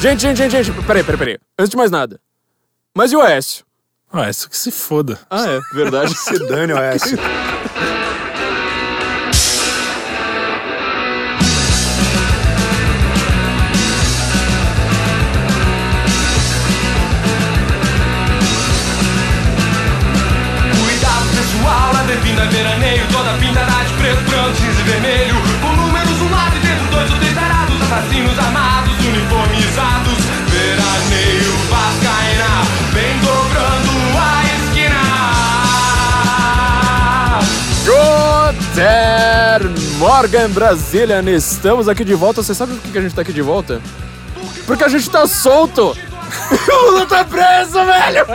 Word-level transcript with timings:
Gente, 0.00 0.22
gente, 0.22 0.38
gente, 0.38 0.64
gente, 0.64 0.86
peraí, 0.86 1.04
peraí, 1.04 1.18
peraí. 1.18 1.38
Antes 1.58 1.68
de 1.68 1.76
mais 1.76 1.90
nada. 1.90 2.18
Mas 2.96 3.12
e 3.12 3.16
o 3.16 3.22
Écio? 3.22 3.66
Ah, 4.10 4.30
isso 4.30 4.48
que 4.48 4.56
se 4.56 4.70
foda. 4.70 5.20
Ah, 5.28 5.44
é, 5.46 5.60
verdade. 5.74 6.16
Se 6.18 6.38
dane, 6.48 6.72
OS. 6.72 7.02
Cuidado 7.14 7.99
Morgan, 40.20 40.50
Brasília. 40.50 41.22
Estamos 41.30 41.88
aqui 41.88 42.04
de 42.04 42.12
volta. 42.12 42.42
Você 42.42 42.54
sabe 42.54 42.74
por 42.74 42.82
que 42.82 42.92
que 42.92 42.98
a 42.98 43.00
gente 43.00 43.14
tá 43.14 43.22
aqui 43.22 43.32
de 43.32 43.40
volta? 43.40 43.80
Porque 44.66 44.84
a 44.84 44.88
gente 44.88 45.08
tá 45.08 45.26
solto. 45.26 45.96
O 46.70 46.90
Lula 46.90 47.06
tá 47.06 47.24
preso, 47.24 47.84
velho! 47.84 48.26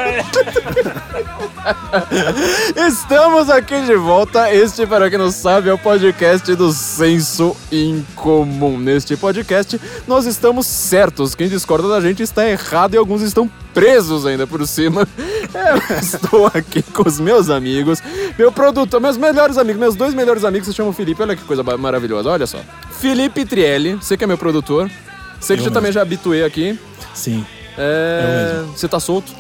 Estamos 2.88 3.50
aqui 3.50 3.82
de 3.82 3.96
volta. 3.96 4.54
Este, 4.54 4.86
para 4.86 5.10
quem 5.10 5.18
não 5.18 5.32
sabe, 5.32 5.70
é 5.70 5.74
o 5.74 5.78
podcast 5.78 6.54
do 6.56 6.72
Senso 6.72 7.56
Incomum. 7.72 8.78
Neste 8.78 9.16
podcast, 9.16 9.80
nós 10.08 10.26
estamos 10.26 10.68
certos. 10.68 11.34
Quem 11.36 11.48
discorda 11.48 11.88
da 11.88 12.02
gente 12.02 12.22
está 12.22 12.48
errado 12.48 12.94
e 12.94 12.98
alguns 12.98 13.22
estão 13.22 13.50
presos 13.74 14.26
ainda 14.26 14.46
por 14.46 14.66
cima. 14.68 15.08
Eu 15.54 15.98
estou 15.98 16.48
aqui 16.48 16.82
com 16.82 17.08
os 17.08 17.20
meus 17.20 17.50
amigos, 17.50 18.02
meu 18.38 18.52
produtor, 18.52 19.00
meus 19.00 19.18
melhores 19.18 19.58
amigos, 19.58 19.80
meus 19.80 19.96
dois 19.96 20.14
melhores 20.14 20.44
amigos 20.44 20.68
se 20.68 20.74
chamam 20.74 20.94
Felipe. 20.94 21.22
Olha 21.22 21.36
que 21.36 21.44
coisa 21.44 21.64
maravilhosa, 21.64 22.30
olha 22.30 22.46
só. 22.46 22.60
Felipe 23.00 23.46
Trielli, 23.46 23.96
você 23.96 24.18
que 24.18 24.24
é 24.24 24.28
meu 24.28 24.38
produtor. 24.38 24.90
Sei 25.40 25.56
que 25.56 25.62
Eu 25.62 25.66
você 25.66 25.72
também 25.72 25.92
já 25.92 26.02
habituei 26.02 26.44
aqui. 26.44 26.80
Sim, 27.14 27.46
É, 27.78 28.54
Eu 28.58 28.58
mesmo. 28.60 28.78
Você 28.78 28.88
tá 28.88 29.00
solto? 29.00 29.32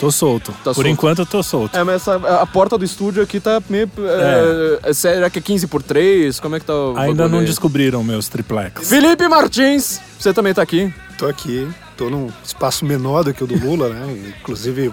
tô 0.00 0.10
solto. 0.10 0.52
Tá 0.52 0.64
Por 0.64 0.74
solto. 0.74 0.88
enquanto 0.88 1.18
eu 1.20 1.26
tô 1.26 1.42
solto. 1.42 1.76
É, 1.76 1.82
mas 1.84 2.02
essa, 2.02 2.16
a 2.16 2.46
porta 2.46 2.76
do 2.76 2.84
estúdio 2.84 3.22
aqui 3.22 3.40
tá 3.40 3.62
meio. 3.68 3.88
É. 4.82 4.92
será 4.92 5.30
que 5.30 5.38
é 5.38 5.42
15 5.42 5.66
por 5.68 5.82
3? 5.82 6.38
Como 6.40 6.56
é 6.56 6.60
que 6.60 6.66
tá 6.66 6.74
o. 6.74 6.96
Ainda 6.96 7.28
não 7.28 7.38
aí? 7.38 7.46
descobriram 7.46 8.02
meus 8.02 8.28
triplex. 8.28 8.88
Felipe 8.88 9.26
Martins, 9.28 10.00
você 10.18 10.32
também 10.34 10.52
tá 10.52 10.62
aqui. 10.62 10.92
Tô 11.16 11.26
aqui, 11.26 11.68
tô 11.96 12.10
num 12.10 12.28
espaço 12.44 12.84
menor 12.84 13.24
do 13.24 13.32
que 13.34 13.42
o 13.42 13.46
do 13.46 13.56
Lula, 13.58 13.88
né? 13.88 14.32
Inclusive, 14.40 14.92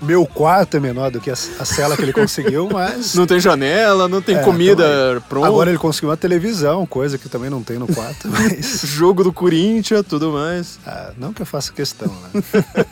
meu 0.00 0.24
quarto 0.26 0.76
é 0.76 0.80
menor 0.80 1.10
do 1.10 1.20
que 1.20 1.30
a, 1.30 1.34
a 1.34 1.64
cela 1.64 1.96
que 1.96 2.02
ele 2.02 2.12
conseguiu, 2.12 2.68
mas. 2.72 3.14
Não 3.14 3.26
tem 3.26 3.40
janela, 3.40 4.08
não 4.08 4.20
tem 4.22 4.36
É, 4.36 4.42
comida 4.42 4.84
também. 4.84 5.22
pronta. 5.28 5.46
Agora 5.48 5.70
ele 5.70 5.78
conseguiu 5.78 6.10
uma 6.10 6.16
televisão, 6.16 6.84
coisa 6.86 7.18
que 7.18 7.28
também 7.28 7.50
não 7.50 7.62
tem 7.62 7.78
no 7.78 7.86
quarto, 7.86 8.28
mas. 8.30 8.82
Jogo 8.84 9.24
do 9.24 9.32
Corinthians, 9.32 10.04
tudo 10.08 10.32
mais. 10.32 10.78
ah, 10.86 11.12
não 11.16 11.32
que 11.32 11.42
eu 11.42 11.46
faça 11.46 11.72
questão, 11.72 12.12
né? 12.32 12.42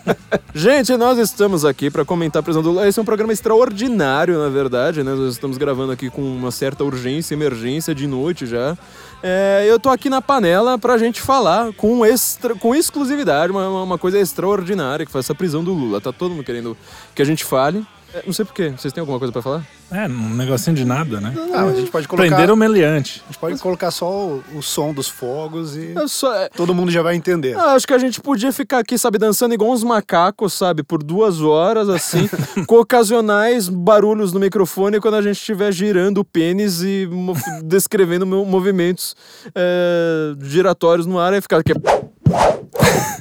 Gente, 0.55 0.97
nós 0.97 1.19
estamos 1.19 1.65
aqui 1.65 1.91
para 1.91 2.05
comentar 2.05 2.41
a 2.41 2.43
prisão 2.43 2.63
do 2.63 2.71
Lula. 2.71 2.89
Esse 2.89 2.99
é 2.99 3.03
um 3.03 3.05
programa 3.05 3.33
extraordinário, 3.33 4.39
na 4.39 4.49
verdade, 4.49 5.03
né? 5.03 5.15
Nós 5.15 5.33
estamos 5.35 5.57
gravando 5.59 5.93
aqui 5.93 6.11
com 6.11 6.23
uma 6.23 6.51
certa 6.51 6.83
urgência, 6.85 7.35
emergência 7.35 7.95
de 7.95 8.07
noite 8.07 8.47
já. 8.47 8.77
É, 9.23 9.67
eu 9.69 9.79
tô 9.79 9.91
aqui 9.91 10.09
na 10.09 10.23
panela 10.23 10.79
pra 10.79 10.97
gente 10.97 11.21
falar 11.21 11.73
com, 11.75 12.05
extra, 12.05 12.55
com 12.55 12.75
exclusividade, 12.75 13.53
uma, 13.53 13.83
uma 13.83 13.99
coisa 13.99 14.19
extraordinária 14.19 15.05
que 15.05 15.13
foi 15.13 15.19
essa 15.19 15.35
prisão 15.35 15.63
do 15.63 15.73
Lula. 15.73 16.01
Tá 16.01 16.13
todo 16.13 16.33
mundo 16.33 16.45
querendo 16.45 16.77
que 17.15 17.21
a 17.21 17.25
gente 17.25 17.45
fale. 17.45 17.85
É, 18.13 18.23
não 18.27 18.33
sei 18.33 18.45
porquê. 18.45 18.71
Vocês 18.71 18.93
têm 18.93 19.01
alguma 19.01 19.19
coisa 19.19 19.31
pra 19.33 19.41
falar? 19.41 19.65
É, 19.93 20.07
um 20.07 20.35
negocinho 20.35 20.75
de 20.75 20.85
nada, 20.85 21.21
né? 21.21 21.33
Ah, 21.55 21.65
a 21.65 21.73
gente 21.75 21.91
pode 21.91 22.09
colocar. 22.09 22.27
Prenderam 22.29 22.55
o 22.55 22.57
meliante. 22.57 23.23
A 23.29 23.33
gente 23.33 23.39
pode 23.41 23.59
colocar 23.61 23.91
só 23.91 24.09
o, 24.11 24.43
o 24.55 24.63
som 24.63 24.93
dos 24.93 25.09
fogos 25.09 25.77
e 25.77 25.93
Eu 25.95 26.09
só, 26.09 26.35
é, 26.35 26.49
todo 26.49 26.75
mundo 26.75 26.91
já 26.91 27.03
vai 27.03 27.15
entender. 27.15 27.57
Ah, 27.57 27.73
acho 27.75 27.87
que 27.87 27.93
a 27.95 27.99
gente 27.99 28.21
podia 28.21 28.53
ficar 28.53 28.79
aqui, 28.79 28.99
sabe, 28.99 29.19
dançando 29.19 29.55
igual 29.55 29.71
uns 29.71 29.85
macacos, 29.85 30.53
sabe, 30.53 30.83
por 30.83 31.03
duas 31.03 31.41
horas, 31.41 31.89
assim, 31.89 32.29
com 32.67 32.77
ocasionais 32.81 33.69
barulhos 33.69 34.33
no 34.33 34.41
microfone 34.41 35.01
quando 35.01 35.15
a 35.15 35.23
gente 35.23 35.37
estiver 35.37 35.73
girando 35.73 36.19
o 36.19 36.25
pênis 36.25 36.83
e 36.83 37.09
mo- 37.11 37.35
descrevendo 37.65 38.27
mo- 38.27 38.45
movimentos 38.45 39.15
é, 39.55 40.35
giratórios 40.43 41.07
no 41.07 41.19
ar 41.19 41.33
e 41.33 41.41
ficar 41.41 41.59
aqui. 41.59 41.73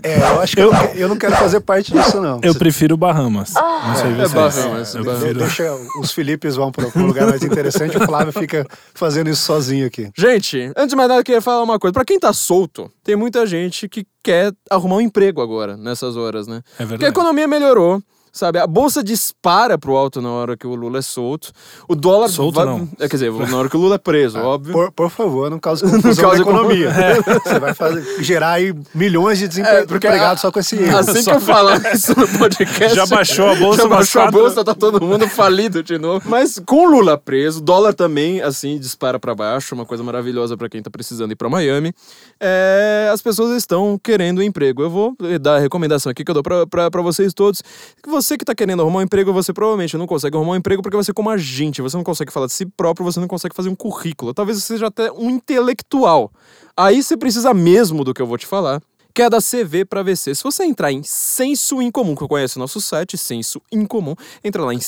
É, 0.01 0.17
eu 0.17 0.39
acho 0.41 0.55
que 0.55 0.61
eu, 0.61 0.71
eu 0.95 1.09
não 1.09 1.17
quero 1.17 1.35
fazer 1.35 1.59
parte 1.59 1.91
disso, 1.91 2.21
não. 2.21 2.39
Eu 2.41 2.53
Você- 2.53 2.59
prefiro 2.59 2.95
Bahamas. 2.95 3.53
Não 3.53 3.95
sei 3.95 4.11
É 4.11 4.15
vocês. 4.15 4.31
Bahamas, 4.33 4.95
é 4.95 4.99
Eu 4.99 5.03
Bahamas. 5.03 5.19
prefiro. 5.21 5.39
Deixa 5.39 5.75
os 6.01 6.11
Filipes 6.11 6.55
vão 6.55 6.71
para 6.71 6.87
um 6.95 7.05
lugar 7.05 7.27
mais 7.27 7.43
interessante 7.43 7.95
e 7.95 7.97
o 7.97 8.05
Flávio 8.05 8.31
fica 8.31 8.65
fazendo 8.93 9.29
isso 9.29 9.41
sozinho 9.43 9.85
aqui. 9.85 10.09
Gente, 10.17 10.71
antes 10.75 10.89
de 10.89 10.95
mais 10.95 11.09
nada, 11.09 11.19
eu 11.19 11.23
queria 11.25 11.41
falar 11.41 11.63
uma 11.63 11.77
coisa. 11.77 11.93
Pra 11.93 12.05
quem 12.05 12.17
tá 12.19 12.31
solto, 12.31 12.89
tem 13.03 13.15
muita 13.15 13.45
gente 13.45 13.89
que 13.89 14.05
quer 14.23 14.53
arrumar 14.69 14.95
um 14.97 15.01
emprego 15.01 15.41
agora, 15.41 15.75
nessas 15.75 16.15
horas, 16.15 16.47
né? 16.47 16.57
É 16.57 16.61
Porque 16.77 16.83
a 16.83 16.85
verdade. 16.85 17.11
economia 17.11 17.47
melhorou. 17.47 18.01
Sabe, 18.31 18.59
a 18.59 18.67
bolsa 18.67 19.03
dispara 19.03 19.77
pro 19.77 19.95
alto 19.95 20.21
na 20.21 20.29
hora 20.29 20.55
que 20.55 20.67
o 20.67 20.75
Lula 20.75 20.99
é 20.99 21.01
solto. 21.01 21.51
O 21.87 21.95
dólar. 21.95 22.29
Solto 22.29 22.55
vai- 22.55 22.65
não. 22.65 22.87
É, 22.99 23.07
quer 23.09 23.15
dizer, 23.15 23.31
na 23.31 23.57
hora 23.57 23.67
que 23.69 23.75
o 23.75 23.79
Lula 23.79 23.95
é 23.95 23.97
preso, 23.97 24.37
óbvio. 24.39 24.71
Por, 24.73 24.91
por 24.91 25.09
favor, 25.09 25.49
não 25.49 25.59
cause 25.59 25.83
confusão 25.89 26.23
cause 26.29 26.37
na 26.37 26.41
economia. 26.49 26.89
Você 27.43 27.59
vai 27.59 27.73
fazer, 27.73 28.23
gerar 28.23 28.51
aí 28.51 28.73
milhões 28.93 29.39
de 29.39 29.45
É, 29.45 29.83
desempregados 29.85 30.39
a- 30.39 30.47
só 30.47 30.51
com 30.51 30.59
esse 30.59 30.75
erro. 30.75 30.97
Assim 30.97 31.23
que 31.23 31.31
eu 31.31 31.41
falar 31.41 31.93
isso 31.93 32.17
no 32.17 32.27
podcast. 32.37 32.95
Já 32.95 33.05
baixou 33.05 33.49
a 33.49 33.55
bolsa 33.55 33.81
Já 33.83 33.87
baixou 33.87 34.21
a 34.21 34.31
bolsa, 34.31 34.63
tá 34.63 34.75
todo 34.75 35.03
mundo 35.03 35.27
falido 35.27 35.81
de 35.83 35.97
novo. 35.97 36.29
Mas 36.29 36.59
com 36.65 36.85
o 36.87 36.89
Lula 36.91 37.17
preso, 37.17 37.61
dólar 37.61 37.93
também, 37.93 38.41
assim, 38.41 38.77
dispara 38.77 39.19
pra 39.19 39.33
baixo, 39.33 39.73
uma 39.75 39.85
coisa 39.85 40.03
maravilhosa 40.03 40.55
pra 40.55 40.69
quem 40.69 40.81
tá 40.81 40.89
precisando 40.89 41.31
ir 41.31 41.35
pra 41.35 41.49
Miami. 41.49 41.93
É, 42.39 43.09
as 43.11 43.21
pessoas 43.21 43.55
estão 43.57 43.99
querendo 44.01 44.41
emprego. 44.43 44.81
Eu 44.83 44.89
vou 44.89 45.15
dar 45.41 45.55
a 45.55 45.59
recomendação 45.59 46.09
aqui 46.11 46.23
que 46.23 46.31
eu 46.31 46.35
dou 46.35 46.43
pra 46.43 47.01
vocês 47.01 47.33
todos. 47.33 47.61
Que 48.03 48.09
você 48.21 48.37
que 48.37 48.43
tá 48.43 48.53
querendo 48.53 48.81
arrumar 48.81 48.99
um 48.99 49.03
emprego, 49.03 49.31
você 49.31 49.53
provavelmente 49.53 49.97
não 49.97 50.05
consegue 50.05 50.35
arrumar 50.35 50.53
um 50.53 50.55
emprego 50.57 50.81
porque 50.81 50.97
você 50.97 51.11
é 51.11 51.13
como 51.13 51.29
agente, 51.29 51.81
você 51.81 51.95
não 51.95 52.03
consegue 52.03 52.31
falar 52.31 52.47
de 52.47 52.53
si 52.53 52.65
próprio, 52.65 53.05
você 53.05 53.19
não 53.19 53.27
consegue 53.27 53.55
fazer 53.55 53.69
um 53.69 53.75
currículo. 53.75 54.33
Talvez 54.33 54.57
você 54.57 54.73
seja 54.73 54.87
até 54.87 55.11
um 55.11 55.29
intelectual. 55.29 56.31
Aí 56.75 57.01
você 57.01 57.15
precisa 57.15 57.53
mesmo 57.53 58.03
do 58.03 58.13
que 58.13 58.21
eu 58.21 58.27
vou 58.27 58.37
te 58.37 58.45
falar 58.45 58.81
que 59.13 59.23
é 59.23 59.29
da 59.29 59.39
CV 59.39 59.85
para 59.85 60.03
VC. 60.03 60.35
Se 60.35 60.43
você 60.43 60.63
entrar 60.63 60.91
em 60.91 61.01
Senso 61.03 61.81
Incomum, 61.81 62.15
que 62.15 62.21
eu 62.21 62.27
conheço 62.27 62.59
nosso 62.59 62.79
site, 62.79 63.17
Senso 63.17 63.61
Incomum, 63.71 64.15
entra 64.43 64.63
lá 64.63 64.73
em 64.73 64.79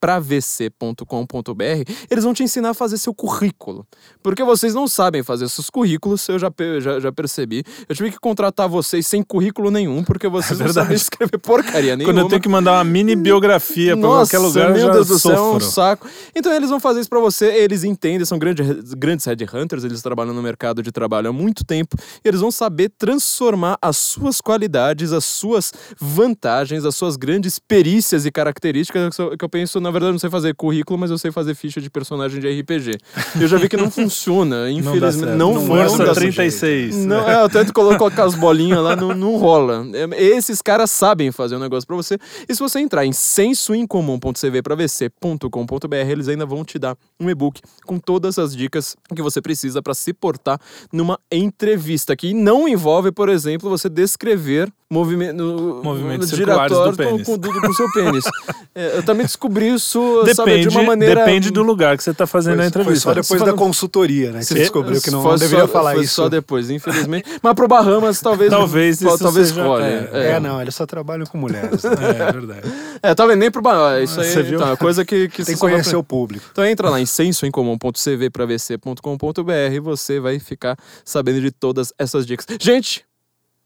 sensoincomum.cvpravc.com.br, 0.00 1.92
eles 2.10 2.24
vão 2.24 2.32
te 2.32 2.42
ensinar 2.42 2.70
a 2.70 2.74
fazer 2.74 2.96
seu 2.98 3.14
currículo. 3.14 3.86
Porque 4.22 4.42
vocês 4.42 4.74
não 4.74 4.88
sabem 4.88 5.22
fazer 5.22 5.48
seus 5.48 5.68
currículos, 5.68 6.26
eu 6.28 6.38
já, 6.38 6.50
já, 6.80 7.00
já 7.00 7.12
percebi. 7.12 7.62
Eu 7.88 7.94
tive 7.94 8.10
que 8.10 8.18
contratar 8.18 8.68
vocês 8.68 9.06
sem 9.06 9.22
currículo 9.22 9.70
nenhum, 9.70 10.02
porque 10.02 10.28
vocês 10.28 10.58
não 10.58 10.72
sabem 10.72 10.96
escrever 10.96 11.38
porcaria 11.38 11.96
nenhuma. 11.96 12.12
Quando 12.12 12.24
eu 12.24 12.28
tenho 12.28 12.40
que 12.40 12.48
mandar 12.48 12.72
uma 12.72 12.84
mini 12.84 13.14
biografia 13.14 13.94
Nossa, 13.94 14.30
qualquer 14.30 14.38
lugar, 14.38 14.70
eu 14.70 14.76
meu 14.76 14.90
Deus 14.90 15.08
do 15.08 15.18
céu, 15.18 15.36
é 15.36 15.40
um 15.40 15.60
saco. 15.60 16.08
Então 16.34 16.52
eles 16.52 16.70
vão 16.70 16.80
fazer 16.80 17.00
isso 17.00 17.10
pra 17.10 17.20
você, 17.20 17.46
eles 17.46 17.84
entendem, 17.84 18.24
são 18.24 18.38
grandes, 18.38 18.94
grandes 18.94 19.26
headhunters, 19.26 19.84
eles 19.84 20.02
trabalham 20.02 20.32
no 20.32 20.42
mercado 20.42 20.82
de 20.82 20.90
trabalho 20.90 21.28
há 21.28 21.32
muito 21.32 21.64
tempo, 21.64 21.96
e 22.24 22.28
eles 22.28 22.40
vão 22.40 22.50
saber 22.50 22.90
transformar 22.96 23.78
as 23.80 23.96
suas 23.96 24.40
qualidades, 24.40 25.12
as 25.12 25.24
suas 25.24 25.72
vantagens, 25.98 26.84
as 26.84 26.94
suas 26.94 27.16
grandes 27.16 27.58
perícias 27.58 28.24
e 28.26 28.30
características, 28.30 29.16
que 29.16 29.44
eu 29.44 29.48
penso, 29.48 29.80
na 29.80 29.89
verdade, 29.90 30.08
eu 30.10 30.12
não 30.12 30.18
sei 30.18 30.30
fazer 30.30 30.54
currículo, 30.54 30.98
mas 30.98 31.10
eu 31.10 31.18
sei 31.18 31.30
fazer 31.30 31.54
ficha 31.54 31.80
de 31.80 31.90
personagem 31.90 32.40
de 32.40 32.60
RPG. 32.60 32.98
Eu 33.40 33.46
já 33.48 33.56
vi 33.58 33.68
que 33.68 33.76
não 33.76 33.90
funciona, 34.00 34.56
Não 34.56 34.64
dá 34.64 34.70
infelizmente. 34.72 35.18
certo. 35.24 35.36
Não, 35.38 35.54
Não 35.54 35.60
não 35.60 35.66
Força 35.66 35.96
certo. 35.96 36.14
36. 36.14 36.96
Não, 37.06 37.28
é, 37.28 37.42
eu 37.42 37.48
tento 37.48 37.72
colo- 37.72 37.96
colocar 37.98 38.24
as 38.24 38.34
bolinhas 38.34 38.80
lá, 38.82 38.94
não, 38.96 39.14
não 39.14 39.36
rola. 39.36 39.86
É, 39.94 40.08
Esses 40.22 40.60
caras 40.62 40.90
sabem 40.90 41.30
fazer 41.32 41.56
um 41.56 41.60
negócio 41.60 41.86
pra 41.86 41.96
você. 41.96 42.18
E 42.48 42.54
se 42.54 42.60
você 42.60 42.80
entrar 42.80 43.04
em 43.06 43.12
sensoincomum.cvpravc.com.br, 43.12 45.94
eles 46.10 46.28
ainda 46.28 46.46
vão 46.46 46.64
te 46.64 46.78
dar 46.78 46.96
um 47.18 47.28
e-book 47.30 47.60
com 47.84 47.98
todas 47.98 48.38
as 48.38 48.54
dicas 48.56 48.96
que 49.14 49.22
você 49.22 49.40
precisa 49.40 49.82
pra 49.82 49.94
se 49.94 50.12
portar 50.12 50.60
numa 50.92 51.18
entrevista, 51.30 52.16
que 52.16 52.32
não 52.34 52.66
envolve, 52.68 53.12
por 53.12 53.28
exemplo, 53.28 53.68
você 53.68 53.88
descrever 53.88 54.70
movimento, 55.00 55.80
Movimentos 55.84 56.28
circulares 56.30 56.76
do 56.76 56.92
pênis. 56.96 57.22
Com, 57.24 57.38
com, 57.38 57.60
com 57.60 57.68
o 57.68 57.74
seu 57.74 57.88
pênis. 57.92 58.24
É, 58.72 58.98
eu 58.98 59.02
também 59.02 59.26
descobri 59.26 59.68
isso, 59.74 60.22
sabe, 60.32 60.52
Depende, 60.52 60.68
de 60.68 60.76
uma 60.76 60.84
maneira... 60.84 61.24
depende 61.24 61.50
do 61.50 61.60
lugar 61.60 61.96
que 61.96 62.04
você 62.04 62.14
tá 62.14 62.24
fazendo 62.24 62.60
a 62.60 62.62
Foi, 62.62 62.66
entrevista. 62.68 63.12
foi 63.12 63.14
só 63.14 63.20
depois 63.20 63.42
da 63.42 63.52
consultoria, 63.52 64.30
né? 64.30 64.38
Que 64.38 64.44
você 64.44 64.54
descobriu 64.54 65.02
que 65.02 65.10
não, 65.10 65.24
não 65.24 65.34
deveria 65.34 65.66
só, 65.66 65.72
falar 65.72 65.94
foi 65.94 66.04
isso. 66.04 66.14
só 66.14 66.28
depois, 66.28 66.70
infelizmente. 66.70 67.28
Mas 67.42 67.54
pro 67.54 67.66
Bahamas, 67.66 68.20
talvez. 68.20 68.48
Talvez 68.48 69.00
talvez 69.00 69.48
seja- 69.48 69.60
escolhe. 69.60 69.84
é, 69.84 70.08
É, 70.12 70.26
É, 70.34 70.40
não, 70.40 70.62
eles 70.62 70.72
só 70.72 70.86
trabalham 70.86 71.26
com 71.26 71.36
mulheres. 71.36 71.82
Né? 71.82 71.90
É, 72.16 72.22
é 72.28 72.32
verdade. 72.32 72.62
É, 73.02 73.12
talvez 73.12 73.36
nem 73.38 73.50
pro 73.50 73.60
Bahamas. 73.60 74.08
Isso 74.08 74.20
aí 74.20 74.30
Você 74.30 74.42
viu? 74.44 74.60
então, 74.60 74.70
é 74.72 74.76
coisa 74.76 75.04
que, 75.04 75.28
que 75.28 75.42
Tem 75.44 75.56
que 75.56 75.60
conhecer 75.60 75.96
o 75.96 76.04
público. 76.04 76.46
Então 76.52 76.64
entra 76.64 76.88
lá 76.90 77.00
em 77.00 77.06
sensoincomum.cvpravc.com.br 77.06 79.50
e 79.74 79.80
você 79.80 80.20
vai 80.20 80.38
ficar 80.38 80.76
sabendo 81.04 81.40
de 81.40 81.50
todas 81.50 81.92
essas 81.98 82.24
dicas. 82.24 82.46
Gente, 82.60 83.04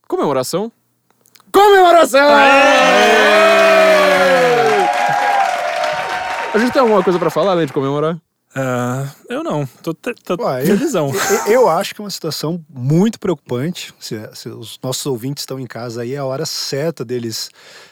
Comemoração? 0.07 0.71
Comemoração! 1.55 2.27
A 6.53 6.57
gente 6.59 6.71
tem 6.73 6.81
alguma 6.81 7.01
coisa 7.01 7.17
pra 7.17 7.29
falar 7.29 7.51
além 7.51 7.65
de 7.65 7.71
comemorar? 7.71 8.17
Ah, 8.53 9.07
eu 9.29 9.41
não. 9.43 9.65
Tô, 9.81 9.93
te- 9.93 10.13
tô 10.15 10.35
Ué. 10.43 10.63
Eu, 11.47 11.51
eu 11.51 11.69
acho 11.69 11.95
que 11.95 12.01
é 12.01 12.03
uma 12.03 12.09
situação 12.09 12.63
muito 12.69 13.19
preocupante. 13.19 13.93
Se, 13.99 14.17
se 14.33 14.49
os 14.49 14.77
nossos 14.83 15.05
ouvintes 15.05 15.43
estão 15.43 15.57
em 15.59 15.65
casa 15.65 16.01
aí, 16.01 16.13
é 16.13 16.17
a 16.17 16.25
hora 16.25 16.45
certa 16.45 17.03
deles 17.05 17.49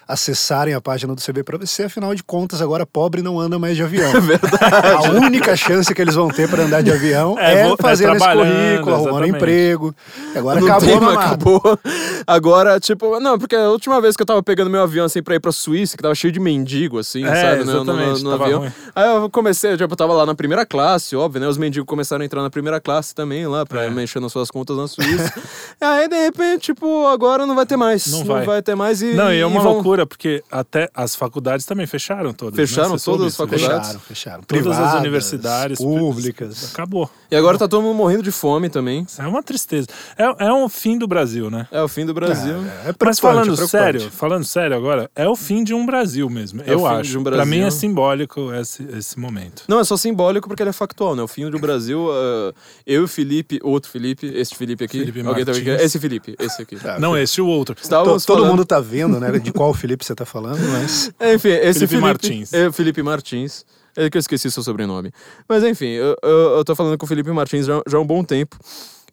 acessarem 0.07 0.73
a 0.73 0.81
página 0.81 1.13
do 1.15 1.21
CB 1.21 1.43
para 1.43 1.57
você. 1.57 1.83
Afinal 1.83 2.13
de 2.15 2.23
contas, 2.23 2.61
agora 2.61 2.85
pobre 2.85 3.21
não 3.21 3.39
anda 3.39 3.57
mais 3.59 3.75
de 3.75 3.83
avião. 3.83 4.11
É 4.13 4.19
verdade. 4.19 5.07
A 5.07 5.11
única 5.25 5.55
chance 5.55 5.93
que 5.93 6.01
eles 6.01 6.15
vão 6.15 6.27
ter 6.29 6.49
para 6.49 6.63
andar 6.63 6.81
de 6.83 6.91
avião 6.91 7.35
É, 7.39 7.53
é, 7.53 7.71
é 7.71 7.75
fazendo 7.79 8.11
esse 8.15 8.19
trabalhando, 8.19 8.53
currículo, 8.83 8.95
arrumando 8.95 9.27
emprego. 9.27 9.95
E 10.33 10.37
agora 10.37 10.59
Não 10.59 10.67
acabou 10.67 10.99
tem, 10.99 11.09
acabou. 11.17 11.79
Agora, 12.25 12.79
tipo, 12.79 13.19
não, 13.19 13.37
porque 13.37 13.55
a 13.55 13.69
última 13.69 13.99
vez 14.01 14.15
que 14.15 14.21
eu 14.21 14.25
tava 14.25 14.41
pegando 14.43 14.69
meu 14.69 14.81
avião 14.81 15.05
assim 15.05 15.21
pra 15.21 15.35
ir 15.35 15.39
pra 15.39 15.51
Suíça, 15.51 15.95
que 15.97 16.03
tava 16.03 16.15
cheio 16.15 16.31
de 16.31 16.39
mendigo, 16.39 16.99
assim, 16.99 17.25
É, 17.25 17.35
sabe, 17.35 17.63
no, 17.65 17.83
no- 17.83 18.19
no 18.19 18.29
tava 18.31 18.43
avião. 18.45 18.59
ruim. 18.61 18.71
Aí 18.95 19.07
eu 19.15 19.29
comecei, 19.29 19.75
tipo, 19.77 19.91
eu 19.93 19.97
tava 19.97 20.13
lá 20.13 20.25
na 20.25 20.35
primeira 20.35 20.65
classe, 20.65 21.15
óbvio, 21.15 21.41
né? 21.41 21.47
Os 21.47 21.57
mendigos 21.57 21.85
começaram 21.87 22.21
a 22.21 22.25
entrar 22.25 22.41
na 22.41 22.49
primeira 22.49 22.79
classe 22.79 23.13
também 23.13 23.45
lá, 23.47 23.65
pra 23.65 23.85
É. 23.85 23.89
mexer 23.89 24.19
nas 24.19 24.31
suas 24.31 24.49
contas 24.49 24.77
na 24.77 24.87
Suíça. 24.87 25.33
Aí, 25.81 26.07
de 26.07 26.15
repente, 26.23 26.61
tipo, 26.73 27.07
agora 27.07 27.45
não 27.45 27.55
vai 27.55 27.65
ter 27.65 27.77
mais. 27.77 28.07
Não 28.07 28.23
vai. 28.23 28.61
ter 28.61 28.75
mais 28.75 29.01
e. 29.01 29.13
Não, 29.13 29.31
e 29.33 29.39
é 29.39 29.45
uma 29.45 29.61
vão- 29.61 29.73
loucura, 29.73 30.02
porque 30.05 30.43
até 30.51 30.89
as 30.93 31.15
faculdades 31.15 31.65
também 31.65 31.85
fecharam 31.87 32.33
todas. 32.33 32.55
Fecharam 32.55 32.91
né? 32.91 32.97
Você 32.97 33.03
soube 33.03 33.17
todas 33.19 33.33
as 33.33 33.37
faculdades? 33.37 33.87
Fecharam, 33.89 33.99
fecharam. 34.01 34.43
Todas 34.43 34.67
as 34.67 34.73
Privadas, 34.75 34.99
universidades 34.99 35.77
públicas. 35.79 36.71
Acabou. 36.73 37.09
E 37.31 37.35
agora 37.35 37.57
tá 37.57 37.67
todo 37.67 37.81
mundo 37.81 37.95
morrendo 37.95 38.23
de 38.23 38.31
fome 38.31 38.69
também. 38.69 39.05
É 39.17 39.27
uma 39.27 39.41
tristeza. 39.43 39.87
É, 40.17 40.45
é 40.47 40.53
um 40.53 40.67
fim 40.69 40.97
do 40.97 41.07
Brasil, 41.07 41.49
né? 41.49 41.67
É 41.71 41.81
o 41.81 41.87
fim 41.87 42.05
do 42.05 42.13
Brasil. 42.13 42.55
É, 42.85 42.89
é 42.89 42.95
Mas 43.03 43.19
falando 43.19 43.41
é 43.53 43.55
preocupante. 43.55 43.69
sério, 43.69 44.11
falando 44.11 44.43
sério 44.45 44.75
agora, 44.77 45.09
é 45.15 45.27
o 45.27 45.35
fim 45.35 45.63
de 45.63 45.73
um 45.73 45.85
Brasil 45.85 46.29
mesmo. 46.29 46.61
É 46.61 46.69
o 46.71 46.73
eu 46.73 46.79
fim 46.79 46.85
acho. 46.85 47.09
de 47.11 47.17
um 47.17 47.23
Pra 47.23 47.31
Brasil. 47.37 47.51
mim 47.51 47.61
é 47.61 47.71
simbólico 47.71 48.53
esse, 48.53 48.83
esse 48.97 49.19
momento. 49.19 49.63
Não, 49.67 49.79
é 49.79 49.83
só 49.83 49.97
simbólico 49.97 50.47
porque 50.47 50.61
ele 50.63 50.69
é 50.69 50.73
factual, 50.73 51.15
né? 51.15 51.23
O 51.23 51.27
fim 51.27 51.49
do 51.49 51.59
Brasil, 51.59 52.09
ah, 52.11 52.53
eu 52.85 53.01
e 53.01 53.03
o 53.05 53.07
Felipe, 53.07 53.59
outro 53.63 53.89
Felipe, 53.89 54.27
este 54.27 54.55
Felipe 54.55 54.83
aqui. 54.83 54.99
Felipe 54.99 55.21
alguém 55.27 55.45
tá 55.45 55.51
aqui? 55.51 55.69
Esse 55.69 55.99
Felipe, 55.99 56.35
esse 56.39 56.61
aqui. 56.61 56.73
Tá, 56.83 56.99
Não 56.99 57.15
esse, 57.15 57.39
o 57.39 57.47
outro. 57.47 57.75
Estávamos 57.81 58.25
todo 58.25 58.37
falando- 58.37 58.51
mundo 58.51 58.65
tá 58.65 58.79
vendo, 58.79 59.17
né, 59.19 59.31
de 59.39 59.53
qual 59.53 59.73
Felipe 59.83 60.05
você 60.05 60.15
tá 60.15 60.25
falando, 60.25 60.61
mas... 60.71 61.11
Enfim, 61.19 61.49
esse 61.49 61.79
Felipe 61.79 61.87
Felipe, 61.87 61.97
Martins. 61.97 62.53
É, 62.53 62.71
Felipe 62.71 63.03
Martins. 63.03 63.65
É 63.97 64.09
que 64.09 64.15
eu 64.15 64.19
esqueci 64.21 64.49
seu 64.49 64.63
sobrenome. 64.63 65.11
Mas 65.47 65.61
enfim, 65.61 65.87
eu, 65.87 66.15
eu, 66.23 66.57
eu 66.57 66.63
tô 66.63 66.73
falando 66.73 66.97
com 66.97 67.05
o 67.05 67.07
Felipe 67.07 67.29
Martins 67.31 67.65
já, 67.65 67.81
já 67.85 67.97
há 67.97 68.01
um 68.01 68.07
bom 68.07 68.23
tempo 68.23 68.57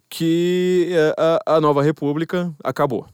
que 0.08 0.88
é, 0.93 1.14
a, 1.19 1.56
a 1.56 1.61
nova 1.61 1.82
república 1.82 2.55
acabou. 2.62 3.05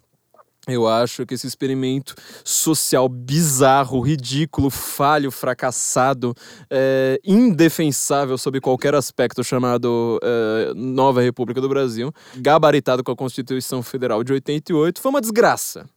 Eu 0.69 0.87
acho 0.87 1.25
que 1.25 1.33
esse 1.33 1.47
experimento 1.47 2.15
social 2.45 3.09
bizarro, 3.09 4.01
ridículo, 4.03 4.69
falho, 4.69 5.31
fracassado, 5.31 6.35
é, 6.69 7.19
indefensável 7.25 8.37
sob 8.37 8.61
qualquer 8.61 8.95
aspecto 8.95 9.43
chamado 9.43 10.21
é, 10.23 10.73
Nova 10.75 11.23
República 11.23 11.61
do 11.61 11.71
Brasil, 11.71 12.13
gabaritado 12.37 13.03
com 13.03 13.13
a 13.13 13.17
Constituição 13.17 13.83
Federal 13.83 14.23
de 14.23 14.35
88, 14.35 15.01
foi 15.01 15.11
uma 15.11 15.23
desgraça. 15.23 15.89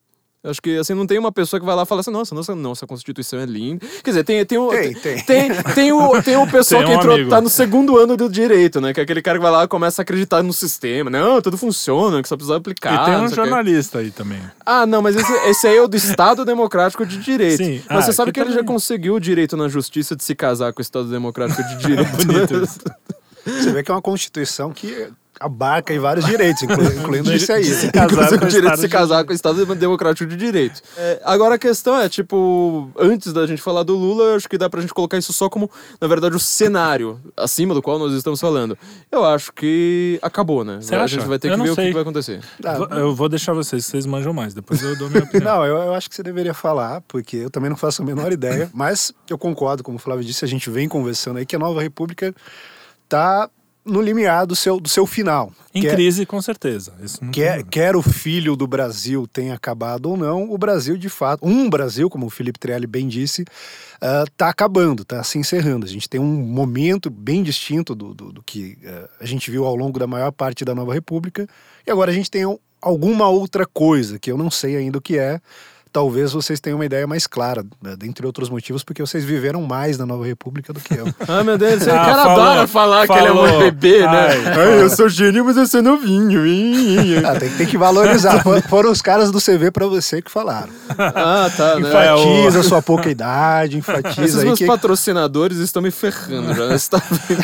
Eu 0.42 0.52
Acho 0.52 0.62
que 0.62 0.78
assim, 0.78 0.94
não 0.94 1.06
tem 1.06 1.20
uma 1.20 1.34
pessoa 1.34 1.60
que 1.60 1.66
vai 1.66 1.76
lá 1.76 1.84
e 1.84 1.86
fala 1.86 2.00
assim, 2.00 2.12
nossa, 2.12 2.34
nossa, 2.34 2.56
nossa 2.56 2.88
Constituição 2.88 3.40
é 3.42 3.46
linda. 3.46 3.86
Quer 4.02 4.12
dizer, 4.12 4.24
tem, 4.24 4.46
tem, 4.46 4.58
o, 4.58 4.70
Tem, 4.70 4.94
tem, 4.94 5.22
tem. 5.26 5.52
tem, 5.76 5.92
o, 5.92 6.24
tem 6.24 6.38
o 6.38 6.48
pessoal 6.50 6.82
Tem 6.82 6.90
que 6.92 6.96
um 6.96 7.00
entrou, 7.00 7.16
amigo. 7.16 7.30
tá 7.30 7.42
no 7.42 7.50
segundo 7.50 7.98
ano 7.98 8.16
do 8.16 8.30
direito, 8.30 8.80
né? 8.80 8.94
Que 8.94 9.02
é 9.02 9.04
aquele 9.04 9.22
cara 9.22 9.38
que 9.38 9.42
vai 9.44 9.52
lá 9.52 9.66
e 9.66 9.68
começa 9.68 10.02
a 10.02 10.04
acreditar 10.04 10.42
no 10.42 10.54
sistema. 10.54 11.10
Não, 11.10 11.42
tudo 11.42 11.58
funciona, 11.58 12.22
que 12.22 12.30
só 12.30 12.38
precisa 12.38 12.56
aplicar. 12.56 12.94
e 13.04 13.06
tem 13.12 13.22
um 13.26 13.28
jornalista 13.36 14.00
aí 14.00 14.12
também. 14.12 14.42
Ah, 14.66 14.86
não, 14.86 15.02
mas 15.02 15.18
esse, 15.18 15.32
esse 15.50 15.68
aí 15.68 15.76
é 15.78 15.82
o 15.82 15.90
do 15.90 15.98
Estado 15.98 16.46
Democrático 16.46 17.06
de 17.06 17.18
Direito. 17.18 17.58
Sim. 17.58 17.82
Mas 17.90 17.98
Ah, 18.00 18.02
você 18.04 18.14
sabe 18.14 18.32
que 18.32 18.36
que 18.36 18.40
ele 18.40 18.52
já 18.52 18.60
também- 18.60 18.74
conseguiu 18.74 19.16
o 19.16 19.20
direito 19.20 19.58
na 19.58 19.68
justiça 19.68 20.16
de 20.16 20.24
se 20.24 20.34
casar 20.36 20.72
com 20.72 20.80
o 20.80 20.82
Estado 20.82 21.10
Democrático 21.10 21.62
de 21.64 21.76
Direito. 21.86 22.26
Bonito 22.26 22.58
né? 22.58 22.64
isso. 22.64 22.80
Você 23.46 23.72
vê 23.74 23.84
que 23.84 23.92
é 23.92 23.94
uma 23.94 24.02
constituição 24.02 24.72
que 24.72 25.10
abarca 25.40 25.94
aí 25.94 26.00
vários 26.00 26.26
direitos, 26.26 26.64
inclu- 26.64 26.84
incluindo 27.00 27.32
esse 27.34 27.52
aí. 27.52 27.64
se 27.64 27.90
casar 27.94 28.38
com 28.38 28.46
o 28.46 28.48
o 28.48 28.50
direito 28.50 28.52
de 28.52 28.58
Estado 28.58 28.82
se 28.82 28.90
casar 28.90 29.24
com 29.24 29.32
o 29.32 29.36
Estado 29.36 29.76
Democrático 29.76 30.30
de 30.30 30.36
Direito. 30.36 30.82
É, 30.98 31.22
agora 31.24 31.56
a 31.56 31.58
questão 31.58 31.98
é, 32.00 32.10
tipo, 32.10 32.90
antes 33.00 33.32
da 33.32 33.48
gente 33.48 33.62
falar 33.62 33.84
do 33.84 33.96
Lula, 33.96 34.24
eu 34.26 34.36
acho 34.36 34.50
que 34.50 34.58
dá 34.58 34.70
pra 34.70 34.82
gente 34.82 34.94
colocar 34.94 35.18
isso 35.18 35.32
só 35.32 35.50
como, 35.50 35.70
na 36.02 36.08
verdade, 36.08 36.36
o 36.36 36.40
cenário 36.40 37.20
acima 37.38 37.74
do 37.74 37.82
qual 37.82 37.98
nós 37.98 38.14
estamos 38.14 38.40
falando. 38.40 38.78
Eu 39.12 39.24
acho 39.26 39.54
que 39.54 40.20
acabou, 40.22 40.64
né? 40.64 40.80
Você 40.82 40.94
a 40.96 41.04
acha? 41.04 41.16
gente 41.16 41.28
vai 41.28 41.40
ter 41.40 41.50
Eu 41.52 41.58
que 41.58 41.64
ver 41.64 41.70
o 41.72 41.76
que 41.76 41.82
sei. 41.82 41.94
vai 41.94 42.02
acontecer. 42.02 42.42
Ah, 42.66 42.78
Eu 42.98 43.16
vou 43.16 43.30
deixar 43.30 43.54
vocês, 43.54 43.86
vocês 43.86 44.06
manjam 44.06 44.34
mais. 44.34 44.54
Depois 44.54 44.82
eu 44.82 44.98
dou 44.98 45.10
minha 45.10 45.24
opinião. 45.26 45.56
Não, 45.58 45.66
eu, 45.66 45.78
eu 45.78 45.94
acho 45.94 46.10
que 46.10 46.16
você 46.16 46.24
deveria 46.24 46.54
falar, 46.54 47.02
porque 47.08 47.38
eu 47.38 47.50
também 47.50 47.70
não 47.70 47.78
faço 47.78 48.02
a 48.02 48.06
menor 48.06 48.32
ideia, 48.32 48.70
mas 48.74 49.14
eu 49.30 49.38
concordo, 49.38 49.84
como 49.84 49.98
o 49.98 50.00
Flávio 50.00 50.24
disse, 50.26 50.44
a 50.44 50.48
gente 50.48 50.70
vem 50.70 50.88
conversando 50.90 51.38
aí 51.38 51.46
que 51.46 51.56
a 51.56 51.60
nova 51.60 51.82
república 51.82 52.34
tá 53.08 53.50
no 53.90 54.02
limiar 54.02 54.46
do 54.46 54.56
seu, 54.56 54.80
do 54.80 54.88
seu 54.88 55.06
final. 55.06 55.52
Em 55.74 55.82
Quer- 55.82 55.94
crise, 55.96 56.26
com 56.26 56.42
certeza. 56.42 56.94
Quer, 57.32 57.64
quer 57.64 57.96
o 57.96 58.02
filho 58.02 58.56
do 58.56 58.66
Brasil 58.68 59.28
tenha 59.28 59.54
acabado 59.54 60.08
ou 60.10 60.18
não, 60.18 60.52
o 60.52 60.58
Brasil 60.58 60.98
de 60.98 61.10
fato, 61.10 61.46
um 61.46 61.70
Brasil, 61.70 62.10
como 62.10 62.26
o 62.26 62.30
Felipe 62.30 62.58
Trielli 62.60 62.88
bem 62.88 63.08
disse, 63.08 63.46
está 64.28 64.50
acabando, 64.50 65.04
está 65.04 65.24
se 65.24 65.38
encerrando. 65.38 65.86
A 65.86 65.90
gente 65.90 66.10
tem 66.10 66.20
um 66.20 66.26
momento 66.42 67.10
bem 67.10 67.44
distinto 67.44 67.94
do, 67.94 68.14
do, 68.14 68.32
do 68.32 68.44
que 68.44 68.78
eh, 68.84 69.10
a 69.20 69.26
gente 69.26 69.52
viu 69.52 69.66
ao 69.66 69.76
longo 69.76 70.00
da 70.00 70.08
maior 70.08 70.32
parte 70.32 70.64
da 70.66 70.74
nova 70.74 70.94
república, 70.94 71.48
e 71.86 71.92
agora 71.92 72.12
a 72.12 72.14
gente 72.14 72.32
tem 72.32 72.46
um- 72.46 72.58
alguma 72.82 73.28
outra 73.28 73.66
coisa 73.66 74.18
que 74.18 74.32
eu 74.32 74.38
não 74.38 74.50
sei 74.50 74.76
ainda 74.78 74.98
o 74.98 75.02
que 75.02 75.18
é. 75.18 75.40
Talvez 75.92 76.32
vocês 76.34 76.60
tenham 76.60 76.78
uma 76.78 76.86
ideia 76.86 77.08
mais 77.08 77.26
clara, 77.26 77.64
né, 77.82 77.96
dentre 77.98 78.24
outros 78.26 78.48
motivos, 78.50 78.84
porque 78.84 79.02
vocês 79.02 79.24
viveram 79.26 79.64
mais 79.64 79.98
na 79.98 80.06
Nova 80.06 80.24
República 80.26 80.72
do 80.72 80.80
que 80.80 80.94
eu. 80.94 81.08
Ah, 81.28 81.44
meu 81.44 81.58
Deus, 81.58 81.82
esse 81.82 81.90
Ah, 81.90 81.94
cara 81.94 82.24
falou, 82.24 82.42
adora 82.44 82.68
falar 82.68 83.08
que 83.08 83.14
ele 83.14 83.28
é 83.28 83.32
um 83.32 83.36
falou. 83.36 83.60
bebê, 83.60 84.00
né? 84.02 84.28
Ai, 84.56 84.82
eu 84.84 84.90
sou 84.90 85.10
gênio, 85.10 85.44
mas 85.46 85.58
eu 85.58 85.66
sou 85.68 85.82
novinho. 85.82 86.42
Ah, 87.26 87.40
tem, 87.40 87.50
tem 87.50 87.66
que 87.68 87.78
valorizar. 87.78 88.42
For- 88.44 88.62
Foram 88.70 88.92
os 88.92 89.02
caras 89.02 89.32
do 89.32 89.40
CV 89.42 89.72
para 89.72 89.88
você 89.88 90.22
que 90.22 90.30
falaram. 90.32 90.70
ah, 90.98 91.50
tá, 91.56 91.80
né? 91.80 92.08
É, 92.08 92.14
o- 92.14 92.20
Enfatiza 92.20 92.60
a 92.60 92.64
sua 92.64 92.82
pouca 92.82 93.10
idade, 93.10 93.78
enfatiza 93.78 94.24
Esses 94.24 94.38
aí 94.40 94.46
meus 94.46 94.60
que 94.60 94.66
patrocinadores 94.66 95.58
estão 95.58 95.82
me 95.82 95.92
ferrando 95.92 96.54
já. 96.54 96.68
Você 96.78 96.90
tá? 96.92 97.02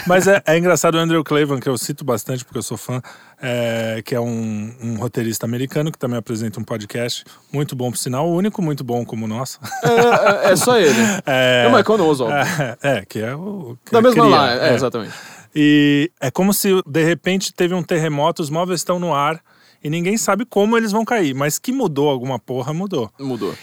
Mas 0.08 0.28
é, 0.28 0.42
é 0.46 0.58
engraçado 0.58 0.96
o 0.96 0.98
Andrew 1.00 1.24
Clavin, 1.24 1.60
que 1.60 1.68
eu 1.70 1.78
cito 1.78 2.06
bastante 2.06 2.46
porque 2.46 2.58
eu 2.60 2.64
sou 2.64 2.78
fã, 2.78 3.02
é, 3.42 4.02
que 4.04 4.16
é 4.16 4.20
um, 4.20 4.74
um 4.82 4.96
roteirista 4.98 5.46
americano 5.46 5.92
que 5.92 5.98
também 5.98 6.18
apresenta 6.18 6.60
um 6.60 6.64
podcast 6.64 7.24
muito 7.52 7.76
bom, 7.76 7.92
por 7.92 7.98
sinal, 7.98 8.28
o 8.30 8.36
único 8.36 8.62
muito 8.62 8.84
bom 8.84 9.06
como 9.06 9.26
o 9.26 9.28
nosso. 9.28 9.60
É, 9.84 10.48
é- 10.50 10.52
é 10.52 10.56
só 10.56 10.78
ele. 10.78 10.96
É, 11.26 11.64
É 11.66 11.68
o 11.68 11.76
Michael 11.76 11.98
Knowles, 11.98 12.20
é, 12.22 12.78
é, 12.98 13.06
que 13.06 13.20
é 13.20 13.36
o. 13.36 13.78
que 13.86 13.92
Da 13.92 14.02
mesma 14.02 14.26
lá, 14.28 14.52
é, 14.70 14.74
exatamente. 14.74 15.14
E 15.56 16.12
é 16.20 16.30
como 16.30 16.54
se 16.54 16.70
de 16.86 17.04
repente 17.04 17.54
teve 17.54 17.74
um 17.74 17.82
terremoto, 17.84 18.42
os 18.42 18.50
móveis 18.50 18.82
estão 18.82 19.00
no 19.00 19.14
ar 19.14 19.42
e 19.84 19.90
ninguém 19.90 20.18
sabe 20.18 20.46
como 20.46 20.76
eles 20.78 20.92
vão 20.92 21.06
cair, 21.06 21.34
mas 21.34 21.58
que 21.58 21.72
mudou 21.72 22.10
alguma 22.10 22.38
porra, 22.40 22.74
mudou. 22.74 23.10
Mudou. 23.20 23.54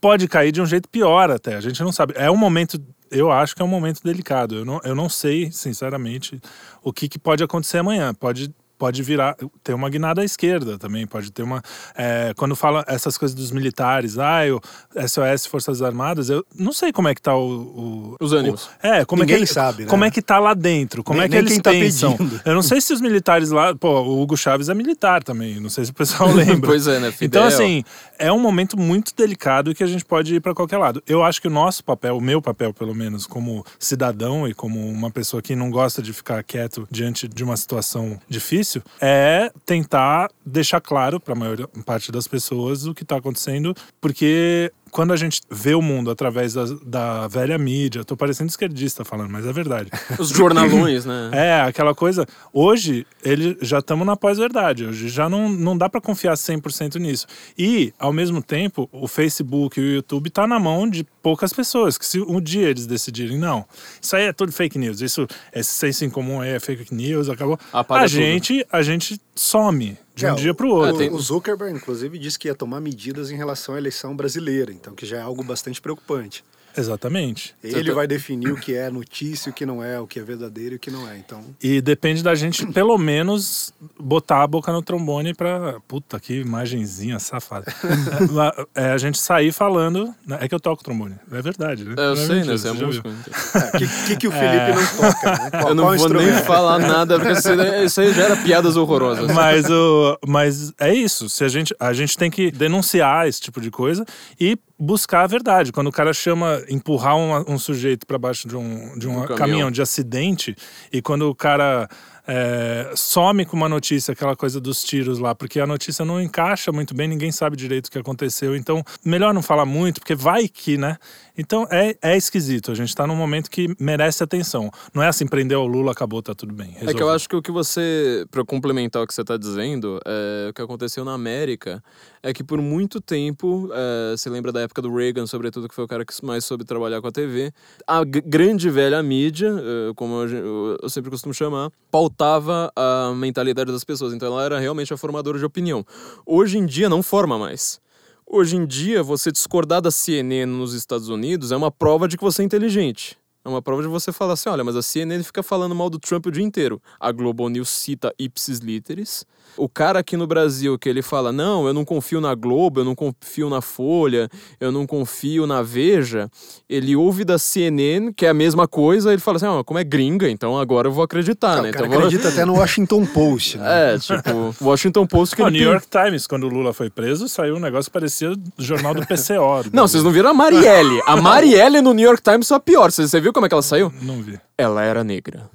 Pode 0.00 0.26
cair 0.28 0.50
de 0.52 0.60
um 0.60 0.66
jeito 0.66 0.88
pior 0.88 1.30
até, 1.30 1.54
a 1.54 1.60
gente 1.60 1.82
não 1.82 1.92
sabe. 1.92 2.14
É 2.16 2.30
um 2.30 2.36
momento, 2.36 2.80
eu 3.10 3.30
acho 3.30 3.54
que 3.54 3.62
é 3.62 3.64
um 3.64 3.68
momento 3.68 4.02
delicado. 4.02 4.56
Eu 4.56 4.64
não, 4.64 4.80
eu 4.84 4.94
não 4.94 5.08
sei, 5.08 5.50
sinceramente, 5.52 6.40
o 6.82 6.92
que, 6.92 7.08
que 7.08 7.18
pode 7.18 7.42
acontecer 7.44 7.78
amanhã. 7.78 8.12
Pode. 8.14 8.52
Pode 8.78 9.02
virar, 9.02 9.34
ter 9.64 9.72
uma 9.74 9.88
guinada 9.88 10.20
à 10.20 10.24
esquerda 10.24 10.76
também, 10.78 11.06
pode 11.06 11.32
ter 11.32 11.42
uma. 11.42 11.62
é, 11.96 12.32
quando 12.36 12.54
fala 12.54 12.84
essas 12.86 13.16
coisas 13.16 13.34
dos 13.34 13.50
militares, 13.50 14.18
ah, 14.18 14.40
o 14.52 14.60
SOS 15.08 15.46
Forças 15.46 15.80
Armadas, 15.80 16.28
eu 16.28 16.44
não 16.58 16.72
sei 16.72 16.92
como 16.92 17.08
é 17.08 17.14
que 17.14 17.22
tá 17.22 17.34
o. 17.34 17.46
o- 17.48 18.16
Os 18.20 18.32
ânimos. 18.34 18.66
o- 18.82 18.86
é, 18.86 19.04
como 19.04 19.22
Ninguém 19.22 19.36
é 19.36 19.40
que, 19.40 19.46
sabe, 19.46 19.84
né? 19.84 19.88
Como 19.88 20.04
é 20.04 20.10
que 20.10 20.20
tá 20.20 20.38
lá 20.38 20.52
dentro, 20.52 21.02
como 21.02 21.18
Nem- 21.20 21.26
é 21.26 21.28
que 21.30 21.36
eles 21.36 21.52
quem 21.54 21.60
tá 21.62 21.70
pensam. 21.70 22.16
pedindo. 22.16 22.40
Eu 22.44 22.54
não 22.54 22.62
sei 22.62 22.80
se 22.80 22.92
os 22.92 23.00
militares 23.00 23.50
lá. 23.50 23.74
Pô, 23.74 24.00
o 24.02 24.20
Hugo 24.22 24.36
Chaves 24.36 24.68
é 24.68 24.74
militar 24.74 25.22
também. 25.22 25.58
Não 25.58 25.70
sei 25.70 25.84
se 25.86 25.90
o 25.90 25.94
pessoal 25.94 26.28
lembra. 26.60 26.68
Pois 26.68 26.86
é, 26.86 27.00
né? 27.00 27.10
Fidel. 27.10 27.26
Então, 27.26 27.44
assim, 27.44 27.82
é 28.18 28.30
um 28.30 28.38
momento 28.40 28.78
muito 28.78 29.14
delicado 29.16 29.74
que 29.74 29.82
a 29.82 29.86
gente 29.86 30.04
pode 30.04 30.34
ir 30.34 30.40
para 30.40 30.54
qualquer 30.54 30.76
lado. 30.78 31.02
Eu 31.06 31.22
acho 31.24 31.40
que 31.40 31.48
o 31.48 31.50
nosso 31.50 31.82
papel, 31.82 32.16
o 32.16 32.20
meu 32.20 32.42
papel, 32.42 32.74
pelo 32.74 32.94
menos, 32.94 33.26
como 33.26 33.64
cidadão 33.78 34.46
e 34.46 34.52
como 34.52 34.86
uma 34.86 35.10
pessoa 35.10 35.40
que 35.40 35.56
não 35.56 35.70
gosta 35.70 36.02
de 36.02 36.12
ficar 36.12 36.42
quieto 36.44 36.86
diante 36.90 37.26
de 37.26 37.42
uma 37.42 37.56
situação 37.56 38.18
difícil, 38.28 38.65
é 39.00 39.50
tentar 39.64 40.30
deixar 40.44 40.80
claro 40.80 41.20
para 41.20 41.34
a 41.34 41.36
maior 41.36 41.66
parte 41.84 42.10
das 42.10 42.26
pessoas 42.26 42.86
o 42.86 42.94
que 42.94 43.02
está 43.02 43.16
acontecendo, 43.16 43.74
porque 44.00 44.72
quando 44.96 45.12
a 45.12 45.16
gente 45.16 45.42
vê 45.50 45.74
o 45.74 45.82
mundo 45.82 46.10
através 46.10 46.54
da, 46.54 46.64
da 46.82 47.28
velha 47.28 47.58
mídia, 47.58 48.02
tô 48.02 48.16
parecendo 48.16 48.48
esquerdista 48.48 49.04
falando, 49.04 49.28
mas 49.28 49.44
é 49.44 49.52
verdade. 49.52 49.90
Os 50.18 50.30
jornalões, 50.30 51.04
né? 51.04 51.30
É, 51.34 51.60
aquela 51.60 51.94
coisa. 51.94 52.26
Hoje, 52.50 53.06
ele, 53.22 53.58
já 53.60 53.80
estamos 53.80 54.06
na 54.06 54.16
pós-verdade. 54.16 54.86
Hoje 54.86 55.10
já 55.10 55.28
não, 55.28 55.50
não 55.50 55.76
dá 55.76 55.86
para 55.86 56.00
confiar 56.00 56.32
100% 56.32 56.98
nisso. 56.98 57.26
E, 57.58 57.92
ao 57.98 58.10
mesmo 58.10 58.40
tempo, 58.40 58.88
o 58.90 59.06
Facebook 59.06 59.78
e 59.78 59.82
o 59.82 59.94
YouTube 59.96 60.30
tá 60.30 60.46
na 60.46 60.58
mão 60.58 60.88
de 60.88 61.04
poucas 61.22 61.52
pessoas. 61.52 61.98
Que 61.98 62.06
se 62.06 62.18
um 62.18 62.40
dia 62.40 62.70
eles 62.70 62.86
decidirem, 62.86 63.38
não, 63.38 63.66
isso 64.00 64.16
aí 64.16 64.24
é 64.24 64.32
tudo 64.32 64.50
fake 64.50 64.78
news, 64.78 65.02
isso, 65.02 65.26
esse 65.52 65.72
senso 65.72 66.06
em 66.06 66.10
comum 66.10 66.40
aí 66.40 66.52
é 66.52 66.58
fake 66.58 66.94
news, 66.94 67.28
acabou. 67.28 67.60
Apaga 67.70 68.06
a 68.06 68.08
tudo. 68.08 68.16
gente, 68.16 68.66
a 68.72 68.80
gente 68.80 69.20
some. 69.36 69.98
de 70.14 70.24
um 70.26 70.30
É, 70.30 70.34
dia 70.34 70.54
para 70.54 70.66
o 70.66 70.70
outro. 70.70 70.96
tem- 70.98 71.10
o 71.10 71.18
Zuckerberg, 71.20 71.76
inclusive, 71.76 72.18
disse 72.18 72.38
que 72.38 72.48
ia 72.48 72.54
tomar 72.54 72.80
medidas 72.80 73.30
em 73.30 73.36
relação 73.36 73.74
à 73.74 73.78
eleição 73.78 74.16
brasileira, 74.16 74.72
então 74.72 74.94
que 74.94 75.04
já 75.04 75.18
é 75.18 75.20
algo 75.20 75.44
bastante 75.44 75.80
preocupante. 75.80 76.42
Exatamente. 76.76 77.54
Ele 77.62 77.92
vai 77.92 78.06
definir 78.06 78.52
o 78.52 78.56
que 78.56 78.74
é 78.74 78.90
notícia, 78.90 79.50
o 79.50 79.52
que 79.52 79.64
não 79.66 79.82
é, 79.82 79.98
o 80.00 80.06
que 80.06 80.18
é 80.18 80.22
verdadeiro 80.22 80.74
e 80.74 80.76
o 80.76 80.78
que 80.78 80.90
não 80.90 81.08
é. 81.08 81.16
Então, 81.18 81.42
E 81.62 81.80
depende 81.80 82.22
da 82.22 82.34
gente, 82.34 82.66
pelo 82.66 82.96
menos, 82.98 83.72
botar 83.98 84.42
a 84.42 84.46
boca 84.46 84.72
no 84.72 84.82
trombone 84.82 85.34
pra. 85.34 85.80
Puta, 85.88 86.18
que 86.20 86.40
imagenzinha 86.40 87.18
safada. 87.18 87.72
é, 88.74 88.90
a 88.92 88.98
gente 88.98 89.18
sair 89.18 89.52
falando. 89.52 90.14
né? 90.26 90.38
É 90.40 90.48
que 90.48 90.54
eu 90.54 90.60
toco 90.60 90.82
trombone. 90.82 91.14
É 91.30 91.42
verdade, 91.42 91.84
né? 91.84 91.94
É, 91.96 92.00
eu 92.00 92.08
Não 92.16 92.16
sei, 92.16 92.44
né? 92.44 92.56
Você 92.56 92.68
é 92.68 92.72
músico. 92.72 93.08
o 93.08 93.78
que, 93.78 93.86
que, 94.08 94.16
que 94.16 94.28
o 94.28 94.32
Felipe 94.32 94.72
não 94.74 94.86
toca, 95.10 95.30
né? 95.32 95.50
Qual, 95.56 95.68
Eu 95.68 95.74
não 95.74 95.96
vou 95.96 96.08
nem 96.10 96.32
falar 96.44 96.78
nada, 96.78 97.18
porque 97.18 97.32
isso 97.32 97.48
aí- 97.50 97.84
isso 97.84 98.00
aí 98.00 98.12
gera 98.12 98.36
piadas 98.36 98.76
horrorosas. 98.76 99.30
Mas, 99.32 99.68
o, 99.70 100.18
mas 100.26 100.72
é 100.78 100.92
isso. 100.94 101.28
Se 101.28 101.44
a, 101.44 101.48
gente, 101.48 101.74
a 101.78 101.92
gente 101.92 102.16
tem 102.16 102.30
que 102.30 102.50
denunciar 102.50 103.28
esse 103.28 103.40
tipo 103.40 103.60
de 103.60 103.70
coisa 103.70 104.04
e 104.40 104.56
buscar 104.78 105.22
a 105.22 105.26
verdade. 105.26 105.72
Quando 105.72 105.88
o 105.88 105.92
cara 105.92 106.12
chama 106.12 106.62
empurrar 106.68 107.16
um, 107.16 107.54
um 107.54 107.58
sujeito 107.58 108.06
para 108.06 108.18
baixo 108.18 108.46
de 108.46 108.56
um, 108.56 108.98
de 108.98 109.08
um, 109.08 109.12
Um 109.12 109.22
caminhão. 109.22 109.36
caminhão. 109.36 109.70
de 109.70 109.82
acidente 109.82 110.56
e 110.92 111.00
quando 111.00 111.28
o 111.28 111.34
cara 111.34 111.88
é, 112.26 112.92
some 112.96 113.46
com 113.46 113.56
uma 113.56 113.68
notícia, 113.68 114.12
aquela 114.12 114.34
coisa 114.34 114.60
dos 114.60 114.82
tiros 114.82 115.18
lá, 115.18 115.34
porque 115.34 115.60
a 115.60 115.66
notícia 115.66 116.04
não 116.04 116.20
encaixa 116.20 116.72
muito 116.72 116.94
bem, 116.94 117.06
ninguém 117.06 117.30
sabe 117.30 117.56
direito 117.56 117.86
o 117.86 117.90
que 117.90 117.98
aconteceu. 117.98 118.56
Então, 118.56 118.82
melhor 119.04 119.32
não 119.32 119.42
falar 119.42 119.64
muito, 119.64 120.00
porque 120.00 120.14
vai 120.14 120.48
que, 120.48 120.76
né? 120.76 120.96
Então 121.36 121.66
é, 121.70 121.96
é 122.02 122.16
esquisito. 122.16 122.70
A 122.70 122.74
gente 122.74 122.94
tá 122.94 123.06
num 123.06 123.16
momento 123.16 123.50
que 123.50 123.74
merece 123.78 124.22
atenção. 124.22 124.70
Não 124.94 125.02
é 125.02 125.08
assim, 125.08 125.26
prendeu 125.26 125.60
o 125.60 125.66
Lula, 125.66 125.92
acabou, 125.92 126.22
tá 126.22 126.34
tudo 126.34 126.54
bem. 126.54 126.76
É 126.80 126.92
que 126.92 127.02
eu 127.02 127.10
acho 127.10 127.28
que 127.28 127.36
o 127.36 127.42
que 127.42 127.50
você, 127.50 128.26
pra 128.30 128.44
complementar 128.44 129.02
o 129.02 129.06
que 129.06 129.14
você 129.14 129.24
tá 129.24 129.36
dizendo, 129.36 130.00
é, 130.04 130.48
o 130.50 130.54
que 130.54 130.62
aconteceu 130.62 131.04
na 131.04 131.12
América 131.12 131.82
é 132.22 132.32
que 132.32 132.42
por 132.42 132.60
muito 132.60 133.00
tempo, 133.00 133.68
é, 133.72 134.16
você 134.16 134.28
lembra 134.30 134.50
da 134.50 134.60
época 134.60 134.82
do 134.82 134.94
Reagan, 134.94 135.26
sobretudo, 135.26 135.68
que 135.68 135.74
foi 135.74 135.84
o 135.84 135.88
cara 135.88 136.04
que 136.04 136.12
mais 136.24 136.44
soube 136.44 136.64
trabalhar 136.64 137.00
com 137.00 137.08
a 137.08 137.12
TV, 137.12 137.52
a 137.86 138.02
grande 138.04 138.68
velha 138.70 139.02
mídia, 139.02 139.48
é, 139.48 139.94
como 139.94 140.22
eu, 140.22 140.78
eu 140.82 140.88
sempre 140.88 141.10
costumo 141.10 141.32
chamar, 141.32 141.70
pautava 141.90 142.72
a 142.74 143.12
mentalidade 143.14 143.70
das 143.70 143.84
pessoas. 143.84 144.12
Então 144.12 144.28
ela 144.28 144.44
era 144.44 144.58
realmente 144.58 144.92
a 144.92 144.96
formadora 144.96 145.38
de 145.38 145.44
opinião. 145.44 145.84
Hoje 146.24 146.58
em 146.58 146.66
dia 146.66 146.88
não 146.88 147.02
forma 147.02 147.38
mais. 147.38 147.80
Hoje 148.28 148.56
em 148.56 148.66
dia, 148.66 149.04
você 149.04 149.30
discordar 149.30 149.80
da 149.80 149.88
CNN 149.88 150.46
nos 150.46 150.74
Estados 150.74 151.08
Unidos 151.08 151.52
é 151.52 151.56
uma 151.56 151.70
prova 151.70 152.08
de 152.08 152.16
que 152.16 152.24
você 152.24 152.42
é 152.42 152.44
inteligente. 152.44 153.16
É 153.46 153.48
uma 153.48 153.62
prova 153.62 153.80
de 153.80 153.86
você 153.86 154.10
falar 154.10 154.32
assim, 154.32 154.48
olha, 154.48 154.64
mas 154.64 154.74
a 154.74 154.82
CNN 154.82 155.22
fica 155.22 155.40
falando 155.40 155.72
mal 155.72 155.88
do 155.88 156.00
Trump 156.00 156.26
o 156.26 156.32
dia 156.32 156.42
inteiro. 156.42 156.82
A 156.98 157.12
Global 157.12 157.48
News 157.48 157.68
cita 157.68 158.12
ipsis 158.18 158.58
literis. 158.58 159.24
O 159.56 159.68
cara 159.70 160.00
aqui 160.00 160.16
no 160.18 160.26
Brasil 160.26 160.76
que 160.78 160.86
ele 160.88 161.00
fala, 161.00 161.32
não, 161.32 161.66
eu 161.66 161.72
não 161.72 161.84
confio 161.84 162.20
na 162.20 162.34
Globo, 162.34 162.80
eu 162.80 162.84
não 162.84 162.94
confio 162.94 163.48
na 163.48 163.62
Folha, 163.62 164.28
eu 164.60 164.70
não 164.72 164.84
confio 164.86 165.46
na 165.46 165.62
Veja, 165.62 166.28
ele 166.68 166.94
ouve 166.96 167.24
da 167.24 167.38
CNN, 167.38 168.12
que 168.12 168.26
é 168.26 168.28
a 168.28 168.34
mesma 168.34 168.66
coisa, 168.68 169.12
ele 169.12 169.20
fala 169.22 169.36
assim, 169.36 169.46
ah, 169.46 169.62
como 169.64 169.78
é 169.78 169.84
gringa, 169.84 170.28
então 170.28 170.58
agora 170.58 170.88
eu 170.88 170.92
vou 170.92 171.02
acreditar, 171.02 171.56
Não, 171.56 171.62
né? 171.62 171.70
o 171.70 171.72
cara 171.72 171.86
Então 171.86 171.98
vou- 171.98 172.06
acredita 172.08 172.28
até 172.28 172.44
no 172.44 172.54
Washington 172.58 173.06
Post, 173.06 173.56
né? 173.56 173.94
É, 173.94 173.98
tipo, 173.98 174.54
Washington 174.60 175.06
Post 175.06 175.36
que 175.36 175.42
O 175.42 175.48
New 175.48 175.52
tem- 175.62 175.62
York 175.72 175.86
Times, 175.88 176.26
quando 176.26 176.44
o 176.44 176.48
Lula 176.50 176.74
foi 176.74 176.90
preso, 176.90 177.26
saiu 177.26 177.56
um 177.56 177.60
negócio 177.60 177.88
que 177.90 177.94
parecia 177.94 178.34
do 178.36 178.52
jornal 178.58 178.92
do 178.92 179.06
PCO. 179.06 179.62
do 179.62 179.70
Não, 179.72 179.88
vocês 179.88 180.02
não 180.04 180.10
viram 180.10 180.30
a 180.30 180.34
Marielle. 180.34 181.00
A 181.06 181.16
Marielle 181.16 181.80
no 181.80 181.94
New 181.94 182.04
York 182.04 182.20
Times 182.22 182.46
foi 182.48 182.56
a 182.58 182.60
pior. 182.60 182.90
Você 182.92 183.20
viu 183.20 183.32
como 183.36 183.46
é 183.46 183.48
que 183.48 183.54
ela 183.54 183.62
saiu? 183.62 183.92
Não 184.00 184.22
vi. 184.22 184.40
Ela 184.56 184.82
era 184.82 185.04
negra. 185.04 185.50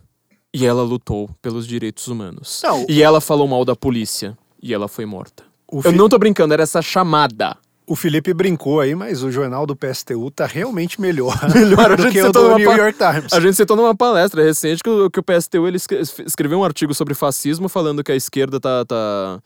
E 0.54 0.66
ela 0.66 0.84
lutou 0.84 1.30
pelos 1.42 1.66
direitos 1.66 2.08
humanos. 2.08 2.62
Não. 2.64 2.86
E 2.88 3.02
ela 3.02 3.20
falou 3.20 3.48
mal 3.48 3.66
da 3.66 3.76
polícia. 3.76 4.38
E 4.62 4.74
ela 4.74 4.88
foi 4.88 5.06
morta. 5.06 5.44
O 5.72 5.78
Eu 5.80 5.84
Fi- 5.84 5.92
não 5.96 6.08
tô 6.08 6.20
brincando, 6.20 6.54
era 6.54 6.62
essa 6.64 6.82
chamada. 6.82 7.58
O 7.88 7.96
Felipe 7.96 8.34
brincou 8.34 8.80
aí, 8.80 8.94
mas 8.94 9.24
o 9.24 9.32
jornal 9.32 9.66
do 9.66 9.76
PSTU 9.76 10.30
tá 10.30 10.46
realmente 10.46 11.02
melhor, 11.02 11.36
Melhor, 11.54 11.92
a 11.92 11.96
do 11.96 12.04
gente 12.04 12.12
que 12.14 12.22
o 12.22 12.26
citou 12.28 12.44
do 12.44 12.48
numa 12.50 12.60
New 12.60 12.70
pa- 12.70 12.78
York 12.78 12.98
Times. 12.98 13.34
A 13.34 13.40
gente 13.40 13.56
citou 13.56 13.76
numa 13.76 13.96
palestra 13.96 14.44
recente 14.44 14.84
que 14.84 14.90
o, 14.90 15.10
que 15.10 15.20
o 15.20 15.24
PSTU 15.24 15.68
ele 15.68 15.78
escre- 15.78 16.00
escreveu 16.26 16.60
um 16.60 16.64
artigo 16.64 16.94
sobre 16.94 17.14
fascismo 17.16 17.68
falando 17.68 18.04
que 18.04 18.12
a 18.12 18.16
esquerda 18.16 18.60
tá, 18.60 18.86
tá, 18.86 19.42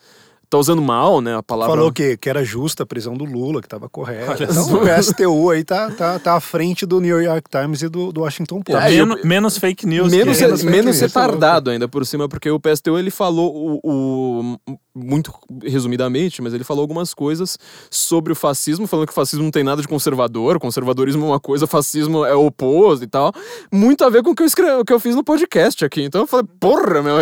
tá 0.56 0.60
usando 0.60 0.82
mal, 0.82 1.22
né? 1.22 1.36
A 1.36 1.44
palavra. 1.44 1.76
Falou 1.76 1.92
que, 1.92 2.16
que 2.18 2.30
era 2.30 2.44
justa 2.44 2.84
a 2.84 2.86
prisão 2.86 3.14
do 3.14 3.26
Lula, 3.26 3.62
que 3.62 3.68
estava 3.68 3.90
correta. 3.90 4.44
Então, 4.44 4.74
o 4.76 4.80
PSTU 4.82 5.50
aí 5.50 5.64
tá, 5.64 5.92
tá, 5.92 6.18
tá 6.20 6.34
à 6.36 6.40
frente 6.40 6.86
do 6.86 7.00
New 7.02 7.22
York 7.22 7.50
Times 7.50 7.82
e 7.82 7.90
do, 7.90 8.12
do 8.12 8.22
Washington 8.22 8.62
Post. 8.62 8.82
É, 8.84 8.94
e 8.94 8.98
menos, 8.98 9.18
eu- 9.20 9.26
menos 9.26 9.58
fake 9.58 9.86
news. 9.86 10.12
menos, 10.12 10.38
que- 10.38 10.44
menos 10.44 10.62
fake 10.62 10.72
menos 10.72 11.00
news, 11.00 11.12
tá 11.12 11.22
retardado 11.22 11.70
ainda 11.70 11.88
por 11.88 12.06
cima, 12.06 12.28
porque 12.30 12.50
o 12.50 12.60
PSTU 12.60 12.98
ele 12.98 13.12
falou 13.12 13.80
o, 13.84 14.58
o- 14.64 14.78
muito 14.96 15.34
resumidamente, 15.64 16.42
mas 16.42 16.54
ele 16.54 16.64
falou 16.64 16.82
algumas 16.82 17.14
coisas 17.14 17.58
sobre 17.92 18.32
o 18.32 18.36
fascismo, 18.36 18.88
falando 18.88 19.08
que 19.08 19.12
o 19.12 19.16
fascismo 19.16 19.44
não 19.44 19.52
tem 19.52 19.64
nada 19.64 19.82
de 19.82 19.88
conservador, 19.88 20.58
conservadorismo 20.60 21.26
é 21.26 21.28
uma 21.30 21.40
coisa, 21.40 21.68
fascismo 21.68 22.24
é 22.26 22.34
o 22.34 22.46
oposto 22.46 23.04
e 23.04 23.08
tal. 23.08 23.34
Muito 23.72 24.04
a 24.06 24.10
ver 24.10 24.24
com 24.24 24.30
o 24.32 24.36
que 24.36 24.42
eu 24.44 24.48
escrevi, 24.48 24.72
o 24.80 24.86
que 24.86 24.94
eu 24.94 25.00
fiz 25.00 25.16
no 25.16 25.24
podcast 25.24 25.84
aqui. 25.84 26.02
Então 26.04 26.22
eu 26.22 26.28
falei, 26.28 26.46
porra, 26.60 27.02
meu. 27.02 27.16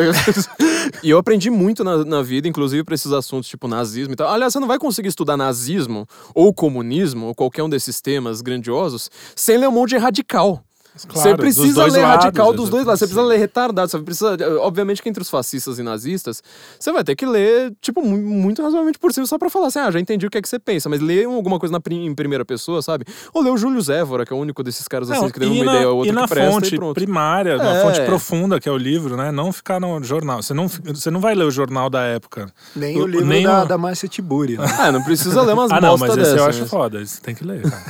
e 1.03 1.09
eu 1.09 1.17
aprendi 1.17 1.49
muito 1.49 1.83
na, 1.83 2.05
na 2.05 2.21
vida, 2.21 2.47
inclusive 2.47 2.83
esses 2.93 3.11
assuntos 3.25 3.49
tipo 3.49 3.67
nazismo 3.67 4.13
e 4.13 4.15
tal. 4.15 4.29
Aliás, 4.29 4.53
você 4.53 4.59
não 4.59 4.67
vai 4.67 4.77
conseguir 4.77 5.09
estudar 5.09 5.37
nazismo 5.37 6.07
ou 6.33 6.53
comunismo 6.53 7.27
ou 7.27 7.35
qualquer 7.35 7.63
um 7.63 7.69
desses 7.69 8.01
temas 8.01 8.41
grandiosos 8.41 9.09
sem 9.35 9.57
ler 9.57 9.67
um 9.67 9.71
monte 9.71 9.91
de 9.91 9.97
radical. 9.97 10.63
Claro, 11.07 11.29
você 11.29 11.35
precisa 11.35 11.85
ler 11.85 12.01
lados, 12.03 12.25
radical 12.25 12.53
dos 12.53 12.69
dois 12.69 12.85
lados. 12.85 12.99
Você 12.99 13.07
precisa 13.07 13.25
ler 13.27 13.37
retardado. 13.39 13.89
Você 13.89 13.97
precisa. 13.99 14.37
Obviamente 14.61 15.01
que 15.01 15.09
entre 15.09 15.23
os 15.23 15.29
fascistas 15.29 15.79
e 15.79 15.83
nazistas, 15.83 16.43
você 16.79 16.91
vai 16.91 17.03
ter 17.03 17.15
que 17.15 17.25
ler, 17.25 17.73
tipo, 17.81 18.01
mu- 18.05 18.17
muito 18.17 18.61
razoavelmente 18.61 18.99
por 18.99 19.11
cima, 19.11 19.25
só 19.25 19.37
pra 19.39 19.49
falar 19.49 19.67
assim, 19.67 19.79
ah, 19.79 19.89
já 19.89 19.99
entendi 19.99 20.27
o 20.27 20.29
que 20.29 20.37
é 20.37 20.41
que 20.41 20.47
você 20.47 20.59
pensa. 20.59 20.87
Mas 20.89 20.99
ler 21.01 21.25
alguma 21.25 21.57
coisa 21.57 21.71
na, 21.73 21.79
prim- 21.79 22.05
em 22.05 22.13
primeira 22.13 22.45
pessoa, 22.45 22.81
sabe? 22.81 23.05
Ou 23.33 23.41
ler 23.41 23.49
o 23.51 23.57
Júlio 23.57 23.81
Zévora, 23.81 24.23
que 24.25 24.31
é 24.31 24.35
o 24.35 24.39
único 24.39 24.61
desses 24.63 24.87
caras 24.87 25.09
assim 25.09 25.21
Não, 25.21 25.29
que 25.31 25.39
tem 25.39 25.49
e 25.49 25.61
uma 25.61 25.65
na, 25.65 25.71
ideia 25.73 25.89
ou 25.89 25.97
outra 25.97 26.11
e 26.11 26.15
na 26.15 26.21
que 26.23 26.27
presta 26.29 26.51
fonte 26.51 26.75
e 26.75 26.93
primária, 26.93 27.57
na 27.57 27.75
É. 27.77 27.81
fonte 27.81 28.01
profunda, 28.01 28.59
que 28.59 28.69
é 28.69 28.71
o 28.71 28.77
livro, 28.77 29.17
né? 29.17 29.31
Não 29.31 29.51
ficar 29.51 29.79
no 29.79 30.01
jornal. 30.03 30.43
Você 30.43 30.53
não, 30.53 30.67
você 30.67 31.09
não 31.09 31.19
vai 31.19 31.33
ler 31.33 31.45
o 31.45 31.51
jornal 31.51 31.89
da 31.89 32.01
época. 32.03 32.51
Nem 32.75 32.99
o 32.99 33.03
O- 33.03 33.07
livro 33.07 33.25
nem 33.25 33.43
da, 33.45 33.63
o- 33.63 33.65
da 33.67 33.77
Márcia 33.79 34.07
Tiburi. 34.07 34.57
Né? 34.57 34.65
Ah, 34.79 34.91
não 34.91 35.01
precisa 35.03 35.41
ler 35.41 35.53
umas 35.53 35.71
Ah, 35.73 35.81
não, 35.81 35.97
mas 35.97 36.11
esse 36.11 36.19
dessas. 36.19 36.37
eu 36.37 36.45
acho 36.45 36.59
né? 36.61 36.65
foda. 36.67 37.01
Isso 37.01 37.19
tem 37.21 37.33
que 37.33 37.43
ler, 37.43 37.63
cara. 37.63 37.83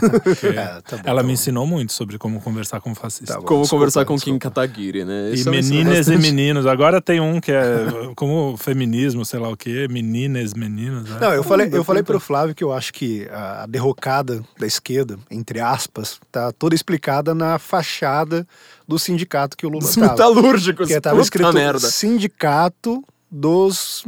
É, 0.54 0.82
tá 0.82 0.98
bom, 0.98 1.02
ela 1.06 1.22
tá 1.22 1.28
me 1.28 1.34
ensinou 1.34 1.66
muito 1.68 1.92
sobre 1.92 2.18
como 2.18 2.40
conversar 2.40 2.80
com 2.80 2.93
um 2.94 2.96
fascista. 2.96 3.34
Tá 3.34 3.40
bom. 3.42 3.46
Como 3.46 3.62
Desculpa, 3.62 3.80
conversar 3.82 4.06
com 4.06 4.14
Kim 4.16 4.38
desculpa. 4.38 4.62
Kataguiri, 4.62 5.04
né? 5.04 5.32
E 5.32 5.34
Isso 5.36 5.50
eu 5.50 5.54
ensino 5.54 5.78
meninas 5.84 6.08
e 6.08 6.18
meninos. 6.18 6.66
Agora 6.66 7.02
tem 7.02 7.20
um 7.20 7.42
que 7.42 7.52
é 7.52 7.86
como 8.16 8.56
feminismo, 8.58 9.26
sei 9.26 9.40
lá 9.40 9.50
o 9.50 9.58
quê. 9.58 9.88
Meninas, 9.90 10.54
meninos. 10.54 11.10
né? 11.10 11.18
Não, 11.20 11.34
eu 11.34 11.44
falei, 11.44 11.70
eu 11.72 11.84
falei 11.84 12.04
pro 12.04 12.20
Flávio 12.20 12.56
que 12.56 12.64
eu 12.64 12.72
acho 12.72 12.94
que 12.94 13.28
a 13.32 13.66
derrocada 13.68 14.44
da 14.58 14.66
esquerda, 14.66 15.18
entre 15.30 15.60
aspas, 15.60 16.20
tá 16.32 16.52
toda 16.52 16.74
explicada 16.76 17.36
na 17.36 17.60
fachada 17.60 18.48
do 18.88 18.98
sindicato 18.98 19.58
que 19.58 19.66
o 19.66 19.70
Lula 19.70 19.84
Os 19.84 19.96
tava. 19.96 20.12
metalúrgicos. 20.12 20.88
Porque 20.88 21.02
tava 21.02 21.22
escrito 21.22 21.52
merda. 21.54 21.80
sindicato 21.90 23.04
dos 23.30 24.04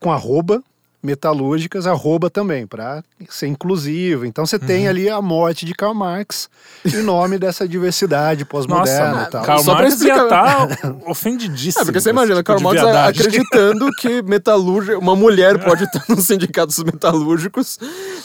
com 0.00 0.12
arroba 0.12 0.62
metalúrgicas, 1.02 1.86
arroba 1.86 2.28
também, 2.28 2.66
para 2.66 3.02
ser 3.28 3.46
inclusivo. 3.46 4.24
Então 4.26 4.44
você 4.44 4.56
Uhum. 4.56 4.66
tem 4.66 4.88
ali 4.88 5.08
a 5.08 5.20
morte 5.22 5.64
de 5.64 5.74
Karl 5.74 5.94
Marx 5.94 6.48
em 6.84 7.02
nome 7.02 7.38
dessa 7.38 7.66
diversidade 7.68 8.44
pós-moderna 8.44 9.26
e 9.28 9.30
tal. 9.30 9.44
Karl 9.44 9.62
Só 9.62 9.74
Marx 9.74 10.00
ia 10.02 10.12
explicar- 10.14 10.68
estar 10.70 10.96
ofendidíssimo. 11.06 11.82
É, 11.82 11.84
porque 11.84 12.00
você 12.00 12.10
imagina, 12.10 12.36
tipo 12.36 12.46
Karl 12.46 12.60
Marx 12.62 12.80
viadagem. 12.82 13.20
acreditando 13.26 13.88
que 14.00 14.22
metalúrgico, 14.22 14.98
uma 14.98 15.14
mulher 15.16 15.62
pode 15.64 15.84
estar 15.84 16.04
no 16.08 16.20
sindicato 16.20 16.68
dos 16.68 16.82
metalúrgicos. 16.84 17.78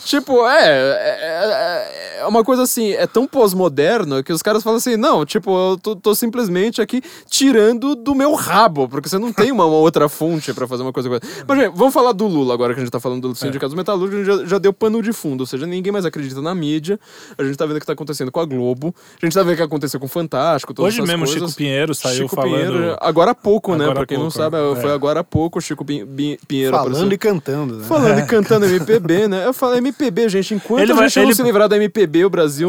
Tipo, 0.05 0.45
é, 0.47 0.67
é, 0.67 2.17
é 2.21 2.25
uma 2.25 2.43
coisa 2.43 2.63
assim, 2.63 2.91
é 2.93 3.05
tão 3.07 3.27
pós-moderno 3.27 4.23
que 4.23 4.33
os 4.33 4.41
caras 4.41 4.63
falam 4.63 4.77
assim, 4.77 4.95
não, 4.97 5.25
tipo, 5.25 5.51
eu 5.71 5.77
tô, 5.77 5.95
tô 5.95 6.15
simplesmente 6.15 6.81
aqui 6.81 7.01
tirando 7.29 7.95
do 7.95 8.15
meu 8.15 8.33
rabo, 8.33 8.87
porque 8.87 9.07
você 9.09 9.17
não 9.17 9.31
tem 9.31 9.51
uma, 9.51 9.65
uma 9.65 9.77
outra 9.77 10.07
fonte 10.09 10.53
pra 10.53 10.67
fazer 10.67 10.83
uma 10.83 10.93
coisa. 10.93 11.09
Mas, 11.47 11.59
gente, 11.59 11.71
vamos 11.75 11.93
falar 11.93 12.11
do 12.13 12.27
Lula 12.27 12.53
agora 12.53 12.62
que 12.73 12.79
a 12.79 12.83
gente 12.83 12.91
tá 12.91 12.99
falando 12.99 13.27
do 13.29 13.35
sindicato 13.35 13.69
dos 13.69 13.75
metalúrgicos, 13.75 14.27
a 14.27 14.31
gente 14.31 14.41
já, 14.43 14.49
já 14.51 14.57
deu 14.59 14.71
pano 14.71 15.01
de 15.01 15.11
fundo, 15.11 15.41
ou 15.41 15.47
seja, 15.47 15.65
ninguém 15.65 15.91
mais 15.91 16.05
acredita 16.05 16.41
na 16.41 16.53
mídia, 16.53 16.99
a 17.37 17.43
gente 17.43 17.57
tá 17.57 17.65
vendo 17.65 17.77
o 17.77 17.79
que 17.79 17.85
tá 17.85 17.93
acontecendo 17.93 18.31
com 18.31 18.39
a 18.39 18.45
Globo, 18.45 18.93
a 19.21 19.25
gente 19.25 19.33
tá 19.33 19.41
vendo 19.43 19.53
o 19.53 19.57
que 19.57 19.63
aconteceu 19.63 19.99
com 19.99 20.05
o 20.05 20.09
Fantástico, 20.09 20.73
todas 20.73 20.93
Hoje 20.93 20.99
essas 21.01 21.09
mesmo, 21.09 21.25
coisas. 21.25 21.49
Chico 21.49 21.57
Pinheiro 21.57 21.95
saiu 21.95 22.15
Chico 22.23 22.35
falando. 22.35 22.51
Pinheiro, 22.53 22.97
agora 23.01 23.31
há 23.31 23.35
pouco, 23.35 23.71
né? 23.75 23.83
Agora 23.85 23.93
Pra 23.95 24.03
há 24.03 24.07
quem 24.07 24.17
não 24.17 24.25
pouco, 24.25 24.37
sabe, 24.37 24.57
é. 24.57 24.75
foi 24.81 24.91
agora 24.91 25.19
há 25.21 25.23
pouco 25.23 25.59
o 25.59 25.61
Chico 25.61 25.83
Bin- 25.83 26.05
Pinheiro 26.47 26.71
Falando 26.75 26.91
apareceu. 26.91 27.11
e 27.13 27.17
cantando, 27.17 27.75
né? 27.77 27.85
Falando 27.85 28.19
e 28.19 28.25
cantando 28.25 28.65
MPB, 28.65 29.27
né? 29.27 29.45
Eu 29.45 29.53
falo 29.53 29.75
MPB, 29.75 30.29
gente. 30.29 30.53
Enquanto 30.53 30.81
Ele 30.81 30.91
a 30.91 30.95
vai- 30.95 31.07
gente 31.09 31.15
não 31.17 31.23
ele- 31.23 31.35
se 31.35 31.43
livrar 31.43 31.67
da 31.67 31.75
MPB, 31.77 32.25
o 32.25 32.29
Brasil 32.29 32.67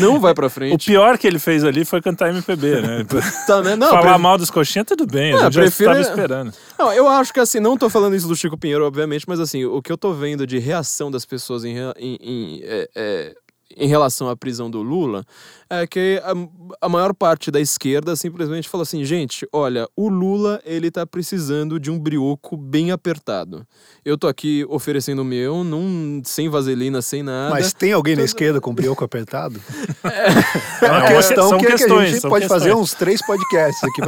não 0.00 0.18
vai 0.20 0.34
pra 0.34 0.46
O 0.46 0.50
frente. 0.50 0.86
pior 0.86 1.18
que 1.18 1.26
ele 1.26 1.38
fez 1.38 1.64
ali 1.64 1.84
foi 1.84 2.00
cantar 2.00 2.30
MPB, 2.30 2.80
né? 2.80 3.06
Tá, 3.46 3.62
né? 3.62 3.76
Não, 3.76 3.88
Falar 3.88 4.14
pre- 4.14 4.22
mal 4.22 4.38
dos 4.38 4.50
coxinhas, 4.50 4.86
tudo 4.86 5.06
bem. 5.06 5.32
A 5.32 5.36
É, 5.36 5.40
gente 5.44 5.52
já 5.54 5.60
prefiro- 5.62 5.90
estava 5.92 6.00
esperando. 6.00 6.52
não, 6.78 6.92
eu 6.92 7.08
acho 7.08 7.32
que 7.32 7.40
assim, 7.40 7.60
não 7.60 7.76
tô 7.76 7.88
falando 7.88 8.14
isso 8.16 8.26
do 8.28 8.34
Chico 8.36 8.56
Pinheiro, 8.56 8.84
obviamente, 8.86 9.24
mas 9.28 9.35
assim, 9.40 9.64
o 9.64 9.80
que 9.82 9.90
eu 9.92 9.98
tô 9.98 10.12
vendo 10.12 10.46
de 10.46 10.58
reação 10.58 11.10
das 11.10 11.24
pessoas 11.24 11.64
em, 11.64 11.74
em- 11.98 12.18
em, 12.20 12.60
é, 12.62 12.88
é, 12.94 13.36
em 13.74 13.88
relação 13.88 14.28
à 14.28 14.36
prisão 14.36 14.70
do 14.70 14.82
Lula 14.82 15.24
é 15.68 15.86
que 15.86 16.22
a, 16.24 16.86
a, 16.86 16.88
maior 16.88 17.12
parte 17.12 17.50
da 17.50 17.60
esquerda 17.60 18.14
simplesmente 18.14 18.68
falou 18.68 18.82
assim, 18.82 19.04
gente, 19.04 19.46
olha, 19.52 19.88
o 19.96 20.08
Lula 20.08 20.60
ele 20.64 20.90
tá 20.90 21.04
precisando 21.04 21.80
de 21.80 21.90
um 21.90 21.98
brioco 21.98 22.56
bem 22.56 22.92
apertado. 22.92 23.66
Eu 24.04 24.16
tô 24.16 24.28
aqui 24.28 24.64
oferecendo 24.68 25.22
o 25.22 25.24
meu, 25.24 25.64
num, 25.64 26.22
sem 26.24 26.48
vaselina, 26.48 27.02
sem 27.02 27.22
nada. 27.22 27.50
Mas 27.50 27.72
tem 27.72 27.92
alguém 27.92 28.14
na 28.14 28.22
esquerda 28.22 28.60
com 28.60 28.72
brioco 28.72 29.04
apertado? 29.04 29.60
É, 30.06 30.86
é 30.86 30.90
uma 30.90 31.06
questão 31.08 31.58
que, 31.58 31.66
questões, 31.66 31.88
que, 31.88 31.94
a 31.94 32.06
gente 32.06 32.22
pode 32.22 32.40
questões. 32.42 32.62
fazer 32.62 32.74
uns 32.74 32.92
três 32.92 33.24
podcasts 33.24 33.82
aqui 33.82 34.02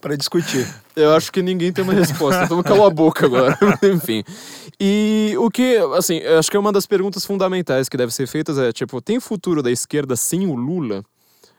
para 0.00 0.16
discutir. 0.16 0.66
Eu 0.94 1.12
acho 1.14 1.32
que 1.32 1.42
ninguém 1.42 1.72
tem 1.72 1.82
uma 1.82 1.94
resposta, 1.94 2.44
então 2.44 2.62
calou 2.62 2.86
a 2.86 2.90
boca 2.90 3.26
agora. 3.26 3.58
Enfim. 3.82 4.22
E 4.80 5.34
o 5.38 5.50
que, 5.50 5.76
assim, 5.96 6.20
acho 6.20 6.50
que 6.50 6.56
é 6.56 6.60
uma 6.60 6.72
das 6.72 6.86
perguntas 6.86 7.24
fundamentais 7.24 7.88
que 7.88 7.96
deve 7.96 8.12
ser 8.12 8.26
feitas 8.26 8.58
é, 8.58 8.72
tipo, 8.72 9.00
tem 9.00 9.20
futuro 9.20 9.62
da 9.62 9.70
esquerda 9.70 10.16
sem 10.16 10.46
o 10.46 10.54
Lula? 10.54 11.04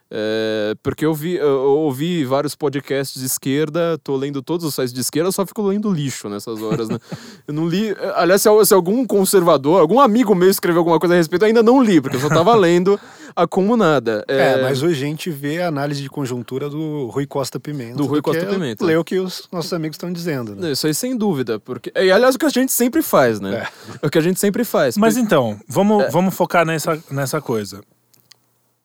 É, 0.08 0.74
porque 0.82 1.04
eu, 1.04 1.12
vi, 1.12 1.34
eu 1.34 1.78
ouvi 1.78 2.24
vários 2.24 2.54
podcasts 2.54 3.20
de 3.20 3.26
esquerda, 3.26 3.98
tô 4.04 4.16
lendo 4.16 4.40
todos 4.40 4.64
os 4.64 4.74
sites 4.74 4.92
de 4.92 5.00
esquerda, 5.00 5.28
eu 5.28 5.32
só 5.32 5.44
fico 5.44 5.62
lendo 5.62 5.92
lixo 5.92 6.28
nessas 6.28 6.62
horas, 6.62 6.88
né? 6.88 6.98
eu 7.46 7.52
não 7.52 7.66
li. 7.66 7.94
Aliás, 8.14 8.40
se, 8.40 8.48
se, 8.64 8.74
algum 8.74 9.04
conservador, 9.04 9.80
algum 9.80 9.98
amigo 9.98 10.34
meu 10.34 10.48
escreveu 10.48 10.80
alguma 10.80 11.00
coisa 11.00 11.14
a 11.14 11.16
respeito, 11.16 11.42
eu 11.42 11.48
ainda 11.48 11.62
não 11.62 11.82
li, 11.82 12.00
porque 12.00 12.16
eu 12.16 12.20
só 12.20 12.28
tava 12.28 12.54
lendo 12.54 12.98
acumulada. 13.34 14.24
É, 14.28 14.52
é, 14.52 14.62
mas 14.62 14.82
hoje 14.82 15.04
a 15.04 15.06
gente 15.06 15.28
vê 15.28 15.60
a 15.60 15.68
análise 15.68 16.00
de 16.00 16.08
conjuntura 16.08 16.70
do 16.70 17.06
Rui 17.06 17.26
Costa 17.26 17.58
Pimenta. 17.58 17.96
Do 17.96 18.06
Rui 18.06 18.22
Costa 18.22 18.46
Pimenta. 18.46 18.84
Lê 18.84 18.96
o 18.96 19.04
que 19.04 19.18
os 19.18 19.48
nossos 19.52 19.72
amigos 19.72 19.96
estão 19.96 20.12
dizendo. 20.12 20.54
Né? 20.54 20.70
Isso 20.70 20.86
aí 20.86 20.94
sem 20.94 21.16
dúvida. 21.16 21.58
Porque, 21.58 21.92
e 21.94 22.10
aliás, 22.10 22.36
o 22.36 22.38
que 22.38 22.46
a 22.46 22.50
gente 22.50 22.72
sempre 22.72 23.02
faz, 23.02 23.40
né? 23.40 23.68
É. 24.02 24.06
O 24.06 24.10
que 24.10 24.18
a 24.18 24.22
gente 24.22 24.38
sempre 24.38 24.64
faz. 24.64 24.96
Mas 24.96 25.14
porque... 25.14 25.26
então, 25.26 25.58
vamos, 25.68 26.04
é. 26.04 26.10
vamos 26.10 26.34
focar 26.34 26.64
nessa, 26.64 27.02
nessa 27.10 27.40
coisa. 27.40 27.82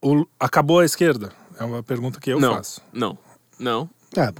O, 0.01 0.25
acabou 0.39 0.79
a 0.79 0.85
esquerda? 0.85 1.31
É 1.59 1.63
uma 1.63 1.83
pergunta 1.83 2.19
que 2.19 2.31
eu 2.31 2.39
não, 2.39 2.55
faço. 2.55 2.81
Não, 2.91 3.17
não. 3.59 3.89
É, 4.17 4.33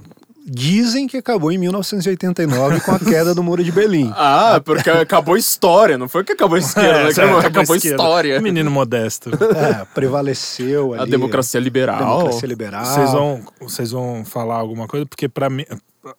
dizem 0.44 1.06
que 1.06 1.16
acabou 1.16 1.52
em 1.52 1.58
1989 1.58 2.80
com 2.80 2.92
a 2.92 2.98
queda 3.00 3.34
do 3.34 3.42
Muro 3.42 3.62
de 3.62 3.70
Berlim. 3.70 4.12
Ah, 4.14 4.60
porque 4.64 4.90
acabou 4.90 5.34
a 5.34 5.38
história, 5.38 5.96
não 5.96 6.08
foi 6.08 6.24
que 6.24 6.32
acabou 6.32 6.56
a 6.56 6.58
esquerda, 6.58 7.00
é, 7.00 7.04
né? 7.04 7.10
acabou, 7.10 7.38
acabou 7.38 7.74
a 7.74 7.76
história. 7.76 8.40
Menino 8.40 8.70
modesto. 8.70 9.30
É, 9.30 9.84
prevaleceu 9.94 10.94
ali. 10.94 11.02
A 11.02 11.06
democracia 11.06 11.60
liberal. 11.60 12.18
Democracia 12.18 12.48
liberal. 12.48 12.84
Vocês 12.84 13.12
vão, 13.12 13.44
vocês 13.60 13.90
vão 13.92 14.24
falar 14.24 14.56
alguma 14.56 14.88
coisa? 14.88 15.06
Porque 15.06 15.28
para 15.28 15.48
mim, 15.48 15.64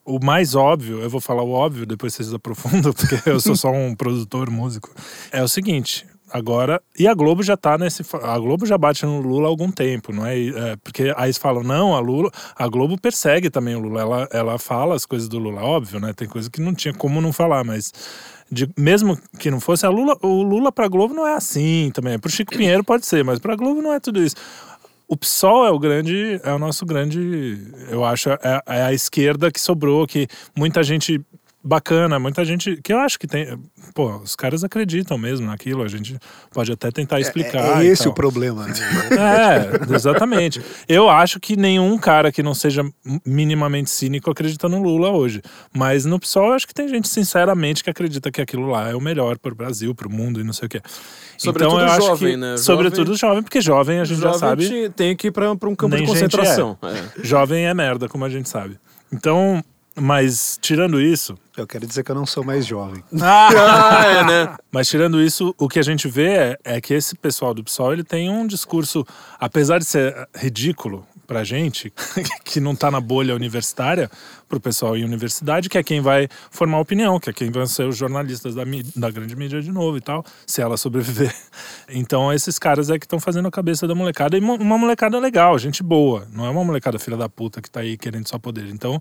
o 0.06 0.24
mais 0.24 0.56
óbvio, 0.56 1.02
eu 1.02 1.10
vou 1.10 1.20
falar 1.20 1.44
o 1.44 1.52
óbvio, 1.52 1.86
depois 1.86 2.14
vocês 2.14 2.34
aprofundam, 2.34 2.94
porque 2.94 3.30
eu 3.30 3.40
sou 3.40 3.56
só 3.56 3.72
um 3.72 3.94
produtor, 3.94 4.50
músico. 4.50 4.90
É 5.32 5.44
o 5.44 5.48
seguinte, 5.48 6.06
Agora, 6.34 6.82
e 6.98 7.08
a 7.08 7.14
Globo 7.14 7.44
já 7.44 7.56
tá 7.56 7.78
nesse. 7.78 8.04
A 8.24 8.40
Globo 8.40 8.66
já 8.66 8.76
bate 8.76 9.06
no 9.06 9.22
Lula 9.22 9.46
há 9.46 9.50
algum 9.50 9.70
tempo, 9.70 10.12
não 10.12 10.26
é? 10.26 10.36
é 10.40 10.76
porque 10.78 11.14
aí 11.16 11.28
eles 11.28 11.38
falam, 11.38 11.62
não, 11.62 11.96
a 11.96 12.00
Lula. 12.00 12.32
A 12.56 12.68
Globo 12.68 13.00
persegue 13.00 13.52
também 13.52 13.76
o 13.76 13.80
Lula. 13.80 14.02
Ela, 14.02 14.30
ela 14.32 14.58
fala 14.58 14.96
as 14.96 15.06
coisas 15.06 15.30
do 15.30 15.38
Lula, 15.38 15.62
óbvio, 15.62 16.00
né? 16.00 16.12
Tem 16.12 16.28
coisa 16.28 16.50
que 16.50 16.60
não 16.60 16.74
tinha 16.74 16.92
como 16.92 17.22
não 17.22 17.32
falar, 17.32 17.64
mas. 17.64 17.94
De, 18.52 18.68
mesmo 18.76 19.16
que 19.38 19.52
não 19.52 19.60
fosse 19.60 19.86
a 19.86 19.90
Lula, 19.90 20.18
o 20.24 20.42
Lula 20.42 20.72
pra 20.72 20.88
Globo 20.88 21.14
não 21.14 21.28
é 21.28 21.36
assim 21.36 21.92
também. 21.94 22.18
Pro 22.18 22.32
Chico 22.32 22.58
Pinheiro 22.58 22.84
pode 22.84 23.06
ser, 23.06 23.24
mas 23.24 23.38
pra 23.38 23.56
Globo 23.56 23.80
não 23.84 23.94
é 23.94 24.00
tudo 24.00 24.20
isso. 24.20 24.36
O 25.08 25.16
PSOL 25.16 25.68
é 25.68 25.70
o 25.70 25.78
grande, 25.78 26.42
é 26.44 26.52
o 26.52 26.58
nosso 26.58 26.84
grande, 26.84 27.62
eu 27.92 28.04
acho, 28.04 28.32
é, 28.32 28.40
é 28.66 28.82
a 28.82 28.94
esquerda 28.94 29.52
que 29.52 29.62
sobrou, 29.62 30.08
que 30.08 30.28
muita 30.56 30.82
gente 30.82 31.22
bacana, 31.64 32.20
muita 32.20 32.44
gente 32.44 32.78
que 32.84 32.92
eu 32.92 33.00
acho 33.00 33.18
que 33.18 33.26
tem, 33.26 33.58
pô, 33.96 34.18
os 34.18 34.36
caras 34.36 34.64
acreditam 34.64 35.18
mesmo 35.18 35.48
naquilo, 35.48 35.82
a 35.82 35.88
gente 35.88 36.18
pode 36.52 36.72
até 36.72 36.92
tentar 36.92 37.20
explicar. 37.20 37.82
É, 37.82 37.86
é 37.86 37.90
esse 37.90 38.08
o 38.08 38.14
problema, 38.14 38.68
né? 38.68 38.74
É, 39.14 39.96
exatamente. 39.96 40.62
Eu 40.88 41.10
acho 41.10 41.40
que 41.40 41.56
nenhum 41.56 41.98
cara 41.98 42.32
que 42.32 42.44
não 42.44 42.54
seja 42.54 42.84
minimamente 43.26 43.90
cínico 43.90 44.30
acredita 44.30 44.68
no 44.68 44.82
Lula 44.82 45.12
hoje, 45.12 45.42
mas 45.74 46.04
no 46.04 46.20
PSOL 46.20 46.48
eu 46.48 46.54
acho 46.54 46.68
que 46.68 46.74
tem 46.74 46.88
gente 46.88 47.08
sinceramente 47.08 47.84
que 47.84 47.90
acredita 47.90 48.30
que 48.32 48.42
aquilo 48.42 48.68
lá 48.68 48.90
é 48.90 48.96
o 48.96 49.02
melhor 49.02 49.38
para 49.38 49.54
o 49.54 49.56
Brasil, 49.56 49.96
para 49.96 50.08
o 50.08 50.12
mundo 50.12 50.42
e 50.42 50.44
não 50.44 50.54
sei 50.54 50.66
o 50.66 50.70
quê. 50.70 50.82
Sobretudo 51.38 51.76
então, 51.76 51.88
eu 51.88 51.94
acho 51.94 52.08
jovem, 52.08 52.32
que, 52.32 52.38
né? 52.38 52.58
Sobretudo 52.58 53.16
jovem, 53.16 53.44
porque 53.44 53.62
jovem 53.62 54.00
a 54.00 54.06
gente 54.06 54.20
jovem 54.20 54.34
já 54.34 54.40
sabe. 54.40 54.90
Tem 54.90 55.16
que 55.16 55.28
ir 55.28 55.32
para 55.32 55.52
um 55.52 55.76
campo 55.76 55.96
de 55.96 56.06
concentração. 56.06 56.78
É. 56.82 56.88
É. 56.88 57.04
Jovem 57.24 57.66
é 57.66 57.74
merda, 57.74 58.10
como 58.10 58.26
a 58.26 58.30
gente 58.30 58.50
sabe. 58.50 58.78
Então, 59.12 59.64
mas 59.96 60.58
tirando 60.62 61.00
isso. 61.00 61.38
Eu 61.56 61.68
quero 61.68 61.86
dizer 61.86 62.04
que 62.04 62.12
eu 62.12 62.16
não 62.16 62.26
sou 62.26 62.44
mais 62.44 62.66
jovem. 62.66 63.04
Ah, 63.22 64.04
é, 64.06 64.24
né? 64.24 64.58
Mas 64.72 64.88
tirando 64.88 65.22
isso, 65.22 65.54
o 65.58 65.68
que 65.70 65.80
a 65.80 65.84
gente 65.84 66.08
vê 66.08 66.30
é, 66.30 66.58
é, 66.64 66.82
que 66.82 66.94
esse 66.94 67.16
pessoal 67.16 67.54
do 67.54 67.64
PSOL 67.64 67.94
ele 67.94 68.04
tem 68.04 68.30
um 68.30 68.46
discurso, 68.46 69.06
apesar 69.40 69.80
de 69.80 69.86
ser 69.86 70.28
ridículo, 70.36 71.06
pra 71.26 71.44
gente, 71.44 71.92
que 72.44 72.60
não 72.60 72.76
tá 72.76 72.92
na 72.92 73.00
bolha 73.00 73.36
universitária, 73.36 74.10
pro 74.48 74.60
pessoal 74.60 74.96
em 74.96 75.04
universidade, 75.04 75.68
que 75.68 75.78
é 75.78 75.84
quem 75.84 76.00
vai 76.00 76.28
formar 76.52 76.80
opinião, 76.80 77.20
que 77.20 77.30
é 77.30 77.34
quem 77.34 77.50
vão 77.50 77.66
ser 77.66 77.88
os 77.88 77.98
jornalistas 77.98 78.54
da, 78.54 78.64
da 78.96 79.10
grande 79.10 79.36
mídia 79.36 79.62
de 79.62 79.72
novo 79.72 79.98
e 79.98 80.02
tal, 80.02 80.24
se 80.46 80.62
ela 80.62 80.78
sobreviver. 80.78 81.34
Então, 81.90 82.34
esses 82.34 82.58
caras 82.58 82.90
é 82.90 82.98
que 82.98 83.06
estão 83.06 83.20
fazendo 83.20 83.48
a 83.48 83.52
cabeça 83.52 83.88
da 83.88 83.94
molecada, 83.94 84.38
e 84.38 84.40
uma 84.40 84.78
molecada 84.78 85.20
legal, 85.20 85.58
gente 85.60 85.84
boa, 85.84 86.28
não 86.32 86.46
é 86.46 86.50
uma 86.50 86.64
molecada 86.64 86.98
filha 86.98 87.18
da 87.18 87.30
puta 87.30 87.62
que 87.62 87.70
tá 87.70 87.82
aí 87.82 87.98
querendo 87.98 88.28
só 88.28 88.40
poder. 88.40 88.68
Então, 88.68 89.00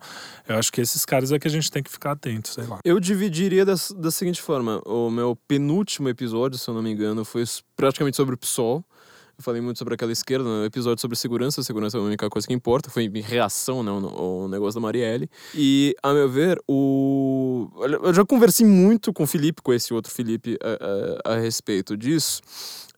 eu 0.48 0.56
acho 0.56 0.70
que 0.70 0.80
esses 0.80 1.04
caras 1.04 1.32
é 1.32 1.38
que 1.38 1.48
a 1.48 1.50
gente 1.50 1.70
tem 1.70 1.82
que 1.82 1.90
ficar 1.90 2.12
atento, 2.12 2.48
sei 2.48 2.64
lá. 2.64 2.80
Eu 2.84 3.00
dividiria 3.00 3.64
da, 3.64 3.74
da 3.96 4.10
seguinte 4.10 4.42
forma: 4.42 4.82
o 4.84 5.10
meu 5.10 5.36
penúltimo 5.48 6.08
episódio, 6.08 6.58
se 6.58 6.68
eu 6.68 6.74
não 6.74 6.82
me 6.82 6.90
engano, 6.90 7.24
foi 7.24 7.44
praticamente 7.76 8.16
sobre 8.16 8.34
o 8.34 8.38
PSOL. 8.38 8.84
Eu 9.42 9.44
falei 9.44 9.60
muito 9.60 9.76
sobre 9.76 9.94
aquela 9.94 10.12
esquerda 10.12 10.44
no 10.44 10.64
episódio 10.64 11.00
sobre 11.00 11.16
segurança. 11.16 11.64
Segurança 11.64 11.98
é 11.98 12.00
a 12.00 12.02
única 12.04 12.30
coisa 12.30 12.46
que 12.46 12.54
importa. 12.54 12.88
Foi 12.88 13.06
em 13.12 13.20
reação, 13.20 13.82
né, 13.82 13.90
o, 13.90 14.46
negócio 14.46 14.80
da 14.80 14.80
Marielle. 14.80 15.28
E, 15.52 15.96
a 16.00 16.12
meu 16.12 16.30
ver, 16.30 16.62
o... 16.68 17.68
eu 18.04 18.14
já 18.14 18.24
conversei 18.24 18.64
muito 18.64 19.12
com 19.12 19.24
o 19.24 19.26
Felipe, 19.26 19.60
com 19.60 19.72
esse 19.72 19.92
outro 19.92 20.12
Felipe, 20.12 20.56
a, 20.62 21.30
a, 21.30 21.34
a 21.34 21.40
respeito 21.40 21.96
disso 21.96 22.40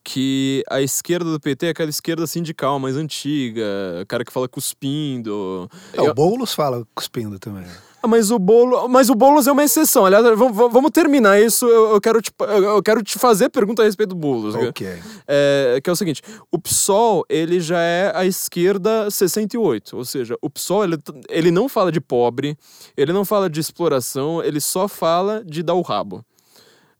que 0.03 0.63
a 0.69 0.81
esquerda 0.81 1.31
do 1.31 1.39
PT 1.39 1.65
é 1.65 1.69
aquela 1.71 1.89
esquerda 1.89 2.27
sindical 2.27 2.77
mais 2.77 2.95
antiga, 2.95 3.65
cara 4.07 4.23
que 4.23 4.31
fala 4.31 4.47
cuspindo. 4.47 5.67
É, 5.93 6.01
o 6.03 6.13
Boulos 6.13 6.53
fala 6.53 6.85
cuspindo 6.93 7.39
também. 7.39 7.65
Ah, 8.05 8.07
mas 8.07 8.29
o 8.29 8.37
bolo, 8.37 8.87
mas 8.87 9.09
o 9.09 9.15
Boulos 9.15 9.47
é 9.47 9.51
uma 9.51 9.63
exceção. 9.63 10.05
Aliás, 10.05 10.23
vamos, 10.37 10.55
vamos 10.55 10.91
terminar 10.91 11.41
isso. 11.41 11.65
Eu, 11.65 11.93
eu, 11.93 11.99
quero 11.99 12.21
te, 12.21 12.31
eu 12.39 12.83
quero 12.83 13.01
te 13.01 13.17
fazer 13.17 13.49
pergunta 13.49 13.81
a 13.81 13.85
respeito 13.85 14.09
do 14.09 14.15
Boulos. 14.15 14.53
Ok. 14.53 14.87
É, 15.27 15.79
que 15.83 15.89
é 15.89 15.93
o 15.93 15.95
seguinte: 15.95 16.21
o 16.51 16.59
PSOL 16.59 17.25
ele 17.27 17.59
já 17.59 17.79
é 17.79 18.11
a 18.15 18.23
esquerda 18.23 19.09
68, 19.09 19.97
ou 19.97 20.05
seja, 20.05 20.37
o 20.39 20.51
PSOL 20.51 20.83
ele, 20.83 20.99
ele 21.27 21.49
não 21.49 21.67
fala 21.67 21.91
de 21.91 21.99
pobre, 21.99 22.55
ele 22.95 23.11
não 23.11 23.25
fala 23.25 23.49
de 23.49 23.59
exploração, 23.59 24.43
ele 24.43 24.61
só 24.61 24.87
fala 24.87 25.43
de 25.43 25.63
dar 25.63 25.73
o 25.73 25.81
rabo. 25.81 26.23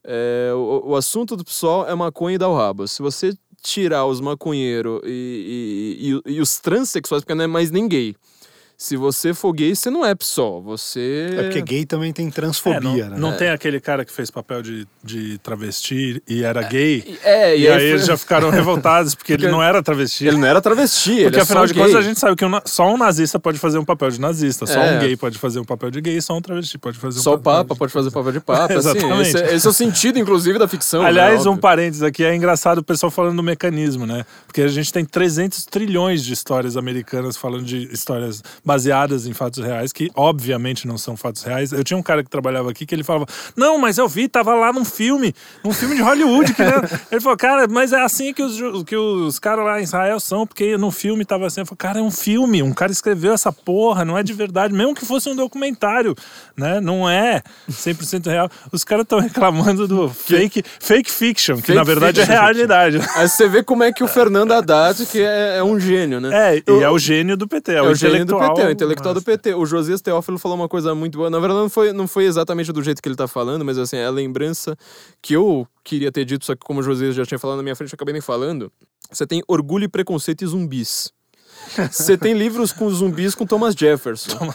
É, 0.02 0.50
o, 0.54 0.90
o 0.90 0.96
assunto 0.96 1.36
do 1.36 1.44
PSOL 1.44 1.86
é 1.86 1.94
maconha 1.94 2.34
e 2.34 2.38
dar 2.38 2.48
o 2.48 2.56
rabo. 2.56 2.88
Se 2.88 3.00
você 3.00 3.32
tirar 3.62 4.06
os 4.06 4.20
maconheiros 4.20 5.02
e, 5.04 6.20
e, 6.26 6.32
e, 6.32 6.34
e 6.34 6.40
os 6.40 6.58
transexuais, 6.58 7.22
porque 7.22 7.34
não 7.34 7.44
é 7.44 7.46
mais 7.46 7.70
nem 7.70 7.86
gay 7.86 8.16
se 8.76 8.96
você 8.96 9.32
for 9.32 9.52
gay, 9.52 9.74
você 9.74 9.90
não 9.90 10.04
é 10.04 10.14
PSOL, 10.14 10.62
você... 10.62 11.34
É 11.38 11.42
porque 11.44 11.62
gay 11.62 11.86
também 11.86 12.12
tem 12.12 12.30
transfobia, 12.30 12.76
é, 12.76 12.80
não, 12.80 13.10
né? 13.10 13.16
Não 13.18 13.32
é. 13.32 13.36
tem 13.36 13.48
aquele 13.48 13.80
cara 13.80 14.04
que 14.04 14.12
fez 14.12 14.30
papel 14.30 14.60
de, 14.60 14.86
de 15.02 15.38
travesti 15.38 16.22
e 16.28 16.44
era 16.44 16.62
gay? 16.62 17.18
É, 17.24 17.56
e, 17.56 17.62
e 17.62 17.68
aí, 17.68 17.72
aí 17.72 17.78
foi... 17.78 17.88
eles 17.90 18.06
já 18.06 18.16
ficaram 18.18 18.50
revoltados 18.50 19.14
porque, 19.14 19.32
porque, 19.32 19.46
ele 19.46 19.52
não 19.52 19.62
era 19.62 19.82
travesti. 19.82 20.26
Ele 20.26 20.36
não 20.36 20.46
era 20.46 20.60
travesti, 20.60 21.22
Porque 21.22 21.38
é 21.38 21.42
afinal 21.42 21.66
de 21.66 21.72
gay. 21.72 21.82
contas 21.82 21.96
a 21.96 22.02
gente 22.02 22.20
sabe 22.20 22.36
que 22.36 22.44
um, 22.44 22.50
só 22.66 22.92
um 22.92 22.98
nazista 22.98 23.38
pode 23.40 23.58
fazer 23.58 23.78
um 23.78 23.84
papel 23.84 24.10
de 24.10 24.20
nazista, 24.20 24.66
só 24.66 24.78
um 24.78 24.82
é. 24.82 24.98
gay 24.98 25.16
pode 25.16 25.38
fazer 25.38 25.58
um 25.58 25.64
papel 25.64 25.90
de 25.90 26.00
gay, 26.02 26.20
só 26.20 26.36
um 26.36 26.42
travesti 26.42 26.76
pode 26.76 26.98
fazer 26.98 27.18
um 27.18 27.22
só 27.22 27.36
papel 27.38 27.44
Só 27.44 27.60
o 27.60 27.64
Papa 27.64 27.74
de... 27.74 27.78
pode 27.78 27.92
fazer 27.92 28.08
um 28.08 28.12
papel 28.12 28.32
de 28.32 28.40
Papa, 28.40 28.74
Exatamente. 28.74 29.06
Assim, 29.16 29.22
esse, 29.22 29.38
é, 29.38 29.54
esse, 29.54 29.66
é 29.66 29.70
o 29.70 29.72
sentido, 29.72 30.18
inclusive, 30.18 30.58
da 30.58 30.68
ficção. 30.68 31.02
Né, 31.02 31.08
Aliás, 31.08 31.44
né, 31.44 31.50
um 31.50 31.56
parênteses 31.56 32.02
aqui, 32.02 32.24
é 32.24 32.34
engraçado 32.34 32.78
o 32.78 32.84
pessoal 32.84 33.10
falando 33.10 33.36
do 33.36 33.42
mecanismo, 33.42 34.06
né? 34.06 34.26
Porque 34.46 34.60
a 34.60 34.68
gente 34.68 34.92
tem 34.92 35.04
300 35.04 35.64
trilhões 35.64 36.22
de 36.22 36.32
histórias 36.32 36.76
americanas 36.76 37.38
falando 37.38 37.64
de 37.64 37.88
histórias 37.92 38.42
baseadas 38.66 39.28
em 39.28 39.32
fatos 39.32 39.64
reais, 39.64 39.92
que 39.92 40.10
obviamente 40.16 40.88
não 40.88 40.98
são 40.98 41.16
fatos 41.16 41.44
reais. 41.44 41.70
Eu 41.70 41.84
tinha 41.84 41.96
um 41.96 42.02
cara 42.02 42.24
que 42.24 42.28
trabalhava 42.28 42.68
aqui 42.68 42.84
que 42.84 42.92
ele 42.92 43.04
falava: 43.04 43.24
Não, 43.54 43.78
mas 43.78 43.96
eu 43.96 44.08
vi, 44.08 44.26
tava 44.26 44.54
lá 44.56 44.72
num 44.72 44.84
filme, 44.84 45.32
num 45.64 45.72
filme 45.72 45.94
de 45.94 46.02
Hollywood. 46.02 46.52
Que, 46.52 46.62
ele 47.12 47.20
falou: 47.20 47.36
Cara, 47.38 47.68
mas 47.68 47.92
é 47.92 48.02
assim 48.02 48.34
que 48.34 48.42
os, 48.42 48.82
que 48.82 48.96
os 48.96 49.38
caras 49.38 49.64
lá 49.64 49.78
em 49.80 49.84
Israel 49.84 50.18
são, 50.18 50.44
porque 50.44 50.76
no 50.76 50.90
filme 50.90 51.24
tava 51.24 51.46
assim. 51.46 51.60
Eu 51.60 51.66
falei: 51.66 51.78
Cara, 51.78 51.98
é 52.00 52.02
um 52.02 52.10
filme, 52.10 52.60
um 52.60 52.72
cara 52.72 52.90
escreveu 52.90 53.32
essa 53.32 53.52
porra, 53.52 54.04
não 54.04 54.18
é 54.18 54.24
de 54.24 54.32
verdade, 54.32 54.74
mesmo 54.74 54.94
que 54.94 55.06
fosse 55.06 55.28
um 55.28 55.36
documentário, 55.36 56.16
né? 56.56 56.80
Não 56.80 57.08
é 57.08 57.42
100% 57.70 58.26
real. 58.26 58.50
Os 58.72 58.82
caras 58.82 59.04
estão 59.04 59.20
reclamando 59.20 59.86
do 59.86 60.08
fake, 60.08 60.64
fake 60.80 61.10
fiction, 61.10 61.56
que 61.56 61.68
fake 61.68 61.78
na 61.78 61.84
verdade 61.84 62.20
é 62.20 62.26
fiction. 62.26 62.36
é 62.36 62.42
realidade. 62.42 63.00
Aí 63.14 63.28
você 63.28 63.48
vê 63.48 63.62
como 63.62 63.84
é 63.84 63.92
que 63.92 64.02
o 64.02 64.08
Fernando 64.08 64.50
Haddad, 64.52 65.06
que 65.06 65.20
é, 65.20 65.58
é 65.58 65.62
um 65.62 65.78
gênio, 65.78 66.20
né? 66.20 66.56
É, 66.56 66.62
e 66.68 66.82
é 66.82 66.90
o 66.90 66.98
gênio 66.98 67.36
do 67.36 67.46
PT, 67.46 67.72
é, 67.72 67.76
é 67.76 67.82
o, 67.82 67.90
o 67.90 67.94
gênio 67.94 68.24
do 68.24 68.36
PT. 68.36 68.55
PT, 68.56 68.66
é 68.66 68.68
o 68.68 68.72
intelectual 68.72 69.14
do 69.14 69.22
PT. 69.22 69.54
O 69.54 69.66
Josias 69.66 70.00
Teófilo 70.00 70.38
falou 70.38 70.56
uma 70.56 70.68
coisa 70.68 70.94
muito 70.94 71.18
boa. 71.18 71.30
Na 71.30 71.38
verdade, 71.38 71.60
não 71.60 71.68
foi, 71.68 71.92
não 71.92 72.08
foi 72.08 72.24
exatamente 72.24 72.72
do 72.72 72.82
jeito 72.82 73.02
que 73.02 73.08
ele 73.08 73.16
tá 73.16 73.28
falando, 73.28 73.64
mas 73.64 73.78
assim, 73.78 73.96
é 73.96 74.06
a 74.06 74.10
lembrança 74.10 74.76
que 75.22 75.34
eu 75.34 75.66
queria 75.84 76.10
ter 76.10 76.24
dito, 76.24 76.44
só 76.44 76.54
que 76.54 76.60
como 76.60 76.80
o 76.80 76.82
Josias 76.82 77.14
já 77.14 77.24
tinha 77.24 77.38
falado 77.38 77.58
na 77.58 77.62
minha 77.62 77.76
frente, 77.76 77.92
eu 77.92 77.96
acabei 77.96 78.12
nem 78.12 78.22
falando. 78.22 78.72
Você 79.10 79.26
tem 79.26 79.42
Orgulho 79.46 79.84
e 79.84 79.88
Preconceito 79.88 80.42
e 80.42 80.46
Zumbis. 80.46 81.12
Você 81.90 82.16
tem 82.16 82.32
livros 82.32 82.72
com 82.72 82.88
zumbis 82.90 83.34
com 83.34 83.46
Thomas 83.46 83.74
Jefferson. 83.74 84.52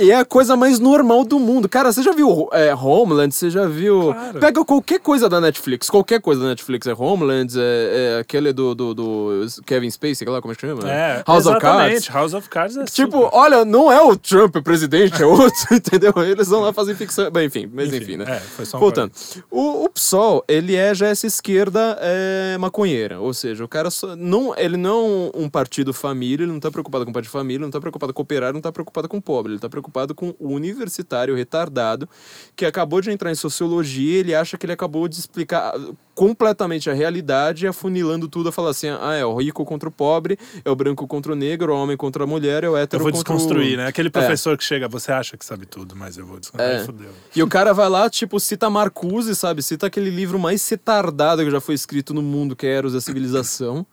E 0.00 0.10
é 0.10 0.16
a 0.16 0.24
coisa 0.24 0.56
mais 0.56 0.78
normal 0.78 1.24
do 1.24 1.38
mundo. 1.38 1.68
Cara, 1.68 1.92
você 1.92 2.02
já 2.02 2.12
viu 2.12 2.48
é, 2.52 2.74
Homeland? 2.74 3.34
Você 3.34 3.50
já 3.50 3.66
viu. 3.66 4.12
Claro. 4.12 4.40
Pega 4.40 4.64
qualquer 4.64 5.00
coisa 5.00 5.28
da 5.28 5.40
Netflix. 5.40 5.90
Qualquer 5.90 6.20
coisa 6.20 6.42
da 6.42 6.48
Netflix. 6.48 6.86
É 6.86 6.94
Homeland, 6.94 7.54
é, 7.58 8.16
é 8.16 8.20
aquele 8.20 8.52
do, 8.52 8.74
do, 8.74 8.94
do 8.94 9.46
Kevin 9.66 9.90
Spacey, 9.90 10.26
lá 10.26 10.40
como 10.40 10.52
é 10.52 10.54
que 10.54 10.60
chama? 10.66 10.90
É, 10.90 11.22
House 11.26 11.46
of. 11.46 11.60
Cards. 11.60 12.08
House 12.08 12.34
of 12.34 12.48
Cards 12.48 12.76
é 12.76 12.84
Tipo, 12.84 13.24
super. 13.24 13.36
olha, 13.36 13.64
não 13.64 13.90
é 13.92 14.00
o 14.00 14.16
Trump 14.16 14.56
o 14.56 14.62
presidente, 14.62 15.22
é 15.22 15.26
outro, 15.26 15.52
entendeu? 15.74 16.12
Eles 16.24 16.48
vão 16.48 16.62
lá 16.62 16.72
fazer 16.72 16.94
ficção. 16.94 17.30
Bem, 17.30 17.46
enfim, 17.46 17.70
mas 17.72 17.92
enfim, 17.92 18.16
né? 18.16 18.24
É, 18.28 18.40
foi 18.40 18.64
só 18.64 18.76
um 18.76 18.80
Voltando. 18.80 19.12
O, 19.50 19.84
o 19.84 19.88
PSOL, 19.88 20.44
ele 20.48 20.74
é 20.74 20.94
já 20.94 21.08
essa 21.08 21.26
esquerda 21.26 21.98
é, 22.00 22.56
maconheira. 22.58 23.20
Ou 23.20 23.32
seja, 23.34 23.64
o 23.64 23.68
cara 23.68 23.90
só, 23.90 24.16
não, 24.16 24.54
ele 24.56 24.76
não 24.76 25.30
é 25.34 25.38
um 25.38 25.48
partido 25.48 25.92
família, 25.92 26.41
ele 26.42 26.52
não 26.52 26.60
tá 26.60 26.70
preocupado 26.70 27.04
com 27.04 27.10
o 27.10 27.14
partido 27.14 27.30
família, 27.32 27.60
não 27.60 27.70
tá 27.70 27.80
preocupado 27.80 28.12
com 28.12 28.20
o 28.20 28.24
operário, 28.24 28.54
não 28.54 28.60
tá 28.60 28.72
preocupado 28.72 29.08
com 29.08 29.16
o 29.18 29.22
pobre. 29.22 29.52
Ele 29.52 29.58
tá 29.60 29.68
preocupado 29.68 30.14
com 30.14 30.34
o 30.38 30.52
universitário 30.52 31.34
retardado 31.34 32.08
que 32.56 32.64
acabou 32.64 33.00
de 33.00 33.10
entrar 33.10 33.30
em 33.30 33.34
sociologia, 33.34 34.18
ele 34.20 34.34
acha 34.34 34.56
que 34.58 34.66
ele 34.66 34.72
acabou 34.72 35.06
de 35.08 35.18
explicar 35.18 35.74
completamente 36.14 36.90
a 36.90 36.92
realidade, 36.92 37.66
afunilando 37.66 38.28
tudo 38.28 38.48
a 38.50 38.52
falar 38.52 38.70
assim: 38.70 38.88
ah, 38.88 39.14
é 39.14 39.24
o 39.24 39.36
rico 39.36 39.64
contra 39.64 39.88
o 39.88 39.92
pobre, 39.92 40.38
é 40.64 40.70
o 40.70 40.76
branco 40.76 41.06
contra 41.06 41.32
o 41.32 41.34
negro, 41.34 41.72
é 41.72 41.74
o 41.74 41.78
homem 41.78 41.96
contra 41.96 42.24
a 42.24 42.26
mulher, 42.26 42.64
é 42.64 42.68
o 42.68 42.72
Eu 42.72 42.76
hétero 42.76 43.02
vou 43.02 43.12
contra 43.12 43.32
o... 43.32 43.36
desconstruir, 43.36 43.76
né? 43.76 43.86
Aquele 43.86 44.08
É. 44.08 44.10
professor 44.10 44.56
que 44.58 44.64
chega, 44.64 44.88
você 44.88 45.10
acha 45.12 45.36
que 45.36 45.44
sabe 45.44 45.66
tudo, 45.66 45.96
mas 45.96 46.16
eu 46.16 46.26
vou 46.26 46.38
desconstruir. 46.38 46.76
É. 46.80 46.84
Fudeu. 46.84 47.10
E 47.34 47.42
o 47.42 47.48
cara 47.48 47.72
vai 47.72 47.88
lá, 47.88 48.08
tipo, 48.10 48.38
cita 48.38 48.68
Marcuse, 48.68 49.34
sabe? 49.34 49.62
Cita 49.62 49.86
aquele 49.86 50.10
livro 50.10 50.38
mais 50.38 50.68
retardado 50.68 51.42
que 51.44 51.50
já 51.50 51.60
foi 51.60 51.74
escrito 51.74 52.12
no 52.12 52.22
mundo, 52.22 52.54
que 52.54 52.66
é 52.66 52.70
Eros 52.70 52.94
e 52.94 52.98
a 52.98 53.00
Civilização. 53.00 53.86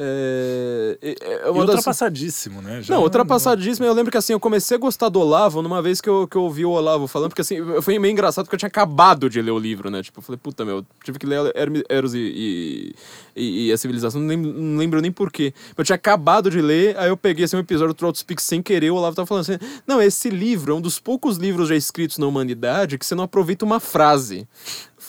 É, 0.00 0.96
é- 1.02 1.08
é 1.10 1.46
E 1.46 1.50
uma 1.50 1.66
das... 1.66 1.74
ultrapassadíssimo, 1.76 2.62
né? 2.62 2.80
Já 2.82 2.94
Não, 2.94 3.02
ultrapassadíssimo. 3.02 3.84
Eu 3.84 3.92
lembro 3.92 4.12
que 4.12 4.16
assim, 4.18 4.32
eu 4.32 4.38
comecei 4.40 4.76
a 4.76 4.80
gostar 4.80 5.08
do 5.08 5.18
Olavo 5.20 5.60
numa 5.60 5.82
vez 5.82 6.00
que 6.00 6.08
eu, 6.08 6.28
que 6.28 6.36
eu 6.36 6.42
ouvi 6.42 6.64
o 6.64 6.70
Olavo 6.70 7.08
falando, 7.08 7.30
porque 7.30 7.42
assim, 7.42 7.56
foi 7.82 7.98
meio 7.98 8.12
engraçado 8.12 8.44
porque 8.44 8.54
eu 8.54 8.58
tinha 8.58 8.68
acabado 8.68 9.28
de 9.28 9.42
ler 9.42 9.50
o 9.50 9.58
livro, 9.58 9.90
né? 9.90 10.02
Tipo, 10.02 10.20
eu 10.20 10.22
falei, 10.22 10.38
puta, 10.40 10.64
meu, 10.64 10.86
tive 11.02 11.18
que 11.18 11.26
ler 11.26 11.52
Eros 11.88 12.14
e, 12.14 12.18
e, 12.18 12.94
e- 13.34 13.66
e 13.68 13.72
a 13.72 13.76
Civilização, 13.76 14.20
não 14.20 14.28
lembro, 14.28 14.52
não 14.52 14.78
lembro 14.78 15.00
nem 15.00 15.10
porquê. 15.10 15.52
Eu 15.76 15.82
tinha 15.84 15.96
acabado 15.96 16.50
de 16.50 16.60
ler, 16.60 16.96
aí 16.96 17.08
eu 17.08 17.16
peguei 17.16 17.44
assim, 17.44 17.56
um 17.56 17.60
episódio 17.60 17.92
do 17.92 17.96
Trout 17.96 18.18
Speak 18.18 18.40
sem 18.40 18.62
querer, 18.62 18.90
o 18.90 18.96
Olavo 18.96 19.16
tava 19.16 19.26
falando 19.26 19.42
assim, 19.42 19.58
não, 19.86 20.00
esse 20.00 20.30
livro 20.30 20.72
é 20.72 20.76
um 20.76 20.80
dos 20.80 21.00
poucos 21.00 21.36
livros 21.36 21.68
já 21.68 21.74
escritos 21.76 22.18
na 22.18 22.26
humanidade 22.26 22.96
que 22.98 23.04
você 23.04 23.14
não 23.14 23.24
aproveita 23.24 23.64
uma 23.64 23.80
frase. 23.80 24.46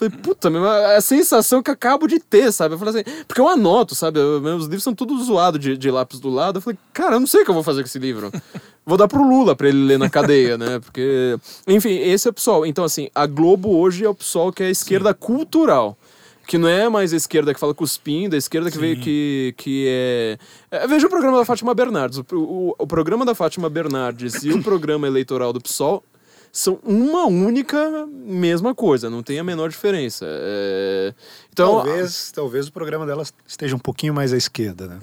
Eu 0.01 0.09
Falei, 0.09 0.23
puta, 0.23 0.49
meu, 0.49 0.65
é 0.65 0.95
a 0.95 1.01
sensação 1.01 1.62
que 1.62 1.69
eu 1.69 1.73
acabo 1.73 2.07
de 2.07 2.19
ter, 2.19 2.51
sabe? 2.53 2.75
Eu 2.75 2.79
falei 2.79 3.01
assim, 3.01 3.23
porque 3.27 3.41
eu 3.41 3.49
anoto, 3.49 3.93
sabe? 3.95 4.19
Eu- 4.19 4.39
meus 4.39 4.63
livros 4.63 4.83
são 4.83 4.95
tudo 4.95 5.21
zoados 5.21 5.59
de, 5.59 5.77
de 5.77 5.91
lápis 5.91 6.19
do 6.19 6.29
lado. 6.29 6.57
Eu 6.57 6.62
falei, 6.62 6.79
cara, 6.93 7.15
eu 7.15 7.19
não 7.19 7.27
sei 7.27 7.41
o 7.41 7.43
que 7.43 7.49
eu 7.51 7.55
vou 7.55 7.63
fazer 7.63 7.81
com 7.81 7.88
esse 7.88 7.99
livro. 7.99 8.31
Vou 8.85 8.97
dar 8.97 9.07
pro 9.07 9.21
Lula 9.27 9.55
pra 9.55 9.67
ele 9.67 9.85
ler 9.85 9.99
na 9.99 10.09
cadeia, 10.09 10.57
né? 10.57 10.79
Porque. 10.79 11.38
Enfim, 11.67 11.97
esse 11.99 12.27
é 12.27 12.31
o 12.31 12.33
PSOL. 12.33 12.65
Então, 12.65 12.83
assim, 12.83 13.09
a 13.13 13.25
Globo 13.27 13.75
hoje 13.77 14.05
é 14.05 14.09
o 14.09 14.15
PSOL 14.15 14.51
que 14.53 14.63
é 14.63 14.67
a 14.67 14.71
esquerda 14.71 15.13
cultural. 15.13 15.97
Que 16.47 16.57
não 16.57 16.67
é 16.67 16.89
mais 16.89 17.13
a 17.13 17.15
esquerda 17.15 17.53
que 17.53 17.59
fala 17.59 17.75
cuspindo, 17.75 18.33
a 18.33 18.38
esquerda 18.38 18.71
que, 18.71 18.79
veio, 18.79 18.99
que, 18.99 19.53
que 19.55 19.85
é... 19.88 20.38
é. 20.71 20.88
Veja 20.88 21.05
o 21.05 21.09
programa 21.09 21.38
da 21.38 21.45
Fátima 21.45 21.75
Bernardes. 21.75 22.17
O, 22.17 22.25
o, 22.33 22.75
o 22.79 22.88
programa 22.88 23.23
da 23.23 23.35
Fátima 23.35 23.69
Bernardes 23.69 24.43
e 24.43 24.49
o 24.49 24.57
programa 24.63 25.05
eleitoral 25.05 25.53
do 25.53 25.62
PSOL 25.62 26.03
são 26.51 26.79
uma 26.83 27.25
única 27.25 28.05
mesma 28.07 28.73
coisa, 28.73 29.09
não 29.09 29.23
tem 29.23 29.39
a 29.39 29.43
menor 29.43 29.69
diferença. 29.69 30.25
É, 30.27 31.13
Então, 31.60 31.84
talvez, 31.84 32.32
talvez 32.32 32.67
o 32.67 32.72
programa 32.72 33.06
dela 33.06 33.24
esteja 33.45 33.76
um 33.76 33.80
pouquinho 33.80 34.13
mais 34.13 34.32
à 34.32 34.38
esquerda, 34.38 34.88
né? 34.88 34.98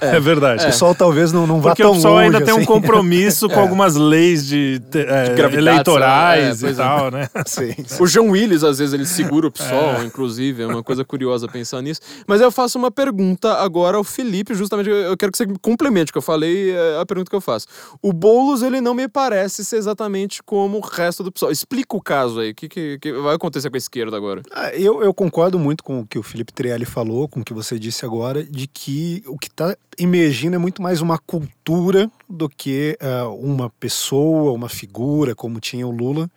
É, 0.00 0.18
verdade. 0.20 0.62
O 0.62 0.66
pessoal 0.66 0.94
talvez 0.94 1.32
não, 1.32 1.46
não 1.46 1.60
vá 1.60 1.70
Porque 1.70 1.82
tão 1.82 1.92
o 1.92 1.94
pessoal 1.96 2.14
longe 2.14 2.26
ainda 2.26 2.40
tem 2.40 2.54
um 2.54 2.58
assim. 2.58 2.66
compromisso 2.66 3.48
com 3.50 3.60
algumas 3.60 3.94
leis 3.94 4.46
de, 4.46 4.80
é, 4.94 5.34
gravidade, 5.34 5.56
eleitorais 5.56 6.62
é, 6.62 6.68
e 6.68 6.70
é. 6.70 6.74
tal, 6.74 7.10
né? 7.10 7.28
Sim, 7.46 7.74
sim. 7.86 8.02
O 8.02 8.06
João 8.06 8.30
Willis, 8.30 8.64
às 8.64 8.78
vezes, 8.78 8.94
ele 8.94 9.04
segura 9.04 9.46
o 9.46 9.50
PSOL, 9.50 10.02
inclusive, 10.04 10.62
é 10.62 10.66
uma 10.66 10.82
coisa 10.82 11.04
curiosa 11.04 11.46
pensar 11.48 11.82
nisso. 11.82 12.00
Mas 12.26 12.40
eu 12.40 12.50
faço 12.50 12.78
uma 12.78 12.90
pergunta 12.90 13.54
agora 13.54 13.96
ao 13.96 14.04
Felipe, 14.04 14.54
justamente, 14.54 14.88
eu 14.88 15.16
quero 15.16 15.32
que 15.32 15.38
você 15.38 15.46
complemente 15.60 16.10
o 16.10 16.12
que 16.12 16.18
eu 16.18 16.22
falei, 16.22 16.72
é 16.72 17.00
a 17.00 17.06
pergunta 17.06 17.28
que 17.28 17.36
eu 17.36 17.40
faço. 17.40 17.66
O 18.00 18.12
Boulos, 18.12 18.62
ele 18.62 18.80
não 18.80 18.94
me 18.94 19.08
parece 19.08 19.64
ser 19.64 19.76
exatamente 19.76 20.42
como 20.42 20.78
o 20.78 20.80
resto 20.80 21.22
do 21.22 21.32
PSOL. 21.32 21.50
Explica 21.50 21.96
o 21.96 22.02
caso 22.02 22.40
aí, 22.40 22.50
o 22.50 22.54
que, 22.54 22.68
que, 22.68 22.98
que 22.98 23.12
vai 23.12 23.34
acontecer 23.34 23.70
com 23.70 23.76
a 23.76 23.78
esquerda 23.78 24.16
agora? 24.16 24.42
Ah, 24.52 24.74
Eu, 24.74 25.02
eu 25.02 25.12
concordo 25.18 25.58
muito 25.58 25.82
com 25.82 25.98
o 25.98 26.06
que 26.06 26.16
o 26.16 26.22
Felipe 26.22 26.52
Trielli 26.52 26.84
falou, 26.84 27.26
com 27.26 27.40
o 27.40 27.44
que 27.44 27.52
você 27.52 27.76
disse 27.76 28.04
agora, 28.04 28.44
de 28.44 28.68
que 28.68 29.20
o 29.26 29.36
que 29.36 29.48
está 29.48 29.76
emergindo 29.98 30.54
é 30.54 30.58
muito 30.60 30.80
mais 30.80 31.00
uma 31.00 31.18
cultura 31.18 32.08
do 32.30 32.48
que 32.48 32.96
ah, 33.00 33.26
uma 33.26 33.68
pessoa, 33.68 34.52
uma 34.52 34.68
figura, 34.68 35.34
como 35.34 35.58
tinha 35.58 35.84
o 35.84 35.90
Lula. 35.90 36.30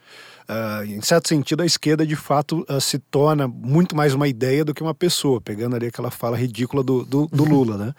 Ah, 0.54 0.84
em 0.86 1.02
certo 1.02 1.30
sentido, 1.30 1.64
a 1.64 1.66
esquerda 1.66 2.06
de 2.06 2.18
fato 2.18 2.66
ah, 2.68 2.78
se 2.78 3.00
torna 3.00 3.48
muito 3.48 3.96
mais 3.96 4.14
uma 4.14 4.28
ideia 4.28 4.66
do 4.66 4.74
que 4.74 4.84
uma 4.84 4.94
pessoa, 4.94 5.40
pegando 5.40 5.78
ali 5.78 5.86
aquela 5.86 6.12
fala 6.12 6.36
ridícula 6.36 6.84
do, 6.84 7.06
do, 7.06 7.26
do 7.28 7.46
Lula, 7.46 7.78
né? 7.78 7.94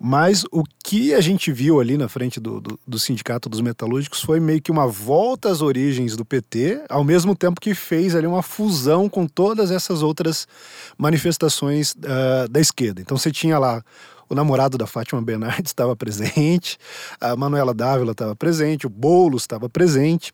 Mas 0.00 0.42
o 0.50 0.64
que 0.82 1.12
a 1.12 1.20
gente 1.20 1.52
viu 1.52 1.80
ali 1.80 1.98
na 1.98 2.08
frente 2.08 2.40
do, 2.40 2.62
do, 2.62 2.80
do 2.88 2.98
Sindicato 2.98 3.46
dos 3.46 3.60
Metalúrgicos 3.60 4.22
foi 4.22 4.40
meio 4.40 4.62
que 4.62 4.70
uma 4.70 4.86
volta 4.86 5.50
às 5.50 5.60
origens 5.60 6.16
do 6.16 6.24
PT, 6.24 6.82
ao 6.88 7.04
mesmo 7.04 7.36
tempo 7.36 7.60
que 7.60 7.74
fez 7.74 8.16
ali 8.16 8.26
uma 8.26 8.42
fusão 8.42 9.06
com 9.06 9.26
todas 9.26 9.70
essas 9.70 10.02
outras 10.02 10.48
manifestações 10.96 11.94
ah, 12.06 12.46
da 12.50 12.58
esquerda. 12.58 13.02
Então 13.02 13.18
você 13.18 13.30
tinha 13.30 13.58
lá 13.58 13.84
o 14.30 14.34
namorado 14.34 14.78
da 14.78 14.86
Fátima 14.86 15.20
Bernardes 15.20 15.68
estava 15.72 15.94
presente, 15.94 16.78
a 17.20 17.36
Manuela 17.36 17.74
Dávila 17.74 18.12
estava 18.12 18.34
presente, 18.34 18.86
o 18.86 18.90
Boulos 18.90 19.42
estava 19.42 19.68
presente. 19.68 20.32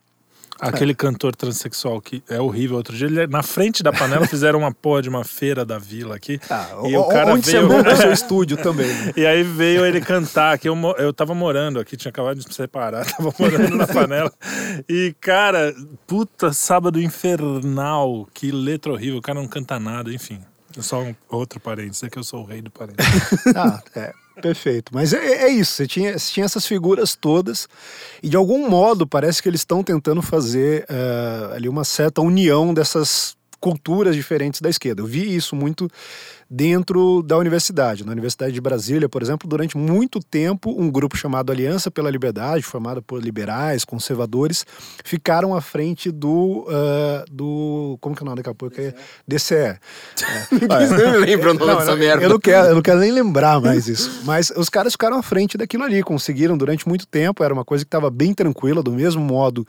Aquele 0.60 0.94
cantor 0.94 1.34
transexual 1.36 2.00
que 2.00 2.22
é 2.28 2.40
horrível. 2.40 2.76
Outro 2.76 2.96
dia, 2.96 3.06
ele, 3.06 3.26
na 3.26 3.42
frente 3.42 3.82
da 3.82 3.92
panela, 3.92 4.26
fizeram 4.28 4.58
uma 4.60 4.72
porra 4.72 5.02
de 5.02 5.08
uma 5.08 5.24
feira 5.24 5.64
da 5.64 5.78
vila 5.78 6.16
aqui. 6.16 6.40
e 6.88 6.96
o 6.96 7.04
cara 7.04 7.30
Ah, 7.30 7.34
onde 7.34 7.50
veio. 7.50 7.68
você 7.68 7.88
o 7.92 7.96
seu 7.96 8.12
estúdio 8.12 8.56
também. 8.56 8.86
né? 8.86 9.12
E 9.16 9.24
aí 9.26 9.42
veio 9.42 9.84
ele 9.86 10.00
cantar, 10.00 10.58
que 10.58 10.68
eu, 10.68 10.76
eu 10.98 11.12
tava 11.12 11.34
morando 11.34 11.78
aqui, 11.78 11.96
tinha 11.96 12.10
acabado 12.10 12.38
de 12.40 12.46
me 12.48 12.52
separar, 12.54 13.04
tava 13.10 13.32
morando 13.38 13.76
na 13.76 13.86
panela. 13.86 14.32
E, 14.88 15.14
cara, 15.20 15.74
puta 16.06 16.52
sábado 16.52 17.00
infernal, 17.00 18.26
que 18.34 18.50
letra 18.50 18.92
horrível, 18.92 19.18
o 19.18 19.22
cara 19.22 19.38
não 19.40 19.48
canta 19.48 19.78
nada, 19.78 20.12
enfim. 20.12 20.40
Só 20.80 21.02
um 21.02 21.14
outro 21.28 21.58
parênteses, 21.58 22.02
é 22.04 22.10
que 22.10 22.18
eu 22.18 22.22
sou 22.24 22.42
o 22.42 22.44
rei 22.46 22.60
do 22.62 22.70
parênteses. 22.70 23.12
Ah, 23.56 23.82
é, 23.96 24.12
perfeito. 24.40 24.92
Mas 24.94 25.12
é, 25.12 25.44
é 25.44 25.48
isso, 25.48 25.72
você 25.72 25.86
tinha, 25.86 26.18
você 26.18 26.32
tinha 26.32 26.46
essas 26.46 26.66
figuras 26.66 27.14
todas 27.14 27.68
e 28.22 28.28
de 28.28 28.36
algum 28.36 28.68
modo 28.68 29.06
parece 29.06 29.42
que 29.42 29.48
eles 29.48 29.60
estão 29.60 29.82
tentando 29.82 30.22
fazer 30.22 30.86
eh, 30.88 31.50
ali 31.54 31.68
uma 31.68 31.84
certa 31.84 32.20
união 32.20 32.72
dessas 32.72 33.36
culturas 33.60 34.14
diferentes 34.14 34.60
da 34.60 34.70
esquerda. 34.70 35.02
Eu 35.02 35.06
vi 35.06 35.34
isso 35.34 35.56
muito 35.56 35.90
dentro 36.50 37.22
da 37.22 37.36
universidade. 37.36 38.04
Na 38.04 38.12
Universidade 38.12 38.52
de 38.52 38.60
Brasília, 38.60 39.08
por 39.08 39.22
exemplo, 39.22 39.48
durante 39.48 39.76
muito 39.76 40.20
tempo, 40.20 40.74
um 40.78 40.90
grupo 40.90 41.16
chamado 41.16 41.52
Aliança 41.52 41.90
pela 41.90 42.10
Liberdade, 42.10 42.62
formado 42.62 43.02
por 43.02 43.22
liberais, 43.22 43.84
conservadores, 43.84 44.64
ficaram 45.04 45.54
à 45.54 45.60
frente 45.60 46.10
do. 46.10 46.66
ah, 46.68 47.24
do 47.30 47.98
como 48.00 48.16
que 48.16 48.22
é 48.22 48.24
o 48.24 48.26
nome 48.26 48.36
daqui 48.36 48.50
a 48.50 48.54
pouco? 48.54 48.80
É 48.80 48.94
DCE. 49.26 49.78
Ninguém 50.52 51.12
me 51.12 51.18
lembra 51.18 51.50
o 51.50 51.54
nome 51.54 51.74
dessa 51.76 51.96
merda. 51.96 52.24
Eu 52.24 52.30
não, 52.30 52.38
quero, 52.38 52.68
eu 52.68 52.74
não 52.74 52.82
quero 52.82 53.00
nem 53.00 53.10
lembrar 53.10 53.60
mais 53.60 53.86
isso. 53.88 54.22
Mas 54.24 54.50
os 54.56 54.68
caras 54.68 54.92
ficaram 54.92 55.18
à 55.18 55.22
frente 55.22 55.58
daquilo 55.58 55.84
ali, 55.84 56.02
conseguiram 56.02 56.56
durante 56.56 56.88
muito 56.88 57.06
tempo, 57.06 57.44
era 57.44 57.52
uma 57.52 57.64
coisa 57.64 57.84
que 57.84 57.88
estava 57.88 58.10
bem 58.10 58.32
tranquila, 58.32 58.82
do 58.82 58.92
mesmo 58.92 59.22
modo 59.22 59.66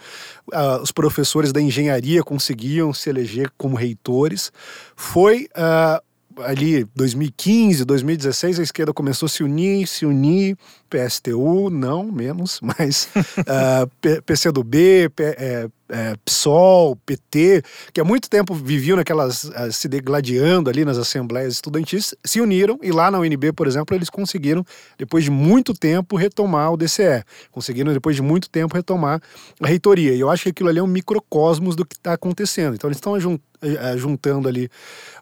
ah, 0.54 0.80
os 0.82 0.92
professores 0.92 1.52
da 1.52 1.62
engenharia 1.62 2.24
conseguiam 2.24 2.94
se 2.94 3.10
eleger 3.10 3.52
como 3.58 3.76
reitores. 3.76 4.52
Foi 4.96 5.48
ah, 5.56 6.02
ali 6.46 6.86
2015, 6.96 7.84
2016, 7.86 8.60
a 8.60 8.64
esquerda 8.64 8.94
começou 8.94 9.26
a 9.28 9.30
se 9.30 9.44
unir, 9.44 9.88
se 9.88 10.06
unir, 10.06 10.58
PSTU, 10.90 11.70
não, 11.70 12.04
menos, 12.12 12.60
mas 12.64 13.08
ah, 13.48 13.88
P- 14.02 14.22
PCdoB, 14.22 15.10
P- 15.16 15.24
é, 15.38 15.68
é, 15.92 16.16
PSOL, 16.26 16.96
PT, 17.06 17.64
que 17.94 18.02
há 18.02 18.04
muito 18.04 18.30
tempo 18.30 18.54
viviam 18.54 18.98
naquelas, 18.98 19.50
ah, 19.56 19.72
se 19.72 19.88
degladiando 19.88 20.70
ali 20.70 20.84
nas 20.86 20.98
assembleias 20.98 21.54
estudantis, 21.54 22.14
se 22.24 22.42
uniram 22.42 22.80
e 22.82 22.92
lá 22.92 23.10
na 23.12 23.20
UNB, 23.20 23.52
por 23.54 23.68
exemplo, 23.68 23.96
eles 23.96 24.10
conseguiram, 24.10 24.66
depois 24.98 25.24
de 25.24 25.32
muito 25.32 25.74
tempo, 25.74 26.16
retomar 26.16 26.72
o 26.74 26.78
DCE. 26.78 27.24
Conseguiram, 27.52 27.94
depois 27.94 28.16
de 28.16 28.22
muito 28.22 28.50
tempo, 28.50 28.76
retomar 28.76 29.22
a 29.62 29.68
reitoria. 29.68 30.14
E 30.14 30.20
eu 30.20 30.30
acho 30.30 30.44
que 30.44 30.50
aquilo 30.50 30.70
ali 30.70 30.80
é 30.80 30.84
um 30.84 30.88
microcosmos 30.88 31.76
do 31.76 31.86
que 31.86 31.96
está 31.96 32.14
acontecendo. 32.14 32.76
Então 32.76 32.88
eles 32.88 32.98
estão 32.98 33.20
jun- 33.20 33.40
eh, 33.62 33.96
juntando 33.98 34.48
ali 34.48 34.70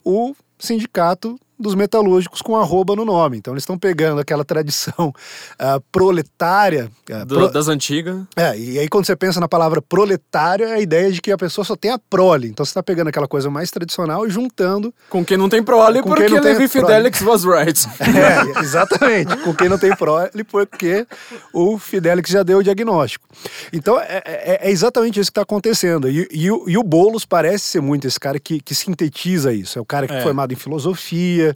o 0.03 0.33
sindicato 0.59 1.37
dos 1.59 1.75
metalúrgicos 1.75 2.41
com 2.41 2.55
arroba 2.55 2.95
no 2.95 3.03
nome. 3.05 3.37
Então 3.37 3.53
eles 3.53 3.63
estão 3.63 3.77
pegando 3.77 4.19
aquela 4.21 4.45
tradição 4.45 5.07
uh, 5.09 5.81
proletária. 5.91 6.89
Uh, 7.09 7.25
Do- 7.25 7.35
pro- 7.35 7.47
Das 7.51 7.67
antigas. 7.67 8.17
É, 8.35 8.57
e 8.57 8.79
aí 8.79 8.87
quando 8.87 9.05
você 9.05 9.15
pensa 9.15 9.39
na 9.39 9.47
palavra 9.47 9.81
proletário, 9.81 10.65
é 10.65 10.73
a 10.73 10.79
ideia 10.79 11.11
de 11.11 11.21
que 11.21 11.31
a 11.31 11.37
pessoa 11.37 11.65
só 11.65 11.75
tem 11.75 11.91
a 11.91 11.99
prole. 11.99 12.47
Então 12.49 12.65
você 12.65 12.71
está 12.71 12.83
pegando 12.83 13.07
aquela 13.07 13.27
coisa 13.27 13.49
mais 13.49 13.71
tradicional 13.71 14.25
e 14.27 14.29
juntando. 14.29 14.93
Com 15.09 15.23
quem 15.25 15.37
não 15.37 15.49
tem 15.49 15.63
prole, 15.63 16.01
Com 16.01 16.09
porque 16.09 16.25
quem 16.25 16.35
não 16.35 16.41
tem 16.43 16.53
Levi 16.53 16.67
prole. 16.69 16.85
Fidelix 16.87 17.21
was 17.21 17.43
right. 17.43 17.87
É, 18.17 18.61
exatamente. 18.61 19.35
Com 19.37 19.53
quem 19.53 19.69
não 19.69 19.77
tem 19.77 19.95
prole, 19.95 20.43
porque 20.49 21.05
o 21.53 21.77
Fidelix 21.77 22.29
já 22.29 22.43
deu 22.43 22.59
o 22.59 22.63
diagnóstico. 22.63 23.27
Então 23.71 23.99
é, 23.99 24.21
é- 24.25 24.67
é 24.67 24.71
exatamente 24.71 25.19
isso 25.19 25.29
que 25.29 25.31
está 25.31 25.41
acontecendo. 25.43 26.09
E, 26.09 26.27
e 26.31 26.51
o- 26.51 26.67
e 26.69 26.77
o 26.77 26.83
Boulos 26.83 27.25
parece 27.25 27.65
ser 27.65 27.81
muito 27.81 28.07
esse 28.07 28.19
cara 28.19 28.39
que, 28.39 28.59
que 28.59 28.73
sintetiza 28.75 29.53
isso. 29.53 29.77
É 29.77 29.81
o 29.81 29.85
cara 29.85 30.07
que 30.07 30.13
É. 30.13 30.19
é 30.19 30.21
formado 30.23 30.51
em 30.53 30.55
filosofia, 30.55 31.46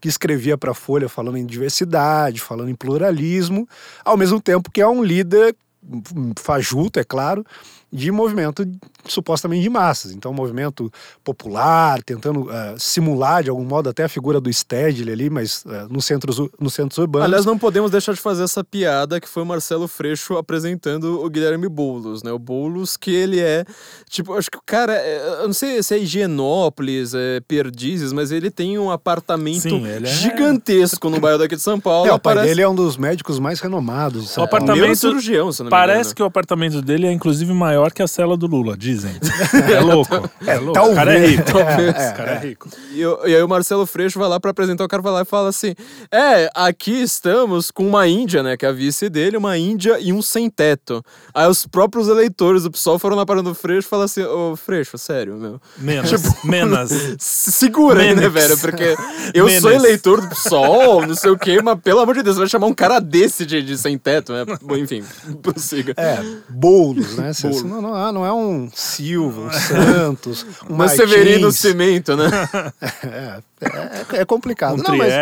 que 0.00 0.08
escrevia 0.08 0.58
para 0.58 0.72
a 0.72 0.74
Folha 0.74 1.08
falando 1.08 1.38
em 1.38 1.46
diversidade, 1.46 2.40
falando 2.40 2.70
em 2.70 2.74
pluralismo, 2.74 3.68
ao 4.04 4.16
mesmo 4.16 4.40
tempo 4.40 4.70
que 4.70 4.80
é 4.80 4.88
um 4.88 5.02
líder 5.02 5.54
hum, 5.82 6.32
fajuto, 6.38 6.98
é 6.98 7.04
claro, 7.04 7.44
de 7.92 8.10
movimento 8.10 8.66
supostamente 9.06 9.62
de 9.62 9.70
massas. 9.70 10.12
Então, 10.12 10.30
um 10.32 10.34
movimento 10.34 10.90
popular, 11.24 12.02
tentando 12.02 12.50
eh, 12.50 12.74
simular 12.78 13.42
de 13.42 13.50
algum 13.50 13.64
modo 13.64 13.88
até 13.88 14.04
a 14.04 14.08
figura 14.08 14.40
do 14.40 14.52
Stedley 14.52 15.12
ali, 15.12 15.30
mas 15.30 15.64
eh, 15.66 15.86
nos, 15.90 16.04
centros, 16.04 16.38
nos 16.60 16.74
centros 16.74 16.98
urbanos. 16.98 17.26
Aliás, 17.26 17.44
não 17.46 17.56
podemos 17.58 17.90
deixar 17.90 18.12
de 18.12 18.20
fazer 18.20 18.44
essa 18.44 18.62
piada 18.64 19.20
que 19.20 19.28
foi 19.28 19.42
o 19.42 19.46
Marcelo 19.46 19.86
Freixo 19.88 20.36
apresentando 20.36 21.24
o 21.24 21.30
Guilherme 21.30 21.68
Boulos, 21.68 22.22
né? 22.22 22.32
O 22.32 22.38
Boulos 22.38 22.96
que 22.96 23.10
ele 23.10 23.40
é, 23.40 23.64
tipo, 24.08 24.34
acho 24.34 24.50
que 24.50 24.58
o 24.58 24.62
cara, 24.64 24.94
é- 24.94 25.40
eu 25.42 25.46
não 25.46 25.52
sei 25.54 25.82
se 25.82 25.94
é 25.94 25.98
Higienópolis, 25.98 27.14
é 27.14 27.40
Perdizes, 27.46 28.12
mas 28.12 28.30
ele 28.32 28.50
tem 28.50 28.78
um 28.78 28.90
apartamento 28.90 29.60
Sim, 29.62 29.86
ele 29.86 30.06
é- 30.06 30.10
gigantesco 30.12 31.08
no 31.10 31.20
bairro 31.20 31.38
daqui 31.38 31.56
de 31.56 31.62
São 31.62 31.78
Paulo. 31.80 32.08
é, 32.08 32.12
o 32.12 32.18
pai 32.18 32.34
Parece- 32.34 32.48
dele 32.48 32.62
é 32.62 32.68
um 32.68 32.74
dos 32.74 32.96
médicos 32.96 33.38
mais 33.38 33.60
renomados 33.60 34.34
de 34.34 34.40
O 34.40 34.42
apartamento- 34.42 34.80
neurocirurgião, 34.80 35.52
se 35.52 35.60
não 35.60 35.66
me 35.66 35.70
Parece 35.70 35.98
engano. 36.00 36.14
que 36.16 36.22
o 36.22 36.26
apartamento 36.26 36.82
dele 36.82 37.06
é 37.06 37.12
inclusive 37.12 37.52
maior 37.52 37.92
que 37.92 38.02
a 38.02 38.06
cela 38.08 38.36
do 38.36 38.46
Lula, 38.46 38.76
dizem. 38.92 39.12
É 39.74 39.80
louco. 39.80 40.30
É, 40.46 40.54
louco. 40.56 40.80
O 40.80 40.94
cara 40.94 41.12
é 41.18 41.18
talvez. 41.18 41.36
rico. 41.36 41.52
Talvez. 41.52 41.90
O 42.10 42.14
cara 42.16 42.30
é 42.32 42.38
rico. 42.38 42.68
E, 42.92 43.00
eu- 43.00 43.20
e 43.26 43.34
aí 43.36 43.42
o 43.42 43.48
Marcelo 43.48 43.86
Freixo 43.86 44.18
vai 44.18 44.28
lá 44.28 44.40
pra 44.40 44.50
apresentar 44.50 44.84
o 44.84 44.88
cara 44.88 45.02
vai 45.02 45.12
lá 45.12 45.22
e 45.22 45.24
fala 45.24 45.48
assim: 45.50 45.74
É, 46.10 46.50
aqui 46.54 46.90
estamos 47.02 47.70
com 47.70 47.86
uma 47.86 48.08
Índia, 48.08 48.42
né? 48.42 48.56
Que 48.56 48.66
é 48.66 48.68
a 48.68 48.72
vice 48.72 49.08
dele, 49.08 49.36
uma 49.36 49.56
Índia 49.56 49.98
e 50.00 50.12
um 50.12 50.20
sem 50.22 50.48
teto. 50.50 51.02
Aí 51.34 51.46
os 51.48 51.64
próprios 51.66 52.08
eleitores 52.08 52.62
do 52.64 52.70
PSOL 52.70 52.98
foram 52.98 53.14
na 53.16 53.24
parada 53.26 53.48
do 53.48 53.54
Freixo 53.54 53.86
e 53.86 53.90
falaram 53.90 54.06
assim: 54.06 54.22
Ô, 54.24 54.56
Freixo, 54.56 54.96
sério, 54.98 55.34
meu. 55.36 55.60
Menos. 55.76 56.10
Tipo, 56.10 56.34
Menos. 56.46 56.90
Se 57.18 57.52
segura 57.52 58.00
aí, 58.02 58.14
né, 58.14 58.28
velho? 58.28 58.58
Porque 58.58 58.96
eu 59.34 59.46
Menos. 59.46 59.62
sou 59.62 59.70
eleitor 59.70 60.20
do 60.20 60.28
PSOL, 60.28 61.06
não 61.06 61.14
sei 61.14 61.30
o 61.30 61.38
quê, 61.38 61.60
mas 61.62 61.78
pelo 61.80 62.00
amor 62.00 62.14
de 62.16 62.22
Deus, 62.22 62.36
você 62.36 62.40
vai 62.40 62.48
chamar 62.48 62.66
um 62.66 62.74
cara 62.74 62.98
desse 63.00 63.44
de, 63.46 63.62
de 63.62 63.76
sem 63.78 63.96
teto, 63.98 64.32
né? 64.32 64.44
Enfim, 64.78 65.04
prossiga. 65.42 65.94
É, 65.96 66.18
bolos, 66.48 67.16
né? 67.16 67.30
Bolo. 67.42 67.64
Não, 67.68 67.82
não, 67.82 68.08
é- 68.08 68.12
não 68.12 68.26
é 68.26 68.32
um 68.32 68.68
Silva, 68.78 69.40
um 69.40 69.50
Santos, 69.58 70.46
um 70.70 70.76
Mas 70.76 70.92
Severino. 70.92 71.50
Cimento, 71.50 72.16
né? 72.16 72.28
É, 73.60 74.16
é, 74.16 74.20
é 74.20 74.24
complicado. 74.24 74.74
Um 74.78 74.82
não, 74.84 74.96
mas. 74.96 75.12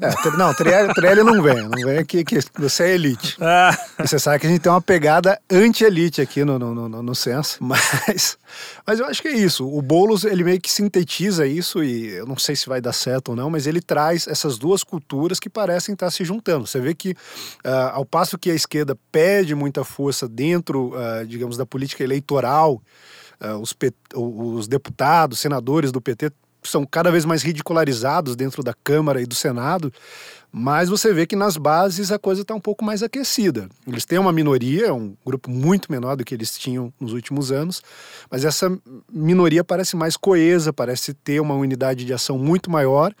É, 0.00 0.36
não, 0.36 0.54
Trielli, 0.54 0.94
Trielli 0.94 1.22
não 1.22 1.42
vem. 1.42 1.68
Não 1.68 1.82
vem 1.86 1.98
aqui 1.98 2.24
que 2.24 2.38
você 2.56 2.84
é 2.84 2.94
elite. 2.94 3.36
Ah, 3.50 3.76
E 3.98 4.06
você 4.06 4.18
sabe 4.18 4.40
que 4.40 4.46
a 4.46 4.50
gente 4.50 4.60
tem 4.60 4.70
uma 4.70 4.80
pegada 4.80 5.40
anti-elite 5.50 6.20
aqui 6.20 6.44
no, 6.44 6.58
no, 6.58 6.88
no, 6.88 7.02
no 7.02 7.14
censo. 7.14 7.58
Mas, 7.64 8.38
mas 8.86 9.00
eu 9.00 9.06
acho 9.06 9.22
que 9.22 9.28
é 9.28 9.36
isso. 9.36 9.66
O 9.66 9.80
Boulos, 9.80 10.24
ele 10.24 10.44
meio 10.44 10.60
que 10.60 10.70
sintetiza 10.70 11.46
isso 11.46 11.82
e 11.82 12.08
eu 12.10 12.26
não 12.26 12.36
sei 12.36 12.54
se 12.54 12.68
vai 12.68 12.80
dar 12.80 12.92
certo 12.92 13.30
ou 13.30 13.36
não, 13.36 13.50
mas 13.50 13.66
ele 13.66 13.80
traz 13.80 14.26
essas 14.26 14.58
duas 14.58 14.82
culturas 14.82 15.38
que 15.40 15.48
parecem 15.48 15.92
estar 15.92 16.10
se 16.10 16.24
juntando. 16.24 16.66
Você 16.66 16.80
vê 16.80 16.94
que, 16.94 17.14
ah, 17.64 17.92
ao 17.94 18.04
passo 18.04 18.38
que 18.38 18.50
a 18.50 18.54
esquerda 18.54 18.96
perde 19.10 19.54
muita 19.54 19.84
força 19.84 20.28
dentro, 20.28 20.92
ah, 20.96 21.24
digamos, 21.24 21.56
da 21.56 21.66
política 21.66 22.02
eleitoral, 22.04 22.82
ah, 23.40 23.56
os, 23.56 23.74
os 24.14 24.68
deputados, 24.68 25.38
senadores 25.38 25.92
do 25.92 26.00
PT 26.00 26.32
são 26.62 26.84
cada 26.84 27.10
vez 27.10 27.24
mais 27.24 27.42
ridicularizados 27.42 28.36
dentro 28.36 28.62
da 28.62 28.74
Câmara 28.74 29.20
e 29.20 29.26
do 29.26 29.34
Senado, 29.34 29.92
mas 30.50 30.88
você 30.88 31.12
vê 31.12 31.26
que 31.26 31.36
nas 31.36 31.56
bases 31.56 32.10
a 32.10 32.18
coisa 32.18 32.42
está 32.42 32.54
um 32.54 32.60
pouco 32.60 32.84
mais 32.84 33.02
aquecida. 33.02 33.68
Eles 33.86 34.04
têm 34.04 34.18
uma 34.18 34.32
minoria, 34.32 34.94
um 34.94 35.14
grupo 35.24 35.50
muito 35.50 35.92
menor 35.92 36.16
do 36.16 36.24
que 36.24 36.34
eles 36.34 36.56
tinham 36.58 36.92
nos 36.98 37.12
últimos 37.12 37.52
anos, 37.52 37.82
mas 38.30 38.44
essa 38.44 38.76
minoria 39.12 39.62
parece 39.62 39.94
mais 39.94 40.16
coesa, 40.16 40.72
parece 40.72 41.12
ter 41.12 41.40
uma 41.40 41.54
unidade 41.54 42.04
de 42.04 42.12
ação 42.12 42.38
muito 42.38 42.70
maior. 42.70 43.14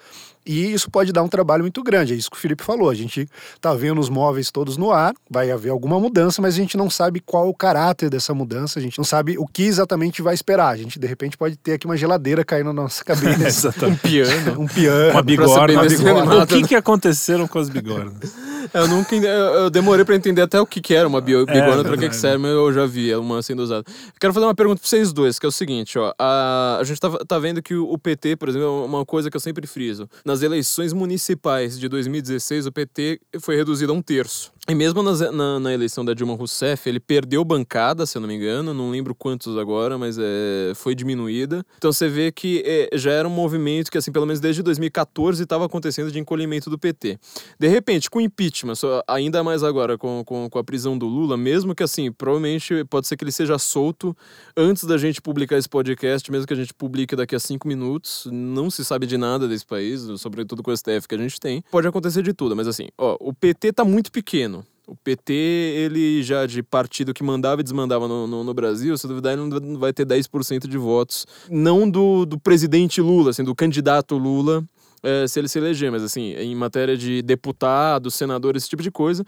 E 0.48 0.72
isso 0.72 0.90
pode 0.90 1.12
dar 1.12 1.22
um 1.22 1.28
trabalho 1.28 1.62
muito 1.62 1.82
grande. 1.82 2.14
É 2.14 2.16
isso 2.16 2.30
que 2.30 2.36
o 2.38 2.40
Felipe 2.40 2.64
falou. 2.64 2.88
A 2.88 2.94
gente 2.94 3.28
está 3.54 3.74
vendo 3.74 4.00
os 4.00 4.08
móveis 4.08 4.50
todos 4.50 4.78
no 4.78 4.90
ar, 4.90 5.12
vai 5.30 5.50
haver 5.50 5.68
alguma 5.68 6.00
mudança, 6.00 6.40
mas 6.40 6.54
a 6.54 6.56
gente 6.56 6.74
não 6.74 6.88
sabe 6.88 7.20
qual 7.20 7.46
é 7.46 7.50
o 7.50 7.54
caráter 7.54 8.08
dessa 8.08 8.32
mudança, 8.32 8.78
a 8.78 8.82
gente 8.82 8.96
não 8.96 9.04
sabe 9.04 9.36
o 9.36 9.46
que 9.46 9.64
exatamente 9.64 10.22
vai 10.22 10.34
esperar. 10.34 10.68
A 10.68 10.76
gente, 10.76 10.98
de 10.98 11.06
repente, 11.06 11.36
pode 11.36 11.56
ter 11.56 11.74
aqui 11.74 11.84
uma 11.84 11.98
geladeira 11.98 12.42
caindo 12.44 12.72
na 12.72 12.82
nossa 12.82 13.04
cabeça. 13.04 13.28
exatamente. 13.46 13.98
Um 13.98 14.08
piano. 14.08 14.60
um 14.62 14.66
piano. 14.66 15.10
Uma 15.10 15.22
bigorna. 15.22 15.72
Uma 15.74 15.84
bigorna. 15.84 16.42
O 16.42 16.46
que, 16.46 16.62
né? 16.62 16.68
que 16.68 16.74
aconteceram 16.74 17.46
com 17.46 17.58
as 17.58 17.68
bigornas? 17.68 18.34
Eu 18.72 18.86
nunca 18.88 19.14
eu, 19.16 19.70
demorei 19.70 20.04
pra 20.04 20.14
entender 20.14 20.42
até 20.42 20.60
o 20.60 20.66
que, 20.66 20.80
que 20.80 20.94
era 20.94 21.08
uma 21.08 21.20
bio- 21.20 21.46
bigorna, 21.46 21.82
pra 21.82 21.92
que, 21.92 21.96
que 21.96 22.00
verdade. 22.00 22.16
serve, 22.16 22.38
mas 22.38 22.50
eu 22.50 22.72
já 22.72 22.86
vi 22.86 23.10
é 23.10 23.16
uma 23.16 23.42
sendo 23.42 23.62
usada. 23.62 23.84
Quero 24.20 24.32
fazer 24.32 24.46
uma 24.46 24.54
pergunta 24.54 24.80
pra 24.80 24.88
vocês 24.88 25.12
dois, 25.12 25.38
que 25.38 25.46
é 25.46 25.48
o 25.48 25.52
seguinte, 25.52 25.98
ó. 25.98 26.12
A, 26.18 26.78
a 26.80 26.84
gente 26.84 27.00
tá, 27.00 27.10
tá 27.26 27.38
vendo 27.38 27.62
que 27.62 27.74
o, 27.74 27.90
o 27.90 27.98
PT, 27.98 28.36
por 28.36 28.48
exemplo, 28.48 28.66
é 28.66 28.86
uma 28.86 29.04
coisa 29.04 29.30
que 29.30 29.36
eu 29.36 29.40
sempre 29.40 29.66
friso. 29.66 30.08
Nas 30.24 30.37
eleições 30.42 30.92
municipais 30.92 31.78
de 31.78 31.88
2016, 31.88 32.66
o 32.66 32.72
PT 32.72 33.20
foi 33.40 33.56
reduzido 33.56 33.92
a 33.92 33.94
um 33.94 34.02
terço. 34.02 34.52
E 34.70 34.74
mesmo 34.74 35.02
na, 35.02 35.58
na 35.58 35.72
eleição 35.72 36.04
da 36.04 36.12
Dilma 36.12 36.34
Rousseff, 36.34 36.86
ele 36.86 37.00
perdeu 37.00 37.42
bancada, 37.42 38.04
se 38.04 38.18
eu 38.18 38.20
não 38.20 38.28
me 38.28 38.34
engano, 38.34 38.74
não 38.74 38.90
lembro 38.90 39.14
quantos 39.14 39.56
agora, 39.56 39.96
mas 39.96 40.18
é, 40.20 40.72
foi 40.74 40.94
diminuída. 40.94 41.64
Então 41.78 41.90
você 41.90 42.06
vê 42.06 42.30
que 42.30 42.62
é, 42.66 42.90
já 42.92 43.10
era 43.12 43.26
um 43.26 43.30
movimento 43.30 43.90
que, 43.90 43.96
assim, 43.96 44.12
pelo 44.12 44.26
menos 44.26 44.40
desde 44.40 44.62
2014 44.62 45.42
estava 45.42 45.64
acontecendo 45.64 46.12
de 46.12 46.18
encolhimento 46.18 46.68
do 46.68 46.78
PT. 46.78 47.18
De 47.58 47.66
repente, 47.66 48.10
com 48.10 48.20
impeachment, 48.20 48.74
só- 48.74 49.02
ainda 49.08 49.42
mais 49.42 49.62
agora 49.62 49.96
com, 49.96 50.22
com, 50.22 50.50
com 50.50 50.58
a 50.58 50.62
prisão 50.64 50.98
do 50.98 51.06
Lula, 51.06 51.38
mesmo 51.38 51.74
que 51.74 51.82
assim, 51.82 52.12
provavelmente 52.12 52.84
pode 52.90 53.06
ser 53.06 53.16
que 53.16 53.24
ele 53.24 53.32
seja 53.32 53.56
solto 53.56 54.14
antes 54.54 54.84
da 54.84 54.98
gente 54.98 55.22
publicar 55.22 55.56
esse 55.56 55.68
podcast, 55.68 56.30
mesmo 56.30 56.46
que 56.46 56.52
a 56.52 56.56
gente 56.56 56.74
publique 56.74 57.16
daqui 57.16 57.34
a 57.34 57.40
cinco 57.40 57.66
minutos. 57.66 58.28
Não 58.30 58.70
se 58.70 58.84
sabe 58.84 59.06
de 59.06 59.16
nada 59.16 59.48
desse 59.48 59.64
país, 59.64 60.02
sobretudo 60.18 60.62
com 60.62 60.70
o 60.70 60.76
STF 60.76 61.08
que 61.08 61.14
a 61.14 61.18
gente 61.18 61.40
tem. 61.40 61.64
Pode 61.70 61.88
acontecer 61.88 62.22
de 62.22 62.34
tudo, 62.34 62.54
mas 62.54 62.68
assim, 62.68 62.88
ó, 62.98 63.16
o 63.18 63.32
PT 63.32 63.72
tá 63.72 63.82
muito 63.82 64.12
pequeno. 64.12 64.57
O 64.88 64.96
PT, 64.96 65.34
ele 65.34 66.22
já 66.22 66.46
de 66.46 66.62
partido 66.62 67.12
que 67.12 67.22
mandava 67.22 67.60
e 67.60 67.64
desmandava 67.64 68.08
no, 68.08 68.26
no, 68.26 68.42
no 68.42 68.54
Brasil, 68.54 68.96
se 68.96 69.06
duvidar, 69.06 69.34
ele 69.34 69.42
não 69.42 69.78
vai 69.78 69.92
ter 69.92 70.06
10% 70.06 70.66
de 70.66 70.78
votos. 70.78 71.26
Não 71.50 71.88
do, 71.88 72.24
do 72.24 72.40
presidente 72.40 72.98
Lula, 73.02 73.28
assim, 73.28 73.44
do 73.44 73.54
candidato 73.54 74.16
Lula, 74.16 74.64
eh, 75.02 75.28
se 75.28 75.38
ele 75.38 75.46
se 75.46 75.58
eleger, 75.58 75.92
mas 75.92 76.02
assim, 76.02 76.32
em 76.32 76.54
matéria 76.54 76.96
de 76.96 77.20
deputado, 77.20 78.10
senador, 78.10 78.56
esse 78.56 78.66
tipo 78.66 78.82
de 78.82 78.90
coisa, 78.90 79.24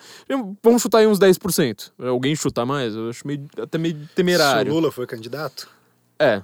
vamos 0.62 0.80
chutar 0.80 0.98
aí 0.98 1.06
uns 1.06 1.18
10%. 1.18 1.92
Alguém 1.98 2.34
chutar 2.34 2.64
mais? 2.64 2.94
Eu 2.94 3.10
acho 3.10 3.26
meio, 3.26 3.46
até 3.60 3.76
meio 3.76 3.96
Se 3.96 4.04
o 4.04 4.08
temerário. 4.14 4.72
Lula 4.72 4.90
foi 4.90 5.06
candidato? 5.06 5.68
É, 6.18 6.42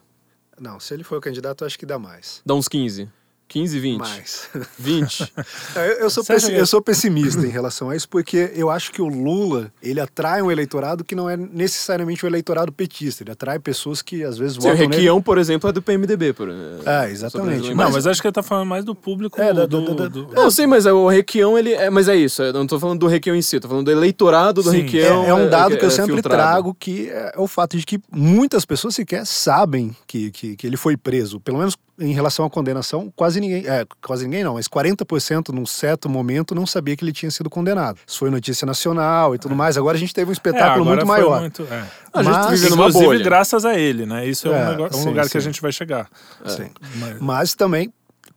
Não, 0.61 0.79
se 0.79 0.92
ele 0.92 1.05
for 1.05 1.20
candidato, 1.22 1.64
eu 1.64 1.66
acho 1.66 1.79
que 1.79 1.87
dá 1.87 1.98
mais. 1.98 2.42
dá 2.44 2.55
uns 2.55 2.68
15. 2.68 3.09
15, 3.48 3.78
20. 3.78 3.98
Mais. 3.98 4.48
20. 4.78 5.32
Eu, 5.76 5.82
eu 5.82 6.11
sou 6.11 6.24
que- 6.24 6.32
eu 6.52 6.66
sou 6.66 6.82
pessimista 6.82 7.46
em 7.46 7.50
relação 7.50 7.90
a 7.90 7.96
isso, 7.96 8.09
porque 8.09 8.50
eu 8.54 8.68
acho 8.70 8.90
que 8.92 9.00
o 9.00 9.06
Lula, 9.06 9.72
ele 9.82 10.00
atrai 10.00 10.42
um 10.42 10.50
eleitorado 10.50 11.04
que 11.04 11.14
não 11.14 11.30
é 11.30 11.37
necessariamente 11.37 12.24
o 12.24 12.28
eleitorado 12.28 12.72
petista. 12.72 13.22
Ele 13.22 13.30
atrai 13.30 13.59
pessoas 13.59 14.02
que 14.02 14.24
às 14.24 14.37
vezes 14.37 14.54
Sim, 14.54 14.59
o 14.59 14.62
votam 14.62 14.78
nele. 14.78 14.94
Requião, 14.96 15.22
por 15.22 15.38
exemplo, 15.38 15.70
é 15.70 15.72
do 15.72 15.80
PMDB. 15.80 16.32
Por, 16.32 16.48
É, 16.85 17.11
exatamente. 17.11 17.72
Não, 17.74 17.90
mas 17.90 18.06
acho 18.06 18.20
que 18.20 18.26
ele 18.26 18.32
tá 18.35 18.42
falando 18.42 18.66
mais 18.68 18.85
do 18.85 18.94
público 18.94 19.40
É, 19.40 19.52
do, 19.52 19.66
da- 19.66 19.94
da- 19.94 20.09
do- 20.09 20.28
Não, 20.35 20.50
sim, 20.50 20.66
mas 20.66 20.85
é, 20.87 20.92
o 20.92 21.09
Requião, 21.09 21.56
ele. 21.56 21.72
É, 21.72 21.88
mas 21.88 22.09
é 22.09 22.16
isso, 22.16 22.42
eu 22.42 22.52
não 22.52 22.66
tô 22.66 22.80
falando 22.80 22.98
do 23.00 23.06
Requião 23.06 23.37
em 23.37 23.42
si, 23.42 23.61
tô 23.61 23.68
falando 23.68 23.85
do 23.87 23.90
eleitorado 23.92 24.62
do 24.62 24.70
Sim. 24.70 24.82
Requião. 24.82 25.24
É, 25.24 25.28
é 25.28 25.35
um 25.35 25.48
dado 25.48 25.76
que 25.76 25.85
eu 25.85 25.88
é 25.88 25.90
sempre 25.90 26.14
filtrado. 26.14 26.37
trago, 26.42 26.74
que 26.78 27.09
é 27.11 27.35
o 27.37 27.46
fato 27.46 27.76
de 27.76 27.85
que 27.87 28.00
muitas 28.11 28.64
pessoas 28.64 28.94
sequer 28.94 29.24
sabem 29.26 29.94
que, 30.06 30.30
que, 30.30 30.56
que 30.56 30.66
ele 30.66 30.76
foi 30.76 30.96
preso. 30.96 31.38
Pelo 31.40 31.59
menos 31.59 31.76
em 31.98 32.12
relação 32.12 32.44
à 32.44 32.50
condenação, 32.50 33.12
quase 33.16 33.40
ninguém, 33.40 33.66
é, 33.66 33.87
quase 34.04 34.24
ninguém 34.24 34.44
não, 34.44 34.54
mas 34.54 34.68
40% 34.68 35.48
num 35.48 35.64
certo 35.64 36.09
momento 36.09 36.54
não 36.54 36.66
sabia 36.66 36.94
que 36.96 37.02
ele 37.04 37.12
tinha 37.12 37.30
sido 37.30 37.48
condenado. 37.48 37.98
Isso 38.06 38.18
foi 38.18 38.30
notícia 38.30 38.66
nacional 38.66 39.35
e 39.35 39.38
tudo 39.38 39.54
mais. 39.56 39.76
Agora 39.78 39.96
a 39.96 40.00
gente 40.00 40.12
teve 40.12 40.28
um 40.28 40.32
É, 40.32 40.35
espetáculo 40.35 40.82
agora 40.82 40.96
muito 41.04 41.06
maior. 41.09 41.40
muito- 41.40 41.62
é. 41.70 41.85
A 42.12 42.22
gente 42.22 42.32
Mas, 42.32 42.61
vive 42.61 42.70
numa 42.70 42.82
Inclusive, 42.88 43.04
bolha. 43.06 43.24
graças 43.24 43.64
a 43.64 43.78
ele, 43.78 44.06
né? 44.06 44.26
Isso 44.26 44.48
é, 44.48 44.50
É, 44.61 44.64
um, 44.64 44.70
negócio- 44.70 44.98
um 44.98 45.02
sim, 45.02 45.09
lugar 45.09 45.28
que 45.28 45.37
a 45.37 45.40
sim. 45.40 45.46
gente 45.46 45.61
vai 45.62 45.72
chegar. 45.72 46.09
Sim. 46.46 46.70
Mas- 46.96 47.20
Mas 47.20 47.54
também, 47.54 47.92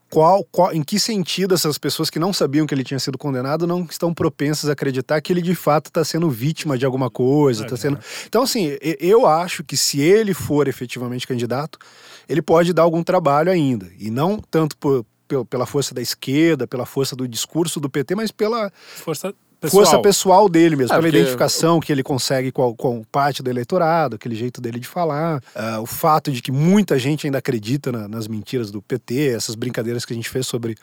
qual, 0.09 0.43
qual, 0.45 0.73
em 0.73 0.81
que 0.83 0.99
sentido 0.99 1.53
essas 1.53 1.77
pessoas 1.77 2.09
que 2.09 2.17
não 2.19 2.33
sabiam 2.33 2.65
que 2.65 2.73
ele 2.73 2.83
tinha 2.83 2.99
sido 2.99 3.17
condenado 3.17 3.67
não 3.67 3.83
estão 3.89 4.13
propensas 4.13 4.69
a 4.69 4.73
acreditar 4.73 5.21
que 5.21 5.31
ele 5.31 5.41
de 5.41 5.55
fato 5.55 5.87
está 5.87 6.03
sendo 6.03 6.29
vítima 6.29 6.77
de 6.77 6.85
alguma 6.85 7.09
coisa? 7.09 7.65
Tá 7.65 7.77
sendo... 7.77 7.99
Então, 8.27 8.43
assim, 8.43 8.77
eu 8.81 9.25
acho 9.27 9.63
que 9.63 9.77
se 9.77 10.01
ele 10.01 10.33
for 10.33 10.67
efetivamente 10.67 11.27
candidato, 11.27 11.77
ele 12.27 12.41
pode 12.41 12.73
dar 12.73 12.83
algum 12.83 13.03
trabalho 13.03 13.51
ainda. 13.51 13.89
E 13.99 14.09
não 14.09 14.39
tanto 14.51 14.75
por, 14.77 15.05
pel- 15.27 15.45
pela 15.45 15.65
força 15.65 15.93
da 15.93 16.01
esquerda, 16.01 16.67
pela 16.67 16.85
força 16.85 17.15
do 17.15 17.27
discurso 17.27 17.79
do 17.79 17.89
PT, 17.89 18.15
mas 18.15 18.31
pela 18.31 18.71
Força 18.95 19.33
pessoal. 19.59 19.83
força 19.85 20.01
pessoal 20.01 20.47
dele 20.49 20.75
mesmo, 20.75 20.93
É, 20.93 20.95
pela 20.95 21.01
porque- 21.01 21.17
identificação 21.17 21.79
que 21.79 21.91
ele 21.91 22.01
consegue 22.03 22.51
com, 22.51 22.69
a- 22.69 22.75
com 22.75 23.03
parte 23.03 23.43
do 23.43 23.49
eleitorado, 23.49 24.15
aquele 24.15 24.35
jeito 24.35 24.59
dele 24.61 24.79
de 24.79 24.87
falar, 24.87 25.41
ah, 25.55 25.79
o 25.81 25.85
fato 25.85 26.31
de 26.31 26.41
que 26.41 26.51
muita 26.51 26.97
gente 26.97 27.27
ainda 27.27 27.37
acredita 27.39 27.91
na- 27.91 28.07
nas 28.07 28.27
mentiras 28.27 28.71
do 28.71 28.81
PT, 28.81 29.29
essas 29.35 29.55
brincadeiras 29.55 30.05
que 30.05 30.13
a 30.13 30.15
gente 30.15 30.29
fez 30.29 30.47
sobre 30.47 30.75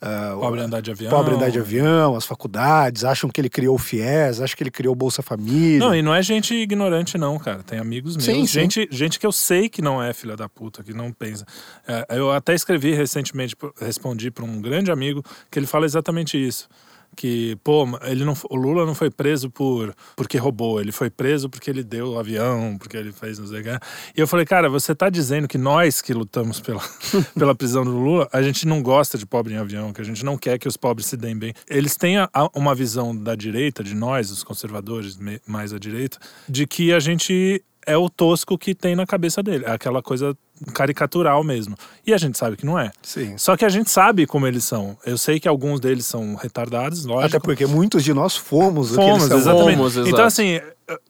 ah, 0.00 0.34
o- 0.36 0.40
Pobre 0.40 0.60
andar 0.60 0.80
de 0.80 0.90
avião. 0.90 1.10
pobre 1.10 1.34
andar 1.34 1.50
de 1.50 1.58
avião, 1.58 2.14
as 2.16 2.24
faculdades, 2.24 3.04
acham 3.04 3.30
que 3.30 3.40
ele 3.40 3.48
criou 3.48 3.74
o 3.76 3.78
FIES, 3.78 4.40
acham 4.40 4.56
que 4.56 4.62
ele 4.62 4.70
criou 4.70 4.92
o 4.92 4.96
Bolsa 4.96 5.22
Família. 5.22 5.78
Não, 5.78 5.94
e 5.94 6.02
não 6.02 6.14
é 6.14 6.22
gente 6.22 6.54
ignorante, 6.54 7.16
não, 7.16 7.38
cara. 7.38 7.62
Tem 7.62 7.78
amigos 7.78 8.16
meus. 8.16 8.24
Sim, 8.24 8.46
sim. 8.46 8.46
gente, 8.46 8.88
gente 8.90 9.18
que 9.18 9.26
eu 9.26 9.32
sei 9.32 9.68
que 9.68 9.80
não 9.80 10.02
é 10.02 10.12
filha 10.12 10.36
da 10.36 10.48
puta, 10.48 10.82
que 10.82 10.92
não 10.92 11.12
pensa. 11.12 11.44
É, 11.86 12.06
eu 12.18 12.30
até 12.32 12.54
escrevi 12.54 12.92
recentemente, 12.94 13.54
respondi 13.80 14.30
para 14.30 14.44
um 14.44 14.60
grande 14.60 14.90
amigo, 14.90 15.22
que 15.50 15.58
ele 15.58 15.66
fala 15.66 15.84
exatamente 15.86 16.36
isso. 16.36 16.68
Que, 17.14 17.56
pô, 17.62 17.86
ele 18.02 18.24
não, 18.24 18.34
o 18.50 18.56
Lula 18.56 18.84
não 18.84 18.94
foi 18.94 19.10
preso 19.10 19.48
por 19.50 19.94
porque 20.16 20.36
roubou, 20.38 20.80
ele 20.80 20.92
foi 20.92 21.08
preso 21.10 21.48
porque 21.48 21.70
ele 21.70 21.82
deu 21.82 22.12
o 22.12 22.18
avião, 22.18 22.76
porque 22.78 22.96
ele 22.96 23.12
fez 23.12 23.38
não 23.38 23.46
sei 23.46 23.60
o 23.60 23.62
que. 23.64 23.70
E 24.16 24.20
eu 24.20 24.26
falei, 24.26 24.44
cara, 24.44 24.68
você 24.68 24.94
tá 24.94 25.08
dizendo 25.08 25.46
que 25.48 25.56
nós 25.58 26.02
que 26.02 26.12
lutamos 26.12 26.60
pela, 26.60 26.82
pela 27.38 27.54
prisão 27.54 27.84
do 27.84 27.92
Lula, 27.92 28.28
a 28.32 28.42
gente 28.42 28.66
não 28.66 28.82
gosta 28.82 29.16
de 29.16 29.26
pobre 29.26 29.54
em 29.54 29.56
avião, 29.56 29.92
que 29.92 30.00
a 30.00 30.04
gente 30.04 30.24
não 30.24 30.36
quer 30.36 30.58
que 30.58 30.68
os 30.68 30.76
pobres 30.76 31.06
se 31.06 31.16
deem 31.16 31.36
bem. 31.36 31.52
Eles 31.68 31.96
têm 31.96 32.18
a- 32.18 32.28
a- 32.32 32.50
uma 32.54 32.74
visão 32.74 33.16
da 33.16 33.34
direita, 33.34 33.82
de 33.84 33.94
nós, 33.94 34.30
os 34.30 34.42
conservadores 34.42 35.16
me- 35.16 35.40
mais 35.46 35.72
à 35.72 35.78
direita, 35.78 36.18
de 36.48 36.66
que 36.66 36.92
a 36.92 36.98
gente 37.00 37.62
é 37.86 37.96
o 37.98 38.08
tosco 38.08 38.56
que 38.56 38.74
tem 38.74 38.96
na 38.96 39.06
cabeça 39.06 39.42
dele, 39.42 39.64
é 39.66 39.70
aquela 39.70 40.02
coisa 40.02 40.34
caricatural 40.72 41.42
mesmo. 41.42 41.76
E 42.06 42.12
a 42.14 42.18
gente 42.18 42.38
sabe 42.38 42.56
que 42.56 42.64
não 42.64 42.78
é. 42.78 42.90
Sim. 43.02 43.36
Só 43.36 43.56
que 43.56 43.64
a 43.64 43.68
gente 43.68 43.90
sabe 43.90 44.26
como 44.26 44.46
eles 44.46 44.64
são. 44.64 44.96
Eu 45.04 45.18
sei 45.18 45.40
que 45.40 45.48
alguns 45.48 45.80
deles 45.80 46.06
são 46.06 46.34
retardados, 46.36 47.04
lógico. 47.04 47.36
Até 47.36 47.38
porque 47.38 47.66
muitos 47.66 48.04
de 48.04 48.12
nós 48.14 48.36
fomos, 48.36 48.92
o 48.92 48.94
que 48.94 48.96
Fomos, 49.00 49.18
eles 49.18 49.28
são. 49.28 49.38
exatamente. 49.38 49.76
Fomos. 49.76 49.96
Então, 49.96 50.24
assim, 50.24 50.60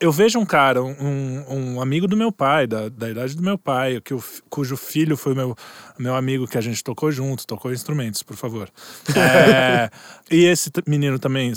eu 0.00 0.12
vejo 0.12 0.38
um 0.38 0.44
cara, 0.46 0.82
um, 0.82 1.44
um 1.48 1.80
amigo 1.80 2.06
do 2.06 2.16
meu 2.16 2.30
pai, 2.30 2.66
da, 2.66 2.88
da 2.88 3.10
idade 3.10 3.34
do 3.37 3.42
meu 3.42 3.58
pai, 3.58 4.00
que 4.00 4.14
o, 4.14 4.22
cujo 4.48 4.76
filho 4.76 5.16
foi 5.16 5.34
meu, 5.34 5.56
meu 5.98 6.14
amigo 6.14 6.46
que 6.46 6.56
a 6.56 6.60
gente 6.60 6.82
tocou 6.84 7.10
junto, 7.10 7.46
tocou 7.46 7.72
instrumentos, 7.72 8.22
por 8.22 8.37
favor. 8.37 8.68
É, 9.16 9.90
e 10.30 10.44
esse 10.44 10.70
menino 10.87 11.18
também 11.18 11.52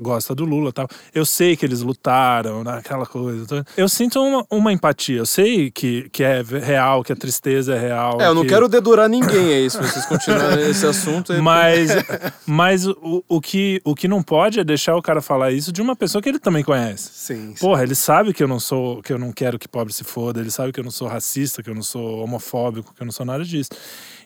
gosta 0.00 0.34
do 0.34 0.44
Lula 0.44 0.70
e 0.70 0.72
tal. 0.72 0.88
Eu 1.14 1.24
sei 1.24 1.56
que 1.56 1.64
eles 1.66 1.80
lutaram, 1.82 2.62
naquela 2.64 3.04
coisa. 3.06 3.46
tá? 3.46 3.64
Eu 3.76 3.88
sinto 3.88 4.20
uma, 4.22 4.46
uma 4.50 4.72
empatia. 4.72 5.18
Eu 5.18 5.26
sei 5.26 5.70
que, 5.70 6.08
que 6.10 6.22
é 6.22 6.42
real, 6.42 7.02
que 7.02 7.12
a 7.12 7.16
tristeza 7.16 7.74
é 7.74 7.78
real. 7.78 8.20
É, 8.20 8.26
eu 8.28 8.34
não 8.34 8.42
que- 8.42 8.48
quero 8.48 8.68
dedurar 8.68 9.08
ninguém, 9.08 9.52
é 9.52 9.60
isso. 9.60 9.78
Vocês 9.82 10.04
continuarem 10.06 10.68
esse 10.70 10.86
assunto. 10.86 11.32
é- 11.32 11.40
mas, 11.40 11.90
mas 12.46 12.86
o, 12.86 13.24
o, 13.28 13.40
que, 13.40 13.80
o 13.84 13.94
que 13.94 14.06
não 14.08 14.22
pode 14.22 14.58
é 14.60 14.64
deixar 14.64 14.96
o 14.96 15.02
cara 15.02 15.20
falar 15.20 15.52
isso 15.52 15.72
de 15.72 15.80
uma 15.82 15.94
pessoa 15.96 16.20
que 16.22 16.28
ele 16.28 16.38
também 16.38 16.62
conhece. 16.64 17.10
Sim, 17.12 17.54
sim. 17.56 17.61
Porra, 17.62 17.84
ele 17.84 17.94
sabe 17.94 18.34
que 18.34 18.42
eu 18.42 18.48
não 18.48 18.58
sou, 18.58 19.00
que 19.00 19.12
eu 19.12 19.18
não 19.20 19.30
quero 19.30 19.56
que 19.56 19.68
pobre 19.68 19.92
se 19.92 20.02
foda, 20.02 20.40
ele 20.40 20.50
sabe 20.50 20.72
que 20.72 20.80
eu 20.80 20.84
não 20.84 20.90
sou 20.90 21.06
racista, 21.06 21.62
que 21.62 21.70
eu 21.70 21.74
não 21.76 21.82
sou 21.82 22.18
homofóbico, 22.24 22.92
que 22.92 23.00
eu 23.00 23.04
não 23.04 23.12
sou 23.12 23.24
nada 23.24 23.44
disso. 23.44 23.70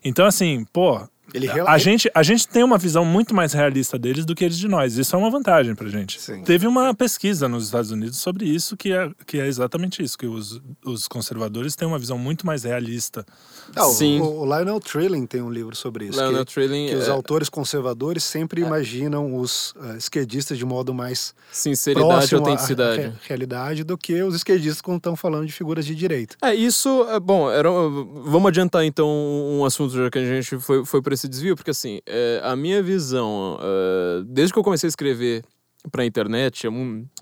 Então, 0.02 0.24
assim, 0.24 0.64
pô, 0.72 1.06
Ele 1.34 1.50
a, 1.50 1.76
gente, 1.78 2.10
a 2.14 2.22
gente 2.22 2.46
tem 2.46 2.62
uma 2.62 2.78
visão 2.78 3.04
muito 3.04 3.34
mais 3.34 3.52
realista 3.52 3.98
deles 3.98 4.24
do 4.24 4.34
que 4.34 4.44
eles 4.44 4.56
de 4.58 4.68
nós. 4.68 4.96
Isso 4.96 5.14
é 5.14 5.18
uma 5.18 5.30
vantagem 5.30 5.74
pra 5.74 5.88
gente. 5.88 6.20
Sim. 6.20 6.42
Teve 6.42 6.66
uma 6.66 6.94
pesquisa 6.94 7.48
nos 7.48 7.64
Estados 7.64 7.90
Unidos 7.90 8.18
sobre 8.18 8.44
isso, 8.46 8.76
que 8.76 8.92
é, 8.92 9.10
que 9.26 9.38
é 9.40 9.46
exatamente 9.46 10.02
isso, 10.02 10.16
que 10.16 10.26
os, 10.26 10.60
os 10.84 11.08
conservadores 11.08 11.74
têm 11.74 11.86
uma 11.86 11.98
visão 11.98 12.16
muito 12.16 12.46
mais 12.46 12.62
realista. 12.64 13.26
Ah, 13.74 13.86
o- 13.86 13.92
Sim. 13.92 14.20
O, 14.20 14.40
o 14.42 14.44
Lionel 14.44 14.78
Trilling 14.80 15.26
tem 15.26 15.42
um 15.42 15.50
livro 15.50 15.74
sobre 15.74 16.06
isso. 16.06 16.18
Lionel 16.18 16.46
que, 16.46 16.52
Trilling, 16.54 16.88
que 16.88 16.94
os 16.94 17.08
é- 17.08 17.10
autores 17.10 17.48
conservadores 17.48 18.22
sempre 18.22 18.60
imaginam 18.60 19.36
os 19.36 19.74
ah, 19.80 19.96
esquerdistas 19.96 20.56
de 20.56 20.64
modo 20.64 20.94
mais 20.94 21.34
Sinceridade 21.50 22.32
e 22.32 22.38
autenticidade. 22.38 23.00
re- 23.02 23.12
realidade 23.26 23.82
do 23.84 23.98
que 23.98 24.22
os 24.22 24.34
esquerdistas 24.36 24.80
quando 24.80 24.98
estão 24.98 25.16
falando 25.16 25.46
de 25.46 25.52
figuras 25.52 25.84
de 25.84 25.94
direita. 25.94 26.36
É, 26.40 26.54
isso, 26.54 27.04
é, 27.10 27.18
bom, 27.18 27.50
era, 27.50 27.68
vamos 27.70 28.46
adiantar 28.48 28.84
então 28.84 29.08
um 29.08 29.64
assunto 29.64 29.92
já 29.94 30.08
que 30.10 30.18
a 30.18 30.24
gente 30.24 30.58
foi, 30.58 30.84
foi 30.84 31.02
esse 31.16 31.28
desvio, 31.28 31.56
porque 31.56 31.70
assim, 31.70 32.00
é, 32.06 32.40
a 32.42 32.54
minha 32.54 32.82
visão, 32.82 33.58
é, 33.60 34.22
desde 34.26 34.52
que 34.52 34.58
eu 34.58 34.62
comecei 34.64 34.86
a 34.86 34.90
escrever 34.90 35.44
pra 35.90 36.04
internet, 36.04 36.66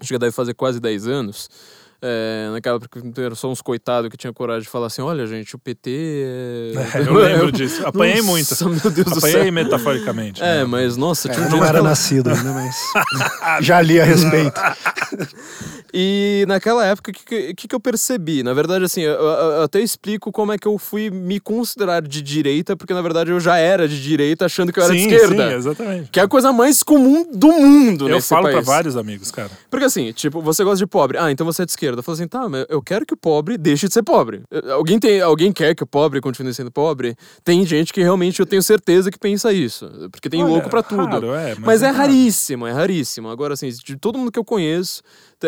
acho 0.00 0.08
que 0.08 0.18
deve 0.18 0.32
fazer 0.32 0.54
quase 0.54 0.80
10 0.80 1.08
anos, 1.08 1.48
é, 2.06 2.50
naquela 2.52 2.76
época 2.76 3.00
era 3.16 3.34
só 3.34 3.50
uns 3.50 3.62
coitados 3.62 4.10
que 4.10 4.16
tinha 4.16 4.30
coragem 4.32 4.62
de 4.64 4.68
falar 4.68 4.88
assim, 4.88 5.00
olha 5.00 5.26
gente, 5.26 5.56
o 5.56 5.58
PT 5.58 5.90
é... 5.90 6.72
eu 7.08 7.14
lembro 7.14 7.50
disso. 7.50 7.86
Apanhei 7.86 8.20
muito. 8.20 8.50
Nossa, 8.50 8.68
Meu 8.68 8.90
Deus 8.90 9.06
do 9.06 9.18
Apanhei 9.18 9.50
metaforicamente. 9.50 10.42
É, 10.42 10.58
né? 10.58 10.64
mas 10.64 10.98
nossa, 10.98 11.30
tinha 11.30 11.46
um 11.46 11.50
não 11.50 11.64
era 11.64 11.82
nascido 11.82 12.28
ainda, 12.28 12.52
mas 12.52 12.76
já 13.64 13.80
li 13.80 13.98
a 13.98 14.04
respeito. 14.04 14.60
E 15.96 16.44
naquela 16.48 16.84
época, 16.84 17.12
o 17.12 17.14
que, 17.14 17.54
que, 17.54 17.68
que 17.68 17.74
eu 17.74 17.78
percebi? 17.78 18.42
Na 18.42 18.52
verdade, 18.52 18.84
assim, 18.84 19.02
eu, 19.02 19.12
eu- 19.12 19.62
até 19.62 19.78
explico 19.80 20.32
como 20.32 20.52
é 20.52 20.58
que 20.58 20.66
eu 20.66 20.76
fui 20.76 21.08
me 21.08 21.38
considerar 21.38 22.02
de 22.02 22.20
direita, 22.20 22.76
porque 22.76 22.92
na 22.92 23.00
verdade 23.00 23.30
eu 23.30 23.38
já 23.38 23.58
era 23.58 23.86
de 23.86 24.02
direita 24.02 24.44
achando 24.44 24.72
que 24.72 24.80
eu 24.80 24.82
era 24.82 24.92
sim, 24.92 25.06
de 25.06 25.14
esquerda. 25.14 25.50
Sim, 25.50 25.54
exatamente. 25.54 26.10
Que 26.10 26.18
é 26.18 26.24
a 26.24 26.26
coisa 26.28 26.52
mais 26.52 26.82
comum 26.82 27.24
do 27.32 27.46
mundo 27.52 28.08
Eu 28.08 28.20
falo 28.20 28.46
pra 28.46 28.54
país. 28.54 28.66
vários 28.66 28.96
amigos, 28.96 29.30
cara. 29.30 29.52
Porque 29.70 29.84
assim, 29.84 30.10
tipo, 30.10 30.42
você 30.42 30.64
gosta 30.64 30.78
de 30.78 30.86
pobre. 30.88 31.16
Ah, 31.16 31.30
então 31.30 31.46
você 31.46 31.62
é 31.62 31.64
de 31.64 31.70
esquerda. 31.70 31.93
Eu 32.00 32.02
falo 32.02 32.14
assim, 32.14 32.28
tá, 32.28 32.48
mas 32.48 32.66
eu 32.68 32.82
quero 32.82 33.04
que 33.04 33.14
o 33.14 33.16
pobre 33.16 33.58
deixe 33.58 33.86
de 33.86 33.94
ser 33.94 34.02
pobre. 34.02 34.42
Alguém, 34.72 34.98
tem, 34.98 35.20
alguém 35.20 35.52
quer 35.52 35.74
que 35.74 35.82
o 35.82 35.86
pobre 35.86 36.20
continue 36.20 36.54
sendo 36.54 36.70
pobre? 36.70 37.16
Tem 37.42 37.64
gente 37.66 37.92
que 37.92 38.00
realmente 38.02 38.40
eu 38.40 38.46
tenho 38.46 38.62
certeza 38.62 39.10
que 39.10 39.18
pensa 39.18 39.52
isso. 39.52 39.88
Porque 40.10 40.30
tem 40.30 40.42
Olha, 40.42 40.52
louco 40.52 40.70
pra 40.70 40.82
tudo. 40.82 41.04
raro, 41.04 41.34
é, 41.34 41.54
mas 41.58 41.74
mas 41.74 41.82
é 41.82 41.88
é 41.88 41.90
raríssimo, 41.90 42.66
é 42.66 42.72
raríssimo. 42.72 43.28
Agora, 43.28 43.54
assim, 43.54 43.68
de 43.68 43.96
todo 43.96 44.16
mundo 44.16 44.30
que 44.30 44.38
eu 44.38 44.44
conheço, 44.44 45.02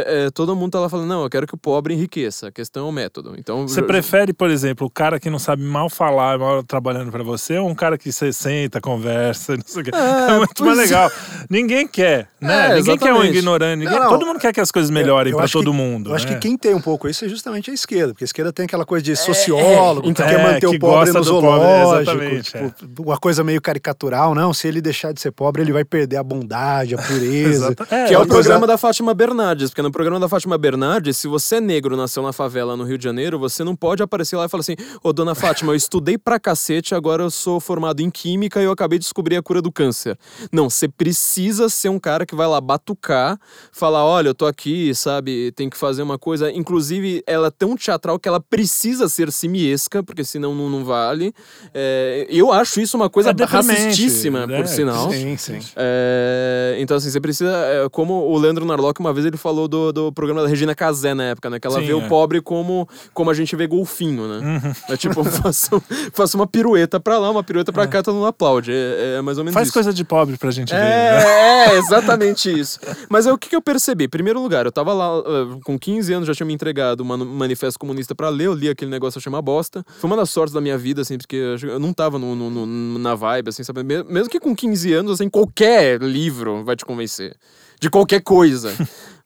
eh, 0.06 0.30
todo 0.32 0.54
mundo 0.56 0.72
tá 0.72 0.80
lá 0.80 0.88
falando, 0.88 1.06
não, 1.08 1.22
eu 1.22 1.30
quero 1.30 1.46
que 1.46 1.54
o 1.54 1.58
pobre 1.58 1.94
enriqueça. 1.94 2.48
A 2.48 2.50
questão 2.52 2.86
é 2.86 2.88
o 2.88 2.92
método. 2.92 3.34
Então, 3.38 3.66
Você 3.66 3.82
prefere, 3.82 4.32
por 4.32 4.50
exemplo, 4.50 4.86
o 4.86 4.90
cara 4.90 5.18
que 5.20 5.28
não 5.30 5.38
sabe 5.38 5.62
mal 5.62 5.88
falar, 5.90 6.38
mal 6.38 6.62
trabalhando 6.62 7.10
pra 7.10 7.22
você, 7.22 7.58
ou 7.58 7.68
um 7.68 7.74
cara 7.74 7.96
que 7.98 8.10
você 8.12 8.32
senta, 8.32 8.80
conversa, 8.80 9.54
não 9.56 9.62
sei 9.66 9.82
o 9.82 9.84
quê? 9.84 9.90
É, 9.94 9.98
É, 10.34 10.38
muito 10.38 10.64
mais 10.64 10.76
pois 10.76 10.78
é. 10.78 10.82
legal. 10.82 11.10
Ninguém 11.48 11.86
quer, 11.86 12.28
né? 12.40 12.72
É, 12.72 12.74
ninguém 12.76 12.98
quer 12.98 13.12
um 13.14 13.24
ignorante. 13.24 13.78
ninguém- 13.80 13.94
Não, 13.98 14.04
não. 14.04 14.10
todo 14.10 14.26
mundo 14.26 14.38
quer 14.40 14.52
que 14.52 14.60
as 14.60 14.70
coisas 14.70 14.90
melhorem 14.90 15.32
acho 15.38 15.52
todo 15.52 15.70
que- 15.70 15.76
mundo. 15.76 16.10
Eu 16.10 16.14
acho 16.14 16.26
né? 16.26 16.34
que 16.34 16.40
quem 16.40 16.56
tem 16.56 16.74
um 16.74 16.80
pouco 16.80 17.08
isso 17.08 17.24
é 17.24 17.28
justamente 17.28 17.70
a 17.70 17.74
esquerda, 17.74 18.12
porque 18.12 18.24
a 18.24 18.26
esquerda 18.26 18.52
tem 18.52 18.64
aquela 18.64 18.84
coisa 18.84 19.04
de 19.04 19.14
sociólogo, 19.16 20.08
então, 20.08 20.26
que 20.26 20.32
quer 20.32 20.40
é, 20.40 20.42
manter 20.42 20.60
que 20.68 20.76
o 20.76 20.78
pobre 20.78 21.08
no 21.10 21.14
pobre, 21.14 21.28
zoológico, 21.30 22.22
é. 22.22 22.40
tipo, 22.70 23.02
uma 23.02 23.18
coisa 23.18 23.42
meio 23.44 23.60
caricatural, 23.60 24.34
não, 24.34 24.52
se 24.52 24.66
ele 24.68 24.80
deixar 24.80 25.12
de 25.12 25.20
ser 25.20 25.30
pobre, 25.30 25.62
ele 25.62 25.72
vai 25.72 25.84
perder 25.84 26.16
a 26.16 26.22
bondade, 26.22 26.94
a 26.94 26.98
pureza. 26.98 27.74
É, 27.90 28.06
Que 28.06 28.14
é 28.14 28.18
o 28.18 28.26
programa 28.26 28.66
da 28.66 28.76
Fátima 28.76 29.14
Bernardes, 29.14 29.70
porque 29.70 29.82
no 29.86 29.92
programa 29.92 30.18
da 30.18 30.28
Fátima 30.28 30.58
Bernardes, 30.58 31.16
se 31.16 31.28
você 31.28 31.56
é 31.56 31.60
negro, 31.60 31.96
nasceu 31.96 32.20
na 32.20 32.32
favela 32.32 32.76
no 32.76 32.82
Rio 32.82 32.98
de 32.98 33.04
Janeiro, 33.04 33.38
você 33.38 33.62
não 33.62 33.76
pode 33.76 34.02
aparecer 34.02 34.36
lá 34.36 34.46
e 34.46 34.48
falar 34.48 34.62
assim: 34.62 34.74
Ô 35.00 35.12
dona 35.12 35.32
Fátima, 35.32 35.70
eu 35.72 35.76
estudei 35.76 36.18
pra 36.18 36.40
cacete, 36.40 36.92
agora 36.92 37.22
eu 37.22 37.30
sou 37.30 37.60
formado 37.60 38.00
em 38.00 38.10
química 38.10 38.60
e 38.60 38.64
eu 38.64 38.72
acabei 38.72 38.98
de 38.98 39.04
descobrir 39.04 39.36
a 39.36 39.42
cura 39.42 39.62
do 39.62 39.70
câncer. 39.70 40.18
Não, 40.50 40.68
você 40.68 40.88
precisa 40.88 41.68
ser 41.68 41.88
um 41.88 42.00
cara 42.00 42.26
que 42.26 42.34
vai 42.34 42.48
lá 42.48 42.60
batucar, 42.60 43.38
falar: 43.70 44.04
olha, 44.04 44.28
eu 44.30 44.34
tô 44.34 44.44
aqui, 44.44 44.92
sabe, 44.92 45.52
tem 45.52 45.70
que 45.70 45.76
fazer 45.76 46.02
uma 46.02 46.18
coisa. 46.18 46.50
Inclusive, 46.50 47.22
ela 47.24 47.46
é 47.46 47.50
tão 47.52 47.76
teatral 47.76 48.18
que 48.18 48.28
ela 48.28 48.40
precisa 48.40 49.08
ser 49.08 49.30
simiesca, 49.30 50.02
porque 50.02 50.24
senão 50.24 50.52
não, 50.52 50.68
não 50.68 50.84
vale. 50.84 51.32
É, 51.72 52.26
eu 52.28 52.50
acho 52.52 52.80
isso 52.80 52.96
uma 52.96 53.08
coisa 53.08 53.30
É 53.30 53.44
racistíssima, 53.44 54.48
né? 54.48 54.56
por 54.56 54.66
sinal. 54.66 55.12
Sim, 55.12 55.36
sim. 55.36 55.60
É, 55.76 56.76
então, 56.80 56.96
assim, 56.96 57.08
você 57.08 57.20
precisa. 57.20 57.50
é, 57.50 57.88
como 57.88 58.14
o 58.14 58.36
Leandro 58.36 58.64
Narlock, 58.64 58.98
uma 58.98 59.12
vez 59.12 59.24
ele 59.24 59.36
falou 59.36 59.65
do, 59.68 59.92
do 59.92 60.12
programa 60.12 60.42
da 60.42 60.48
Regina 60.48 60.74
Casé 60.74 61.14
na 61.14 61.24
época, 61.24 61.48
né? 61.50 61.58
Que 61.60 61.66
ela 61.66 61.80
Sim, 61.80 61.86
vê 61.86 61.92
é. 61.92 61.94
o 61.94 62.08
pobre 62.08 62.40
como, 62.40 62.88
como 63.14 63.30
a 63.30 63.34
gente 63.34 63.54
vê 63.56 63.66
golfinho, 63.66 64.26
né? 64.28 64.60
Uhum. 64.64 64.72
É 64.94 64.96
tipo, 64.96 65.22
faça, 65.24 65.70
faça 66.12 66.36
uma 66.36 66.46
pirueta 66.46 66.98
pra 67.00 67.18
lá, 67.18 67.30
uma 67.30 67.42
pirueta 67.44 67.72
pra 67.72 67.86
cá, 67.86 68.02
todo 68.02 68.14
mundo 68.14 68.26
aplaude. 68.26 68.72
É, 68.72 69.16
é 69.18 69.22
mais 69.22 69.38
ou 69.38 69.44
menos 69.44 69.54
Faz 69.54 69.68
isso. 69.68 69.74
coisa 69.74 69.92
de 69.92 70.04
pobre 70.04 70.36
pra 70.36 70.50
gente 70.50 70.72
ver. 70.72 70.80
né? 70.80 71.22
É, 71.22 71.68
é, 71.74 71.78
exatamente 71.78 72.50
isso. 72.50 72.78
Mas 73.08 73.26
é 73.26 73.32
o 73.32 73.38
que, 73.38 73.48
que 73.48 73.56
eu 73.56 73.62
percebi? 73.62 74.08
Primeiro 74.08 74.40
lugar, 74.40 74.66
eu 74.66 74.72
tava 74.72 74.92
lá 74.92 75.18
uh, 75.20 75.60
com 75.64 75.78
15 75.78 76.12
anos, 76.12 76.26
já 76.26 76.34
tinha 76.34 76.46
me 76.46 76.52
entregado 76.54 77.02
um 77.02 77.24
manifesto 77.24 77.78
comunista 77.78 78.14
pra 78.14 78.28
ler, 78.28 78.46
eu 78.46 78.54
li 78.54 78.68
aquele 78.68 78.90
negócio, 78.90 79.18
achei 79.18 79.30
uma 79.30 79.42
bosta. 79.42 79.84
Foi 79.98 80.08
uma 80.08 80.16
das 80.16 80.30
sortes 80.30 80.52
da 80.54 80.60
minha 80.60 80.76
vida, 80.78 81.02
assim, 81.02 81.16
porque 81.18 81.36
eu- 81.36 81.56
eu 81.70 81.78
não 81.78 81.92
tava 81.92 82.18
no, 82.18 82.34
no- 82.34 82.50
no- 82.66 82.98
na 82.98 83.14
vibe, 83.14 83.48
assim, 83.48 83.62
sabe? 83.64 83.82
Me- 83.82 84.04
Mesmo 84.04 84.30
que 84.30 84.38
com 84.40 84.54
15 84.54 84.92
anos, 84.92 85.12
assim, 85.12 85.28
qualquer 85.28 86.00
livro 86.00 86.64
vai 86.64 86.76
te 86.76 86.84
convencer. 86.84 87.34
De 87.80 87.90
qualquer 87.90 88.20
coisa. 88.22 88.72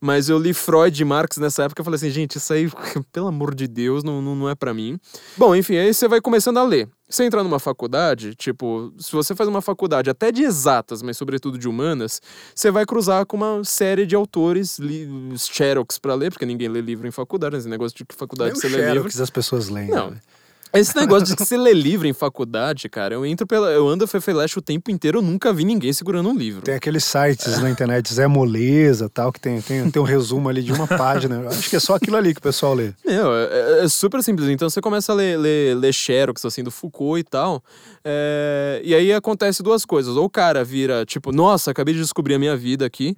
Mas 0.00 0.30
eu 0.30 0.38
li 0.38 0.54
Freud 0.54 1.00
e 1.00 1.04
Marx 1.04 1.36
nessa 1.36 1.64
época 1.64 1.82
e 1.82 1.84
falei 1.84 1.96
assim, 1.96 2.10
gente, 2.10 2.36
isso 2.36 2.52
aí, 2.52 2.70
pelo 3.12 3.26
amor 3.26 3.54
de 3.54 3.68
Deus, 3.68 4.02
não, 4.02 4.22
não, 4.22 4.34
não 4.34 4.48
é 4.48 4.54
pra 4.54 4.72
mim. 4.72 4.98
Bom, 5.36 5.54
enfim, 5.54 5.76
aí 5.76 5.92
você 5.92 6.08
vai 6.08 6.20
começando 6.20 6.56
a 6.56 6.62
ler. 6.62 6.88
Você 7.06 7.24
entrar 7.24 7.42
numa 7.42 7.58
faculdade, 7.58 8.34
tipo, 8.34 8.94
se 8.96 9.12
você 9.12 9.34
faz 9.34 9.48
uma 9.48 9.60
faculdade 9.60 10.08
até 10.08 10.30
de 10.30 10.42
exatas, 10.42 11.02
mas 11.02 11.18
sobretudo 11.18 11.58
de 11.58 11.68
humanas, 11.68 12.22
você 12.54 12.70
vai 12.70 12.86
cruzar 12.86 13.26
com 13.26 13.36
uma 13.36 13.62
série 13.64 14.06
de 14.06 14.14
autores, 14.14 14.78
li, 14.78 15.08
xerox 15.36 15.98
pra 15.98 16.14
ler, 16.14 16.30
porque 16.30 16.46
ninguém 16.46 16.68
lê 16.68 16.80
livro 16.80 17.06
em 17.06 17.10
faculdade, 17.10 17.56
esse 17.56 17.68
negócio 17.68 17.96
de 17.96 18.04
que 18.04 18.14
faculdade 18.14 18.52
Nem 18.52 18.60
você 18.60 18.68
lê 18.68 18.76
livro. 18.76 19.10
Xerox 19.10 19.20
as 19.20 19.30
pessoas 19.30 19.68
leem. 19.68 19.90
Não. 19.90 20.12
né? 20.12 20.20
Esse 20.72 20.96
negócio 20.96 21.34
de 21.34 21.44
se 21.44 21.56
ler 21.56 21.74
livro 21.74 22.06
em 22.06 22.12
faculdade, 22.12 22.88
cara, 22.88 23.14
eu 23.14 23.26
entro 23.26 23.46
pela. 23.46 23.70
Eu 23.70 23.88
ando 23.88 24.06
Fefeleche 24.06 24.58
o 24.58 24.62
tempo 24.62 24.90
inteiro, 24.90 25.18
eu 25.18 25.22
nunca 25.22 25.52
vi 25.52 25.64
ninguém 25.64 25.92
segurando 25.92 26.28
um 26.28 26.36
livro. 26.36 26.62
Tem 26.62 26.74
aqueles 26.74 27.02
sites 27.02 27.58
na 27.58 27.68
internet, 27.68 28.12
Zé 28.12 28.26
Moleza 28.28 29.08
tal, 29.08 29.32
que 29.32 29.40
tem, 29.40 29.60
tem, 29.60 29.90
tem 29.90 30.00
um 30.00 30.04
resumo 30.04 30.48
ali 30.48 30.62
de 30.62 30.72
uma 30.72 30.86
página. 30.86 31.48
Acho 31.48 31.68
que 31.68 31.76
é 31.76 31.80
só 31.80 31.94
aquilo 31.94 32.16
ali 32.16 32.32
que 32.32 32.38
o 32.38 32.42
pessoal 32.42 32.74
lê. 32.74 32.92
Meu, 33.04 33.34
é, 33.34 33.84
é 33.84 33.88
super 33.88 34.22
simples. 34.22 34.48
Então 34.48 34.70
você 34.70 34.80
começa 34.80 35.12
a 35.12 35.14
ler, 35.14 35.36
ler, 35.38 35.76
ler 35.76 35.92
Xerox, 35.92 36.44
assim, 36.44 36.62
do 36.62 36.70
Foucault 36.70 37.18
e 37.18 37.24
tal. 37.24 37.62
é, 38.04 38.80
e 38.84 38.94
aí 38.94 39.12
acontece 39.12 39.62
duas 39.62 39.84
coisas. 39.84 40.16
Ou 40.16 40.26
o 40.26 40.30
cara 40.30 40.62
vira, 40.62 41.04
tipo, 41.04 41.32
nossa, 41.32 41.72
acabei 41.72 41.94
de 41.94 42.00
descobrir 42.00 42.34
a 42.34 42.38
minha 42.38 42.56
vida 42.56 42.86
aqui. 42.86 43.16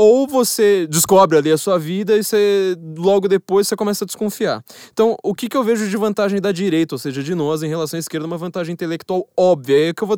Ou 0.00 0.28
você 0.28 0.86
descobre 0.86 1.36
ali 1.36 1.50
a 1.50 1.58
sua 1.58 1.76
vida 1.76 2.16
e 2.16 2.22
você, 2.22 2.76
logo 2.96 3.26
depois 3.26 3.66
você 3.66 3.74
começa 3.74 4.04
a 4.04 4.06
desconfiar. 4.06 4.62
Então, 4.92 5.16
o 5.24 5.34
que, 5.34 5.48
que 5.48 5.56
eu 5.56 5.64
vejo 5.64 5.88
de 5.88 5.96
vantagem 5.96 6.40
da 6.40 6.52
direita, 6.52 6.94
ou 6.94 6.98
seja, 7.00 7.20
de 7.20 7.34
nós, 7.34 7.64
em 7.64 7.68
relação 7.68 7.96
à 7.96 8.00
esquerda, 8.00 8.24
uma 8.24 8.38
vantagem 8.38 8.72
intelectual 8.72 9.26
óbvia. 9.36 9.88
É 9.88 9.92
que 9.92 10.00
eu 10.04 10.06
vou, 10.06 10.16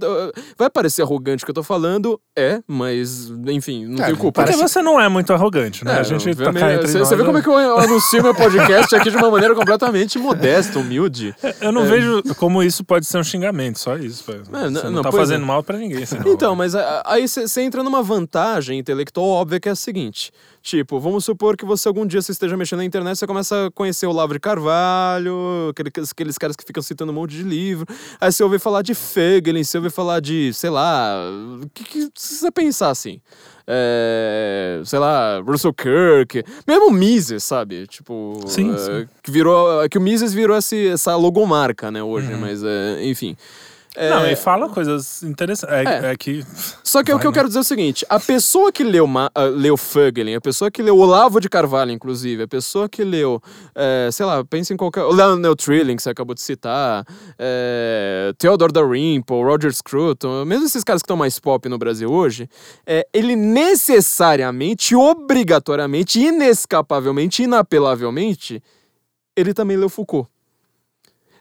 vai 0.58 0.68
parecer 0.68 1.00
arrogante 1.00 1.44
o 1.44 1.46
que 1.46 1.50
eu 1.50 1.54
tô 1.54 1.62
falando, 1.62 2.20
é, 2.36 2.60
mas, 2.68 3.32
enfim, 3.46 3.86
não 3.86 4.02
É, 4.02 4.06
tenho 4.08 4.18
culpa. 4.18 4.42
Porque 4.44 4.56
você 4.56 4.82
não 4.82 5.00
é 5.00 5.08
muito 5.08 5.32
arrogante, 5.32 5.82
né? 5.82 5.96
É, 5.96 6.00
a 6.00 6.02
gente 6.02 6.34
tá 6.34 6.52
cá 6.52 6.74
entre 6.74 6.86
você, 6.86 6.98
nós, 6.98 7.08
você 7.08 7.16
vê 7.16 7.24
como 7.24 7.38
é 7.38 7.42
que 7.42 7.48
eu 7.48 7.56
anuncio 7.78 8.22
meu 8.22 8.34
podcast 8.34 8.94
aqui 8.94 9.10
de 9.10 9.16
uma 9.16 9.30
maneira 9.30 9.54
completamente 9.54 10.18
modesta, 10.18 10.78
humilde. 10.78 11.34
Eu 11.60 11.72
não 11.72 11.84
vejo 11.84 12.22
como 12.36 12.62
isso 12.62 12.84
pode 12.84 13.06
ser 13.06 13.16
um 13.18 13.24
xingamento, 13.24 13.78
só 13.78 13.96
isso. 13.96 14.24
É, 14.30 14.40
não- 14.50 14.70
não, 14.70 14.90
não, 14.90 15.02
tá 15.02 15.10
pois 15.10 15.22
fazendo 15.22 15.42
é. 15.42 15.46
mal 15.46 15.62
pra 15.62 15.78
ninguém. 15.78 16.04
senão- 16.04 16.30
Então, 16.30 16.54
mas 16.54 16.74
a- 16.74 17.02
aí 17.06 17.26
você 17.26 17.62
entra 17.62 17.82
numa 17.82 18.02
vantagem 18.02 18.78
intelectual 18.78 19.26
óbvia 19.26 19.58
que 19.60 19.69
é 19.70 19.72
a 19.72 19.76
seguinte. 19.76 20.30
Tipo, 20.62 21.00
vamos 21.00 21.24
supor 21.24 21.56
que 21.56 21.64
você 21.64 21.88
algum 21.88 22.04
dia 22.06 22.20
você 22.20 22.32
esteja 22.32 22.56
mexendo 22.56 22.78
na 22.80 22.84
internet, 22.84 23.16
você 23.18 23.26
começa 23.26 23.66
a 23.66 23.70
conhecer 23.70 24.06
o 24.06 24.10
Olavo 24.10 24.34
de 24.34 24.40
Carvalho, 24.40 25.68
aquele- 25.70 25.90
aqueles 26.10 26.36
caras 26.36 26.54
que 26.56 26.64
ficam 26.64 26.82
citando 26.82 27.12
um 27.12 27.14
monte 27.14 27.30
de 27.36 27.42
livro. 27.42 27.86
Aí 28.20 28.30
você 28.30 28.42
ouve 28.44 28.58
falar 28.58 28.82
de 28.82 28.94
Feigelin, 28.94 29.64
você 29.64 29.78
ouve 29.78 29.88
falar 29.90 30.20
de, 30.20 30.52
sei 30.52 30.68
lá, 30.70 31.14
o 31.62 31.68
que, 31.72 31.84
que 31.84 32.10
você 32.14 32.50
pensar 32.50 32.90
assim? 32.90 33.20
É, 33.72 34.82
sei 34.84 34.98
lá, 34.98 35.38
Russell 35.40 35.72
Kirk, 35.72 36.42
mesmo 36.66 36.88
o 36.88 36.90
Mises, 36.92 37.44
sabe? 37.44 37.86
Tipo, 37.86 38.40
Sim, 38.46 38.74
é, 38.74 38.76
sim. 38.78 39.08
que 39.22 39.30
virou, 39.30 39.88
que 39.88 39.96
o 39.96 40.00
Mises 40.00 40.32
virou 40.34 40.56
esse, 40.56 40.88
essa 40.88 41.14
logomarca, 41.16 41.90
né, 41.90 42.02
hoje, 42.02 42.32
mas 42.34 42.62
é, 42.64 43.04
enfim. 43.04 43.36
Não, 44.08 44.24
É, 44.24 44.32
e 44.32 44.36
fala 44.36 44.68
coisas 44.68 45.22
interessantes. 45.22 45.74
É, 45.74 46.08
É. 46.08 46.12
é 46.12 46.16
que. 46.16 46.44
só 46.82 47.02
que 47.02 47.10
o 47.10 47.14
Vai, 47.14 47.20
que 47.20 47.26
eu 47.26 47.30
né? 47.30 47.34
quero 47.34 47.48
dizer 47.48 47.58
é 47.58 47.60
o 47.60 47.64
seguinte: 47.64 48.06
a 48.08 48.18
pessoa 48.18 48.72
que 48.72 48.82
leu, 48.82 49.06
Ma 49.06 49.30
ah, 49.34 49.44
leu 49.44 49.76
Fögelin, 49.76 50.34
a 50.34 50.40
pessoa 50.40 50.70
que 50.70 50.82
leu 50.82 50.96
Olavo 50.96 51.40
de 51.40 51.48
Carvalho, 51.48 51.90
inclusive, 51.90 52.44
a 52.44 52.48
pessoa 52.48 52.88
que 52.88 53.04
leu, 53.04 53.40
é, 53.74 54.08
sei 54.12 54.24
lá, 54.24 54.44
pensa 54.44 54.72
em 54.72 54.76
qualquer. 54.76 55.02
O 55.02 55.12
Leonel 55.12 55.54
Trilling, 55.54 55.96
que 55.96 56.02
você 56.02 56.10
acabou 56.10 56.34
de 56.34 56.40
citar, 56.40 57.04
é, 57.38 58.32
Theodore 58.38 58.72
Dalrymple, 58.72 59.42
Roger 59.42 59.72
Scruton, 59.72 60.44
mesmo 60.44 60.66
esses 60.66 60.84
caras 60.84 61.02
que 61.02 61.06
estão 61.06 61.16
mais 61.16 61.38
pop 61.38 61.68
no 61.68 61.78
Brasil 61.78 62.10
hoje, 62.10 62.48
é, 62.86 63.06
ele 63.12 63.36
necessariamente, 63.36 64.94
obrigatoriamente, 64.94 66.20
inescapavelmente, 66.20 67.42
inapelavelmente, 67.42 68.62
ele 69.36 69.52
também 69.54 69.76
leu 69.76 69.88
Foucault. 69.88 70.28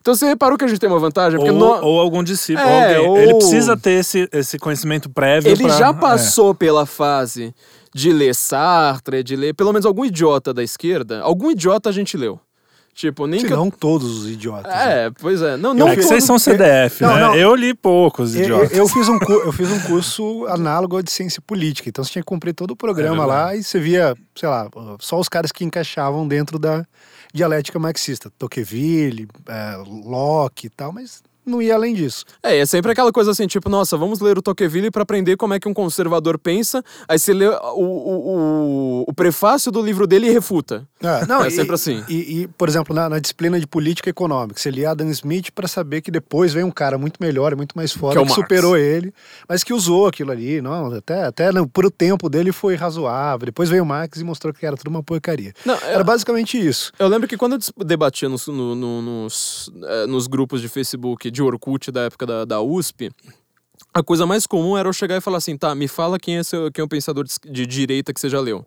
Então 0.01 0.15
você 0.15 0.25
reparou 0.27 0.57
que 0.57 0.63
a 0.65 0.67
gente 0.67 0.79
tem 0.79 0.89
uma 0.89 0.99
vantagem? 0.99 1.37
Porque 1.39 1.51
Ou, 1.51 1.83
ou 1.83 1.99
algum 1.99 2.23
discípulo. 2.23 2.67
É, 2.67 2.95
alguém. 2.95 3.09
ou- 3.09 3.17
Ele 3.17 3.33
precisa 3.35 3.75
ter 3.77 3.91
esse, 3.99 4.27
esse 4.31 4.57
conhecimento 4.57 5.09
prévio. 5.09 5.51
Ele 5.51 5.63
pra- 5.63 5.77
já 5.77 5.89
é. 5.89 5.93
passou 5.93 6.55
pela 6.55 6.85
fase 6.85 7.53
de 7.93 8.11
ler 8.11 8.33
Sartre, 8.35 9.23
de 9.23 9.35
ler 9.35 9.53
pelo 9.53 9.71
menos 9.73 9.85
algum 9.85 10.05
idiota 10.05 10.53
da 10.53 10.63
esquerda. 10.63 11.21
Algum 11.21 11.51
idiota 11.51 11.89
a 11.89 11.91
gente 11.91 12.15
leu. 12.15 12.39
Tipo, 12.99 13.25
nem 13.27 13.39
Se 13.39 13.47
que. 13.47 13.53
eu- 13.53 13.57
não 13.57 13.71
todos 13.71 14.09
os 14.23 14.29
idiotas. 14.29 14.69
né? 14.73 15.05
É, 15.05 15.09
pois 15.09 15.41
é. 15.41 15.55
Não, 15.55 15.69
Eu 15.69 15.73
não 15.75 15.87
É 15.87 15.95
que 15.95 16.01
vocês 16.03 16.21
são 16.21 16.37
CDF, 16.37 17.01
Não, 17.01 17.15
né? 17.15 17.21
não. 17.21 17.33
Eu 17.35 17.55
li 17.55 17.73
poucos 17.73 18.35
Eu, 18.35 18.41
eu- 18.41 18.45
idiotas. 18.45 18.77
eu 18.77 18.87
fiz 18.89 19.07
um, 19.07 19.17
cu- 19.17 19.31
eu 19.31 19.53
fiz 19.53 19.71
um 19.71 19.79
curso 19.83 20.45
análogo 20.47 20.97
ao 20.97 21.01
de 21.01 21.09
ciência 21.09 21.41
política, 21.41 21.87
então 21.87 22.03
você 22.03 22.11
tinha 22.11 22.21
que 22.21 22.25
cumprir 22.27 22.53
todo 22.53 22.71
o 22.71 22.75
programa 22.75 23.23
É 23.23 23.25
lá 23.25 23.55
e 23.55 23.63
você 23.63 23.79
via, 23.79 24.13
sei 24.35 24.49
lá, 24.49 24.67
só 24.99 25.17
os 25.17 25.29
caras 25.29 25.49
que 25.49 25.63
encaixavam 25.63 26.27
dentro 26.27 26.59
da 26.59 26.85
dialética 27.33 27.79
marxista. 27.79 28.29
Tocqueville, 28.37 29.29
é, 29.47 29.77
Locke 30.05 30.67
e 30.67 30.69
tal, 30.69 30.91
mas 30.91 31.23
não 31.49 31.61
ia 31.61 31.75
além 31.75 31.93
disso. 31.93 32.23
É, 32.43 32.57
é 32.59 32.65
sempre 32.65 32.91
aquela 32.91 33.11
coisa 33.11 33.31
assim, 33.31 33.47
tipo, 33.47 33.69
nossa, 33.69 33.97
vamos 33.97 34.19
ler 34.19 34.37
o 34.37 34.41
Tocqueville 34.41 34.91
pra 34.91 35.03
aprender 35.03 35.35
como 35.37 35.53
é 35.53 35.59
que 35.59 35.67
um 35.67 35.73
conservador 35.73 36.37
pensa. 36.37 36.83
Aí 37.07 37.17
você 37.19 37.33
lê 37.33 37.47
o, 37.47 37.51
o, 37.53 39.01
o, 39.01 39.05
o 39.07 39.13
prefácio 39.13 39.71
do 39.71 39.81
livro 39.81 40.05
dele 40.07 40.27
e 40.27 40.31
refuta. 40.31 40.87
É, 41.01 41.25
não, 41.25 41.43
É 41.43 41.47
e- 41.47 41.51
sempre 41.51 41.75
assim. 41.75 42.03
E, 42.07 42.41
e, 42.43 42.47
por 42.47 42.67
exemplo, 42.69 42.93
na, 42.95 43.09
na 43.09 43.19
disciplina 43.19 43.59
de 43.59 43.67
política 43.67 44.09
econômica, 44.09 44.59
você 44.59 44.69
lia 44.69 44.91
Adam 44.91 45.09
Smith 45.09 45.51
para 45.53 45.67
saber 45.67 46.01
que 46.01 46.11
depois 46.11 46.53
veio 46.53 46.65
um 46.67 46.71
cara 46.71 46.97
muito 46.97 47.17
melhor, 47.19 47.53
e 47.53 47.55
muito 47.55 47.73
mais 47.75 47.91
foda, 47.91 48.15
Que 48.15 48.19
é 48.21 48.25
que, 48.25 48.33
superou 48.33 48.77
ele, 48.77 49.13
mas 49.47 49.63
que 49.63 49.73
usou 49.73 50.07
aquilo 50.07 50.31
ali, 50.31 50.61
não, 50.61 50.87
até, 50.93 51.23
até 51.23 51.49
por 51.73 51.85
o 51.85 51.91
tempo 51.91 52.29
dele 52.29 52.51
foi 52.51 52.75
razoável. 52.75 53.45
Depois 53.45 53.69
veio 53.69 53.83
o 53.83 53.85
Marx 53.85 54.19
e 54.19 54.23
mostrou 54.23 54.53
que 54.53 54.65
era 54.65 54.75
tudo 54.77 54.89
uma 54.89 55.01
porcaria. 55.03 55.53
Não, 55.65 55.75
é- 55.75 55.93
Era 55.93 56.03
basicamente 56.03 56.57
isso. 56.59 56.91
Eu 56.99 57.07
lembro 57.07 57.27
que 57.27 57.37
quando 57.37 57.53
eu 57.53 57.85
debatia 57.85 58.27
nos, 58.29 58.47
no- 58.47 58.75
no- 58.75 59.01
nos, 59.01 59.71
eh, 59.83 60.07
nos 60.07 60.27
grupos 60.27 60.61
de 60.61 60.67
Facebook 60.67 61.31
de 61.31 61.38
Orkut 61.41 61.91
da 61.91 62.01
época 62.01 62.25
da, 62.25 62.45
da 62.45 62.61
USP, 62.61 63.11
a 63.93 64.03
coisa 64.03 64.25
mais 64.25 64.45
comum 64.45 64.77
era 64.77 64.87
eu 64.87 64.93
chegar 64.93 65.17
e 65.17 65.21
falar 65.21 65.37
assim, 65.37 65.57
tá, 65.57 65.73
me 65.73 65.87
fala 65.87 66.19
quem 66.19 66.37
é, 66.37 66.43
seu, 66.43 66.71
quem 66.71 66.81
é 66.81 66.85
o 66.85 66.87
pensador 66.87 67.23
de, 67.23 67.33
de 67.51 67.65
direita 67.65 68.13
que 68.13 68.19
você 68.19 68.29
já 68.29 68.39
leu. 68.39 68.65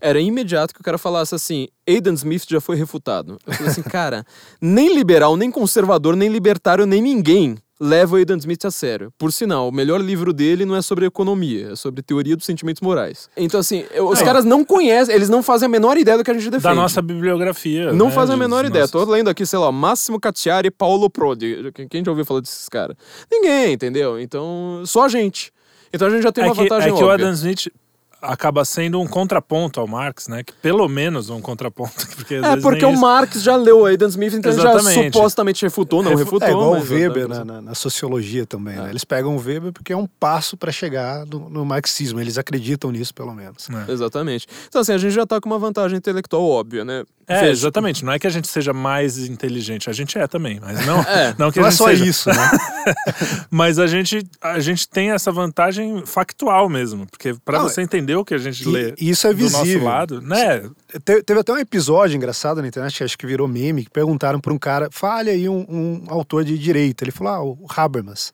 Era 0.00 0.20
imediato 0.20 0.74
que 0.74 0.80
o 0.80 0.84
cara 0.84 0.98
falasse 0.98 1.34
assim, 1.34 1.68
Aidan 1.88 2.14
Smith 2.14 2.44
já 2.48 2.60
foi 2.60 2.76
refutado. 2.76 3.38
Eu 3.46 3.52
falei 3.54 3.70
assim, 3.70 3.82
cara, 3.88 4.24
nem 4.60 4.94
liberal, 4.94 5.36
nem 5.36 5.50
conservador, 5.50 6.16
nem 6.16 6.28
libertário, 6.28 6.84
nem 6.84 7.00
ninguém 7.00 7.56
leva 7.80 8.14
o 8.14 8.16
Aidan 8.18 8.36
Smith 8.38 8.64
a 8.64 8.70
sério. 8.70 9.12
Por 9.18 9.32
sinal, 9.32 9.68
o 9.68 9.72
melhor 9.72 10.00
livro 10.00 10.32
dele 10.32 10.64
não 10.64 10.74
é 10.74 10.82
sobre 10.82 11.04
economia, 11.06 11.72
é 11.72 11.76
sobre 11.76 12.02
teoria 12.02 12.34
dos 12.36 12.44
sentimentos 12.46 12.80
morais. 12.80 13.28
Então, 13.36 13.60
assim, 13.60 13.84
eu- 13.92 14.08
os 14.08 14.20
É. 14.20 14.24
cares 14.24 14.44
não 14.44 14.64
conhecem, 14.64 15.14
eles 15.14 15.28
não 15.28 15.42
fazem 15.42 15.66
a 15.66 15.68
menor 15.68 15.96
ideia 15.96 16.16
do 16.18 16.24
que 16.24 16.30
a 16.30 16.34
gente 16.34 16.44
defende. 16.44 16.62
Da 16.62 16.74
nossa 16.74 17.02
bibliografia. 17.02 17.92
Não 17.92 18.06
né, 18.06 18.12
fazem 18.12 18.34
a 18.34 18.38
menor 18.38 18.64
ideia. 18.64 18.82
nossos- 18.84 18.92
Tô 18.92 19.04
lendo 19.10 19.28
aqui, 19.28 19.44
sei 19.44 19.58
lá, 19.58 19.70
Máximo 19.70 20.18
Cacciari 20.20 20.68
e 20.68 20.70
Paulo 20.70 21.10
Prodi. 21.10 21.70
Quem- 21.90 22.04
já 22.04 22.10
ouviu 22.10 22.24
falar 22.24 22.40
desses 22.40 22.68
caras? 22.68 22.96
Ninguém, 23.30 23.72
entendeu? 23.74 24.18
Então, 24.20 24.82
só 24.86 25.04
a 25.04 25.08
gente. 25.08 25.52
Então 25.92 26.08
a 26.08 26.10
gente 26.10 26.22
já 26.22 26.32
tem 26.32 26.44
É 26.44 26.46
uma 26.48 26.54
que, 26.54 26.62
vantagem 26.62 26.92
é 26.92 26.96
que 26.96 27.02
o. 27.04 27.10
Adam 27.10 27.32
Smith 27.32 27.68
acaba 28.26 28.64
sendo 28.64 29.00
um 29.00 29.06
contraponto 29.06 29.80
ao 29.80 29.86
Marx, 29.86 30.28
né? 30.28 30.42
Que 30.42 30.52
pelo 30.54 30.88
menos 30.88 31.30
um 31.30 31.40
contraponto. 31.40 32.06
Porque 32.16 32.34
É, 32.34 32.56
porque 32.60 32.84
o 32.84 32.90
isso- 32.92 33.00
Marx 33.00 33.42
já 33.42 33.56
leu 33.56 33.80
o 33.80 33.86
Aidan 33.86 34.08
Smith, 34.08 34.34
então 34.34 34.50
ele 34.52 34.60
já 34.60 34.70
Exatamente. 34.74 35.12
supostamente 35.14 35.62
refutou, 35.64 36.02
não 36.02 36.10
Refu- 36.10 36.24
refutou. 36.24 36.48
É 36.48 36.50
igual 36.50 36.70
o 36.72 36.82
Weber 36.82 37.28
na, 37.28 37.44
na- 37.44 37.60
na 37.62 37.74
sociologia 37.74 38.44
também, 38.46 38.76
né? 38.76 38.90
Eles 38.90 39.04
pegam 39.04 39.36
o 39.36 39.38
Weber 39.40 39.72
porque 39.72 39.92
é 39.92 39.96
um 39.96 40.06
passo 40.06 40.56
para 40.56 40.72
chegar 40.72 41.24
no, 41.26 41.48
no 41.48 41.64
marxismo. 41.64 42.20
Eles 42.20 42.36
acreditam 42.38 42.90
nisso, 42.90 43.14
pelo 43.14 43.34
menos. 43.34 43.68
É. 43.88 43.92
Exatamente. 43.92 44.46
Então, 44.68 44.80
assim, 44.80 44.92
a 44.92 44.98
gente 44.98 45.12
já 45.14 45.26
tá 45.26 45.40
com 45.40 45.48
uma 45.48 45.58
vantagem 45.58 45.96
intelectual 45.98 46.42
óbvia, 46.42 46.84
né? 46.84 47.04
É, 47.28 47.40
Veja, 47.40 47.52
exatamente. 47.52 48.04
Não 48.04 48.12
é 48.12 48.18
que 48.20 48.26
a 48.26 48.30
gente 48.30 48.46
seja 48.46 48.72
mais 48.72 49.18
inteligente, 49.18 49.90
a 49.90 49.92
gente 49.92 50.16
é 50.16 50.26
também, 50.28 50.60
mas 50.60 50.84
não, 50.86 51.00
É, 51.06 51.34
não 51.38 51.50
que 51.50 51.58
Não 51.58 51.66
a 51.66 51.68
é 51.68 51.70
gente 51.72 51.78
só 51.78 51.86
seja. 51.88 52.04
isso, 52.06 52.28
né? 52.30 52.50
Mas 53.50 53.78
a 53.78 53.86
gente, 53.86 54.26
a 54.40 54.58
gente 54.60 54.88
tem 54.88 55.10
essa 55.10 55.30
vantagem 55.32 56.04
factual 56.06 56.68
mesmo, 56.68 57.06
porque 57.06 57.34
para 57.44 57.58
você 57.60 57.82
entender 57.82 58.15
o 58.16 58.24
que 58.24 58.34
a 58.34 58.38
gente 58.38 58.62
e- 58.62 58.68
lê 58.68 58.94
isso 58.98 59.26
é 59.26 59.32
do 59.34 59.42
nosso 59.44 59.64
visível. 59.64 59.84
lado, 59.86 60.20
né? 60.20 60.60
Te- 61.04 61.22
teve 61.22 61.40
até 61.40 61.52
um 61.52 61.58
episódio 61.58 62.16
engraçado 62.16 62.60
na 62.62 62.68
internet, 62.68 62.96
que 62.98 63.04
acho 63.04 63.18
que 63.18 63.26
virou 63.26 63.46
meme, 63.48 63.84
que 63.84 63.90
perguntaram 63.90 64.40
para 64.40 64.52
um 64.52 64.58
cara, 64.58 64.88
fale 64.90 65.30
aí 65.30 65.48
um, 65.48 65.64
um 65.68 66.04
autor 66.08 66.44
de 66.44 66.58
direito. 66.58 67.02
Ele 67.04 67.10
falou, 67.10 67.32
ah, 67.32 67.42
o 67.44 67.66
Habermas. 67.76 68.32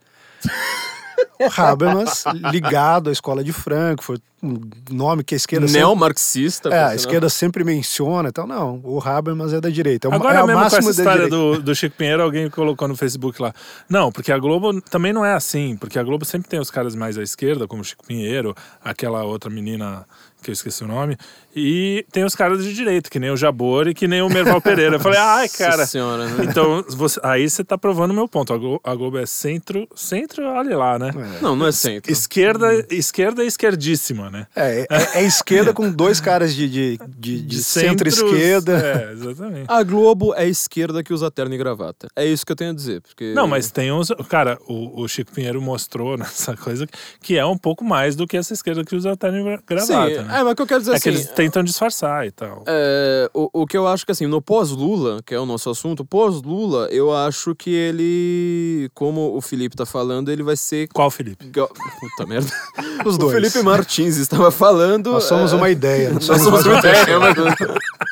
O 1.40 1.60
Habermas, 1.60 2.24
ligado 2.50 3.08
à 3.08 3.12
escola 3.12 3.42
de 3.42 3.52
Frankfurt, 3.52 4.22
um 4.42 4.58
nome 4.90 5.22
que 5.22 5.34
a 5.34 5.36
esquerda 5.36 5.68
sempre... 5.68 5.80
Neomarxista. 5.80 6.68
É, 6.68 6.70
por 6.70 6.90
a 6.90 6.94
esquerda 6.96 7.28
sempre 7.28 7.62
menciona 7.62 8.28
e 8.28 8.32
tal. 8.32 8.46
Não, 8.46 8.80
o 8.82 9.00
Habermas 9.00 9.52
é 9.52 9.60
da 9.60 9.70
direita. 9.70 10.08
É 10.08 10.10
o, 10.10 10.14
Agora 10.14 10.40
é 10.40 10.46
mesmo 10.46 10.68
com 10.68 10.76
essa 10.76 10.90
história 10.90 11.28
do, 11.28 11.62
do 11.62 11.74
Chico 11.74 11.96
Pinheiro, 11.96 12.22
alguém 12.22 12.50
colocou 12.50 12.88
no 12.88 12.96
Facebook 12.96 13.40
lá. 13.40 13.54
Não, 13.88 14.10
porque 14.10 14.32
a 14.32 14.38
Globo 14.38 14.80
também 14.82 15.12
não 15.12 15.24
é 15.24 15.34
assim, 15.34 15.76
porque 15.76 15.98
a 15.98 16.02
Globo 16.02 16.24
sempre 16.24 16.48
tem 16.48 16.58
os 16.58 16.70
caras 16.70 16.96
mais 16.96 17.16
à 17.16 17.22
esquerda, 17.22 17.68
como 17.68 17.82
o 17.82 17.84
Chico 17.84 18.04
Pinheiro, 18.04 18.54
aquela 18.82 19.22
outra 19.24 19.48
menina 19.48 20.04
que 20.42 20.50
eu 20.50 20.52
esqueci 20.52 20.82
o 20.82 20.88
nome, 20.88 21.16
e 21.54 22.04
tem 22.12 22.24
os 22.24 22.34
caras 22.34 22.64
de 22.64 22.72
direita, 22.74 23.10
que 23.10 23.18
nem 23.18 23.30
o 23.30 23.36
Jabor 23.36 23.88
e 23.88 23.94
que 23.94 24.06
nem 24.08 24.22
o 24.22 24.28
Merval 24.28 24.60
Pereira. 24.60 24.96
Eu 24.96 25.00
falei, 25.00 25.18
ai, 25.22 25.48
cara. 25.48 25.86
senhora, 25.86 26.26
né? 26.26 26.44
Então, 26.48 26.84
você- 26.88 27.20
aí 27.22 27.48
você 27.48 27.62
tá 27.64 27.76
provando 27.76 28.10
o 28.10 28.14
meu 28.14 28.26
ponto. 28.28 28.52
A 28.52 28.56
Globo, 28.58 28.80
a 28.84 28.94
Globo 28.94 29.18
é 29.18 29.26
centro, 29.26 29.86
centro, 29.94 30.44
olha 30.44 30.76
lá, 30.76 30.98
né? 30.98 31.10
Não, 31.40 31.54
não 31.56 31.66
é 31.66 31.72
centro. 31.72 32.10
Esquerda, 32.10 32.86
esquerda 32.90 33.44
e 33.44 33.46
esquerdíssima, 33.46 34.30
né? 34.30 34.46
É, 34.56 34.86
é, 34.90 35.18
é 35.20 35.22
esquerda 35.24 35.72
com 35.72 35.90
dois 35.90 36.20
caras 36.20 36.54
de, 36.54 36.68
de, 36.68 36.98
de, 37.18 37.42
de 37.42 37.62
centro-esquerda. 37.62 38.78
É, 38.78 39.12
exatamente. 39.12 39.64
A 39.68 39.82
Globo 39.82 40.34
é 40.34 40.46
esquerda 40.48 41.02
que 41.02 41.12
usa 41.12 41.30
terno 41.30 41.54
e 41.54 41.58
gravata. 41.58 42.08
É 42.16 42.24
isso 42.26 42.44
que 42.44 42.52
eu 42.52 42.56
tenho 42.56 42.70
a 42.70 42.74
dizer. 42.74 43.00
Porque... 43.02 43.32
Não, 43.34 43.46
mas 43.46 43.70
tem 43.70 43.92
uns. 43.92 44.08
Cara, 44.28 44.58
o, 44.66 45.02
o 45.02 45.08
Chico 45.08 45.32
Pinheiro 45.32 45.60
mostrou 45.60 46.16
nessa 46.16 46.56
coisa 46.56 46.86
que 47.20 47.36
é 47.36 47.44
um 47.44 47.56
pouco 47.56 47.84
mais 47.84 48.16
do 48.16 48.26
que 48.26 48.36
essa 48.36 48.52
esquerda 48.52 48.84
que 48.84 48.94
usa 48.94 49.16
terno 49.16 49.38
e 49.38 49.56
Sim, 49.56 49.62
gravata. 49.66 50.22
né? 50.22 50.38
é, 50.40 50.42
mas 50.42 50.52
o 50.52 50.56
que 50.56 50.62
eu 50.62 50.66
quero 50.66 50.80
dizer 50.80 50.92
É 50.92 50.94
assim. 50.96 51.02
que 51.02 51.08
eles 51.08 51.26
tentam 51.44 51.62
disfarçar 51.64 52.26
e 52.26 52.30
tal. 52.30 52.62
É, 52.66 53.30
o, 53.34 53.62
o 53.62 53.66
que 53.66 53.76
eu 53.76 53.86
acho 53.86 54.04
que 54.06 54.12
assim, 54.12 54.26
no 54.26 54.40
pós-Lula, 54.40 55.20
que 55.24 55.34
é 55.34 55.38
o 55.38 55.46
nosso 55.46 55.68
assunto, 55.70 56.04
pós-Lula, 56.04 56.88
eu 56.90 57.14
acho 57.14 57.54
que 57.54 57.70
ele, 57.70 58.90
como 58.94 59.36
o 59.36 59.40
Felipe 59.40 59.76
tá 59.76 59.84
falando, 59.86 60.30
ele 60.30 60.42
vai 60.42 60.56
ser. 60.56 60.88
Qual, 60.92 61.10
Felipe? 61.10 61.44
ga- 61.48 61.66
Puta 62.00 62.26
merda. 62.26 62.50
Os 63.04 63.16
O 63.16 63.18
dois. 63.18 63.32
Felipe 63.34 63.62
Martins 63.62 64.16
estava 64.16 64.50
falando. 64.50 65.12
Nós 65.12 65.24
somos 65.24 65.52
é, 65.52 65.56
uma 65.56 65.70
ideia. 65.70 66.10
Nós 66.10 66.24
somos 66.24 66.42
somos 66.42 66.66
uma 66.66 66.78
ideia, 66.78 67.18
mas- 67.18 67.34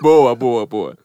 Boa, 0.03 0.35
boa, 0.35 0.67
boa. 0.67 0.97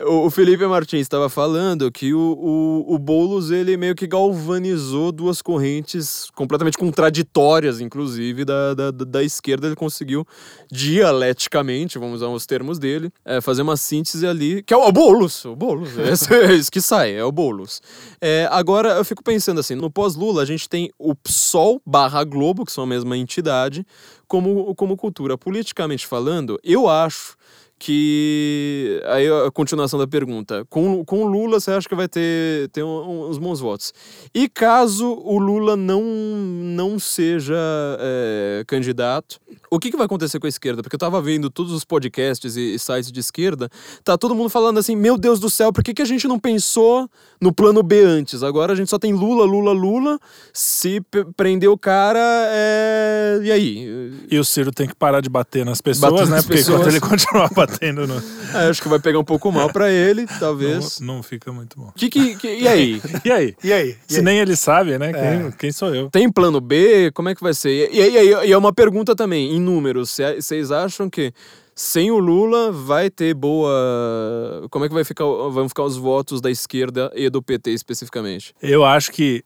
O 0.00 0.24
o 0.24 0.30
Felipe 0.30 0.66
Martins 0.66 1.02
estava 1.02 1.28
falando 1.28 1.92
que 1.92 2.14
o, 2.14 2.18
o, 2.18 2.94
o 2.94 2.98
Boulos, 2.98 3.50
ele 3.50 3.76
meio 3.76 3.94
que 3.94 4.06
galvanizou 4.06 5.12
duas 5.12 5.42
correntes 5.42 6.30
completamente 6.34 6.78
contraditórias, 6.78 7.80
inclusive, 7.80 8.44
da, 8.44 8.74
da, 8.74 8.90
da 8.90 9.22
esquerda. 9.22 9.66
Ele 9.66 9.76
conseguiu, 9.76 10.26
dialeticamente, 10.72 11.98
vamos 11.98 12.22
usar 12.22 12.28
os 12.28 12.46
termos 12.46 12.78
dele, 12.78 13.12
é, 13.24 13.40
fazer 13.40 13.62
uma 13.62 13.76
síntese 13.76 14.26
ali, 14.26 14.62
que 14.62 14.72
é 14.72 14.76
o 14.76 14.90
Boulos, 14.90 15.44
o 15.44 15.54
Boulos, 15.54 15.96
esse 15.98 16.34
é 16.34 16.54
isso 16.54 16.72
que 16.72 16.80
sai, 16.80 17.14
é 17.14 17.24
o 17.24 17.30
Boulos. 17.30 17.82
É, 18.20 18.48
agora, 18.50 18.94
eu 18.94 19.04
fico 19.04 19.22
pensando 19.22 19.60
assim, 19.60 19.74
no 19.74 19.90
pós-Lula, 19.90 20.42
a 20.42 20.46
gente 20.46 20.68
tem 20.68 20.90
o 20.98 21.14
PSOL 21.14 21.80
barra 21.86 22.24
Globo, 22.24 22.64
que 22.64 22.72
são 22.72 22.84
a 22.84 22.86
mesma 22.86 23.16
entidade, 23.16 23.86
como, 24.26 24.74
como 24.74 24.96
cultura. 24.96 25.36
Politicamente 25.36 26.06
falando, 26.06 26.58
eu 26.64 26.88
acho 26.88 27.36
que. 27.78 29.00
Aí 29.06 29.26
a 29.28 29.50
continuação 29.50 29.98
da 29.98 30.06
pergunta. 30.06 30.64
Com, 30.70 31.04
com 31.04 31.24
o 31.24 31.26
Lula, 31.26 31.60
você 31.60 31.70
acha 31.70 31.88
que 31.88 31.94
vai 31.94 32.08
ter, 32.08 32.68
ter 32.70 32.82
um- 32.82 33.28
uns 33.28 33.38
bons 33.38 33.60
votos. 33.60 33.92
E 34.34 34.48
caso 34.48 35.06
o 35.24 35.38
Lula 35.38 35.76
não, 35.76 36.02
não 36.02 36.98
seja 36.98 37.56
é, 38.00 38.64
candidato, 38.66 39.38
o 39.74 39.78
que, 39.78 39.90
que 39.90 39.96
vai 39.96 40.06
acontecer 40.06 40.38
com 40.38 40.46
a 40.46 40.48
esquerda? 40.48 40.82
Porque 40.82 40.94
eu 40.96 40.98
tava 41.00 41.20
vendo 41.20 41.50
todos 41.50 41.72
os 41.72 41.84
podcasts 41.84 42.56
e, 42.56 42.74
e 42.74 42.78
sites 42.78 43.10
de 43.12 43.20
esquerda, 43.20 43.70
tá 44.02 44.16
todo 44.16 44.34
mundo 44.34 44.48
falando 44.50 44.78
assim: 44.78 44.96
meu 44.96 45.16
Deus 45.16 45.38
do 45.40 45.48
céu, 45.50 45.72
por 45.72 45.82
que, 45.84 45.94
que 45.94 46.02
a 46.02 46.06
gente 46.06 46.26
não 46.28 46.38
pensou 46.38 47.08
no 47.40 47.52
plano 47.52 47.82
B 47.82 48.02
antes? 48.02 48.42
Agora 48.42 48.72
a 48.72 48.76
gente 48.76 48.88
só 48.90 48.98
tem 48.98 49.12
Lula, 49.12 49.44
Lula, 49.44 49.72
Lula. 49.72 50.18
Se 50.52 51.00
prender 51.36 51.68
o 51.68 51.76
cara, 51.78 52.20
é. 52.20 53.40
E 53.42 53.50
aí? 53.52 54.12
E 54.30 54.38
o 54.38 54.44
Ciro 54.44 54.70
tem 54.70 54.86
que 54.86 54.94
parar 54.94 55.20
de 55.20 55.28
bater 55.28 55.64
nas 55.64 55.80
pessoas, 55.80 56.12
Bater 56.12 56.26
né? 56.28 56.36
nas 56.36 56.46
Porque 56.46 56.60
enquanto 56.60 56.76
pessoas. 56.84 56.94
ele 56.94 57.00
continuar 57.00 57.50
batendo, 57.54 58.06
no... 58.06 58.14
É, 58.54 58.68
acho 58.68 58.80
que 58.80 58.88
vai 58.88 59.00
pegar 59.00 59.18
um 59.18 59.24
pouco 59.24 59.50
mal 59.50 59.68
pra 59.72 59.90
ele, 59.90 60.26
talvez. 60.38 61.00
não, 61.00 61.16
não 61.16 61.22
fica 61.24 61.52
muito 61.52 61.76
bom. 61.76 61.90
Que, 61.96 62.08
que, 62.08 62.36
que- 62.36 62.54
e 62.56 62.68
aí? 62.68 63.02
E 63.24 63.30
aí? 63.32 63.54
E 63.64 63.72
aí? 63.72 63.96
E 64.08 64.12
Se 64.12 64.18
aí? 64.18 64.24
nem 64.24 64.38
ele 64.38 64.54
sabe, 64.54 64.96
né? 64.96 65.10
É. 65.10 65.38
Quem, 65.42 65.50
quem 65.52 65.72
sou 65.72 65.92
eu? 65.94 66.08
Tem 66.10 66.30
plano 66.30 66.60
B? 66.60 67.10
Como 67.12 67.28
é 67.28 67.34
que 67.34 67.42
vai 67.42 67.52
ser? 67.52 67.90
E, 67.92 67.98
e, 68.00 68.16
e, 68.16 68.46
e 68.48 68.52
é 68.52 68.56
uma 68.56 68.72
pergunta 68.72 69.16
também, 69.16 69.56
em 69.56 69.60
números. 69.64 70.10
cê- 70.10 70.40
Vocês 70.40 70.70
acham 70.70 71.10
que 71.10 71.32
sem 71.74 72.10
o 72.12 72.18
Lula 72.18 72.70
vai 72.70 73.10
ter 73.10 73.34
boa. 73.34 74.66
Como 74.70 74.84
é 74.84 74.88
que 74.88 74.94
vai 74.94 75.02
ficar, 75.04 75.24
vão 75.24 75.68
ficar 75.68 75.82
os 75.82 75.96
votos 75.96 76.40
da 76.40 76.50
esquerda 76.50 77.10
e 77.14 77.28
do 77.28 77.42
PT 77.42 77.70
especificamente? 77.72 78.54
Eu 78.62 78.84
acho 78.84 79.10
que, 79.10 79.42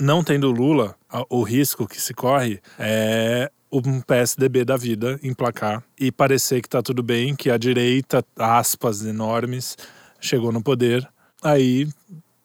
não 0.00 0.24
tendo 0.24 0.50
Lula, 0.50 0.94
o 1.28 1.42
risco 1.42 1.86
que 1.86 2.00
se 2.00 2.14
corre 2.14 2.60
é 2.78 3.50
um 3.70 4.00
PSDB 4.00 4.64
da 4.64 4.76
vida 4.76 5.18
emplacar 5.22 5.82
e 6.00 6.10
parecer 6.10 6.62
que 6.62 6.68
tá 6.68 6.80
tudo 6.80 7.02
bem, 7.02 7.34
que 7.36 7.50
a 7.50 7.58
direita, 7.58 8.24
aspas 8.38 9.04
enormes, 9.04 9.76
chegou 10.20 10.50
no 10.52 10.62
poder. 10.62 11.06
Aí 11.42 11.86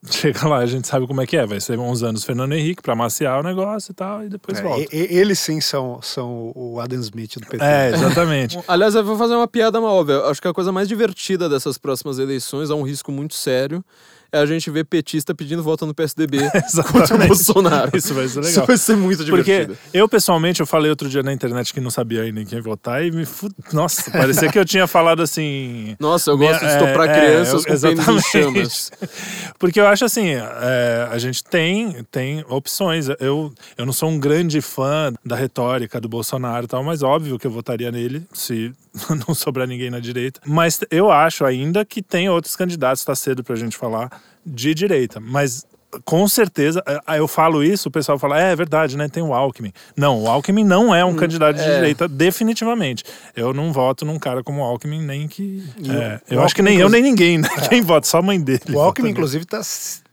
chega 0.10 0.47
lá, 0.47 0.58
a 0.58 0.66
gente 0.66 0.88
sabe 0.88 1.06
como 1.06 1.22
é 1.22 1.28
que 1.28 1.38
é. 1.38 1.45
Vai 1.45 1.60
ser 1.60 1.78
uns 1.78 2.02
anos 2.04 2.24
Fernando 2.24 2.54
Henrique 2.54 2.82
pra 2.82 2.95
maciar 2.95 3.39
o 3.39 3.43
negócio 3.43 3.91
e 3.91 3.93
tal, 3.93 4.24
e 4.24 4.30
depois 4.30 4.60
É, 4.60 4.64
volta. 4.64 4.82
e- 4.95 4.97
e- 4.97 5.18
eles 5.18 5.38
sim 5.39 5.62
são, 5.62 5.99
são 6.02 6.52
o 6.56 6.80
Adam 6.80 6.99
Smith 7.02 7.38
do 7.39 7.45
PT. 7.45 7.64
É, 7.64 7.89
exatamente. 7.93 8.58
Aliás, 8.68 8.95
eu 8.95 9.04
vou 9.04 9.18
fazer 9.18 9.36
uma 9.36 9.47
piada 9.47 9.80
mal 9.80 9.95
óbvia. 9.95 10.22
Acho 10.26 10.41
que 10.41 10.47
a 10.47 10.54
coisa 10.54 10.72
mais 10.72 10.88
divertida 10.88 11.47
dessas 11.47 11.78
próximas 11.78 12.18
eleições 12.20 12.70
é 12.70 12.74
um 12.74 12.82
risco 12.84 13.12
muito 13.12 13.34
sério. 13.36 13.84
É 14.34 14.40
a 14.40 14.46
gente 14.46 14.72
ver 14.72 14.86
petista 14.86 15.36
pedindo 15.36 15.62
voto 15.62 15.86
no 15.86 15.94
PSDB 15.94 16.38
contra 16.92 17.16
o. 17.16 17.28
Bolsonaro. 17.28 17.92
Isso 17.96 18.14
vai 18.14 18.28
ser 18.28 18.40
Isso 18.40 18.50
legal. 18.52 18.66
vai 18.66 18.78
ser 18.78 18.96
muito 18.96 19.26
Porque 19.26 19.44
divertido. 19.66 19.78
eu, 19.94 20.08
pessoalmente, 20.08 20.62
eu 20.62 20.66
falei 20.66 20.90
outro 20.90 21.10
dia 21.10 21.22
na 21.22 21.34
internet 21.34 21.74
que 21.74 21.82
não 21.82 21.92
sabia 21.92 22.22
ainda 22.22 22.40
em 22.42 22.46
quem 22.46 22.62
votar 22.62 23.04
e 23.06 23.12
me 23.12 23.26
fud... 23.26 23.54
Nossa, 23.74 24.10
parecia 24.10 24.50
que 24.50 24.58
eu 24.58 24.64
tinha 24.64 24.88
falado 24.88 25.22
assim. 25.22 25.96
Nossa, 26.00 26.32
eu 26.32 26.38
minha- 26.38 26.52
gosto 26.52 26.66
de 26.66 26.72
estoprar 26.72 27.10
é, 27.10 27.14
crianças 27.20 27.64
é, 27.64 27.68
com 27.68 27.74
exatamente. 27.74 28.22
chamas. 28.32 28.92
Porque 29.60 29.80
eu 29.80 29.88
acho 29.88 30.06
assim, 30.06 30.30
é, 30.30 31.10
a 31.12 31.18
gente 31.18 31.44
tem, 31.44 32.04
tem 32.10 32.46
opções. 32.48 33.08
Eu, 33.20 33.54
eu 33.78 33.86
não 33.86 33.94
sou 33.94 34.10
um 34.10 34.18
grande 34.20 34.62
fã 34.62 35.14
da 35.26 35.36
retórica 35.36 36.00
do 36.00 36.08
Bolsonaro 36.08 36.66
e 36.66 36.68
tal, 36.68 36.84
mas 36.84 37.04
óbvio 37.04 37.38
que 37.38 37.46
eu 37.48 37.52
votaria 37.52 37.92
nele 37.92 38.24
se 38.34 38.72
não 39.28 39.34
sobrar 39.36 39.68
ninguém 39.68 39.90
na 39.90 40.00
direita. 40.00 40.40
Mas 40.46 40.80
eu 40.90 41.12
acho 41.12 41.44
ainda 41.46 41.84
que 41.84 42.02
tem 42.02 42.30
outros 42.30 42.56
candidatos, 42.56 43.04
tá 43.04 43.14
cedo 43.16 43.44
pra 43.44 43.56
gente 43.56 43.78
falar, 43.78 44.21
de 44.46 44.74
direita. 44.74 45.20
Mas 45.20 45.66
com 46.06 46.26
certeza, 46.28 46.82
é, 47.08 47.20
eu 47.20 47.28
falo 47.28 47.62
isso, 47.64 47.89
o 47.89 47.92
pessoal 47.92 48.18
fala, 48.18 48.42
é, 48.42 48.54
é 48.54 48.56
verdade, 48.56 48.96
né? 48.96 49.10
Tem 49.10 49.22
o 49.22 49.34
Alckmin. 49.34 49.74
Não, 49.96 50.24
o 50.24 50.28
Alckmin 50.30 50.64
não 50.64 50.96
é 50.96 51.04
um 51.04 51.16
candidato 51.16 51.58
de 51.58 51.64
é. 51.64 51.76
direita, 51.76 52.08
definitivamente. 52.08 53.04
Eu 53.36 53.54
não 53.54 53.74
voto 53.74 54.06
num 54.06 54.18
cara 54.18 54.42
como 54.44 54.62
o 54.62 54.64
Alckmin, 54.64 55.02
nem 55.06 55.28
que. 55.28 55.64
É, 55.89 56.22
o- 56.32 56.36
eu 56.36 56.39
o 56.39 56.44
acho 56.44 56.56
que 56.56 56.62
nem 56.62 56.78
eu, 56.78 56.89
nem 56.89 57.02
ninguém, 57.04 57.38
né? 57.38 57.50
Quem 57.70 57.82
vota, 57.82 58.08
só 58.08 58.20
a 58.20 58.22
mãe 58.22 58.39
dele. 58.39 58.62
O 58.74 58.80
Alckmin, 58.80 59.10
inclusive, 59.10 59.44
está 59.44 59.62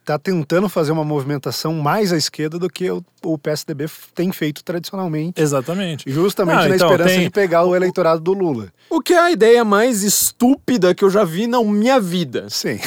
tá 0.09 0.19
tentando 0.19 0.69
fazer 0.69 0.93
uma 0.93 1.05
movimentação 1.05 1.75
mais 1.75 2.13
à 2.13 2.17
esquerda 2.17 2.59
do 2.59 2.69
que 2.71 2.91
o, 2.91 3.05
o 3.25 3.37
PSDB 3.39 3.87
tem 4.15 4.33
feito 4.33 4.63
tradicionalmente. 4.65 5.41
Exatamente. 5.41 6.11
Justamente 6.11 6.57
Ah, 6.65 6.69
na 6.69 6.75
então, 6.77 6.89
esperança 6.91 7.15
tem- 7.15 7.25
de 7.25 7.31
pegar 7.31 7.65
o 7.65 7.75
eleitorado 7.77 8.21
do 8.21 8.33
Lula. 8.33 8.69
O 8.91 9.01
que 9.03 9.13
é 9.13 9.19
a 9.19 9.31
ideia 9.31 9.65
mais 9.65 10.03
estúpida 10.03 10.95
que 10.95 11.05
eu 11.05 11.11
já 11.11 11.25
vi 11.25 11.47
na 11.47 11.63
minha 11.63 12.01
vida. 12.01 12.47
Sim. 12.49 12.79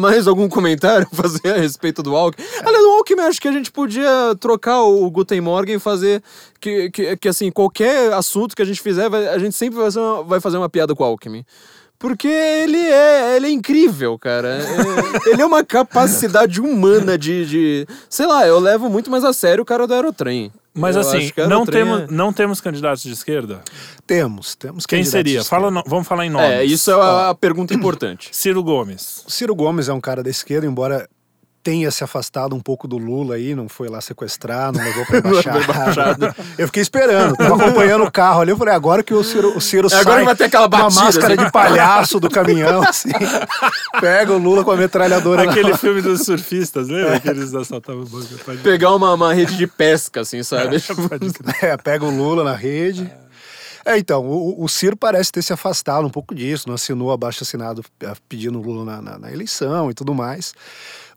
Mais 0.00 0.26
algum 0.26 0.48
comentário 0.48 1.06
a 1.12 1.14
fazer 1.14 1.52
a 1.54 1.58
respeito 1.58 2.02
do 2.02 2.16
Alckmin? 2.16 2.44
Aliás, 2.64 2.82
do 2.84 2.90
Alckmin, 2.90 3.22
acho 3.22 3.40
que 3.40 3.48
a 3.48 3.52
gente 3.52 3.70
podia 3.70 4.34
trocar 4.40 4.82
o 4.82 5.08
Guten 5.10 5.40
Morgen 5.40 5.76
e 5.76 5.78
fazer 5.78 6.22
que, 6.60 6.90
que, 6.90 7.16
que, 7.16 7.28
assim, 7.28 7.50
qualquer 7.50 8.12
assunto 8.12 8.54
que 8.56 8.62
a 8.62 8.64
gente 8.64 8.80
fizer, 8.80 9.08
vai- 9.08 9.28
a 9.28 9.38
gente 9.38 9.54
sempre 9.54 9.76
vai 9.76 9.84
fazer 9.86 10.00
uma, 10.00 10.22
vai 10.24 10.40
fazer 10.40 10.56
uma 10.56 10.68
piada 10.68 10.94
com 10.94 11.02
o 11.02 11.06
Alckmin. 11.06 11.44
Porque 12.02 12.26
ele 12.26 12.76
é, 12.76 13.36
ele 13.36 13.46
é 13.46 13.50
incrível, 13.50 14.18
cara. 14.18 14.58
É- 14.58 15.30
ele 15.30 15.40
é 15.40 15.46
uma 15.46 15.64
capacidade 15.64 16.60
humana 16.60 17.16
de, 17.16 17.46
de. 17.46 17.86
Sei 18.10 18.26
lá, 18.26 18.44
eu 18.46 18.58
levo 18.58 18.88
muito 18.90 19.08
mais 19.08 19.22
a 19.24 19.32
sério 19.32 19.62
o 19.62 19.64
cara 19.64 19.86
do 19.86 19.94
Aerotrem. 19.94 20.52
Mas 20.74 20.96
Eu 20.96 21.02
assim, 21.02 21.30
não 21.48 21.64
temos, 21.64 22.00
é- 22.00 22.06
não 22.10 22.32
temos 22.32 22.60
candidatos 22.60 23.02
de 23.04 23.12
esquerda? 23.12 23.60
Temos, 24.06 24.54
temos 24.56 24.84
Quem 24.84 24.98
candidatos 24.98 25.10
seria? 25.30 25.40
de 25.42 25.46
Fala, 25.48 25.70
no- 25.70 25.84
vamos 25.86 26.08
falar 26.08 26.26
em 26.26 26.30
nomes. 26.30 26.50
É, 26.50 26.64
isso 26.64 26.90
é 26.90 26.94
a, 26.94 27.28
a 27.30 27.34
pergunta 27.36 27.72
importante. 27.72 28.30
Ciro 28.32 28.62
Gomes. 28.64 29.22
O 29.26 29.30
Ciro 29.30 29.54
Gomes 29.54 29.88
é 29.88 29.92
um 29.92 30.00
cara 30.00 30.22
da 30.24 30.30
esquerda, 30.30 30.66
embora 30.66 31.08
tenha 31.62 31.90
se 31.90 32.02
afastado 32.02 32.56
um 32.56 32.60
pouco 32.60 32.88
do 32.88 32.98
Lula 32.98 33.36
aí, 33.36 33.54
não 33.54 33.68
foi 33.68 33.88
lá 33.88 34.00
sequestrar, 34.00 34.72
não 34.72 34.82
levou 34.82 35.06
pra 35.06 35.18
embaixada. 35.60 36.34
eu 36.58 36.66
fiquei 36.66 36.82
esperando, 36.82 37.36
tava 37.36 37.54
acompanhando 37.62 38.04
o 38.04 38.10
carro 38.10 38.40
ali, 38.40 38.50
eu 38.50 38.56
falei, 38.56 38.74
agora 38.74 39.02
que 39.02 39.14
o 39.14 39.22
Ciro, 39.22 39.56
o 39.56 39.60
Ciro 39.60 39.88
É, 39.90 39.94
agora 40.00 40.04
sai 40.04 40.18
que 40.20 40.24
vai 40.26 40.36
ter 40.36 40.44
aquela 40.44 40.68
com 40.68 40.76
uma 40.76 40.82
batida, 40.84 41.04
máscara 41.04 41.34
assim. 41.34 41.44
de 41.44 41.52
palhaço 41.52 42.18
do 42.20 42.28
caminhão, 42.28 42.82
assim, 42.88 43.10
pega 44.00 44.32
o 44.32 44.38
Lula 44.38 44.64
com 44.64 44.70
a 44.72 44.76
metralhadora 44.76 45.44
na 45.44 45.50
Aquele 45.52 45.76
filme 45.76 46.02
dos 46.02 46.22
surfistas, 46.22 46.88
lembra? 46.88 47.20
Que 47.20 47.28
eles 47.28 47.54
assaltavam 47.54 48.02
o 48.02 48.06
banco. 48.06 48.26
Pode- 48.44 48.58
Pegar 48.58 48.94
uma, 48.94 49.12
uma 49.14 49.32
rede 49.34 49.56
de 49.56 49.66
pesca, 49.66 50.20
assim, 50.22 50.42
sabe? 50.42 50.80
pode 51.08 51.32
crer. 51.32 51.52
É, 51.62 51.76
pega 51.76 52.04
o 52.04 52.10
Lula 52.10 52.42
na 52.44 52.54
rede. 52.56 53.10
É, 53.84 53.98
então, 53.98 54.24
o, 54.24 54.62
o 54.64 54.68
Ciro 54.68 54.96
parece 54.96 55.32
ter 55.32 55.42
se 55.42 55.52
afastado 55.52 56.06
um 56.06 56.10
pouco 56.10 56.34
disso, 56.34 56.68
não 56.68 56.74
assinou 56.76 57.10
abaixo 57.12 57.42
assinado 57.42 57.84
eh, 58.00 58.12
pedindo 58.28 58.58
o 58.58 58.62
Lula 58.62 58.84
na, 58.84 59.02
na- 59.02 59.18
na 59.18 59.32
eleição 59.32 59.90
e 59.90 59.94
tudo 59.94 60.14
mais. 60.14 60.54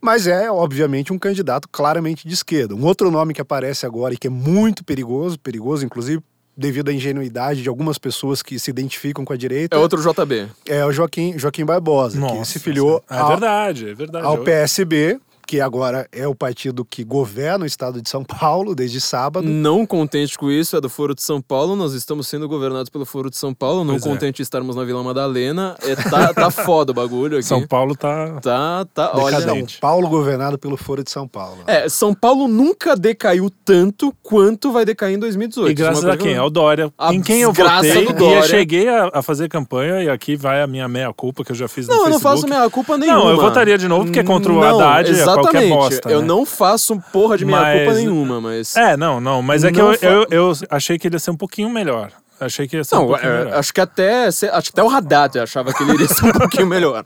Mas 0.05 0.27
é, 0.27 0.51
obviamente, 0.51 1.11
um 1.11 1.17
candidato 1.17 1.67
claramente 1.67 2.27
de 2.27 2.33
esquerda. 2.35 2.75
Um 2.75 2.85
outro 2.85 3.09
nome 3.09 3.33
que 3.33 3.41
aparece 3.41 3.87
agora 3.87 4.13
e 4.13 4.17
que 4.17 4.27
é 4.27 4.29
muito 4.29 4.83
perigoso, 4.85 5.39
perigoso, 5.39 5.83
inclusive, 5.83 6.21
devido 6.55 6.89
à 6.89 6.93
ingenuidade 6.93 7.63
de 7.63 7.67
algumas 7.67 7.97
pessoas 7.97 8.43
que 8.43 8.59
se 8.59 8.69
identificam 8.69 9.25
com 9.25 9.33
a 9.33 9.35
direita, 9.35 9.75
É 9.75 9.79
outro 9.79 9.99
JB. 9.99 10.47
é 10.67 10.85
o 10.85 10.91
Joaquim, 10.91 11.37
Joaquim 11.39 11.65
Barbosa, 11.65 12.13
que 12.15 12.21
Nossa, 12.21 12.45
se 12.45 12.59
filiou 12.59 13.03
É 13.09 13.17
ao, 13.17 13.27
verdade, 13.29 13.89
é 13.89 13.93
verdade. 13.95 14.25
ao 14.25 14.37
PSB, 14.37 15.19
que 15.45 15.61
agora 15.61 16.07
é 16.11 16.27
o 16.27 16.35
partido 16.35 16.83
que 16.83 17.03
governa 17.03 17.63
o 17.63 17.67
estado 17.67 18.01
de 18.01 18.09
São 18.09 18.23
Paulo 18.23 18.73
desde 18.75 18.99
sábado. 18.99 19.47
Não 19.47 19.85
contente 19.85 20.37
com 20.37 20.49
isso, 20.49 20.75
é 20.75 20.81
do 20.81 20.89
Foro 20.89 21.13
de 21.13 21.21
São 21.21 21.41
Paulo. 21.41 21.75
Nós 21.75 21.93
estamos 21.93 22.27
sendo 22.27 22.47
governados 22.47 22.89
pelo 22.89 23.05
Foro 23.05 23.29
de 23.29 23.37
São 23.37 23.53
Paulo. 23.53 23.83
Não 23.83 23.95
Pois 23.95 24.05
é. 24.05 24.09
contente 24.09 24.37
de 24.37 24.41
estarmos 24.43 24.75
na 24.75 24.83
Vila 24.83 25.03
Madalena. 25.03 25.75
É, 25.81 25.95
tá, 25.95 26.33
tá 26.33 26.49
foda 26.51 26.91
o 26.91 26.95
bagulho 26.95 27.37
aqui. 27.37 27.47
São 27.47 27.65
Paulo 27.67 27.95
tá. 27.95 28.39
Tá, 28.41 28.85
tá. 28.93 29.11
Olha. 29.15 29.41
São 29.41 29.65
Paulo 29.79 30.09
governado 30.09 30.57
pelo 30.57 30.77
Foro 30.77 31.03
de 31.03 31.11
São 31.11 31.27
Paulo. 31.27 31.59
É, 31.67 31.87
São 31.89 32.13
Paulo 32.13 32.47
nunca 32.47 32.95
decaiu 32.95 33.49
tanto 33.63 34.13
quanto 34.23 34.71
vai 34.71 34.85
decair 34.85 35.15
em 35.15 35.19
2018. 35.19 35.71
E 35.71 35.73
graças 35.73 36.03
é 36.03 36.07
uma 36.07 36.13
a 36.13 36.17
quem? 36.17 36.35
Ao 36.35 36.49
Dória. 36.49 36.91
A 36.97 37.13
em 37.13 37.21
quem 37.21 37.41
eu 37.41 37.53
votei. 37.53 38.05
do 38.05 38.23
E 38.23 38.33
eu 38.33 38.43
cheguei 38.43 38.87
a, 38.89 39.09
a 39.13 39.21
fazer 39.21 39.49
campanha 39.49 40.01
e 40.03 40.09
aqui 40.09 40.35
vai 40.35 40.61
a 40.61 40.67
minha 40.67 40.87
meia-culpa 40.87 41.43
que 41.43 41.51
eu 41.51 41.55
já 41.55 41.67
fiz 41.67 41.87
no 41.87 41.95
Não, 41.95 42.05
eu 42.05 42.09
não 42.11 42.19
faço 42.19 42.47
meia 42.47 42.69
culpa 42.69 42.97
nenhuma. 42.97 43.19
Não, 43.19 43.29
eu 43.29 43.37
votaria 43.37 43.77
de 43.77 43.87
novo 43.87 44.05
porque 44.05 44.19
é 44.19 44.23
contra 44.23 44.51
o 44.51 44.55
Não, 44.55 44.63
Haddad, 44.63 45.09
é 45.09 45.11
exatamente. 45.11 45.34
Qualquer 45.41 45.69
bosta, 45.69 46.09
Eu 46.09 46.21
né? 46.21 46.27
não 46.27 46.45
faço 46.45 46.99
porra 47.11 47.37
de 47.37 47.45
meia 47.45 47.59
Mas- 47.59 47.77
culpa 47.83 47.93
nenhuma, 47.93 48.41
mas. 48.41 48.75
É, 48.75 48.95
não, 48.97 49.19
não. 49.21 49.41
Mas 49.41 49.63
é 49.63 49.71
que 49.71 49.79
eu, 49.81 49.93
fa- 49.93 50.05
eu, 50.05 50.25
eu 50.29 50.51
achei 50.69 50.97
que 50.99 51.07
ele 51.07 51.15
ia 51.15 51.19
ser 51.19 51.31
um 51.31 51.37
pouquinho 51.37 51.69
melhor. 51.69 52.11
Achei 52.37 52.67
que 52.67 52.75
ia 52.75 52.83
ser 52.83 52.95
um 52.95 52.99
Não, 52.99 53.07
pouquinho 53.07 53.31
é, 53.31 53.37
melhor. 53.45 53.57
acho 53.57 53.73
que 53.73 53.79
até 53.79 54.25
acho 54.25 54.41
que 54.43 54.79
até 54.79 54.83
o 54.83 54.89
Haddad 54.89 55.39
achava 55.39 55.73
que 55.73 55.81
ele 55.81 55.93
iria 55.93 56.07
ser 56.09 56.25
um 56.25 56.31
pouquinho 56.37 56.67
melhor. 56.67 57.05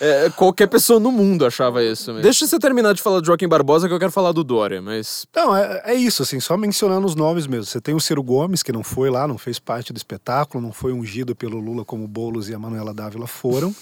É, 0.00 0.30
qualquer 0.30 0.66
pessoa 0.66 0.98
no 0.98 1.12
mundo 1.12 1.44
achava 1.44 1.82
isso. 1.84 2.06
Mesmo. 2.10 2.22
Deixa 2.22 2.46
você 2.46 2.58
terminar 2.58 2.94
de 2.94 3.02
falar 3.02 3.20
do 3.20 3.26
Joaquim 3.26 3.46
Barbosa 3.46 3.86
que 3.86 3.92
eu 3.92 3.98
quero 3.98 4.10
falar 4.10 4.32
do 4.32 4.42
Dória, 4.42 4.80
mas 4.80 5.26
Não, 5.36 5.54
é, 5.54 5.82
é 5.84 5.94
isso, 5.94 6.22
assim, 6.22 6.40
só 6.40 6.56
mencionando 6.56 7.06
os 7.06 7.14
nomes 7.14 7.46
mesmo. 7.46 7.64
Você 7.66 7.82
tem 7.82 7.94
o 7.94 8.00
Ciro 8.00 8.22
Gomes, 8.22 8.62
que 8.62 8.72
não 8.72 8.82
foi 8.82 9.10
lá, 9.10 9.28
não 9.28 9.36
fez 9.36 9.58
parte 9.58 9.92
do 9.92 9.96
espetáculo, 9.98 10.62
não 10.64 10.72
foi 10.72 10.92
ungido 10.94 11.34
pelo 11.36 11.58
Lula 11.60 11.84
como 11.84 12.04
o 12.04 12.08
Boulos 12.08 12.48
e 12.48 12.54
a 12.54 12.58
Manuela 12.58 12.94
Dávila 12.94 13.26
foram. 13.26 13.74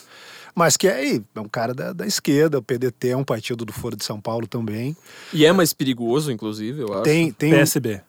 Mas 0.55 0.76
que 0.76 0.86
é, 0.86 0.94
aí, 0.94 1.22
é 1.34 1.40
um 1.40 1.48
cara 1.48 1.72
da, 1.72 1.92
da 1.92 2.07
esquerda, 2.07 2.59
o 2.59 2.62
PDT 2.62 3.09
é 3.11 3.16
um 3.16 3.24
partido 3.24 3.64
do 3.64 3.72
Foro 3.72 3.96
de 3.96 4.05
São 4.05 4.20
Paulo 4.20 4.46
também. 4.46 4.96
e 5.32 5.44
é 5.46 5.53
mais 5.53 5.72
perigoso, 5.72 6.30
inclusive, 6.30 6.82
eu 6.82 6.92
acho. 6.92 7.03
Tem, 7.03 7.32
tem 7.32 7.50
PSB. 7.53 8.00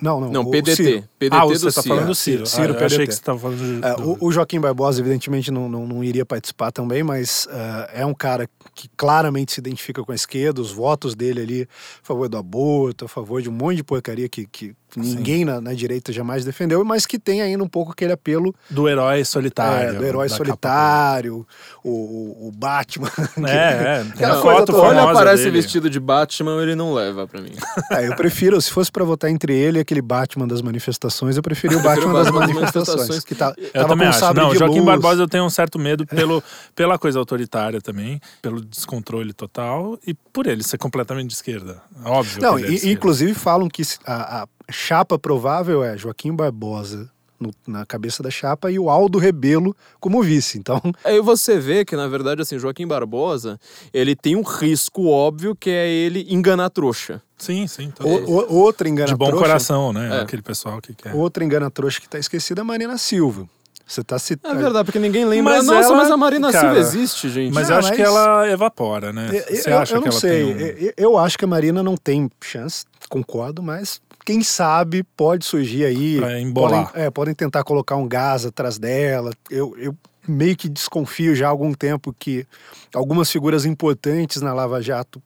Não, 0.00 0.20
não. 0.20 0.32
Não, 0.32 0.40
o 0.42 0.50
PDT. 0.50 0.74
Ciro. 0.74 1.04
PDT 1.16 1.36
ah, 1.36 1.44
do 1.46 1.48
você 1.50 1.66
tá 1.66 1.70
Ciro. 1.82 1.94
falando 1.94 2.06
do 2.08 2.14
Ciro, 2.16 2.44
Ciro. 2.46 2.62
Ciro, 2.62 2.74
ah, 2.76 2.80
eu 2.80 2.86
achei 2.86 2.98
PDT. 2.98 3.06
que 3.08 3.14
você 3.14 3.22
tava 3.22 3.38
falando 3.38 3.58
de, 3.58 3.86
É, 3.86 3.94
do- 3.94 4.10
o, 4.20 4.26
o 4.26 4.32
Joaquim 4.32 4.58
Barbosa, 4.58 5.00
evidentemente, 5.00 5.52
não, 5.52 5.68
não, 5.68 5.86
não 5.86 6.02
iria 6.02 6.26
participar 6.26 6.72
também, 6.72 7.04
mas 7.04 7.46
é, 7.94 8.00
é 8.00 8.06
um 8.06 8.14
cara 8.14 8.48
que 8.74 8.88
claramente 8.96 9.52
se 9.52 9.60
identifica 9.60 10.02
com 10.02 10.10
a 10.10 10.14
esquerda, 10.14 10.60
os 10.60 10.72
votos 10.72 11.14
dele 11.14 11.40
ali 11.40 11.62
a 11.62 11.66
favor 12.04 12.28
do 12.28 12.36
aborto, 12.36 13.04
a 13.04 13.08
favor 13.08 13.40
de 13.40 13.48
um 13.48 13.52
monte 13.52 13.76
de 13.76 13.84
porcaria 13.84 14.28
que, 14.28 14.44
que 14.44 14.74
ninguém 14.96 15.44
na, 15.44 15.60
na 15.60 15.72
direita 15.74 16.12
jamais 16.12 16.44
defendeu, 16.44 16.84
mas 16.84 17.06
que 17.06 17.18
tem 17.18 17.40
ainda 17.42 17.62
um 17.62 17.68
pouco 17.68 17.92
aquele 17.92 18.12
apelo 18.12 18.54
do 18.70 18.88
herói 18.88 19.24
solitário. 19.24 19.90
é, 19.90 19.92
do 19.94 20.04
herói 20.04 20.28
solitário, 20.28 21.46
o, 21.84 22.48
o, 22.48 22.52
Batman. 22.52 23.10
É, 23.48 23.52
é. 24.00 24.02
Tem 24.02 24.10
Aquela 24.12 24.38
a 24.38 24.40
coisa 24.42 24.58
foto 24.60 24.72
toda. 24.72 24.82
Quando 24.88 24.98
aparece 24.98 25.44
dele. 25.44 25.60
vestido 25.60 25.88
de 25.90 25.98
Batman, 26.00 26.62
ele 26.62 26.74
não 26.74 26.92
leva 26.94 27.26
pra 27.26 27.40
mim. 27.40 27.52
É, 27.90 28.06
eu 28.08 28.16
prefiro, 28.16 28.60
se 28.60 28.70
fosse 28.70 28.90
pra 28.90 29.04
votar 29.04 29.28
entre 29.30 29.54
ele 29.54 29.78
e 29.78 29.80
aquele 29.80 30.00
Batman 30.00 30.46
das 30.48 30.62
manifestações, 30.62 31.36
eu 31.36 31.42
preferia 31.42 31.76
o 31.78 31.82
Batman 31.82 32.12
das 32.14 32.30
manifestações, 32.30 33.24
que 33.24 33.34
tá, 33.34 33.54
Eu 33.58 33.70
tava 33.72 33.88
também 33.88 34.06
com 34.06 34.10
acho. 34.10 34.18
sabre 34.20 34.42
Não, 34.42 34.50
de 34.52 34.58
Joaquim 34.58 34.76
luz. 34.76 34.86
Barbosa 34.86 35.22
eu 35.22 35.28
tenho 35.28 35.44
um 35.44 35.50
certo 35.50 35.78
medo 35.78 36.06
pelo, 36.06 36.42
pela 36.74 36.98
coisa 36.98 37.18
autoritária 37.18 37.80
também, 37.80 38.20
pelo 38.40 38.60
descontrole 38.62 39.32
total 39.32 39.98
e 40.06 40.14
por 40.14 40.46
ele 40.46 40.62
ser 40.62 40.78
completamente 40.78 41.28
de 41.28 41.34
esquerda. 41.34 41.82
Óbvio. 42.04 42.40
Não, 42.40 42.54
que 42.56 42.60
ele 42.60 42.64
é 42.64 42.68
de 42.68 42.72
e- 42.72 42.76
esquerda. 42.76 42.94
inclusive 42.94 43.34
falam 43.34 43.68
que 43.68 43.82
a, 44.06 44.42
a 44.42 44.46
chapa 44.70 45.18
provável 45.18 45.82
é 45.84 45.96
Joaquim 45.96 46.34
Barbosa 46.34 47.10
no- 47.40 47.50
na 47.66 47.84
cabeça 47.84 48.22
da 48.22 48.30
chapa 48.30 48.70
e 48.70 48.78
o 48.78 48.88
Aldo 48.88 49.18
Rebelo 49.18 49.74
como 49.98 50.22
vice. 50.22 50.58
Então, 50.58 50.80
Aí 51.04 51.20
você 51.20 51.58
vê 51.58 51.84
que, 51.84 51.96
na 51.96 52.06
verdade, 52.06 52.40
assim, 52.42 52.58
Joaquim 52.58 52.86
Barbosa, 52.86 53.58
ele 53.92 54.14
tem 54.14 54.36
um 54.36 54.42
risco 54.42 55.06
óbvio 55.08 55.56
que 55.56 55.68
é 55.70 55.88
ele 55.88 56.24
enganar 56.30 56.70
trouxa. 56.70 57.20
Sim, 57.36 57.66
sim. 57.66 57.90
tô- 57.90 58.06
o- 58.06 58.30
o- 58.30 58.54
outra 58.54 58.88
engana 58.88 59.08
de 59.08 59.16
bom 59.16 59.26
trouxa, 59.26 59.44
coração, 59.44 59.92
né? 59.92 60.18
É. 60.18 60.20
Aquele 60.22 60.42
pessoal 60.42 60.80
que 60.80 60.94
quer. 60.94 61.12
outra 61.14 61.42
engana 61.44 61.68
trouxa 61.70 62.00
que 62.00 62.08
tá 62.08 62.18
esquecida 62.18 62.60
é 62.60 62.62
a 62.62 62.64
Marina 62.64 62.96
Silva. 62.96 63.48
Você 63.84 64.04
tá 64.04 64.14
É 64.14 64.18
citando. 64.20 64.60
verdade, 64.60 64.84
porque 64.84 65.00
ninguém 65.00 65.24
lembra. 65.24 65.54
Mas 65.54 65.66
Nossa, 65.66 65.88
ela- 65.88 65.96
mas 65.96 66.10
a 66.12 66.16
Marina 66.16 66.52
cara, 66.52 66.66
Silva 66.72 66.78
existe, 66.78 67.28
gente. 67.28 67.52
Mas 67.52 67.68
Não, 67.68 67.74
eu 67.74 67.78
acho 67.80 67.88
mas- 67.88 67.96
que 67.96 68.02
ela 68.02 68.48
evapora, 68.48 69.12
né? 69.12 69.28
Eu, 69.32 69.56
Você 69.56 69.70
eu- 69.70 69.78
acha 69.78 69.94
eu 69.96 70.00
que 70.02 70.06
não 70.08 70.12
ela 70.12 70.20
sei. 70.20 70.54
tem 70.54 70.54
um... 70.54 70.58
Eu, 70.78 70.92
eu 70.96 71.18
acho 71.18 71.36
que 71.36 71.44
a 71.44 71.48
Marina 71.48 71.82
não 71.82 71.96
tem 71.96 72.30
chance, 72.40 72.84
concordo, 73.08 73.60
mas 73.60 74.00
quem 74.24 74.42
sabe 74.42 75.02
pode 75.16 75.44
surgir 75.44 75.84
aí. 75.84 76.18
Pra 76.18 76.40
embolar. 76.40 76.86
Podem, 76.86 77.02
é, 77.02 77.10
podem 77.10 77.34
tentar 77.34 77.64
colocar 77.64 77.96
um 77.96 78.08
gás 78.08 78.44
atrás 78.44 78.78
dela. 78.78 79.32
Eu, 79.50 79.74
eu 79.76 79.96
meio 80.26 80.56
que 80.56 80.68
desconfio 80.68 81.34
já 81.34 81.46
há 81.46 81.50
algum 81.50 81.72
tempo 81.72 82.14
que 82.16 82.46
algumas 82.94 83.30
figuras 83.30 83.64
importantes 83.64 84.40
na 84.40 84.52
Lava 84.52 84.80
Jato 84.80 85.22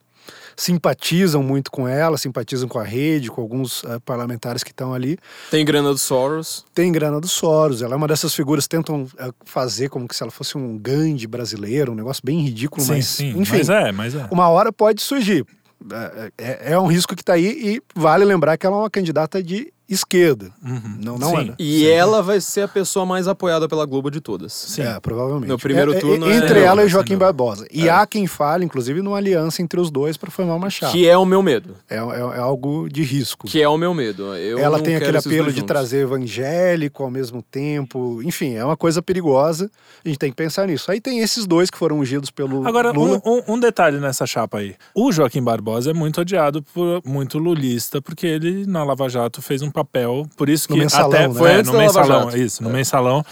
simpatizam 0.56 1.42
muito 1.42 1.70
com 1.70 1.86
ela, 1.86 2.16
simpatizam 2.16 2.68
com 2.68 2.78
a 2.78 2.82
rede, 2.82 3.30
com 3.30 3.40
alguns 3.42 3.84
eh, 3.84 3.98
parlamentares 4.04 4.64
que 4.64 4.70
estão 4.70 4.94
ali. 4.94 5.18
Tem 5.50 5.64
grana 5.64 5.90
do 5.90 5.98
Soros. 5.98 6.64
Tem 6.74 6.90
grana 6.90 7.20
do 7.20 7.28
Soros, 7.28 7.82
ela 7.82 7.94
é 7.94 7.96
uma 7.96 8.08
dessas 8.08 8.34
figuras 8.34 8.64
que 8.64 8.70
tentam 8.70 9.06
eh, 9.18 9.30
fazer 9.44 9.90
como 9.90 10.08
que 10.08 10.16
se 10.16 10.22
ela 10.22 10.32
fosse 10.32 10.56
um 10.56 10.78
Gandhi 10.78 11.26
brasileiro, 11.26 11.92
um 11.92 11.94
negócio 11.94 12.22
bem 12.24 12.40
ridículo, 12.40 12.84
Sim, 12.84 12.92
mas 12.92 13.06
sim. 13.06 13.28
enfim 13.38 13.58
Mas 13.58 13.68
é, 13.68 13.92
mas 13.92 14.14
é. 14.14 14.26
uma 14.30 14.48
hora 14.48 14.72
pode 14.72 15.02
surgir. 15.02 15.46
É, 15.92 16.32
é- 16.38 16.72
é 16.72 16.78
um 16.78 16.86
risco 16.86 17.14
que 17.14 17.22
está 17.22 17.34
aí 17.34 17.46
e 17.76 17.82
vale 17.94 18.24
lembrar 18.24 18.56
que 18.56 18.66
ela 18.66 18.76
é 18.76 18.78
uma 18.80 18.90
candidata 18.90 19.42
de 19.42 19.72
esquerda. 19.88 20.50
Uhum. 20.64 20.98
Não, 21.02 21.18
não 21.18 21.30
Sim. 21.36 21.50
é. 21.50 21.54
E 21.58 21.86
ela 21.86 22.22
vai 22.22 22.40
ser 22.40 22.62
a 22.62 22.68
pessoa 22.68 23.06
mais 23.06 23.28
apoiada 23.28 23.68
pela 23.68 23.84
Globo 23.86 24.10
de 24.10 24.20
todas. 24.20 24.52
Sim. 24.52 24.82
É, 24.82 24.98
provavelmente. 25.00 25.48
No 25.48 25.58
primeiro 25.58 25.92
É, 25.92 25.96
é, 25.96 26.00
turno 26.00 26.28
é- 26.30 26.36
Entre 26.36 26.54
Sem 26.54 26.62
ela 26.62 26.84
e 26.84 26.88
Joaquim 26.88 27.16
Barbosa. 27.16 27.66
E 27.70 27.88
há 27.88 28.04
quem 28.06 28.26
fale, 28.26 28.64
inclusive, 28.64 29.00
numa 29.02 29.16
aliança 29.16 29.62
entre 29.62 29.78
os 29.80 29.90
dois 29.90 30.16
para 30.16 30.30
formar 30.30 30.54
uma 30.56 30.70
chapa. 30.70 30.92
Que 30.92 31.08
é 31.08 31.16
o 31.16 31.24
meu 31.24 31.42
medo. 31.42 31.74
É, 31.88 31.96
é- 31.96 31.98
é 31.98 32.38
algo 32.38 32.88
de 32.88 33.02
risco. 33.02 33.46
Que 33.46 33.62
é 33.62 33.68
o 33.68 33.76
meu 33.78 33.94
medo. 33.94 34.34
Eu 34.36 34.58
ela 34.58 34.80
tem 34.80 34.96
aquele 34.96 35.18
apelo 35.18 35.46
de 35.48 35.56
juntos. 35.60 35.62
trazer 35.66 35.98
evangélico 36.02 37.02
ao 37.02 37.10
mesmo 37.10 37.42
tempo. 37.42 38.20
Enfim, 38.24 38.54
é 38.54 38.64
uma 38.64 38.76
coisa 38.76 39.00
perigosa. 39.00 39.70
A 40.04 40.08
gente 40.08 40.18
tem 40.18 40.30
que 40.30 40.36
pensar 40.36 40.66
nisso. 40.66 40.90
Aí 40.90 41.00
tem 41.00 41.20
esses 41.20 41.46
dois 41.46 41.70
que 41.70 41.78
foram 41.78 41.98
ungidos 42.00 42.30
pelo 42.30 42.66
Agora, 42.66 42.90
Lula. 42.90 43.20
um, 43.24 43.36
um- 43.38 43.54
um 43.54 43.60
detalhe 43.60 43.98
nessa 43.98 44.26
chapa 44.26 44.58
aí. 44.58 44.74
O 44.94 45.12
Joaquim 45.12 45.42
Barbosa 45.42 45.90
é 45.90 45.94
muito 45.94 46.20
odiado 46.20 46.62
por 46.62 47.00
muito 47.04 47.38
lulista, 47.38 48.00
porque 48.02 48.26
ele, 48.26 48.66
na 48.66 48.82
Lava 48.84 49.08
Jato, 49.08 49.40
fez 49.40 49.62
um 49.62 49.70
papel. 49.76 50.26
Por 50.36 50.48
isso 50.48 50.66
que 50.66 50.72
No 50.74 50.80
mensalão, 50.80 51.10
até 51.10 51.28
né? 51.28 51.34
foi 51.34 51.50
é, 51.50 51.62
no 51.62 51.72
mensalão. 51.74 52.24
Jato. 52.30 52.38
Isso, 52.38 52.62
no 52.62 52.70
mensalão. 52.70 53.22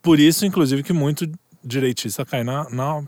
Por 0.00 0.20
isso, 0.20 0.46
inclusive, 0.46 0.82
que 0.84 0.92
muito 0.92 1.28
direitista 1.64 2.24
cai 2.24 2.44
na, 2.44 2.68
na 2.70 3.02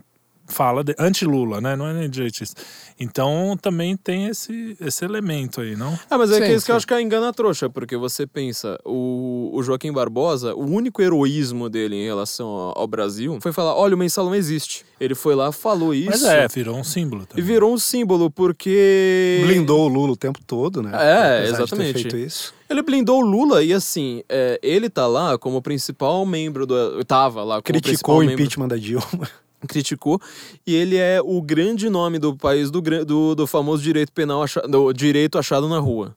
fala 0.45 0.83
de 0.83 0.93
anti-Lula, 0.99 1.61
né? 1.61 1.75
Não 1.75 1.87
é 1.87 1.93
nem 1.93 2.09
direitista. 2.09 2.61
Então 2.99 3.57
também 3.59 3.95
tem 3.95 4.27
esse, 4.27 4.75
esse 4.79 5.03
elemento 5.05 5.61
aí, 5.61 5.75
não? 5.75 5.97
Ah, 6.09 6.17
mas 6.17 6.31
é 6.31 6.35
Sim, 6.35 6.41
que 6.41 6.51
isso 6.53 6.65
que 6.65 6.71
eu 6.71 6.75
acho 6.75 6.85
que 6.85 6.93
é 6.93 7.01
engana 7.01 7.31
trouxa, 7.33 7.69
porque 7.69 7.95
você 7.97 8.27
pensa, 8.27 8.77
o, 8.85 9.49
o 9.53 9.63
Joaquim 9.63 9.91
Barbosa, 9.91 10.53
o 10.53 10.65
único 10.69 11.01
heroísmo 11.01 11.69
dele 11.69 11.95
em 11.95 12.05
relação 12.05 12.47
ao, 12.47 12.79
ao 12.79 12.87
Brasil 12.87 13.39
foi 13.41 13.53
falar: 13.53 13.73
olha, 13.75 13.95
o 13.95 13.97
mensalão 13.97 14.35
existe. 14.35 14.85
Ele 14.99 15.15
foi 15.15 15.33
lá, 15.33 15.51
falou 15.51 15.93
isso. 15.93 16.09
Mas 16.11 16.23
é, 16.25 16.47
virou 16.49 16.77
um 16.77 16.83
símbolo 16.83 17.23
E 17.23 17.25
também. 17.27 17.45
virou 17.45 17.73
um 17.73 17.77
símbolo, 17.79 18.29
porque. 18.29 19.41
Blindou 19.45 19.85
o 19.85 19.87
Lula 19.87 20.11
o 20.11 20.17
tempo 20.17 20.39
todo, 20.45 20.83
né? 20.83 20.91
É, 20.93 20.93
Apesar 20.93 21.41
de 21.41 21.45
ter 21.45 21.53
exatamente. 21.63 21.93
feito 21.93 22.17
isso. 22.17 22.53
Ele 22.73 22.81
blindou 22.81 23.19
o 23.19 23.25
Lula 23.25 23.63
e 23.63 23.71
assim, 23.71 24.23
é, 24.27 24.59
ele 24.63 24.89
tá 24.89 25.05
lá 25.05 25.37
como 25.37 25.61
principal 25.61 26.25
membro 26.25 26.65
do. 26.65 27.05
Tava 27.05 27.43
lá 27.43 27.61
Criticou 27.61 28.15
o 28.15 28.19
membro- 28.19 28.33
impeachment 28.33 28.67
da 28.67 28.77
Dilma. 28.77 29.29
criticou 29.69 30.19
e 30.67 30.75
ele 30.75 30.97
é 30.97 31.21
o 31.23 31.41
grande 31.41 31.89
nome 31.89 32.19
do 32.19 32.35
país 32.35 32.69
do, 32.69 32.81
do, 32.81 33.33
do 33.35 33.47
famoso 33.47 33.81
direito 33.81 34.11
penal 34.11 34.43
achado, 34.43 34.67
do 34.67 34.91
direito 34.91 35.37
achado 35.37 35.69
na 35.69 35.79
rua. 35.79 36.15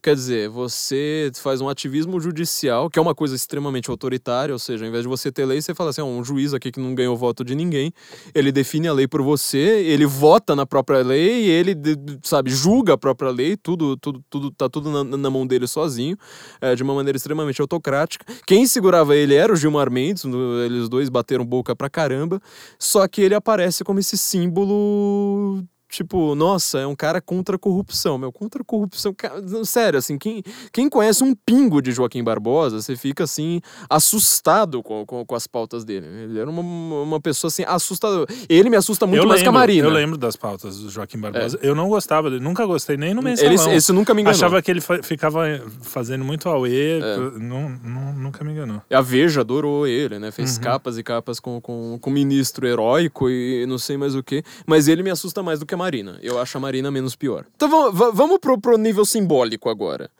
Quer 0.00 0.14
dizer, 0.14 0.48
você 0.48 1.28
faz 1.34 1.60
um 1.60 1.68
ativismo 1.68 2.20
judicial, 2.20 2.88
que 2.88 3.00
é 3.00 3.02
uma 3.02 3.16
coisa 3.16 3.34
extremamente 3.34 3.90
autoritária, 3.90 4.52
ou 4.52 4.58
seja, 4.58 4.84
ao 4.84 4.88
invés 4.88 5.02
de 5.02 5.08
você 5.08 5.32
ter 5.32 5.44
lei, 5.44 5.60
você 5.60 5.74
fala 5.74 5.90
assim, 5.90 6.00
um 6.00 6.22
juiz 6.22 6.54
aqui 6.54 6.70
que 6.70 6.78
não 6.78 6.94
ganhou 6.94 7.16
voto 7.16 7.44
de 7.44 7.52
ninguém, 7.56 7.92
ele 8.32 8.52
define 8.52 8.86
a 8.86 8.92
lei 8.92 9.08
por 9.08 9.22
você, 9.22 9.58
ele 9.58 10.06
vota 10.06 10.54
na 10.54 10.64
própria 10.64 11.02
lei, 11.02 11.50
ele, 11.50 11.74
sabe, 12.22 12.48
julga 12.48 12.92
a 12.92 12.98
própria 12.98 13.30
lei, 13.30 13.56
tudo, 13.56 13.96
tudo, 13.96 14.22
tudo 14.30 14.52
tá 14.52 14.68
tudo 14.68 14.88
na, 14.92 15.16
na 15.16 15.30
mão 15.30 15.44
dele 15.44 15.66
sozinho, 15.66 16.16
é, 16.60 16.76
de 16.76 16.82
uma 16.84 16.94
maneira 16.94 17.16
extremamente 17.16 17.60
autocrática. 17.60 18.24
Quem 18.46 18.68
segurava 18.68 19.16
ele 19.16 19.34
era 19.34 19.52
o 19.52 19.56
Gilmar 19.56 19.90
Mendes, 19.90 20.24
eles 20.64 20.88
dois 20.88 21.08
bateram 21.08 21.44
boca 21.44 21.74
pra 21.74 21.90
caramba, 21.90 22.40
só 22.78 23.08
que 23.08 23.20
ele 23.20 23.34
aparece 23.34 23.82
como 23.82 23.98
esse 23.98 24.16
símbolo 24.16 25.64
Tipo, 25.90 26.34
nossa, 26.34 26.78
é 26.80 26.86
um 26.86 26.94
cara 26.94 27.18
contra 27.20 27.56
a 27.56 27.58
corrupção, 27.58 28.18
meu, 28.18 28.30
contra 28.30 28.60
a 28.60 28.64
corrupção. 28.64 29.14
cara, 29.14 29.42
sério, 29.64 29.98
assim, 29.98 30.18
quem, 30.18 30.42
quem 30.70 30.86
conhece 30.88 31.24
um 31.24 31.34
pingo 31.34 31.80
de 31.80 31.92
Joaquim 31.92 32.22
Barbosa, 32.22 32.82
você 32.82 32.94
fica, 32.94 33.24
assim, 33.24 33.60
assustado 33.88 34.82
com, 34.82 35.06
com, 35.06 35.24
com 35.24 35.34
as 35.34 35.46
pautas 35.46 35.84
dele. 35.86 36.06
Ele 36.06 36.38
era 36.38 36.48
uma, 36.50 36.60
uma 36.60 37.18
pessoa, 37.20 37.48
assim, 37.48 37.64
assustadora. 37.66 38.26
Ele 38.50 38.68
me 38.68 38.76
assusta 38.76 39.06
muito 39.06 39.22
eu 39.22 39.26
mais 39.28 39.40
lembro, 39.40 39.52
que 39.52 39.56
a 39.56 39.60
Marina. 39.60 39.88
Eu 39.88 39.92
lembro 39.92 40.18
das 40.18 40.36
pautas 40.36 40.78
do 40.78 40.90
Joaquim 40.90 41.18
Barbosa. 41.18 41.58
Eu 41.62 41.74
não 41.74 41.88
gostava 41.88 42.28
dele, 42.28 42.42
nunca 42.44 42.66
gostei 42.66 42.98
nem 42.98 43.14
no 43.14 43.20
Ele, 43.22 43.30
mensalão. 43.30 43.72
esse 43.72 43.90
nunca 43.90 44.12
me 44.12 44.20
enganou. 44.20 44.36
Achava 44.36 44.60
que 44.60 44.70
ele 44.70 44.80
ficava 45.02 45.44
fazendo 45.82 46.22
muito 46.22 46.48
auê, 46.50 46.98
É. 47.00 47.16
não, 47.38 47.68
não- 47.82 48.12
nunca 48.12 48.44
me 48.44 48.52
enganou. 48.52 48.82
A 48.90 49.00
Veja 49.00 49.40
adorou 49.40 49.86
ele, 49.86 50.18
né? 50.18 50.30
Fez 50.30 50.56
Uhum. 50.56 50.62
capas 50.64 50.98
e 50.98 51.02
capas 51.02 51.40
com, 51.40 51.60
com, 51.62 51.98
com 51.98 52.10
ministro 52.10 52.66
heróico 52.66 53.30
e 53.30 53.64
não 53.66 53.78
sei 53.78 53.96
mais 53.96 54.14
o 54.14 54.22
que. 54.22 54.42
Mas 54.66 54.86
ele 54.86 55.02
me 55.02 55.10
assusta 55.10 55.42
mais 55.42 55.58
do 55.60 55.64
que 55.66 55.74
a 55.74 55.77
a 55.77 55.77
Marina. 55.78 56.18
Eu 56.22 56.38
acho 56.38 56.58
a 56.58 56.60
Marina 56.60 56.90
menos 56.90 57.16
pior. 57.16 57.46
Então 57.56 57.68
vamos, 57.70 57.98
va- 57.98 58.10
vamos 58.10 58.38
pro, 58.38 58.60
pro 58.60 58.76
nível 58.76 59.04
simbólico 59.06 59.70
agora. 59.70 60.10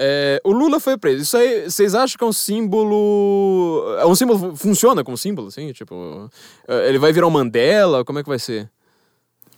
É, 0.00 0.40
o 0.44 0.52
Lula 0.52 0.78
foi 0.78 0.96
preso. 0.96 1.22
Isso 1.24 1.36
aí, 1.36 1.64
vocês 1.68 1.94
acham 1.94 2.16
que 2.16 2.24
é 2.24 2.26
um 2.26 2.32
símbolo. 2.32 3.96
É 3.98 4.06
um 4.06 4.14
símbolo. 4.14 4.54
Funciona 4.56 5.02
como 5.04 5.16
símbolo, 5.18 5.48
assim? 5.48 5.72
Tipo. 5.72 6.30
é, 6.66 6.88
Ele 6.88 6.98
vai 6.98 7.12
virar 7.12 7.26
um 7.26 7.30
Mandela? 7.30 8.04
Como 8.04 8.18
é 8.18 8.22
que 8.22 8.28
vai 8.28 8.38
ser? 8.38 8.70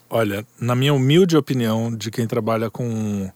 Olha, 0.09 0.45
na 0.61 0.75
minha 0.75 0.93
humilde 0.93 1.37
opinião, 1.37 1.95
de 1.95 2.11
quem 2.11 2.27
trabalha 2.27 2.69
com, 2.69 3.31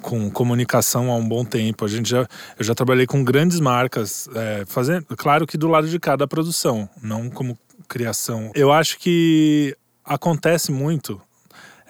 com 0.00 0.30
comunicação 0.30 1.10
há 1.10 1.16
um 1.16 1.26
bom 1.28 1.44
tempo, 1.44 1.84
a 1.84 1.88
gente 1.88 2.08
já, 2.08 2.28
eu 2.56 2.64
já 2.64 2.76
trabalhei 2.76 3.06
com 3.06 3.24
grandes 3.24 3.58
marcas, 3.58 4.28
é, 4.32 4.62
fazendo, 4.64 5.04
claro 5.16 5.48
que 5.48 5.58
do 5.58 5.66
lado 5.66 5.88
de 5.88 5.98
cada 5.98 6.28
produção, 6.28 6.88
não 7.02 7.28
como 7.28 7.58
criação. 7.88 8.52
Eu 8.54 8.70
acho 8.70 9.00
que 9.00 9.76
acontece 10.04 10.70
muito 10.70 11.20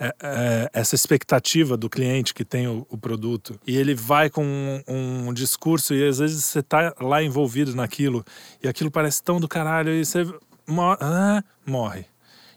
é, 0.05 0.15
é, 0.21 0.71
essa 0.73 0.97
expectativa 0.97 1.77
do 1.77 1.89
cliente 1.89 2.35
que 2.35 2.45
tem 2.45 2.67
o, 2.67 2.85
o 2.91 2.99
produto 2.99 3.57
e 3.65 3.77
ele 3.77 3.95
vai 3.95 4.29
com 4.29 4.45
um, 4.45 5.29
um 5.29 5.33
discurso 5.33 5.95
e 5.95 6.05
às 6.05 6.19
vezes 6.19 6.45
você 6.45 6.61
tá 6.61 6.93
lá 7.01 7.23
envolvido 7.23 7.73
naquilo 7.73 8.25
e 8.61 8.67
aquilo 8.67 8.91
parece 8.91 9.23
tão 9.23 9.39
do 9.39 9.47
caralho 9.47 9.93
e 9.93 10.05
você 10.05 10.25
mo- 10.67 10.97
ah, 11.01 11.45
morre. 11.65 12.05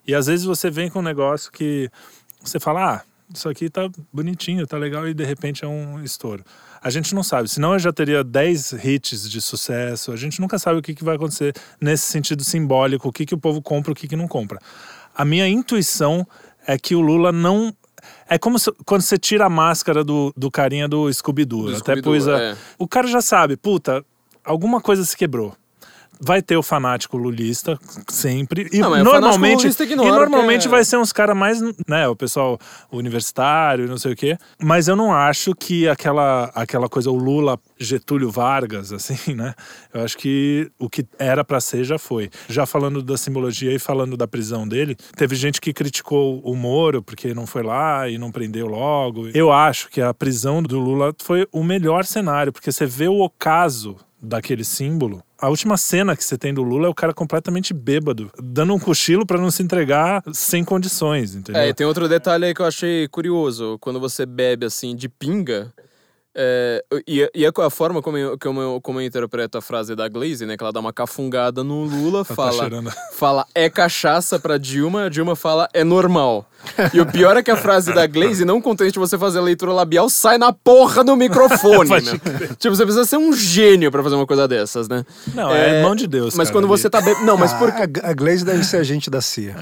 E 0.07 0.15
às 0.15 0.25
vezes 0.25 0.43
você 0.43 0.71
vem 0.71 0.89
com 0.89 0.97
um 0.97 1.03
negócio 1.03 1.51
que 1.51 1.87
você 2.43 2.59
fala, 2.59 2.95
ah, 2.95 3.01
isso 3.31 3.47
aqui 3.47 3.69
tá 3.69 3.87
bonitinho, 4.11 4.65
tá 4.65 4.77
legal, 4.77 5.07
e 5.07 5.13
de 5.13 5.23
repente 5.23 5.63
é 5.63 5.67
um 5.67 6.03
estouro. 6.03 6.43
A 6.81 6.89
gente 6.89 7.13
não 7.13 7.21
sabe, 7.21 7.47
senão 7.47 7.73
eu 7.73 7.79
já 7.79 7.93
teria 7.93 8.23
10 8.23 8.73
hits 8.83 9.29
de 9.29 9.39
sucesso, 9.39 10.11
a 10.11 10.15
gente 10.15 10.41
nunca 10.41 10.57
sabe 10.57 10.79
o 10.79 10.81
que, 10.81 10.95
que 10.95 11.03
vai 11.03 11.15
acontecer 11.15 11.53
nesse 11.79 12.11
sentido 12.11 12.43
simbólico, 12.43 13.07
o 13.07 13.11
que, 13.11 13.23
que 13.23 13.35
o 13.35 13.37
povo 13.37 13.61
compra, 13.61 13.91
o 13.91 13.95
que, 13.95 14.07
que 14.07 14.15
não 14.15 14.27
compra. 14.27 14.59
A 15.15 15.23
minha 15.23 15.47
intuição 15.47 16.27
é 16.67 16.77
que 16.77 16.95
o 16.95 17.01
Lula 17.01 17.31
não. 17.31 17.73
É 18.29 18.37
como 18.37 18.59
se- 18.59 18.71
quando 18.85 19.01
você 19.01 19.17
tira 19.17 19.45
a 19.45 19.49
máscara 19.49 20.03
do, 20.03 20.31
do 20.37 20.51
carinha 20.51 20.87
do 20.87 21.11
Scooby-Doo. 21.11 21.69
Até 21.77 21.93
pus 22.01 22.27
a- 22.27 22.39
é. 22.41 22.57
O 22.77 22.87
cara 22.87 23.07
já 23.07 23.21
sabe, 23.21 23.55
puta, 23.57 24.03
alguma 24.43 24.79
coisa 24.81 25.03
se 25.03 25.15
quebrou. 25.17 25.55
Vai 26.19 26.41
ter 26.41 26.57
o 26.57 26.63
fanático 26.63 27.17
lulista 27.17 27.77
sempre. 28.09 28.67
E 28.71 28.79
Não, 28.79 29.03
normalmente, 29.03 29.67
e 29.67 29.95
normalmente 29.95 30.67
é- 30.67 30.69
vai 30.69 30.83
ser 30.83 30.97
uns 30.97 31.11
caras 31.11 31.35
mais, 31.35 31.61
né, 31.87 32.07
o 32.07 32.15
pessoal 32.15 32.57
universitário, 32.91 33.87
não 33.87 33.97
sei 33.97 34.13
o 34.13 34.15
quê. 34.15 34.37
Mas 34.61 34.87
eu 34.87 34.95
não 34.95 35.13
acho 35.13 35.53
que 35.53 35.87
aquela, 35.87 36.45
aquela 36.55 36.89
coisa, 36.89 37.11
o 37.11 37.15
Lula, 37.15 37.59
Getúlio 37.79 38.29
Vargas, 38.31 38.91
assim, 38.91 39.15
né? 39.35 39.53
Eu 39.93 40.03
acho 40.03 40.17
que 40.17 40.69
o 40.79 40.89
que 40.89 41.05
era 41.19 41.43
pra 41.43 41.59
ser 41.59 41.83
já 41.83 41.97
foi. 41.97 42.29
Já 42.47 42.65
falando 42.65 43.01
da 43.01 43.17
simbologia 43.17 43.73
e 43.73 43.79
falando 43.79 44.17
da 44.17 44.27
prisão 44.27 44.67
dele, 44.67 44.95
teve 45.15 45.35
gente 45.35 45.61
que 45.61 45.73
criticou 45.73 46.39
o 46.43 46.55
Moro 46.55 47.01
porque 47.01 47.33
não 47.33 47.45
foi 47.45 47.63
lá 47.63 48.09
e 48.09 48.17
não 48.17 48.31
prendeu 48.31 48.67
logo. 48.67 49.27
Eu 49.33 49.51
acho 49.51 49.89
que 49.89 50.01
a 50.01 50.13
prisão 50.13 50.61
do 50.61 50.79
Lula 50.79 51.13
foi 51.21 51.47
o 51.51 51.63
melhor 51.63 52.05
cenário, 52.05 52.51
porque 52.51 52.71
você 52.71 52.85
vê 52.85 53.07
o 53.07 53.19
ocaso 53.21 53.97
daquele 54.25 54.63
símbolo. 54.63 55.23
A 55.39 55.49
última 55.49 55.77
cena 55.77 56.15
que 56.15 56.23
você 56.23 56.37
tem 56.37 56.53
do 56.53 56.63
Lula 56.63 56.87
é 56.87 56.89
o 56.89 56.93
cara 56.93 57.13
completamente 57.13 57.73
bêbado, 57.73 58.31
dando 58.41 58.73
um 58.73 58.79
cochilo 58.79 59.25
pra 59.25 59.37
não 59.37 59.51
se 59.51 59.61
entregar 59.61 60.23
sem 60.33 60.63
condições, 60.63 61.35
entendeu? 61.35 61.61
É, 61.61 61.69
e 61.69 61.73
tem 61.73 61.85
outro 61.85 62.07
detalhe 62.07 62.45
aí 62.45 62.53
que 62.53 62.61
eu 62.61 62.65
achei 62.65 63.07
curioso. 63.07 63.77
Quando 63.79 63.99
você 63.99 64.25
bebe 64.25 64.65
assim 64.65 64.95
de 64.95 65.07
pinga. 65.09 65.73
é, 66.33 66.83
e, 67.07 67.29
e 67.35 67.45
a 67.45 67.69
forma 67.69 68.01
como 68.01 68.17
eu, 68.17 68.37
como, 68.39 68.61
eu, 68.61 68.81
como 68.81 68.99
eu 68.99 69.05
interpreto 69.05 69.57
a 69.57 69.61
frase 69.61 69.95
da 69.95 70.07
Glaze, 70.07 70.45
né? 70.45 70.57
Que 70.57 70.63
ela 70.63 70.73
dá 70.73 70.79
uma 70.79 70.91
cafungada 70.93 71.63
no 71.63 71.83
Lula, 71.83 72.23
tá 72.25 72.33
fala, 72.33 72.51
cheirando. 72.53 72.91
fala 73.13 73.45
é 73.53 73.69
cachaça 73.69 74.39
pra 74.39 74.57
Dilma, 74.57 75.05
a 75.05 75.09
Dilma 75.09 75.35
fala 75.35 75.69
é 75.73 75.83
normal. 75.83 76.49
E 76.93 76.99
o 76.99 77.05
pior 77.05 77.37
é 77.37 77.43
que 77.43 77.51
a 77.51 77.57
frase 77.57 77.93
da 77.93 78.05
Glaze, 78.07 78.45
não 78.45 78.61
contente 78.61 78.93
de 78.93 78.99
você 78.99 79.17
fazer 79.17 79.39
a 79.39 79.41
leitura 79.41 79.71
labial, 79.71 80.09
sai 80.09 80.37
na 80.37 80.51
porra 80.51 81.03
do 81.03 81.15
microfone. 81.15 81.89
Meu. 82.01 82.55
Tipo, 82.57 82.75
você 82.75 82.83
precisa 82.83 83.05
ser 83.05 83.17
um 83.17 83.33
gênio 83.33 83.91
pra 83.91 84.03
fazer 84.03 84.15
uma 84.15 84.25
coisa 84.25 84.47
dessas, 84.47 84.87
né? 84.87 85.05
Não, 85.33 85.53
é, 85.53 85.81
mão 85.81 85.95
de 85.95 86.07
Deus. 86.07 86.35
Mas 86.35 86.49
cara, 86.49 86.59
quando 86.59 86.67
você 86.67 86.89
tá 86.89 87.01
bebendo. 87.01 87.25
Não, 87.25 87.37
mas 87.37 87.53
por 87.53 87.69
A, 87.69 87.83
a 88.09 88.13
Glaze 88.13 88.43
deve 88.43 88.63
ser 88.63 88.77
agente 88.77 89.09
da 89.09 89.21
CIA. 89.21 89.55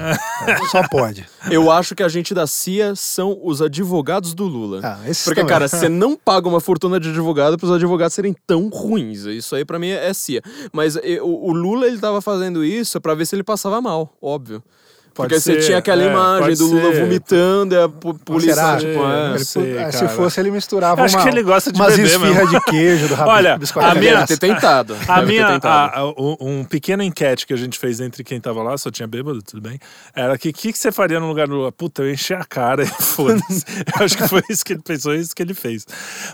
Só 0.70 0.86
pode. 0.88 1.26
Eu 1.50 1.70
acho 1.70 1.94
que 1.94 2.02
a 2.02 2.08
gente 2.08 2.34
da 2.34 2.46
CIA 2.46 2.94
são 2.94 3.38
os 3.42 3.60
advogados 3.60 4.34
do 4.34 4.44
Lula. 4.44 4.80
Ah, 4.82 4.98
esses 5.08 5.24
Porque, 5.24 5.40
também. 5.40 5.52
cara, 5.52 5.68
você 5.68 5.88
não 5.90 6.16
paga 6.16 6.48
uma 6.48 6.60
fortuna 6.60 6.98
de 6.98 7.10
advogado 7.10 7.56
para 7.58 7.66
os 7.66 7.72
advogados 7.72 8.14
serem 8.14 8.34
tão 8.46 8.68
ruins. 8.68 9.24
Isso 9.24 9.54
aí 9.54 9.64
pra 9.64 9.78
mim 9.78 9.90
é 9.90 10.12
CIA. 10.12 10.42
Mas 10.72 10.96
eh, 10.96 11.20
o, 11.20 11.50
o 11.50 11.52
Lula, 11.52 11.86
ele 11.86 11.98
tava 11.98 12.20
fazendo 12.20 12.64
isso 12.64 13.00
pra 13.00 13.14
ver 13.14 13.26
se 13.26 13.34
ele 13.34 13.42
passava 13.42 13.80
mal, 13.80 14.16
óbvio. 14.20 14.62
Pode 15.14 15.28
Porque 15.28 15.40
você 15.40 15.60
ser, 15.60 15.66
tinha 15.66 15.78
aquela 15.78 16.02
é, 16.02 16.06
imagem 16.10 16.56
do 16.56 16.66
Lula 16.66 16.92
ser. 16.92 17.00
vomitando 17.02 17.74
e 17.74 17.78
a 17.82 17.88
po- 17.88 18.14
polícia, 18.14 18.54
Será? 18.56 18.76
tipo, 18.78 19.00
é. 19.04 19.38
ser. 19.38 19.58
Ele- 19.60 19.92
sei, 19.92 19.92
se 19.92 20.08
fosse, 20.08 20.40
ele 20.40 20.50
misturava 20.50 21.02
Acho 21.04 21.16
uma, 21.16 21.22
que 21.22 21.28
ele 21.28 21.42
gosta 21.42 21.70
de 21.70 21.80
umas 21.80 21.94
beber 21.96 22.06
esfirras 22.06 22.36
mesmo. 22.36 22.50
de 22.50 22.60
queijo 22.64 23.08
do 23.08 23.14
rabo 23.14 23.30
Olha, 23.30 23.56
biscoito 23.56 23.88
a 23.88 23.94
minha- 23.94 24.14
Deve 24.14 24.26
ter 24.26 24.38
tentado. 24.38 24.94
A 25.06 25.20
Deve 25.20 25.26
ter 25.26 25.32
minha, 25.32 25.46
tentado. 25.52 25.92
a, 25.96 26.00
a- 26.00 26.12
um 26.40 26.64
pequeno 26.64 27.02
enquete 27.02 27.46
que 27.46 27.52
a 27.54 27.56
gente 27.56 27.78
fez 27.78 28.00
entre 28.00 28.24
quem 28.24 28.40
tava 28.40 28.62
lá, 28.62 28.76
só 28.76 28.90
tinha 28.90 29.06
bêbado, 29.06 29.40
tudo 29.40 29.60
bem, 29.62 29.78
era 30.16 30.36
que 30.36 30.48
o 30.48 30.52
que, 30.52 30.72
que 30.72 30.78
você 30.78 30.90
faria 30.90 31.20
no 31.20 31.28
lugar 31.28 31.46
do 31.46 31.54
Lula? 31.54 31.70
Puta, 31.70 32.02
eu 32.02 32.12
enchi 32.12 32.34
a 32.34 32.44
cara 32.44 32.82
e 32.82 32.86
foda-se. 33.00 33.64
eu 33.96 34.04
acho 34.04 34.16
que 34.16 34.26
foi 34.28 34.42
isso 34.50 34.64
que 34.64 34.72
ele 34.72 34.82
pensou, 34.82 35.14
isso 35.14 35.34
que 35.34 35.42
ele 35.42 35.54
fez. 35.54 35.86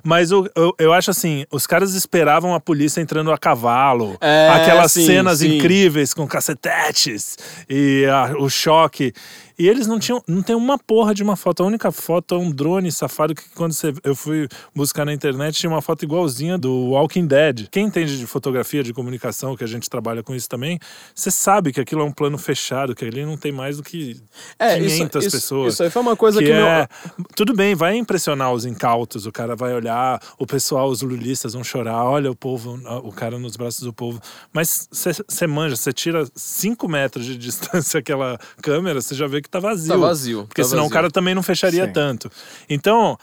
Mas 0.02 0.32
o- 0.32 0.48
eu, 0.56 0.74
eu 0.78 0.92
acho 0.94 1.10
assim, 1.10 1.44
os 1.50 1.66
caras 1.66 1.92
esperavam 1.94 2.54
a 2.54 2.60
polícia 2.60 3.00
entrando 3.00 3.30
a 3.30 3.36
cavalo, 3.36 4.16
É, 4.22 4.48
aquelas 4.54 4.90
sim, 4.92 5.04
cenas 5.04 5.40
sim. 5.40 5.58
incríveis 5.58 6.14
com 6.14 6.26
cacetetes 6.26 7.36
e 7.68 8.06
a- 8.06 8.34
o 8.38 8.48
choque. 8.70 9.12
E 9.60 9.68
eles 9.68 9.86
não 9.86 9.98
tinham, 9.98 10.22
não 10.26 10.42
tem 10.42 10.56
uma 10.56 10.78
porra 10.78 11.12
de 11.14 11.22
uma 11.22 11.36
foto. 11.36 11.62
A 11.62 11.66
única 11.66 11.92
foto 11.92 12.34
é 12.34 12.38
um 12.38 12.50
drone 12.50 12.90
safado 12.90 13.34
que 13.34 13.42
quando 13.54 13.72
você, 13.74 13.92
eu 14.02 14.16
fui 14.16 14.48
buscar 14.74 15.04
na 15.04 15.12
internet 15.12 15.58
tinha 15.58 15.68
uma 15.68 15.82
foto 15.82 16.02
igualzinha 16.02 16.56
do 16.56 16.72
Walking 16.92 17.26
Dead. 17.26 17.68
Quem 17.70 17.84
entende 17.84 18.18
de 18.18 18.26
fotografia, 18.26 18.82
de 18.82 18.94
comunicação, 18.94 19.54
que 19.54 19.62
a 19.62 19.66
gente 19.66 19.90
trabalha 19.90 20.22
com 20.22 20.34
isso 20.34 20.48
também, 20.48 20.78
você 21.14 21.30
sabe 21.30 21.74
que 21.74 21.80
aquilo 21.80 22.00
é 22.00 22.04
um 22.04 22.10
plano 22.10 22.38
fechado, 22.38 22.94
que 22.94 23.04
ali 23.04 23.22
não 23.26 23.36
tem 23.36 23.52
mais 23.52 23.76
do 23.76 23.82
que 23.82 24.18
É, 24.58 24.78
isso- 24.78 24.96
500 24.96 25.24
isso- 25.26 25.36
pessoas. 25.36 25.74
Isso 25.74 25.82
aí 25.82 25.90
foi 25.90 26.00
uma 26.00 26.16
coisa 26.16 26.38
que 26.38 26.46
que, 26.46 26.52
meu- 26.54 26.66
é, 26.66 26.88
tudo 27.36 27.52
bem, 27.54 27.74
vai 27.74 27.96
impressionar 27.98 28.54
os 28.54 28.64
incautos, 28.64 29.26
o 29.26 29.30
cara 29.32 29.54
vai 29.54 29.74
olhar, 29.74 30.22
o 30.38 30.46
pessoal, 30.46 30.88
os 30.88 31.02
lulistas 31.02 31.52
vão 31.52 31.62
chorar, 31.62 32.02
olha 32.04 32.30
o 32.30 32.34
povo, 32.34 32.80
o 33.04 33.12
cara 33.12 33.38
nos 33.38 33.56
braços 33.56 33.82
do 33.82 33.92
povo. 33.92 34.18
Mas 34.54 34.88
você 34.90 35.46
manja, 35.46 35.76
você 35.76 35.92
tira 35.92 36.24
5 36.34 36.88
metros 36.88 37.26
de 37.26 37.36
distância 37.90 38.00
aquela 38.00 38.38
câmera, 38.62 39.02
você 39.02 39.14
já 39.14 39.26
vê 39.26 39.42
que 39.42 39.49
tá 39.50 39.58
vazio. 39.58 39.88
Tá 39.88 39.96
vazio, 39.96 40.44
Porque 40.46 40.62
tá 40.62 40.68
senão 40.68 40.82
vazio. 40.84 40.90
o 40.90 40.94
cara 40.94 41.10
também 41.10 41.34
não 41.34 41.42
fecharia 41.42 41.86
Sim. 41.86 41.92
tanto. 41.92 42.30
Então, 42.68 43.18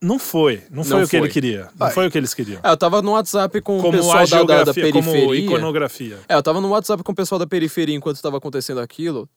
não 0.00 0.18
foi, 0.18 0.62
não 0.70 0.84
foi 0.84 0.96
Não 0.98 1.04
o 1.04 1.08
que 1.08 1.16
ele 1.16 1.22
foi. 1.24 1.30
queria, 1.32 1.68
não 1.78 1.86
Ah, 1.86 1.90
foi 1.90 2.06
o 2.06 2.10
que 2.10 2.18
eles 2.18 2.34
queriam. 2.34 2.60
É, 2.62 2.70
eu 2.70 2.76
tava 2.76 3.00
no 3.00 3.12
WhatsApp 3.12 3.60
com 3.62 3.78
o 3.78 3.80
como 3.82 3.92
pessoal 3.96 4.18
a 4.18 4.24
da, 4.24 4.24
da, 4.24 4.44
da 4.64 4.72
geografia, 4.72 4.92
como 4.92 5.12
periferia. 5.12 5.44
iconografia. 5.46 6.18
É, 6.28 6.34
eu 6.34 6.42
tava 6.42 6.60
no 6.60 6.68
WhatsApp 6.68 7.02
com 7.02 7.12
o 7.12 7.14
pessoal 7.14 7.38
da 7.38 7.46
periferia 7.46 7.94
enquanto 7.96 8.20
tava 8.20 8.36
acontecendo 8.36 8.80
aquilo. 8.80 9.28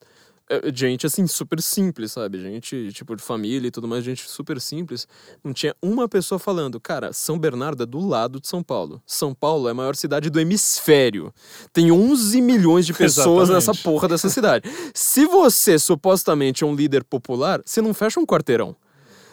É, 0.49 0.71
Gente, 0.73 1.05
assim, 1.05 1.27
super 1.27 1.61
simples, 1.61 2.13
sabe? 2.13 2.39
Gente, 2.39 2.91
tipo, 2.93 3.15
de 3.15 3.21
família 3.21 3.67
e 3.67 3.71
tudo 3.71 3.87
mais, 3.87 4.03
gente 4.03 4.29
super 4.29 4.61
simples. 4.61 5.07
Não 5.43 5.53
tinha 5.53 5.75
uma 5.81 6.07
pessoa 6.07 6.39
falando, 6.39 6.79
cara, 6.79 7.11
São 7.11 7.37
Bernardo 7.37 7.83
é 7.83 7.85
do 7.85 7.99
lado 7.99 8.39
de 8.39 8.47
São 8.47 8.63
Paulo. 8.63 9.01
São 9.05 9.33
Paulo 9.33 9.67
é 9.67 9.71
a 9.71 9.73
maior 9.73 9.95
cidade 9.95 10.29
do 10.29 10.39
hemisfério. 10.39 11.33
Tem 11.73 11.91
11 11.91 12.41
milhões 12.41 12.85
de 12.85 12.93
pessoas 12.93 13.49
nessa 13.49 13.71
Exatamente. 13.71 13.83
porra 13.83 14.07
dessa 14.07 14.29
cidade. 14.29 14.69
Se 14.93 15.25
você 15.25 15.77
supostamente 15.77 16.63
é 16.63 16.67
um 16.67 16.75
líder 16.75 17.03
popular, 17.03 17.61
você 17.65 17.81
não 17.81 17.93
fecha 17.93 18.19
um 18.19 18.25
quarteirão. 18.25 18.75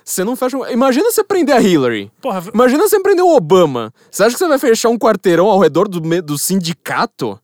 Você 0.05 0.23
não 0.23 0.37
fecha 0.37 0.57
um... 0.57 0.69
Imagina 0.69 1.11
você 1.11 1.25
prender 1.25 1.55
a 1.55 1.62
Hillary. 1.62 2.12
Porra, 2.21 2.43
Imagina 2.53 2.87
você 2.87 3.01
prender 3.01 3.25
o 3.25 3.35
Obama. 3.35 3.95
Você 4.11 4.23
acha 4.23 4.35
que 4.35 4.39
você 4.39 4.49
vai 4.49 4.59
fechar 4.59 4.91
um 4.91 4.99
quarteirão 4.99 5.47
ao 5.47 5.59
redor 5.59 5.89
do, 5.89 6.01
do 6.21 6.37
sindicato? 6.37 7.41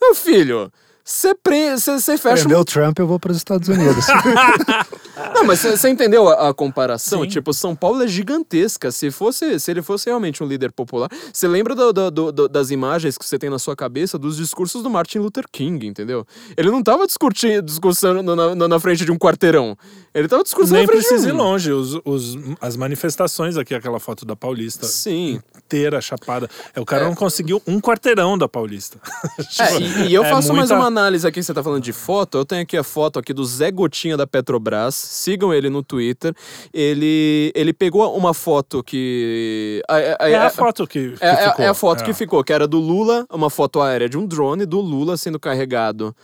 Meu 0.00 0.14
filho, 0.14 0.72
você 1.10 1.34
pre... 1.34 1.76
fecha 2.18 2.42
Prendeu 2.42 2.60
o 2.60 2.64
Trump, 2.64 2.98
eu 2.98 3.06
vou 3.06 3.18
para 3.18 3.30
os 3.32 3.36
Estados 3.38 3.68
Unidos. 3.68 4.04
Não, 5.34 5.44
mas 5.44 5.60
você- 5.60 5.88
entendeu 5.88 6.28
a, 6.28 6.48
a 6.50 6.54
comparação? 6.54 7.22
Sim. 7.22 7.28
Tipo, 7.28 7.52
São 7.52 7.74
Paulo 7.74 8.02
é 8.02 8.06
gigantesca. 8.08 8.90
Se 8.92 9.10
fosse, 9.10 9.58
se 9.58 9.70
ele 9.70 9.82
fosse 9.82 10.06
realmente 10.06 10.42
um 10.42 10.46
líder 10.46 10.70
popular, 10.72 11.08
você 11.32 11.48
lembra 11.48 11.74
do- 11.74 11.92
do- 11.92 12.10
do- 12.10 12.32
do- 12.32 12.48
das 12.48 12.70
imagens 12.70 13.16
que 13.18 13.24
você 13.24 13.38
tem 13.38 13.50
na 13.50 13.58
sua 13.58 13.74
cabeça 13.74 14.18
dos 14.18 14.36
discursos 14.36 14.82
do 14.82 14.90
Martin 14.90 15.18
Luther 15.18 15.44
King, 15.50 15.86
entendeu? 15.86 16.26
Ele 16.56 16.70
não 16.70 16.82
tava 16.82 17.06
discutindo, 17.06 17.62
discussando 17.62 18.22
na, 18.36 18.54
na- 18.54 18.68
na 18.68 18.80
frente 18.80 19.04
de 19.04 19.10
um 19.10 19.16
quarteirão. 19.18 19.76
Ele 20.18 20.28
tava 20.28 20.42
discursando 20.42 20.78
nem 20.78 20.86
precisa 20.86 21.28
ir 21.28 21.32
longe. 21.32 21.72
Os, 21.72 21.98
os- 22.04 22.36
as 22.60 22.76
manifestações 22.76 23.56
aqui, 23.56 23.74
aquela 23.74 23.98
foto 24.00 24.24
da 24.26 24.34
Paulista. 24.36 24.86
Sim. 24.86 25.40
inteira 25.56 26.00
chapada. 26.00 26.48
É, 26.74 26.80
o 26.80 26.84
cara 26.86 27.04
não 27.04 27.14
conseguiu 27.14 27.60
um 27.66 27.78
quarteirão 27.80 28.38
da 28.38 28.48
Paulista. 28.48 28.98
É, 29.38 29.42
Tipo, 29.44 29.80
e, 29.80 30.06
e 30.08 30.14
eu 30.14 30.24
é 30.24 30.30
faço 30.30 30.48
mais 30.54 30.70
muita- 30.70 30.76
uma 30.76 30.86
análise 30.86 31.26
aqui, 31.26 31.42
você 31.42 31.52
tá 31.52 31.62
falando 31.62 31.82
de 31.82 31.92
foto. 31.92 32.38
Eu 32.38 32.44
tenho 32.44 32.62
aqui 32.62 32.76
a 32.76 32.82
foto 32.82 33.18
aqui 33.18 33.32
do 33.34 33.44
Zé 33.44 33.70
Gotinha 33.70 34.16
da 34.16 34.26
Petrobras. 34.26 34.94
Sigam 34.94 35.52
ele 35.52 35.68
no 35.68 35.82
Twitter. 35.82 36.34
Ele, 36.72 37.52
ele 37.54 37.72
pegou 37.72 38.16
uma 38.16 38.32
foto 38.32 38.82
que. 38.82 39.82
É 40.20 40.36
a 40.36 40.50
foto 40.50 40.86
que, 40.86 41.10
que 41.12 41.24
É, 41.24 41.28
é- 41.28 41.50
ficou. 41.50 41.64
é 41.64 41.68
a 41.68 41.74
foto 41.74 42.02
É. 42.02 42.04
que 42.04 42.12
ficou, 42.14 42.42
que 42.44 42.52
era 42.52 42.66
do 42.66 42.78
Lula, 42.78 43.26
uma 43.30 43.50
foto 43.50 43.80
aérea 43.80 44.08
de 44.08 44.16
um 44.16 44.26
drone 44.26 44.64
do 44.64 44.80
Lula 44.80 45.16
sendo 45.16 45.38
carregado 45.38 46.14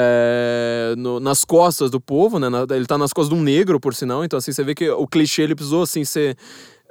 é, 0.00 0.94
no- 0.96 1.18
nas 1.18 1.44
costas 1.44 1.90
do 1.90 2.00
povo, 2.00 2.38
né? 2.38 2.48
na- 2.48 2.64
ele 2.70 2.86
tá 2.86 2.96
nas 2.96 3.12
costas 3.12 3.34
de 3.34 3.40
um 3.40 3.42
negro, 3.44 3.80
por 3.80 3.94
sinal. 3.94 4.24
Então, 4.24 4.38
assim, 4.38 4.52
você 4.52 4.62
vê 4.62 4.74
que 4.74 4.88
o 4.88 5.06
clichê 5.06 5.42
ele 5.42 5.54
precisou, 5.56 5.82
assim, 5.82 6.04
ser, 6.04 6.36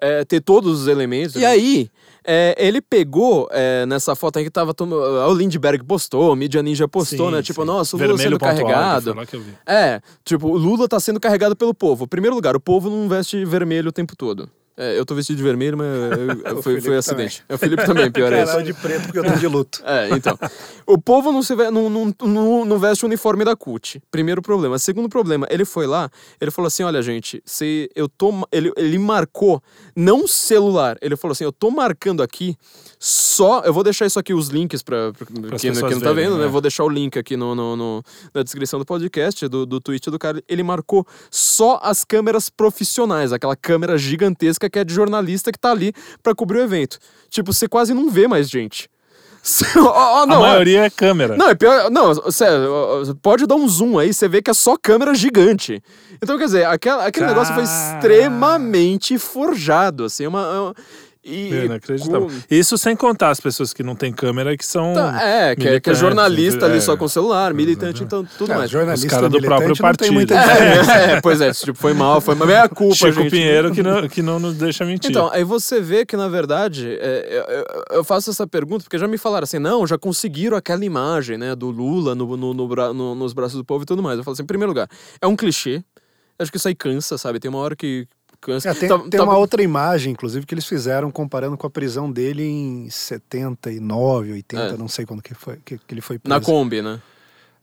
é, 0.02 0.26
ter 0.26 0.42
todos 0.42 0.82
os 0.82 0.88
elementos. 0.88 1.36
E 1.38 1.46
aí, 1.46 1.90
é, 2.26 2.54
ele 2.58 2.82
pegou 2.82 3.48
é, 3.52 3.86
nessa 3.86 4.14
foto 4.16 4.38
aí 4.38 4.44
que 4.44 4.52
tava. 4.52 4.74
tom- 4.74 4.90
O 4.90 5.34
Lindbergh 5.34 5.84
postou, 5.86 6.34
o 6.34 6.36
Mídia 6.36 6.62
Ninja 6.62 6.88
postou, 6.88 7.30
Sim, 7.30 7.36
né? 7.36 7.42
Tipo, 7.42 7.62
sim. 7.62 7.68
nossa, 7.68 7.96
o 7.96 8.00
Lula 8.00 8.18
sendo 8.18 8.38
Vermelho.org, 8.38 8.62
carregado. 8.74 9.16
vi. 9.44 9.54
É, 9.66 10.02
tipo, 10.26 10.48
o 10.50 10.58
Lula 10.58 10.88
tá 10.88 11.00
sendo 11.00 11.20
carregado 11.20 11.56
pelo 11.56 11.74
povo. 11.74 12.04
Em 12.04 12.08
primeiro 12.08 12.36
lugar, 12.36 12.56
o 12.56 12.60
povo 12.60 12.90
não 12.90 13.08
veste 13.08 13.46
vermelho 13.46 13.90
o 13.90 13.92
tempo 13.94 14.16
todo. 14.16 14.50
É, 14.80 14.98
eu 14.98 15.04
tô 15.04 15.16
vestido 15.16 15.38
de 15.38 15.44
vermelho, 15.44 15.76
mas 15.76 15.88
eu- 15.88 16.52
eu- 16.58 16.62
foi, 16.62 16.80
foi 16.80 16.98
acidente. 16.98 17.44
É, 17.50 17.56
o 17.56 17.58
Felipe 17.58 17.84
também, 17.84 18.12
pior 18.12 18.32
é 18.32 18.42
Eu 18.42 18.44
isso. 18.44 18.54
tô 18.54 18.62
de 18.62 18.74
preto 18.76 19.04
porque 19.06 19.18
eu 19.20 19.24
tô 19.24 19.32
de 19.32 19.48
luto. 19.48 19.82
É, 19.88 20.10
então. 20.12 20.38
O 20.86 20.98
povo 21.02 21.32
não, 21.32 21.42
se 21.42 21.56
ve- 21.56 21.72
não, 21.72 21.90
não, 21.90 22.14
não, 22.24 22.66
não 22.66 22.78
veste 22.80 23.04
o 23.04 23.08
uniforme 23.08 23.44
da 23.44 23.56
CUT. 23.56 24.00
Primeiro 24.12 24.42
problema. 24.42 24.78
Segundo 24.78 25.10
problema, 25.10 25.48
ele 25.50 25.66
foi 25.66 25.88
lá, 25.88 26.10
ele 26.40 26.52
falou 26.52 26.68
assim: 26.68 26.84
olha, 26.84 27.02
gente, 27.02 27.42
se 27.44 27.90
eu 27.96 28.08
tô. 28.08 28.32
Ele, 28.52 28.72
ele 28.78 29.00
marcou, 29.00 29.62
não 30.00 30.28
celular, 30.28 30.96
ele 31.02 31.16
falou 31.18 31.32
assim: 31.32 31.44
eu 31.44 31.52
tô 31.52 31.72
marcando 31.72 32.22
aqui 32.22 32.56
só. 33.00 33.62
Eu 33.62 33.74
vou 33.74 33.84
deixar 33.84 34.06
isso 34.06 34.20
aqui, 34.20 34.32
os 34.34 34.50
links 34.50 34.84
pra, 34.84 35.12
pra 35.12 35.26
quem, 35.26 35.72
quem 35.72 35.72
não 35.72 36.00
tá 36.02 36.14
vendo, 36.14 36.38
né? 36.38 36.44
né? 36.46 36.48
Vou 36.48 36.62
deixar 36.62 36.84
o 36.84 36.90
link 36.90 37.18
aqui 37.18 37.36
no, 37.36 37.56
no, 37.56 37.76
no- 37.76 38.04
na 38.34 38.44
descrição 38.44 38.78
do 38.80 38.86
podcast, 38.86 39.48
do, 39.48 39.66
do 39.66 39.82
tweet 39.82 40.10
do 40.12 40.20
cara. 40.20 40.42
Ele 40.48 40.62
marcou 40.62 41.06
só 41.32 41.80
as 41.82 42.06
câmeras 42.06 42.50
profissionais, 42.50 43.34
aquela 43.34 43.56
câmera 43.56 43.98
gigantesca 43.98 44.70
que 44.70 44.78
é 44.78 44.84
de 44.84 44.94
jornalista 44.94 45.52
que 45.52 45.58
tá 45.60 45.72
ali 45.72 45.92
pra 46.22 46.36
cobrir 46.36 46.60
o 46.60 46.62
evento. 46.62 47.00
Tipo, 47.30 47.52
você 47.52 47.68
quase 47.68 47.94
não 47.94 48.10
vê 48.12 48.28
mais 48.28 48.50
gente. 48.50 48.88
Ó, 49.78 50.24
a 50.24 50.26
não, 50.26 50.38
ó. 50.38 50.42
maioria 50.42 50.86
é 50.86 50.90
câmera. 50.90 51.38
Não, 51.38 51.50
é 51.50 51.56
pior. 51.56 51.90
Não, 51.90 52.32
sério, 52.32 53.16
pode 53.22 53.46
dar 53.46 53.56
um 53.56 53.68
zoom 53.68 53.98
aí, 53.98 54.14
você 54.14 54.28
vê 54.28 54.42
que 54.42 54.50
é 54.52 54.54
só 54.54 54.76
câmera 54.78 55.14
gigante. 55.16 55.82
Então, 56.22 56.38
quer 56.38 56.46
dizer, 56.46 56.66
aquela, 56.66 57.06
aquele 57.06 57.28
negócio 57.28 57.54
foi 57.54 57.64
Caraca. 57.64 57.98
extremamente 57.98 59.18
forjado, 59.18 60.06
assim, 60.06 60.26
uma. 60.28 60.62
uma- 60.62 60.76
e, 61.28 61.54
É 61.54 61.66
inacreditável. 61.66 62.28
com- 62.28 62.34
Isso 62.50 62.78
sem 62.78 62.96
contar 62.96 63.30
as 63.32 63.40
pessoas 63.40 63.74
que 63.74 63.84
não 63.84 63.96
têm 63.96 64.12
câmera 64.14 64.54
e 64.54 64.58
que 64.58 64.66
são. 64.66 64.94
Tá, 64.94 65.22
é, 65.22 65.56
que, 65.56 65.68
é, 65.68 65.80
que 65.80 65.90
é 65.90 65.94
jornalista 65.94 66.66
ali 66.66 66.78
é. 66.78 66.82
só 66.82 66.96
com 66.96 67.08
celular, 67.08 67.54
militante, 67.54 68.04
então 68.04 68.26
tudo 68.38 68.52
É, 68.54 68.56
mais. 68.58 68.70
jornalista 68.72 69.06
Os 69.08 69.12
caras 69.14 69.30
do 69.32 69.42
próprio 69.42 69.68
não 69.70 69.76
tem 69.76 69.82
partido. 69.82 70.14
muita 70.14 70.34
É, 70.36 71.12
é, 71.14 71.22
pois 71.22 71.42
é, 71.42 71.52
tipo, 71.52 71.78
foi 71.78 71.94
mal, 71.94 72.22
foi 72.22 72.36
mal. 72.36 72.50
É 72.50 72.60
a 72.62 72.70
culpa, 72.70 72.96
Chico 72.96 73.12
gente. 73.14 73.32
Pinheiro 73.32 73.72
que 73.72 73.84
não, 73.84 74.08
que 74.08 74.22
não 74.22 74.40
nos 74.40 74.56
deixa 74.56 74.86
mentir. 74.86 75.10
Então, 75.12 75.30
aí 75.32 75.44
você 75.44 75.82
vê 75.82 76.06
que, 76.06 76.16
na 76.16 76.28
verdade, 76.28 76.98
é, 77.00 77.44
eu- 77.90 77.98
eu, 77.98 78.04
faço 78.04 78.30
essa 78.30 78.48
pergunta 78.48 78.84
porque 78.84 78.98
já 78.98 79.08
me 79.08 79.18
falaram 79.18 79.44
assim, 79.44 79.60
não, 79.60 79.86
já 79.86 79.98
conseguiram 79.98 80.56
aquela 80.58 80.86
imagem, 80.86 81.38
né, 81.38 81.56
do 81.56 81.70
Lula 81.70 82.16
no, 82.16 82.38
no, 82.38 82.54
no 82.54 82.68
bra- 82.68 82.94
no- 82.94 83.16
nos 83.16 83.34
braços 83.34 83.58
do 83.58 83.66
povo 83.66 83.84
e 83.84 83.86
tudo 83.86 84.02
mais. 84.02 84.18
Eu 84.18 84.24
falo 84.24 84.34
assim, 84.34 84.44
em 84.44 84.48
primeiro 84.48 84.70
lugar, 84.72 84.88
é 85.22 85.28
um 85.28 85.36
clichê, 85.36 85.84
acho 86.40 86.52
que 86.52 86.58
isso 86.58 86.68
aí 86.68 86.76
cansa, 86.76 87.18
sabe? 87.18 87.40
Tem 87.40 87.50
uma 87.50 87.60
hora 87.60 87.76
que. 87.76 88.08
É, 88.66 88.74
tem 88.74 88.88
Tá- 88.90 89.00
tem 89.00 89.10
tá- 89.10 89.24
uma 89.24 89.38
outra 89.38 89.62
imagem, 89.64 90.14
inclusive, 90.14 90.46
que 90.46 90.54
eles 90.54 90.66
fizeram 90.66 91.10
comparando 91.12 91.58
com 91.58 91.66
a 91.68 91.70
prisão 91.70 92.12
dele 92.12 92.44
em 92.44 92.90
79, 92.90 94.32
80, 94.34 94.64
É. 94.64 94.78
não 94.78 94.88
sei 94.88 95.06
quando 95.06 95.22
que, 95.22 95.34
foi, 95.34 95.58
que, 95.66 95.78
que 95.78 95.94
ele 95.94 96.02
foi 96.02 96.18
preso. 96.20 96.40
Na 96.40 96.44
Kombi, 96.44 96.82
né? 96.82 97.02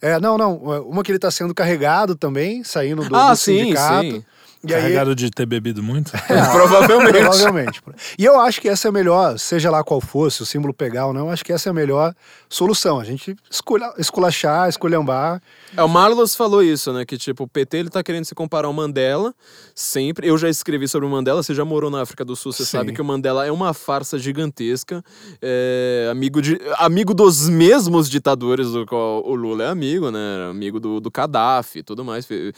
É, 0.02 0.20
não, 0.20 0.36
não. 0.36 0.56
Uma 0.56 1.02
que 1.02 1.10
ele 1.10 1.18
tá 1.18 1.30
sendo 1.30 1.54
carregado 1.54 2.14
também, 2.14 2.62
saindo 2.62 3.08
do, 3.08 3.16
ah, 3.16 3.30
do 3.30 3.36
sim, 3.36 3.58
sindicato. 3.60 4.10
sim. 4.10 4.24
E 4.66 4.72
aí, 4.74 4.80
Carregado 4.82 5.14
de 5.14 5.30
ter 5.30 5.46
bebido 5.46 5.82
muito. 5.82 6.12
É, 6.28 6.50
Provavelmente. 6.52 7.12
Provavelmente. 7.20 7.82
E 8.18 8.24
eu 8.24 8.40
acho 8.40 8.60
que 8.60 8.68
essa 8.68 8.88
é 8.88 8.90
a 8.90 8.92
melhor, 8.92 9.38
seja 9.38 9.70
lá 9.70 9.84
qual 9.84 10.00
fosse, 10.00 10.42
o 10.42 10.46
símbolo 10.46 10.72
pegar 10.72 11.06
ou 11.06 11.12
não, 11.12 11.26
eu 11.26 11.30
acho 11.30 11.44
que 11.44 11.52
essa 11.52 11.68
é 11.68 11.70
a 11.70 11.74
melhor 11.74 12.14
solução. 12.48 12.98
A 12.98 13.04
gente 13.04 13.36
escolha, 13.50 13.92
esculachar, 13.98 14.68
esculhambar. 14.68 15.42
É, 15.76 15.82
o 15.82 15.88
Marlos 15.88 16.34
falou 16.34 16.62
isso, 16.62 16.92
né? 16.92 17.04
Que 17.04 17.18
tipo, 17.18 17.44
o 17.44 17.48
PT 17.48 17.76
ele 17.76 17.90
tá 17.90 18.02
querendo 18.02 18.24
se 18.24 18.34
comparar 18.34 18.66
ao 18.66 18.72
Mandela 18.72 19.34
sempre. 19.74 20.28
Eu 20.28 20.38
já 20.38 20.48
escrevi 20.48 20.86
sobre 20.88 21.06
o 21.06 21.10
Mandela, 21.10 21.42
você 21.42 21.54
já 21.54 21.64
morou 21.64 21.90
na 21.90 22.00
África 22.02 22.24
do 22.24 22.34
Sul, 22.36 22.52
você 22.52 22.64
Sim. 22.64 22.70
sabe 22.78 22.92
que 22.92 23.00
o 23.00 23.04
Mandela 23.04 23.46
é 23.46 23.52
uma 23.52 23.74
farsa 23.74 24.18
gigantesca. 24.18 25.04
é, 25.42 26.08
amigo, 26.10 26.40
de, 26.40 26.58
amigo 26.78 27.12
dos 27.12 27.48
mesmos 27.48 28.08
ditadores 28.08 28.70
do 28.72 28.86
qual 28.86 29.22
o 29.26 29.34
Lula 29.34 29.64
é 29.64 29.68
amigo, 29.68 30.10
né? 30.10 30.48
Amigo 30.50 30.78
do, 30.80 31.00
do 31.00 31.10
Gaddafi 31.10 31.80
e 31.80 31.82
tudo 31.82 32.04
mais. 32.04 32.26
É, 32.30 32.52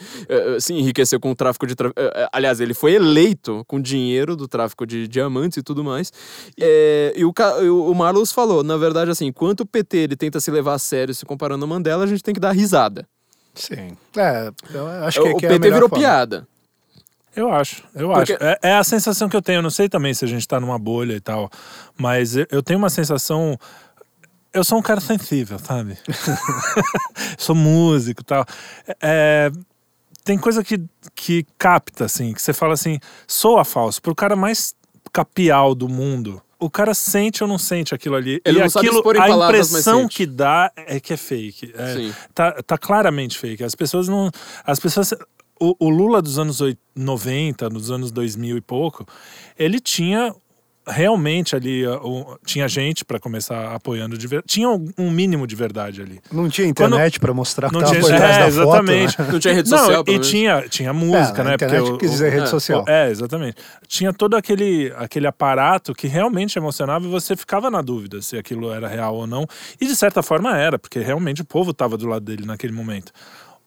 é, 0.55 0.59
Se 0.59 0.73
enriqueceu 0.73 1.19
com 1.19 1.31
o 1.31 1.35
tráfico 1.35 1.65
de. 1.67 1.75
tra- 1.75 1.91
Aliás, 2.31 2.59
ele 2.59 2.73
foi 2.73 2.93
eleito 2.93 3.63
com 3.67 3.81
dinheiro 3.81 4.35
do 4.35 4.47
tráfico 4.47 4.85
de 4.85 5.07
diamantes 5.07 5.57
e 5.57 5.63
tudo 5.63 5.83
mais. 5.83 6.11
É, 6.59 7.13
e 7.15 7.23
o, 7.25 7.33
o 7.63 7.91
o 7.91 7.95
Marlos 7.95 8.31
falou, 8.31 8.63
na 8.63 8.77
verdade, 8.77 9.11
assim, 9.11 9.25
enquanto 9.27 9.61
o 9.61 9.65
PT 9.65 9.97
ele 9.97 10.15
tenta 10.15 10.39
se 10.39 10.51
levar 10.51 10.73
a 10.75 10.79
sério 10.79 11.13
se 11.13 11.25
comparando 11.25 11.63
ao 11.65 11.69
Mandela, 11.69 12.03
a 12.03 12.07
gente 12.07 12.21
tem 12.23 12.33
que 12.33 12.39
dar 12.39 12.51
risada. 12.51 13.07
Sim. 13.55 13.97
É, 14.15 14.51
eu 14.73 14.87
acho 14.87 15.21
que, 15.21 15.29
o 15.29 15.37
que 15.37 15.45
é 15.45 15.49
a 15.49 15.51
PT 15.53 15.71
virou 15.71 15.89
forma. 15.89 16.03
piada. 16.03 16.47
Eu 17.35 17.51
acho, 17.51 17.83
eu 17.93 18.09
Porque- 18.09 18.33
acho. 18.33 18.43
É, 18.43 18.57
é 18.63 18.73
a 18.73 18.83
sensação 18.83 19.29
que 19.29 19.35
eu 19.35 19.41
tenho. 19.41 19.59
Eu 19.59 19.61
não 19.63 19.69
sei 19.69 19.87
também 19.87 20.13
se 20.13 20.25
a 20.25 20.27
gente 20.27 20.47
tá 20.47 20.59
numa 20.59 20.77
bolha 20.79 21.13
e 21.13 21.19
tal, 21.19 21.49
mas 21.97 22.35
eu, 22.35 22.47
eu 22.51 22.63
tenho 22.63 22.79
uma 22.79 22.89
sensação. 22.89 23.57
Eu 24.53 24.63
sou 24.63 24.79
um 24.79 24.81
cara 24.81 24.99
sensível, 24.99 25.59
sabe? 25.59 25.97
sou 27.37 27.55
músico 27.55 28.21
e 28.21 28.23
tal. 28.25 28.43
É, 29.01 29.51
tem 30.27 30.37
coisa 30.37 30.61
que, 30.61 30.77
que 31.15 31.45
capta, 31.57 32.03
assim, 32.03 32.33
que 32.33 32.41
você 32.41 32.51
fala 32.51 32.73
assim, 32.73 32.99
soa 33.25 33.63
falso. 33.63 34.01
Pro 34.01 34.13
cara 34.13 34.35
mais 34.35 34.75
capial 35.13 35.73
do 35.73 35.87
mundo, 35.87 36.41
o 36.59 36.69
cara 36.69 36.93
sente 36.93 37.41
ou 37.41 37.47
não 37.47 37.57
sente 37.57 37.95
aquilo 37.95 38.15
ali. 38.15 38.41
Ele 38.43 38.59
e 38.59 38.61
aquilo, 38.61 38.99
a 38.99 39.03
palavras, 39.13 39.69
impressão 39.69 40.05
que 40.05 40.25
dá 40.25 40.69
é 40.75 40.99
que 40.99 41.13
é 41.13 41.17
fake. 41.17 41.73
É, 41.73 41.93
Sim. 41.95 42.13
tá, 42.35 42.51
tá 42.61 42.77
claramente 42.77 43.37
fake. 43.39 43.63
As 43.63 43.73
pessoas 43.73 44.09
não. 44.09 44.29
As 44.65 44.79
pessoas. 44.79 45.13
O, 45.59 45.73
o 45.79 45.89
Lula 45.89 46.21
dos 46.21 46.37
anos 46.37 46.59
oit- 46.59 46.77
90, 46.93 47.69
nos 47.69 47.89
anos 47.89 48.11
2000 48.11 48.57
e 48.57 48.61
pouco, 48.61 49.07
ele 49.57 49.79
tinha 49.79 50.35
realmente 50.87 51.55
ali. 51.55 51.85
o- 51.85 52.37
tinha 52.45 52.67
gente 52.67 53.03
para 53.05 53.19
começar 53.19 53.73
apoiando 53.73 54.17
de 54.17 54.25
verdade. 54.27 54.47
Tinha 54.51 54.69
um 54.69 55.11
mínimo 55.11 55.45
de 55.45 55.55
verdade 55.55 56.01
ali. 56.01 56.19
Não 56.31 56.49
tinha 56.49 56.67
internet 56.67 57.19
pra 57.19 57.33
mostrar 57.33 57.71
Não 57.71 57.79
que 57.81 57.85
tava 57.85 57.99
tinha, 57.99 58.01
por 58.09 58.17
trás 58.17 58.35
é, 58.35 58.39
da 58.39 58.47
exatamente. 58.47 59.11
foto. 59.17 59.25
né? 59.25 59.31
Não 59.33 59.39
tinha 59.39 59.53
rede 59.53 59.69
Não, 59.69 59.77
social, 59.77 60.03
pelo 60.03 60.17
e 60.17 60.19
tinha, 60.21 60.61
tinha 60.69 60.93
música, 60.93 61.41
É, 61.41 61.45
né? 61.45 61.53
internet 61.55 61.89
o- 61.91 61.97
quis 61.97 62.11
dizer 62.11 62.27
o- 62.27 62.31
rede 62.31 62.43
é, 62.43 62.47
social. 62.47 62.85
é, 62.87 63.09
exatamente. 63.09 63.55
Tinha 63.87 64.13
todo 64.13 64.35
aquele, 64.35 64.93
aquele 64.97 65.27
aparato 65.27 65.93
que 65.93 66.07
realmente 66.07 66.57
emocionava 66.57 67.05
e 67.05 67.09
você 67.09 67.35
ficava 67.35 67.69
na 67.69 67.81
dúvida 67.81 68.21
se 68.21 68.37
aquilo 68.37 68.71
era 68.71 68.87
real 68.87 69.15
ou 69.15 69.27
não. 69.27 69.45
E 69.79 69.85
de 69.85 69.95
certa 69.95 70.23
forma 70.23 70.57
era, 70.57 70.79
porque 70.79 70.99
realmente 70.99 71.41
o 71.41 71.45
povo 71.45 71.71
estava 71.71 71.97
do 71.97 72.07
lado 72.07 72.23
dele 72.25 72.45
naquele 72.45 72.73
momento. 72.73 73.11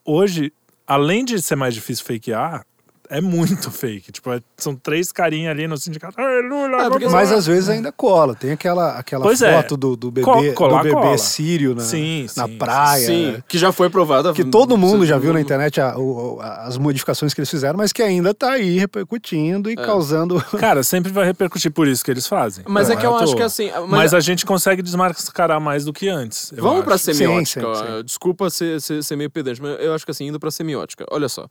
Hoje, 0.05 0.53
além 0.87 1.25
de 1.25 1.41
ser 1.41 1.57
mais 1.57 1.75
difícil 1.75 2.05
fakear, 2.05 2.65
é 3.11 3.21
muito 3.21 3.71
fake. 3.73 4.13
Tipo, 4.13 4.33
é- 4.33 4.41
são 4.57 4.75
três 4.75 5.11
carinhas 5.13 5.51
ali 5.51 5.67
no 5.67 5.77
sindicato. 5.77 6.15
Ai, 6.19 6.41
Lula, 6.43 6.85
É, 6.87 6.89
porque- 6.89 7.09
Mas 7.09 7.31
lá." 7.31 7.37
às 7.39 7.47
vezes 7.47 7.69
ainda 7.69 7.91
cola. 7.93 8.35
Tem 8.35 8.53
aquela, 8.53 8.93
aquela 8.99 9.23
Pois 9.25 9.43
é. 9.43 9.53
foto 9.57 9.77
do, 9.77 9.97
do 9.97 10.11
bebê, 10.11 10.25
Co- 10.25 10.53
colar, 10.55 10.79
do 10.79 10.85
bebê 10.85 10.95
cola. 10.95 11.19
sírio 11.19 11.75
na, 11.75 11.83
Sim, 11.83 12.27
na 12.37 12.47
sim, 12.47 12.57
praia. 12.59 13.07
Sim, 13.07 13.43
que 13.49 13.59
já 13.59 13.73
foi 13.73 13.91
provada. 13.91 14.33
Que 14.33 14.45
todo 14.45 14.77
mundo 14.77 15.05
já 15.05 15.19
viu 15.19 15.33
na 15.33 15.41
internet 15.41 15.81
a- 15.81 15.97
o- 15.99 16.37
o- 16.37 16.41
as 16.41 16.79
modificações 16.79 17.35
que 17.35 17.41
eles 17.41 17.51
fizeram, 17.51 17.77
mas 17.77 17.93
que 17.93 18.03
ainda 18.03 18.33
tá 18.33 18.53
aí 18.53 18.79
repercutindo 18.79 19.69
É. 19.69 19.73
e 19.73 19.77
causando. 19.77 20.41
Cara, 20.59 20.83
sempre 20.83 21.11
vai 21.13 21.25
repercutir 21.25 21.71
por 21.71 21.89
isso 21.89 22.05
que 22.05 22.11
eles 22.11 22.27
fazem. 22.27 22.65
Mas 22.69 22.89
é 22.91 22.97
que 22.97 23.05
eu 23.05 23.15
à 23.17 23.23
acho 23.23 23.35
que 23.37 23.43
assim. 23.43 23.71
Mas, 23.71 23.89
Mas, 23.89 24.15
a 24.15 24.21
gente 24.21 24.47
consegue 24.47 24.83
desmascarar 24.83 25.61
mais 25.61 25.85
do 25.85 25.93
que 25.93 26.09
antes. 26.09 26.53
eu 26.53 26.63
Vamos 26.63 26.79
acho. 26.79 26.85
pra 26.87 26.99
semiótica. 26.99 27.61
Sim, 27.61 27.75
sim, 27.75 27.97
sim. 27.99 28.05
Desculpa 28.05 28.51
ser, 28.51 28.81
ser, 28.81 29.03
ser 29.03 29.17
meio 29.17 29.31
pedante, 29.31 29.61
mas 29.61 29.79
eu 29.81 29.95
acho 29.95 30.05
que 30.05 30.11
assim, 30.11 30.27
indo 30.27 30.39
pra 30.39 30.51
semiótica. 30.51 31.05
Olha 31.11 31.29
só. 31.29 31.47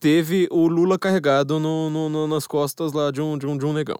Teve 0.00 0.48
o 0.50 0.66
Lula 0.66 0.98
carregado 0.98 1.60
no, 1.60 1.90
no- 1.90 2.08
no- 2.08 2.26
nas 2.26 2.46
costas 2.46 2.92
lá 2.92 3.10
de 3.10 3.20
um, 3.20 3.36
de 3.36 3.46
um, 3.46 3.56
de 3.56 3.66
um 3.66 3.72
negão. 3.74 3.98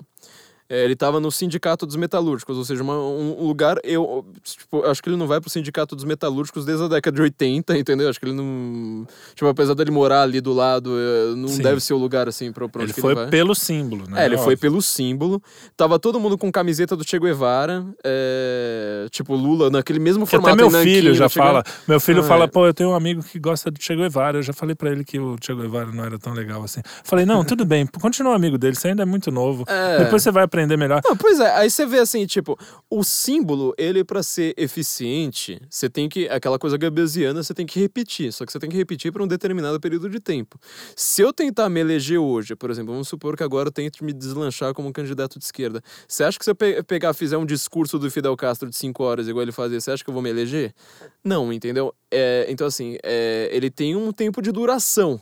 É, 0.71 0.85
ele 0.85 0.95
tava 0.95 1.19
no 1.19 1.33
Sindicato 1.33 1.85
dos 1.85 1.97
Metalúrgicos, 1.97 2.57
ou 2.57 2.65
seja, 2.65 2.81
uma- 2.81 2.97
um 2.97 3.45
lugar. 3.45 3.77
Eu 3.83 4.25
tipo, 4.45 4.85
acho 4.85 5.03
que 5.03 5.09
ele 5.09 5.17
não 5.17 5.27
vai 5.27 5.41
pro 5.41 5.51
Sindicato 5.51 5.97
dos 5.97 6.05
Metalúrgicos 6.05 6.65
desde 6.65 6.85
a 6.85 6.89
década 6.89 7.17
de 7.17 7.23
80, 7.23 7.77
entendeu? 7.77 8.09
Acho 8.09 8.21
que 8.21 8.27
ele 8.27 8.35
não. 8.35 9.05
Tipo, 9.35 9.49
apesar 9.49 9.75
dele 9.75 9.91
morar 9.91 10.23
ali 10.23 10.41
do 10.41 10.53
lado, 10.53 10.93
é, 10.97 11.35
não 11.35 11.49
Sim. 11.49 11.63
deve 11.63 11.81
ser 11.81 11.93
o 11.95 11.99
lugar 11.99 12.29
assim 12.29 12.53
pra, 12.53 12.69
pra 12.69 12.83
onde 12.83 12.93
Ele 12.93 13.01
foi 13.01 13.13
ele 13.17 13.27
pelo 13.27 13.53
símbolo, 13.55 14.09
né? 14.09 14.23
É, 14.23 14.27
ele 14.27 14.37
foi 14.37 14.55
Óbvio. 14.55 14.59
pelo 14.59 14.81
símbolo. 14.81 15.43
Tava 15.77 15.99
todo 15.99 16.21
mundo 16.21 16.39
com 16.39 16.53
camiseta 16.53 16.95
do 16.95 17.03
Che 17.05 17.19
Guevara. 17.19 17.85
é, 18.05 19.07
tipo, 19.11 19.35
Lula, 19.35 19.71
naquele 19.71 19.99
mesmo 19.99 20.25
Que 20.27 20.37
até 20.37 20.43
formato. 20.51 20.57
meu 20.57 20.69
em 20.69 20.73
Nanquim, 20.73 20.95
filho 20.95 21.15
já 21.15 21.29
Che 21.29 21.39
fala. 21.41 21.65
Meu 21.89 21.99
filho 21.99 22.21
Ah, 22.21 22.25
fala, 22.25 22.45
é. 22.45 22.47
pô, 22.47 22.65
eu 22.67 22.73
tenho 22.75 22.91
um 22.91 22.95
amigo 22.95 23.23
que 23.25 23.41
gosta 23.41 23.71
do 23.73 23.83
Che 23.83 23.97
Guevara. 23.97 24.39
Eu 24.39 24.43
já 24.43 24.53
falei 24.53 24.77
pra 24.77 24.91
ele 24.91 25.05
que 25.05 25.19
o 25.19 25.37
Che 25.45 25.53
Guevara 25.55 25.91
não 25.91 26.05
era 26.05 26.17
tão 26.19 26.33
legal 26.33 26.63
assim. 26.63 26.81
Falei, 27.03 27.25
não, 27.27 27.45
tudo 27.45 27.65
bem, 27.65 27.87
continua 28.01 28.37
amigo 28.37 28.57
dele, 28.57 28.77
você 28.77 28.89
ainda 28.89 29.03
é 29.03 29.07
muito 29.07 29.31
novo. 29.33 29.65
É. 29.67 29.99
Depois 30.05 30.23
você 30.23 30.31
vai 30.31 30.45
aprender 30.45 30.60
compreender 30.61 30.77
melhor. 30.77 31.01
Não, 31.05 31.17
pois 31.17 31.41
é, 31.41 31.51
aí 31.55 31.71
você 31.71 31.87
vê 31.87 31.99
assim, 31.99 32.27
tipo, 32.27 32.59
o 32.89 33.03
símbolo, 33.03 33.75
ele 33.79 34.05
para 34.05 34.23
ser 34.23 34.55
eficiente, 34.57 35.61
você 35.69 35.89
tem 35.89 36.09
que, 36.09 36.29
aquela 36.29 36.59
coisa 36.59 36.77
gabesiana, 36.77 37.43
você 37.43 37.55
tem 37.55 37.67
que 37.67 37.81
repetir, 37.81 38.33
só 38.33 38.45
que 38.45 38.53
você 38.53 38.59
tem 38.59 38.69
que 38.69 38.77
repetir 38.77 39.13
por 39.13 39.23
um 39.23 39.27
determinado 39.27 39.81
período 39.81 40.09
de 40.09 40.21
tempo. 40.21 40.59
Se 40.95 41.23
eu 41.23 41.33
tentar 41.33 41.69
me 41.69 41.81
eleger 41.81 42.19
hoje, 42.19 42.55
por 42.55 42.71
exemplo, 42.71 42.93
vamos 42.93 43.09
supor 43.09 43.37
que 43.37 43.43
agora 43.43 43.69
eu 43.69 43.73
tente 43.73 44.05
me 44.05 44.13
deslanchar 44.13 44.75
como 44.75 44.89
um 44.89 44.93
candidato 44.93 45.39
de 45.39 45.45
esquerda, 45.45 45.83
você 46.07 46.25
acha 46.25 46.39
que 46.39 46.45
se 46.45 46.51
eu 46.51 46.55
pe 46.55 46.83
pegar, 46.83 47.13
fizer 47.15 47.37
um 47.37 47.47
discurso 47.47 47.99
do 47.99 48.11
Fidel 48.11 48.37
Castro 48.37 48.69
de 48.69 48.77
cinco 48.77 49.05
horas, 49.05 49.29
igual 49.29 49.43
ele 49.43 49.53
fazia, 49.53 49.81
você 49.81 49.91
acha 49.91 50.05
que 50.05 50.11
eu 50.11 50.15
vou 50.15 50.23
me 50.23 50.31
eleger? 50.31 50.75
Não, 51.23 51.53
entendeu? 51.53 51.95
É, 52.11 52.47
então, 52.49 52.67
assim, 52.67 52.97
é, 53.03 53.49
ele 53.53 53.71
tem 53.71 53.95
um 53.95 54.13
tempo 54.13 54.43
de 54.43 54.51
duração. 54.51 55.21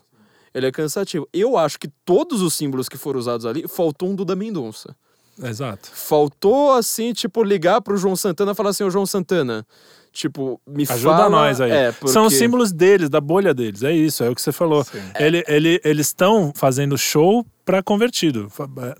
Ele 0.54 0.66
é 0.66 0.72
cansativo. 0.72 1.28
Eu 1.32 1.58
acho 1.58 1.78
que 1.78 1.88
todos 2.04 2.40
os 2.40 2.54
símbolos 2.54 2.88
que 2.88 2.96
foram 2.96 3.20
usados 3.20 3.44
ali, 3.44 3.68
faltou 3.68 4.08
um 4.08 4.14
Duda 4.14 4.34
Mendonça. 4.34 4.96
Exato. 5.42 5.90
Faltou, 5.92 6.72
assim, 6.72 7.12
tipo, 7.12 7.42
ligar 7.42 7.80
pro 7.80 7.96
João 7.96 8.16
Santana 8.16 8.52
e 8.52 8.54
falar 8.54 8.70
assim, 8.70 8.84
ô 8.84 8.90
João 8.90 9.06
Santana, 9.06 9.66
tipo, 10.12 10.60
me 10.66 10.84
Ajuda 10.88 11.16
fala... 11.16 11.28
nós 11.30 11.60
aí. 11.60 11.70
É, 11.70 11.92
porque... 11.92 12.12
São 12.12 12.26
os 12.26 12.34
símbolos 12.34 12.72
deles, 12.72 13.08
da 13.08 13.20
bolha 13.20 13.54
deles. 13.54 13.82
É 13.82 13.92
isso, 13.92 14.24
é 14.24 14.30
o 14.30 14.34
que 14.34 14.42
você 14.42 14.52
falou. 14.52 14.84
Ele, 15.18 15.44
ele, 15.46 15.80
eles 15.84 16.08
estão 16.08 16.52
fazendo 16.54 16.98
show 16.98 17.46
para 17.64 17.82
convertido, 17.82 18.50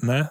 né? 0.03 0.29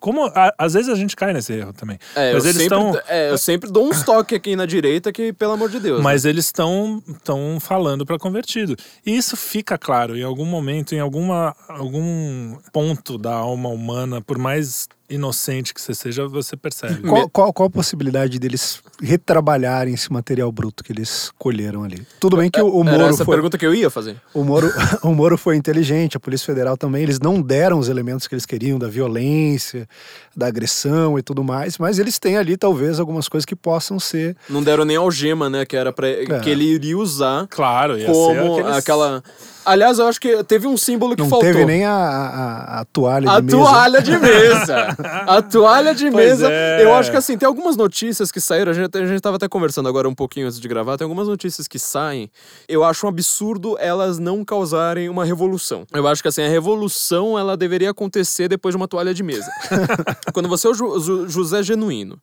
Como 0.00 0.26
a- 0.26 0.52
às 0.58 0.74
vezes 0.74 0.90
a 0.90 0.94
gente 0.94 1.16
cai 1.16 1.32
nesse 1.32 1.54
erro 1.54 1.72
também. 1.72 1.98
É, 2.14 2.34
mas 2.34 2.44
eu, 2.44 2.50
eles 2.50 2.62
sempre, 2.62 2.76
estão 2.76 3.00
é, 3.08 3.30
eu 3.30 3.38
sempre 3.38 3.70
dou 3.70 3.88
uns 3.88 4.02
toques 4.02 4.36
aqui 4.36 4.54
na 4.54 4.66
direita 4.66 5.10
que, 5.10 5.32
pelo 5.32 5.52
amor 5.52 5.70
de 5.70 5.80
Deus. 5.80 6.02
Mas 6.02 6.26
eles 6.26 6.44
estão 6.44 7.02
estão 7.08 7.58
falando 7.58 8.04
para 8.04 8.18
convertido. 8.18 8.76
E 9.04 9.16
isso 9.16 9.34
fica 9.34 9.78
claro 9.78 10.14
em 10.14 10.22
algum 10.22 10.44
momento, 10.44 10.94
em 10.94 11.00
alguma, 11.00 11.56
algum 11.66 12.58
ponto 12.70 13.16
da 13.16 13.32
alma 13.32 13.70
humana, 13.70 14.20
por 14.20 14.36
mais 14.36 14.86
inocente 15.10 15.72
que 15.72 15.80
você 15.80 15.94
seja, 15.94 16.26
você 16.28 16.56
percebe. 16.56 17.00
Qual, 17.08 17.28
qual, 17.30 17.52
qual 17.52 17.66
a 17.66 17.70
possibilidade 17.70 18.38
deles 18.38 18.80
retrabalharem 19.00 19.94
esse 19.94 20.12
material 20.12 20.50
bruto 20.52 20.84
que 20.84 20.92
eles 20.92 21.30
colheram 21.38 21.82
ali? 21.84 22.06
Tudo 22.20 22.36
bem 22.36 22.50
que 22.50 22.60
o, 22.60 22.66
o 22.66 22.82
Era 22.86 22.98
Moro 22.98 23.08
essa 23.10 23.24
foi, 23.24 23.34
pergunta 23.36 23.56
que 23.56 23.64
eu 23.66 23.74
ia 23.74 23.88
fazer. 23.90 24.16
o 24.34 24.44
Moro, 24.44 24.70
o 25.02 25.12
Moro 25.14 25.38
foi 25.38 25.56
inteligente, 25.56 26.16
a 26.16 26.20
Polícia 26.20 26.46
Federal 26.46 26.76
também. 26.76 27.02
Eles 27.02 27.18
não 27.20 27.40
deram 27.40 27.78
os 27.78 27.88
elementos 27.88 28.26
que 28.28 28.34
eles 28.34 28.44
queriam 28.46 28.78
da 28.78 28.88
violência, 28.88 29.88
da 30.36 30.46
agressão 30.46 31.18
e 31.18 31.22
tudo 31.22 31.42
mais, 31.42 31.78
mas 31.78 31.98
eles 31.98 32.18
têm 32.18 32.36
ali 32.36 32.56
talvez 32.56 33.00
algumas 33.00 33.28
coisas 33.28 33.44
que 33.44 33.56
possam 33.56 33.98
ser. 33.98 34.36
Não 34.48 34.62
deram 34.62 34.84
nem 34.84 34.96
algema, 34.96 35.48
né? 35.50 35.64
Que 35.64 35.76
era 35.76 35.92
para 35.92 36.08
que 36.42 36.50
ele 36.50 36.64
iria 36.64 36.96
usar 36.98 37.46
Claro, 37.48 37.96
ia 37.98 38.06
ser 38.06 38.12
como 38.12 38.58
aqueles- 38.58 38.76
aquela. 38.76 39.22
Aliás, 39.64 39.98
eu 39.98 40.06
acho 40.06 40.18
que 40.18 40.42
teve 40.44 40.66
um 40.66 40.78
símbolo 40.78 41.14
que 41.14 41.20
Não 41.22 41.28
faltou. 41.28 41.46
teve 41.46 41.62
nem 41.66 41.84
a, 41.84 41.92
a, 41.92 42.80
a 42.80 42.84
toalha 42.86 43.30
A 43.30 43.38
de 43.40 43.46
mesa. 43.46 43.58
toalha 43.58 44.00
de 44.02 44.16
mesa. 44.18 44.96
A 45.04 45.40
toalha 45.42 45.94
de 45.94 46.10
mesa. 46.10 46.50
é. 46.50 46.82
Eu 46.82 46.92
acho 46.94 47.10
que 47.10 47.16
assim, 47.16 47.36
tem 47.38 47.46
algumas 47.46 47.76
notícias 47.76 48.32
que 48.32 48.40
saíram. 48.40 48.70
A 48.70 48.74
gente, 48.74 48.96
a 48.98 49.06
gente 49.06 49.20
tava 49.20 49.36
até 49.36 49.48
conversando 49.48 49.88
agora 49.88 50.08
um 50.08 50.14
pouquinho 50.14 50.46
antes 50.46 50.58
de 50.60 50.66
gravar. 50.68 50.96
Tem 50.96 51.04
algumas 51.04 51.28
notícias 51.28 51.68
que 51.68 51.78
saem. 51.78 52.30
Eu 52.68 52.82
acho 52.84 53.06
um 53.06 53.08
absurdo 53.08 53.76
elas 53.78 54.18
não 54.18 54.44
causarem 54.44 55.08
uma 55.08 55.24
revolução. 55.24 55.86
Eu 55.92 56.06
acho 56.06 56.20
que 56.22 56.28
assim, 56.28 56.42
a 56.42 56.48
revolução 56.48 57.38
ela 57.38 57.56
deveria 57.56 57.90
acontecer 57.90 58.48
depois 58.48 58.72
de 58.72 58.76
uma 58.76 58.88
toalha 58.88 59.14
de 59.14 59.22
mesa. 59.22 59.50
Quando 60.34 60.48
você 60.48 60.66
é 60.66 60.70
o 60.70 60.74
Ju- 60.74 60.98
Ju- 61.00 61.28
José 61.28 61.62
Genuíno. 61.62 62.20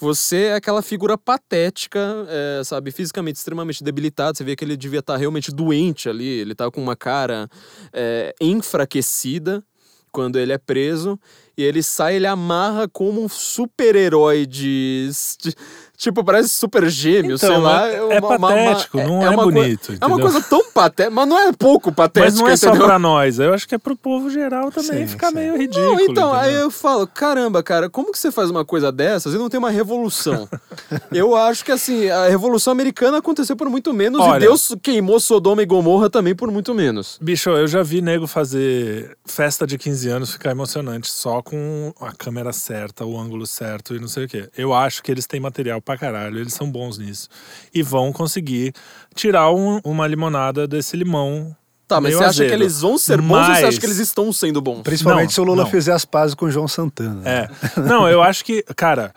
Você 0.00 0.44
é 0.44 0.54
aquela 0.54 0.82
figura 0.82 1.16
patética, 1.18 2.00
é, 2.28 2.62
sabe, 2.64 2.90
fisicamente 2.90 3.36
extremamente 3.36 3.84
debilitado. 3.84 4.36
Você 4.36 4.42
vê 4.42 4.56
que 4.56 4.64
ele 4.64 4.76
devia 4.76 4.98
estar 5.00 5.16
realmente 5.16 5.52
doente 5.52 6.08
ali. 6.08 6.26
Ele 6.26 6.54
tá 6.54 6.70
com 6.70 6.82
uma 6.82 6.96
cara 6.96 7.48
é, 7.92 8.34
enfraquecida 8.40 9.62
quando 10.10 10.38
ele 10.38 10.52
é 10.52 10.58
preso. 10.58 11.18
E 11.56 11.62
ele 11.62 11.82
sai, 11.82 12.16
ele 12.16 12.26
amarra 12.26 12.88
como 12.88 13.22
um 13.22 13.28
super-herói 13.28 14.46
de, 14.46 15.10
de- 15.42 15.54
Tipo, 16.02 16.24
parece 16.24 16.48
super 16.48 16.88
gêmeo, 16.90 17.36
Então, 17.36 17.48
sei 17.48 17.58
lá. 17.58 17.86
é- 17.88 18.16
é 18.16 18.20
patético, 18.20 18.96
não 18.98 19.22
é 19.24 19.30
uma 19.30 19.44
coi- 19.44 19.52
bonito, 19.54 19.96
É 20.00 20.04
uma 20.04 20.18
coisa 20.18 20.40
tão 20.42 20.64
patética, 20.72 21.14
mas 21.14 21.28
não 21.28 21.38
é 21.38 21.52
pouco 21.52 21.92
patético, 21.92 22.32
Mas 22.32 22.40
não 22.40 22.48
é 22.48 22.56
só 22.56 22.70
entendeu? 22.70 22.86
pra 22.88 22.98
nós, 22.98 23.38
eu 23.38 23.54
acho 23.54 23.68
que 23.68 23.74
é 23.76 23.78
pro 23.78 23.94
povo 23.94 24.28
geral 24.28 24.72
também 24.72 25.02
Sim, 25.02 25.06
ficar 25.06 25.28
sim. 25.28 25.34
meio 25.36 25.56
ridículo. 25.56 25.94
Não, 25.94 26.00
então, 26.00 26.32
aí 26.34 26.48
entendeu? 26.48 26.62
eu 26.64 26.70
falo, 26.72 27.06
caramba, 27.06 27.62
cara, 27.62 27.88
como 27.88 28.10
que 28.10 28.18
você 28.18 28.32
faz 28.32 28.50
uma 28.50 28.64
coisa 28.64 28.90
dessas 28.90 29.32
e 29.32 29.38
não 29.38 29.48
tem 29.48 29.58
uma 29.58 29.70
revolução? 29.70 30.48
eu 31.12 31.36
acho 31.36 31.64
que, 31.64 31.70
assim, 31.70 32.08
a 32.10 32.26
Revolução 32.26 32.72
Americana 32.72 33.18
aconteceu 33.18 33.54
por 33.54 33.70
muito 33.70 33.94
menos 33.94 34.20
Olha- 34.20 34.38
e 34.38 34.40
Deus 34.40 34.74
queimou 34.82 35.20
Sodoma 35.20 35.62
e 35.62 35.66
Gomorra 35.66 36.10
também 36.10 36.34
por 36.34 36.50
muito 36.50 36.74
menos. 36.74 37.16
Bicho, 37.22 37.48
eu 37.50 37.68
já 37.68 37.82
vi 37.84 38.00
nego 38.02 38.26
fazer 38.26 39.16
festa 39.24 39.64
de 39.66 39.78
15 39.78 40.08
anos 40.08 40.32
ficar 40.32 40.50
emocionante 40.50 41.08
só 41.08 41.40
com 41.42 41.92
a 42.00 42.10
câmera 42.12 42.52
certa, 42.52 43.04
o 43.04 43.16
ângulo 43.16 43.46
certo 43.46 43.94
e 43.94 44.00
não 44.00 44.08
sei 44.08 44.24
o 44.24 44.28
quê. 44.28 44.48
Eu 44.56 44.74
acho 44.74 45.00
que 45.00 45.12
eles 45.12 45.26
têm 45.26 45.38
material 45.38 45.80
pra 45.80 45.91
caralho, 45.96 46.38
eles 46.38 46.54
são 46.54 46.70
bons 46.70 46.98
nisso. 46.98 47.28
E 47.74 47.82
vão 47.82 48.12
conseguir 48.12 48.72
tirar 49.14 49.50
um- 49.52 49.80
uma 49.84 50.06
limonada 50.06 50.66
desse 50.66 50.96
limão. 50.96 51.54
Tá, 51.88 52.00
mas 52.00 52.10
meio 52.10 52.18
você 52.18 52.24
acha 52.24 52.38
que 52.38 52.46
azedo. 52.46 52.62
eles 52.62 52.80
vão 52.80 52.96
ser 52.96 53.20
bons 53.20 53.36
ou 53.38 53.44
você 53.44 53.50
Mas- 53.50 53.64
acha 53.64 53.80
que 53.80 53.86
eles 53.86 53.98
estão 53.98 54.32
sendo 54.32 54.62
bons? 54.62 54.82
Principalmente 54.82 55.26
Não, 55.26 55.30
se 55.34 55.40
o 55.40 55.44
Lula 55.44 55.64
não. 55.64 55.70
fizer 55.70 55.92
as 55.92 56.04
pazes 56.06 56.34
com 56.34 56.46
o 56.46 56.50
João 56.50 56.66
Santana. 56.66 57.22
É. 57.28 57.48
Não, 57.80 58.08
eu 58.08 58.22
acho 58.22 58.44
que, 58.46 58.62
cara, 58.74 59.12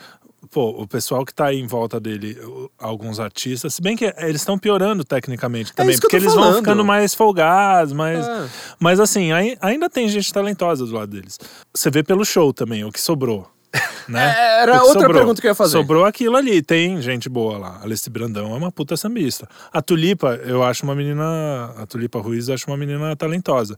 pô, 0.52 0.70
o 0.82 0.86
pessoal 0.86 1.24
que 1.26 1.34
tá 1.34 1.46
aí 1.46 1.60
em 1.62 1.68
volta 1.68 2.00
dele, 2.02 2.38
alguns 2.78 3.18
artistas, 3.20 3.76
se 3.76 3.82
bem 3.82 3.96
que 3.96 4.14
eles 4.18 4.42
estão 4.42 4.58
piorando 4.60 5.06
tecnicamente 5.06 5.72
também, 5.74 5.92
É 5.92 5.94
isso 5.94 6.02
que 6.02 6.08
eu 6.08 6.10
porque 6.10 6.18
tô 6.18 6.24
eles 6.26 6.34
vão 6.34 6.44
falando. 6.44 6.58
ficando 6.64 6.84
mais 6.84 7.14
folgados, 7.14 7.94
mais. 7.94 8.28
É. 8.28 8.48
Mas 8.78 9.00
assim, 9.00 9.32
ai- 9.32 9.56
ainda 9.62 9.90
tem 9.90 10.10
gente 10.10 10.34
talentosa 10.34 10.86
do 10.86 10.94
lado 10.94 11.12
deles. 11.12 11.40
Você 11.74 11.90
vê 11.90 12.04
pelo 12.04 12.26
show 12.26 12.52
também, 12.54 12.84
o 12.84 12.92
que 12.92 13.00
sobrou. 13.00 13.50
Né? 14.08 14.36
É, 14.38 14.62
era 14.62 14.84
outra 14.84 15.12
pergunta 15.12 15.42
que 15.42 15.48
eu 15.48 15.52
ia 15.52 15.56
fazer. 15.56 15.72
Sobrou 15.72 16.06
aquilo 16.06 16.36
ali. 16.36 16.62
Tem 16.62 17.02
gente 17.02 17.28
boa 17.28 17.58
lá. 17.58 17.80
Alessi 17.82 18.08
Brandão 18.08 18.54
é 18.54 18.56
uma 18.56 18.72
puta 18.72 18.96
sambista. 18.96 19.50
A 19.74 19.82
Tulipa, 19.82 20.40
eu 20.46 20.62
acho 20.62 20.84
uma 20.84 20.94
menina. 20.94 21.74
A 21.76 21.88
Tulipa 21.88 22.20
Ruiz, 22.20 22.48
eu 22.48 22.54
acho 22.54 22.68
uma 22.68 22.78
menina 22.78 23.16
talentosa. 23.16 23.76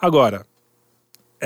Agora, 0.00 0.46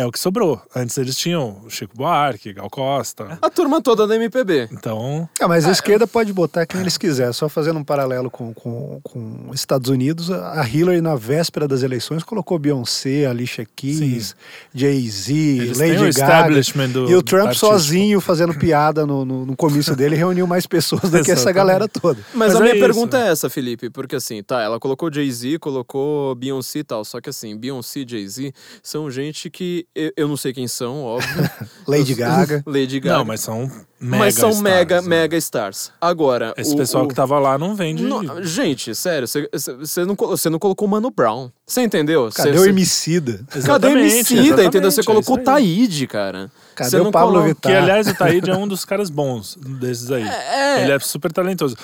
é 0.01 0.07
o 0.07 0.13
que 0.13 0.19
sobrou. 0.19 0.61
Antes 0.75 0.97
eles 0.99 1.17
tinham 1.17 1.63
Chico 1.69 1.95
Buarque, 1.97 2.53
Gal 2.53 2.71
Costa. 2.71 3.39
A 3.41 3.51
turma 3.51 3.81
toda 3.83 4.07
da 4.07 4.17
MPB. 4.17 4.69
Então, 4.73 5.29
Ah, 5.41 5.47
mas 5.47 5.67
a 5.67 5.71
esquerda 5.71 6.07
pode 6.07 6.33
botar 6.33 6.67
quem 6.67 6.81
eles 6.81 6.97
quiser. 6.97 7.33
Só 7.33 7.49
fazendo 7.49 7.79
um 7.79 7.85
paralelo 7.85 8.31
com, 8.31 8.53
com, 8.55 9.01
com 9.03 9.47
os 9.49 9.61
Estados 9.61 9.91
Unidos, 9.91 10.31
a 10.31 10.67
Hillary, 10.67 11.01
na 11.01 11.15
véspera 11.17 11.69
das 11.69 11.83
eleições, 11.83 12.23
colocou 12.23 12.59
Beyoncé, 12.59 13.27
Alicia 13.27 13.67
Keys, 13.77 14.35
Jay-Z, 14.75 15.73
Lady 15.77 16.13
Gaga. 16.19 16.89
do 16.89 17.11
e 17.11 17.15
o 17.15 17.23
Trump 17.23 17.53
sozinho 17.53 18.21
fazendo 18.21 18.55
piada 18.55 19.07
no, 19.07 19.25
no, 19.25 19.47
no 19.47 19.57
comício 19.57 19.95
dele 19.95 20.17
reuniu 20.17 20.47
mais 20.47 20.67
pessoas 20.67 21.11
do 21.11 21.23
que 21.23 21.31
essa 21.31 21.53
galera 21.53 21.87
toda. 21.89 22.21
Mas, 22.35 22.53
Mas 22.53 22.57
a 22.57 22.59
é 22.59 22.63
minha 22.63 22.75
isso. 22.75 22.85
pergunta 22.85 23.19
é 23.19 23.29
essa, 23.31 23.51
Felipe, 23.51 23.91
porque 23.91 24.17
assim, 24.17 24.43
tá, 24.43 24.63
ela 24.63 24.79
colocou 24.81 25.13
Jay-Z, 25.13 25.59
colocou 25.59 26.35
Beyoncé 26.35 26.81
e 26.81 26.85
tal, 26.85 27.05
só 27.05 27.21
que 27.21 27.29
assim, 27.31 27.57
Beyoncé 27.57 28.01
e 28.01 28.07
Jay-Z 28.09 28.53
são 28.83 29.11
gente 29.11 29.51
que 29.51 29.87
eu, 29.95 30.13
eu 30.17 30.29
não 30.29 30.37
sei 30.37 30.53
quem 30.53 30.69
são, 30.69 31.03
óbvio. 31.03 31.51
Lady 31.87 32.15
Gaga. 32.15 32.63
Lady 32.67 33.01
Gaga. 33.01 33.19
Não, 33.19 33.25
mas 33.25 33.41
são 33.41 33.71
mega 34.01 34.25
Mas 34.25 34.35
são 34.35 34.51
stars, 34.51 34.63
mega, 34.63 35.03
né? 35.03 35.09
mega 35.09 35.37
stars. 35.37 35.93
Agora, 36.01 36.55
Esse 36.57 36.75
o- 36.75 36.77
pessoal 36.77 37.05
o- 37.05 37.09
que 37.09 37.15
tava 37.15 37.39
lá 37.39 37.59
não 37.59 37.75
vende. 37.75 38.03
Não, 38.03 38.43
gente, 38.43 38.95
sério, 38.95 39.29
você 39.29 39.49
não, 40.05 40.37
cê 40.37 40.49
não 40.51 40.59
colocou 40.59 40.89
o 40.89 40.91
Mano 40.91 41.11
Brown. 41.11 41.51
Você 41.67 41.83
entendeu? 41.83 42.29
Cadê 42.35 42.53
cê- 42.59 42.59
o 42.59 42.69
Emicida? 42.69 43.45
Cadê 43.65 43.87
o 43.89 43.91
Emicida, 43.99 44.65
entendeu? 44.65 44.91
Você 44.91 45.03
é 45.03 45.05
colocou 45.05 45.37
o 45.37 45.41
isso 45.41 45.51
aí. 45.51 45.55
Taíde, 45.55 46.07
cara. 46.07 46.51
Cadê 46.75 46.97
o 46.99 47.11
Pablo 47.13 47.35
colo- 47.35 47.45
Vittar? 47.45 47.73
Que, 47.73 47.77
aliás, 47.79 48.09
o 48.09 48.15
Taíde 48.15 48.51
é 48.51 48.57
um 48.57 48.67
dos 48.67 48.85
caras 48.87 49.11
bons 49.11 49.57
desses 49.57 50.11
aí. 50.11 50.25
É. 50.61 50.83
Ele 50.85 50.93
é 50.93 50.99
super 51.01 51.31
talentoso. 51.33 51.77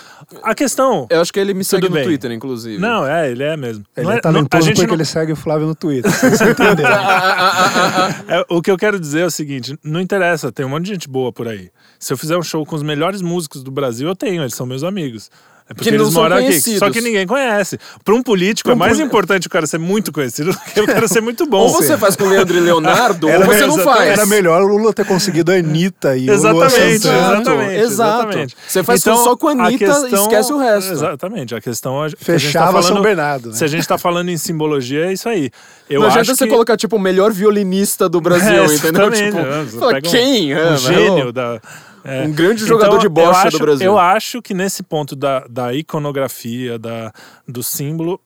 A 0.42 0.54
questão. 0.54 1.06
Eu 1.10 1.20
acho 1.20 1.32
que 1.32 1.40
ele 1.40 1.52
me 1.54 1.64
segue 1.64 1.88
no 1.88 1.94
bem. 1.94 2.04
Twitter, 2.04 2.30
inclusive. 2.32 2.78
Não, 2.78 3.06
é, 3.06 3.30
ele 3.30 3.42
é 3.42 3.56
mesmo. 3.56 3.84
Ele 3.96 4.04
Não 4.06 4.12
é 4.12 4.14
não- 4.16 4.20
talentoso 4.22 4.48
a 4.52 4.60
gente 4.60 4.76
porque 4.76 4.86
não- 4.86 4.94
ele 4.94 5.04
segue 5.04 5.32
o 5.32 5.36
Flávio 5.36 5.66
no 5.66 5.74
Twitter. 5.74 6.10
Vocês 6.10 6.40
entenderam? 6.40 6.90
É, 8.28 8.44
o 8.48 8.60
que 8.62 8.70
eu 8.70 8.76
quero 8.76 8.98
dizer 8.98 9.20
é 9.20 9.26
o 9.26 9.30
seguinte: 9.30 9.78
não 9.84 10.00
interessa, 10.00 10.50
tem 10.52 10.64
um 10.64 10.68
monte 10.68 10.84
de 10.86 10.92
gente 10.92 11.08
boa 11.08 11.32
por 11.32 11.46
aí. 11.48 11.70
Se 12.06 12.12
eu 12.12 12.16
fizer 12.16 12.36
um 12.36 12.42
show 12.42 12.64
com 12.64 12.76
os 12.76 12.82
melhores 12.84 13.20
músicos 13.20 13.62
do 13.64 13.70
Brasil, 13.70 14.06
eu 14.06 14.14
tenho, 14.14 14.42
eles 14.42 14.54
são 14.54 14.64
meus 14.64 14.84
amigos. 14.84 15.28
É 15.68 15.74
porque 15.74 15.90
Que 15.90 15.96
não 15.96 16.04
eles 16.04 16.14
são 16.14 16.22
moram 16.22 16.36
aqui. 16.36 16.60
Só 16.78 16.88
que 16.90 17.00
ninguém 17.00 17.26
conhece. 17.26 17.76
Para 18.04 18.14
um 18.14 18.22
político, 18.22 18.68
Pra 18.68 18.74
é 18.74 18.76
um 18.76 18.78
mais 18.78 18.92
poli- 18.92 19.04
importante 19.04 19.48
o 19.48 19.50
cara 19.50 19.66
ser 19.66 19.78
muito 19.78 20.12
conhecido 20.12 20.52
do 20.52 20.58
que 20.60 20.80
o 20.80 20.86
cara 20.86 21.08
ser 21.08 21.20
muito 21.20 21.44
bom. 21.50 21.58
Ou 21.62 21.70
você 21.70 21.98
faz 21.98 22.14
com 22.14 22.22
o 22.22 22.28
Leandro 22.28 22.56
e 22.56 22.60
Leonardo, 22.60 23.26
ou 23.28 23.32
você 23.44 23.66
não 23.66 23.74
exatamente. 23.74 23.82
faz. 23.84 24.08
era 24.10 24.26
melhor 24.26 24.62
o 24.62 24.68
Lula 24.68 24.92
ter 24.92 25.04
conseguido 25.04 25.50
a 25.50 25.56
Anitta 25.56 26.16
e 26.16 26.30
o 26.30 26.36
Lula 26.36 26.66
Exatamente, 26.66 27.08
exatamente, 27.08 27.74
exato. 27.80 27.82
exatamente. 27.82 28.56
Você 28.68 28.84
faz 28.84 29.02
só 29.02 29.36
com 29.36 29.48
a 29.48 29.50
Anitta 29.50 29.84
e 30.08 30.14
esquece 30.14 30.52
o 30.52 30.58
resto. 30.58 30.92
Exatamente, 30.92 31.54
a 31.56 31.60
questão 31.60 32.04
é 32.04 32.10
que 32.10 32.14
a 32.30 32.38
gente 32.38 32.44
Fechava 32.46 32.66
tá 32.66 32.72
falando, 32.74 32.92
São 32.94 33.02
Bernardo, 33.02 33.48
né? 33.48 33.54
Se 33.56 33.64
a 33.64 33.66
gente 33.66 33.88
tá 33.88 33.98
falando 33.98 34.28
em 34.28 34.36
simbologia, 34.36 35.06
é 35.06 35.12
isso 35.14 35.28
aí. 35.28 35.50
Eu 35.90 35.98
não 36.02 36.06
acho 36.06 36.20
adianta 36.20 36.38
você 36.38 36.44
que... 36.44 36.50
colocar, 36.52 36.76
tipo, 36.76 36.94
o 36.94 37.00
melhor 37.00 37.32
violinista 37.32 38.08
do 38.08 38.20
Brasil, 38.20 38.52
É, 38.62 38.64
entendeu? 38.72 39.12
exatamente, 39.12 39.24
Tipo? 39.36 39.70
Você 39.72 39.78
fala, 39.80 39.92
pega 39.94 40.08
um- 40.08 40.10
quem? 40.12 40.54
um 40.54 40.58
É, 40.58 40.76
gênio 40.76 41.32
da. 41.32 41.60
É. 42.06 42.22
Um 42.26 42.32
grande 42.32 42.64
jogador 42.64 42.98
de 42.98 43.06
eu 43.06 43.10
bocha 43.10 43.42
do 43.42 43.48
acho- 43.48 43.58
Brasil. 43.58 43.86
Eu 43.86 43.98
acho 43.98 44.40
que 44.42 44.54
nesse 44.54 44.82
ponto 44.82 45.14
da, 45.16 45.40
da 45.48 45.74
iconografia, 45.74 46.78
da, 46.78 47.12
do 47.46 47.62
símbolo, 47.62 48.20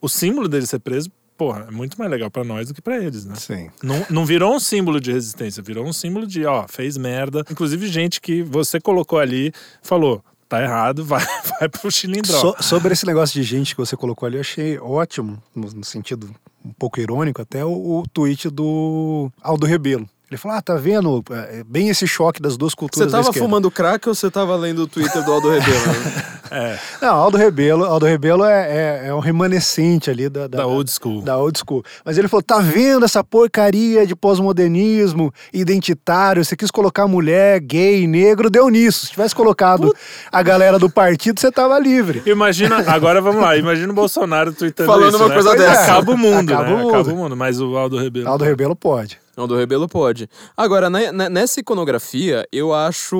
o 0.00 0.08
símbolo 0.08 0.48
dele 0.48 0.66
ser 0.66 0.78
preso 0.80 1.10
porra, 1.36 1.66
é 1.68 1.70
muito 1.72 1.98
mais 1.98 2.08
legal 2.08 2.30
pra 2.30 2.44
nós 2.44 2.68
do 2.68 2.74
que 2.74 2.80
pra 2.80 2.96
eles, 3.02 3.24
né? 3.24 3.34
Sim. 3.34 3.68
Não, 3.82 4.06
não 4.08 4.24
virou 4.24 4.54
um 4.54 4.60
símbolo 4.60 5.00
de 5.00 5.10
resistência, 5.10 5.60
virou 5.62 5.84
um 5.84 5.92
símbolo 5.92 6.28
de, 6.28 6.46
ó, 6.46 6.64
fez 6.68 6.96
merda. 6.96 7.44
Inclusive, 7.50 7.88
gente 7.88 8.20
que 8.20 8.40
você 8.42 8.80
colocou 8.80 9.18
ali 9.18 9.52
falou. 9.82 10.22
Tá 10.48 10.62
errado, 10.62 11.02
vai, 11.06 11.24
vai 11.58 11.68
pro 11.68 11.90
chilindró. 11.90 12.38
So- 12.38 12.54
sobre 12.62 12.92
esse 12.92 13.04
negócio 13.04 13.34
de 13.34 13.42
gente 13.42 13.74
que 13.74 13.80
você 13.80 13.96
colocou 13.96 14.26
ali, 14.26 14.36
eu 14.36 14.42
achei 14.42 14.78
ótimo, 14.78 15.42
no, 15.54 15.68
no 15.72 15.82
sentido 15.84 16.30
um 16.64 16.70
pouco 16.72 17.00
irônico, 17.00 17.42
até 17.42 17.64
o, 17.64 17.70
o 17.70 18.04
tweet 18.12 18.48
do 18.50 19.28
Aldo 19.42 19.66
Rebelo. 19.66 20.08
Ele 20.30 20.38
falou: 20.38 20.56
Ah, 20.56 20.62
tá 20.62 20.74
vendo? 20.74 21.22
É, 21.30 21.62
bem 21.64 21.88
esse 21.88 22.06
choque 22.06 22.40
das 22.40 22.56
duas 22.56 22.72
Você 22.72 22.76
culturas. 22.76 23.12
da 23.12 23.18
tava 23.18 23.28
esquerda." 23.30 23.46
fumando 23.46 23.70
crack 23.70 24.08
ou 24.08 24.14
você 24.14 24.30
tava 24.30 24.56
lendo 24.56 24.80
o 24.82 24.86
Twitter 24.86 25.22
do 25.24 25.32
Aldo 25.32 25.50
Rebelo? 25.50 26.34
É, 26.50 26.78
Não, 27.00 27.14
Aldo 27.16 27.36
Rebelo, 27.38 27.84
Aldo 27.84 28.04
Rebelo 28.06 28.44
é, 28.44 29.02
é, 29.04 29.08
é 29.08 29.14
um 29.14 29.18
remanescente 29.18 30.10
ali 30.10 30.28
da, 30.28 30.46
da 30.46 30.66
old 30.66 30.88
school. 30.88 31.20
da 31.22 31.36
old 31.38 31.58
school. 31.58 31.82
Mas 32.04 32.16
ele 32.18 32.28
falou: 32.28 32.42
tá 32.42 32.58
vendo 32.60 33.04
essa 33.04 33.24
porcaria 33.24 34.06
de 34.06 34.14
pós-modernismo 34.14 35.32
identitário? 35.52 36.44
Você 36.44 36.54
quis 36.54 36.70
colocar 36.70 37.08
mulher, 37.08 37.58
gay, 37.60 38.06
negro, 38.06 38.50
deu 38.50 38.68
nisso. 38.68 39.06
Se 39.06 39.12
tivesse 39.12 39.34
colocado 39.34 39.92
a 40.30 40.42
galera 40.42 40.78
do 40.78 40.88
partido, 40.88 41.40
você 41.40 41.50
tava 41.50 41.78
livre. 41.78 42.22
Imagina, 42.26 42.76
agora 42.88 43.20
vamos 43.20 43.40
lá, 43.40 43.56
imagina 43.56 43.90
o 43.90 43.96
Bolsonaro 43.96 44.52
tweetando 44.52 44.86
Falando 44.86 45.08
isso, 45.14 45.16
uma 45.16 45.28
né? 45.28 45.34
coisa 45.34 45.48
Pois 45.50 45.60
é. 45.62 45.66
dessa. 45.66 45.82
Acaba 45.92 46.12
o 46.12 46.18
mundo, 46.18 46.52
Acaba 46.52 46.68
né? 46.68 46.74
o 46.74 46.78
mundo. 46.78 46.88
Acaba 46.94 47.10
o 47.12 47.16
mundo, 47.16 47.36
mas 47.36 47.60
o 47.60 47.76
Aldo 47.76 47.98
Rebelo... 47.98 48.28
Aldo 48.28 48.44
Rebelo 48.44 48.76
pode. 48.76 49.23
Não, 49.36 49.48
do 49.48 49.56
Rebelo 49.56 49.88
pode. 49.88 50.28
Agora, 50.56 50.88
ne- 50.88 51.10
ne- 51.12 51.28
nessa 51.28 51.60
iconografia, 51.60 52.46
eu 52.52 52.72
acho. 52.72 53.16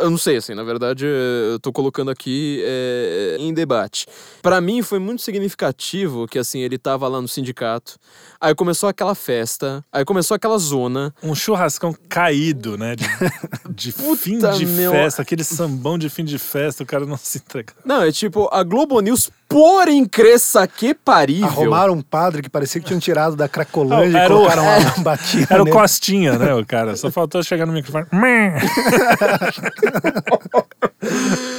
Eu 0.00 0.10
não 0.10 0.18
sei, 0.18 0.36
assim, 0.36 0.54
na 0.54 0.62
verdade, 0.62 1.04
eu 1.06 1.58
tô 1.60 1.72
colocando 1.72 2.10
aqui 2.10 2.62
é, 2.64 3.36
em 3.38 3.52
debate. 3.52 4.06
Pra 4.42 4.60
mim, 4.60 4.82
foi 4.82 4.98
muito 4.98 5.22
significativo 5.22 6.26
que, 6.26 6.38
assim, 6.38 6.60
ele 6.60 6.78
tava 6.78 7.06
lá 7.08 7.20
no 7.20 7.28
sindicato, 7.28 7.96
aí 8.40 8.54
começou 8.54 8.88
aquela 8.88 9.14
festa, 9.14 9.84
aí 9.92 10.04
começou 10.04 10.34
aquela 10.34 10.58
zona. 10.58 11.14
Um 11.22 11.34
churrascão 11.34 11.94
caído, 12.08 12.76
né? 12.78 12.94
De, 12.96 13.04
de 13.70 13.92
fim 13.92 14.38
de 14.38 14.66
meu. 14.66 14.92
festa, 14.92 15.22
aquele 15.22 15.44
sambão 15.44 15.98
de 15.98 16.08
fim 16.08 16.24
de 16.24 16.38
festa, 16.38 16.82
o 16.82 16.86
cara 16.86 17.04
não 17.06 17.16
se 17.16 17.38
entrega. 17.38 17.72
Não, 17.84 18.02
é 18.02 18.12
tipo, 18.12 18.48
a 18.52 18.62
Globo 18.62 19.00
News, 19.00 19.30
por 19.48 19.88
incresça 19.88 20.66
que 20.66 20.94
parível. 20.94 21.46
Arrumaram 21.46 21.94
um 21.94 22.02
padre 22.02 22.42
que 22.42 22.50
parecia 22.50 22.80
que 22.80 22.86
tinham 22.86 23.00
tirado 23.00 23.36
da 23.36 23.48
Cracolândia 23.48 24.08
Não, 24.08 24.18
e 24.18 24.22
era 24.22 24.34
o- 24.34 24.38
colocaram 24.38 24.62
uma 24.96 25.04
batina 25.04 25.46
Era 25.48 25.62
o 25.62 25.64
nele. 25.64 25.76
Costinha, 25.76 26.38
né, 26.38 26.54
o 26.54 26.64
cara? 26.66 26.96
Só 26.96 27.10
faltou 27.10 27.42
chegar 27.42 27.66
no 27.66 27.72
microfone. 27.72 28.06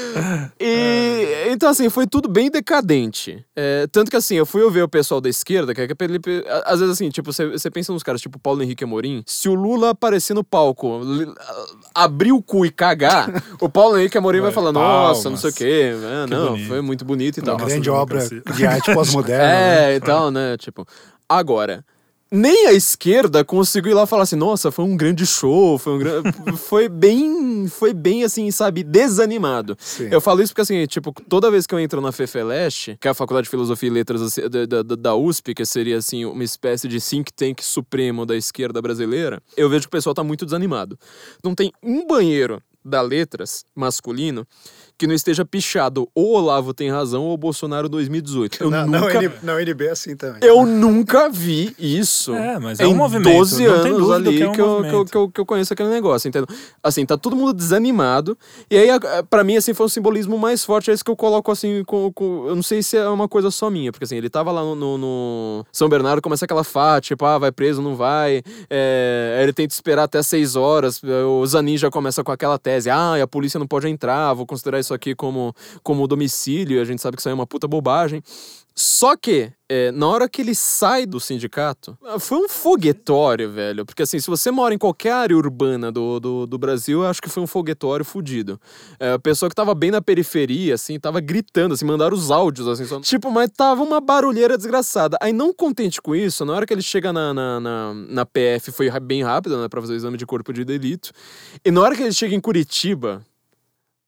E 0.59 1.47
então, 1.51 1.69
assim, 1.69 1.89
foi 1.89 2.05
tudo 2.05 2.27
bem 2.29 2.49
decadente. 2.51 3.43
É, 3.55 3.87
tanto 3.91 4.11
que, 4.11 4.17
assim, 4.17 4.35
eu 4.35 4.45
fui 4.45 4.61
ouvir 4.61 4.81
o 4.83 4.87
pessoal 4.89 5.19
da 5.21 5.29
esquerda, 5.29 5.73
que 5.73 5.81
é 5.81 5.85
a- 5.85 6.63
Às 6.73 6.79
vezes, 6.79 6.93
assim, 6.95 7.09
tipo, 7.09 7.31
você, 7.31 7.69
pensa 7.71 7.91
nos 7.93 8.03
caras 8.03 8.21
tipo 8.21 8.37
Paulo 8.39 8.61
Henrique 8.61 8.83
Amorim. 8.83 9.23
Se 9.25 9.47
o 9.49 9.53
Lula 9.55 9.91
aparecer 9.91 10.33
no 10.33 10.43
palco, 10.43 10.99
li- 11.03 11.33
abrir 11.95 12.31
o 12.31 12.41
cu 12.41 12.65
e 12.65 12.71
cagar, 12.71 13.27
o 13.61 13.69
Paulo 13.69 13.97
Henrique 13.97 14.17
Amorim 14.17 14.39
vai, 14.39 14.47
Vai, 14.47 14.53
falar: 14.53 14.71
Nossa, 14.71 15.29
não 15.29 15.37
sei 15.37 15.49
o 15.49 15.53
quê. 15.53 15.91
É, 15.93 16.25
Que 16.25 16.31
não, 16.33 16.49
bonito. 16.51 16.67
foi 16.67 16.81
muito 16.81 17.05
bonito 17.05 17.37
e 17.39 17.41
tal. 17.41 17.55
Uma 17.55 17.61
Nossa 17.63 17.73
grande 17.73 17.89
obra 17.89 18.27
de 18.55 18.65
arte 18.65 18.93
pós-moderna. 18.93 19.43
né? 19.47 19.93
É, 19.93 19.95
e 19.95 19.99
tal, 19.99 20.31
né? 20.31 20.57
Tipo, 20.57 20.85
agora. 21.27 21.83
Nem 22.31 22.67
a 22.67 22.73
esquerda 22.73 23.43
conseguiu 23.43 23.91
ir 23.91 23.95
lá 23.95 24.05
falar 24.05 24.23
assim, 24.23 24.35
nossa, 24.35 24.71
foi 24.71 24.83
um 24.83 24.97
grande 24.97 25.25
show, 25.25 25.77
foi 25.77 25.93
um 25.93 25.99
grande. 25.99 26.31
foi 26.57 26.89
bem. 26.89 27.67
Foi 27.67 27.93
bem 27.93 28.23
assim, 28.23 28.49
sabe, 28.51 28.83
desanimado. 28.83 29.77
Sim. 29.79 30.09
Eu 30.11 30.21
falo 30.21 30.41
isso 30.41 30.53
porque, 30.53 30.61
assim, 30.61 30.85
tipo, 30.85 31.13
toda 31.27 31.51
vez 31.51 31.65
que 31.65 31.73
eu 31.73 31.79
entro 31.79 32.01
na 32.01 32.11
FEFELESH, 32.11 32.97
que 32.99 33.07
é 33.07 33.11
a 33.11 33.13
Faculdade 33.13 33.45
de 33.45 33.49
Filosofia 33.49 33.89
e 33.89 33.91
Letras 33.91 34.35
da, 34.35 34.83
da, 34.83 34.95
da 34.95 35.15
USP, 35.15 35.53
que 35.53 35.65
seria, 35.65 35.97
assim, 35.97 36.25
uma 36.25 36.43
espécie 36.43 36.87
de 36.87 36.99
think 36.99 37.31
tank 37.33 37.63
supremo 37.63 38.25
da 38.25 38.35
esquerda 38.35 38.81
brasileira, 38.81 39.41
eu 39.55 39.69
vejo 39.69 39.83
que 39.83 39.87
o 39.87 39.91
pessoal 39.91 40.13
tá 40.13 40.23
muito 40.23 40.45
desanimado. 40.45 40.97
Não 41.43 41.55
tem 41.55 41.71
um 41.81 42.05
banheiro 42.05 42.61
da 42.83 43.01
Letras 43.01 43.65
masculino 43.75 44.47
que 44.97 45.05
não 45.07 45.13
esteja 45.13 45.45
pichado 45.45 46.09
ou 46.15 46.33
Olavo 46.33 46.73
tem 46.73 46.89
razão 46.89 47.23
ou 47.23 47.37
Bolsonaro 47.37 47.87
2018. 47.87 48.63
Eu 48.63 48.69
Não, 48.71 48.87
nunca... 48.87 49.13
não, 49.13 49.21
N- 49.21 49.31
não, 49.43 49.59
NB 49.59 49.85
é 49.85 49.91
assim 49.91 50.15
também. 50.15 50.39
Eu 50.41 50.65
nunca 50.65 51.29
vi 51.29 51.75
isso. 51.77 52.33
É, 52.33 52.57
mas 52.59 52.79
é 52.79 52.83
em 52.85 52.87
um 52.87 52.95
movimento, 52.95 53.35
12 53.37 53.67
não 53.67 53.81
tem 53.83 53.91
anos 53.93 54.11
ali 54.11 54.37
que 54.37 54.43
é 54.43 54.47
um 54.49 54.51
que, 54.53 54.61
eu, 54.61 54.81
que, 54.83 54.95
eu, 54.95 55.05
que, 55.05 55.17
eu, 55.17 55.29
que 55.29 55.41
eu 55.41 55.45
conheço 55.45 55.73
aquele 55.73 55.89
negócio, 55.89 56.27
entendeu? 56.27 56.47
Assim, 56.81 57.05
tá 57.05 57.15
todo 57.17 57.35
mundo 57.35 57.53
desanimado. 57.53 58.37
E 58.71 58.77
aí, 58.77 58.89
a- 58.89 59.23
pra 59.29 59.43
mim, 59.43 59.55
assim, 59.57 59.73
foi 59.73 59.85
um 59.85 59.89
simbolismo 59.89 60.37
mais 60.37 60.63
forte. 60.65 60.89
É 60.89 60.93
isso 60.93 61.05
que 61.05 61.11
eu 61.11 61.15
coloco, 61.15 61.51
assim, 61.51 61.83
com, 61.85 62.11
com- 62.11 62.45
eu 62.47 62.55
não 62.55 62.63
sei 62.63 62.81
se 62.81 62.97
é 62.97 63.07
uma 63.07 63.27
coisa 63.27 63.51
só 63.51 63.69
minha, 63.69 63.91
porque, 63.91 64.03
assim, 64.05 64.15
ele 64.15 64.29
tava 64.29 64.51
lá 64.51 64.61
no, 64.61 64.75
no- 64.75 64.97
no 64.97 65.65
São 65.71 65.87
Bernardo, 65.87 66.21
começa 66.21 66.45
aquela 66.45 66.63
fata, 66.63 67.01
tipo, 67.01 67.23
ah, 67.25 67.37
vai 67.37 67.51
preso, 67.51 67.81
não 67.81 67.95
vai. 67.95 68.41
É, 68.69 69.39
ele 69.43 69.53
tenta 69.53 69.73
esperar 69.73 70.03
até 70.03 70.21
6 70.23 70.55
horas. 70.55 71.01
O 71.03 71.45
Zanin 71.45 71.77
já 71.77 71.89
começa 71.91 72.23
com 72.23 72.31
aquela 72.31 72.57
tese, 72.57 72.89
ah, 72.89 73.21
a 73.21 73.27
polícia 73.27 73.59
não 73.59 73.67
pode 73.67 73.87
entrar, 73.87 74.33
vou 74.33 74.45
considerar 74.45 74.79
isso 74.79 74.86
aqui 74.93 75.15
como, 75.15 75.53
como 75.83 76.07
domicílio. 76.07 76.81
A 76.81 76.85
gente 76.85 77.01
sabe 77.01 77.15
que 77.17 77.21
isso 77.21 77.29
aí 77.29 77.31
é 77.31 77.35
uma 77.35 77.47
puta 77.47 77.67
bobagem. 77.67 78.21
Só 78.79 79.17
que, 79.17 79.51
é, 79.67 79.91
na 79.91 80.07
hora 80.07 80.29
que 80.29 80.39
ele 80.39 80.53
sai 80.53 81.07
do 81.07 81.19
sindicato, 81.19 81.97
ah, 82.05 82.19
foi 82.19 82.37
um 82.37 82.47
foguetório, 82.47 83.51
velho. 83.51 83.83
Porque, 83.83 84.03
assim, 84.03 84.19
se 84.19 84.27
você 84.27 84.51
mora 84.51 84.71
em 84.71 84.77
qualquer 84.77 85.13
área 85.13 85.35
urbana 85.35 85.91
do, 85.91 86.19
do, 86.19 86.45
do 86.45 86.57
Brasil, 86.59 87.01
eu 87.01 87.07
acho 87.09 87.19
que 87.19 87.27
foi 87.27 87.41
um 87.41 87.47
foguetório 87.47 88.05
fudido. 88.05 88.61
É, 88.99 89.13
a 89.13 89.19
pessoa 89.19 89.49
que 89.49 89.55
tava 89.55 89.73
bem 89.73 89.89
na 89.89 89.99
periferia, 89.99 90.75
assim, 90.75 90.99
tava 90.99 91.19
gritando, 91.19 91.73
assim, 91.73 91.85
mandaram 91.85 92.15
os 92.15 92.29
áudios, 92.29 92.67
assim, 92.67 92.85
só- 92.85 92.99
tipo, 93.01 93.31
mas 93.31 93.49
tava 93.49 93.81
uma 93.81 93.99
barulheira 93.99 94.55
desgraçada. 94.55 95.17
Aí, 95.19 95.33
não 95.33 95.51
contente 95.51 95.99
com 95.99 96.15
isso, 96.15 96.45
na 96.45 96.53
hora 96.53 96.63
que 96.67 96.71
ele 96.71 96.83
chega 96.83 97.11
na, 97.11 97.33
na, 97.33 97.59
na, 97.59 97.93
na 97.95 98.25
PF, 98.27 98.71
foi 98.71 98.91
bem 98.99 99.23
rápido, 99.23 99.59
né, 99.59 99.67
pra 99.67 99.81
fazer 99.81 99.93
o 99.93 99.95
exame 99.95 100.17
de 100.17 100.25
corpo 100.27 100.53
de 100.53 100.63
delito. 100.63 101.11
E 101.65 101.71
na 101.71 101.81
hora 101.81 101.95
que 101.95 102.03
ele 102.03 102.13
chega 102.13 102.35
em 102.35 102.39
Curitiba, 102.39 103.25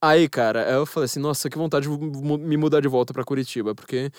Aí, 0.02 0.30
cara, 0.30 0.62
eu 0.70 0.86
falei 0.86 1.06
assim, 1.06 1.20
nossa, 1.20 1.50
que 1.50 1.58
vontade 1.58 1.90
de 1.90 1.98
me 1.98 2.56
mudar 2.56 2.80
de 2.80 2.88
volta 2.88 3.14
pra 3.14 3.24
Curitiba, 3.24 3.76
porque 3.76 4.10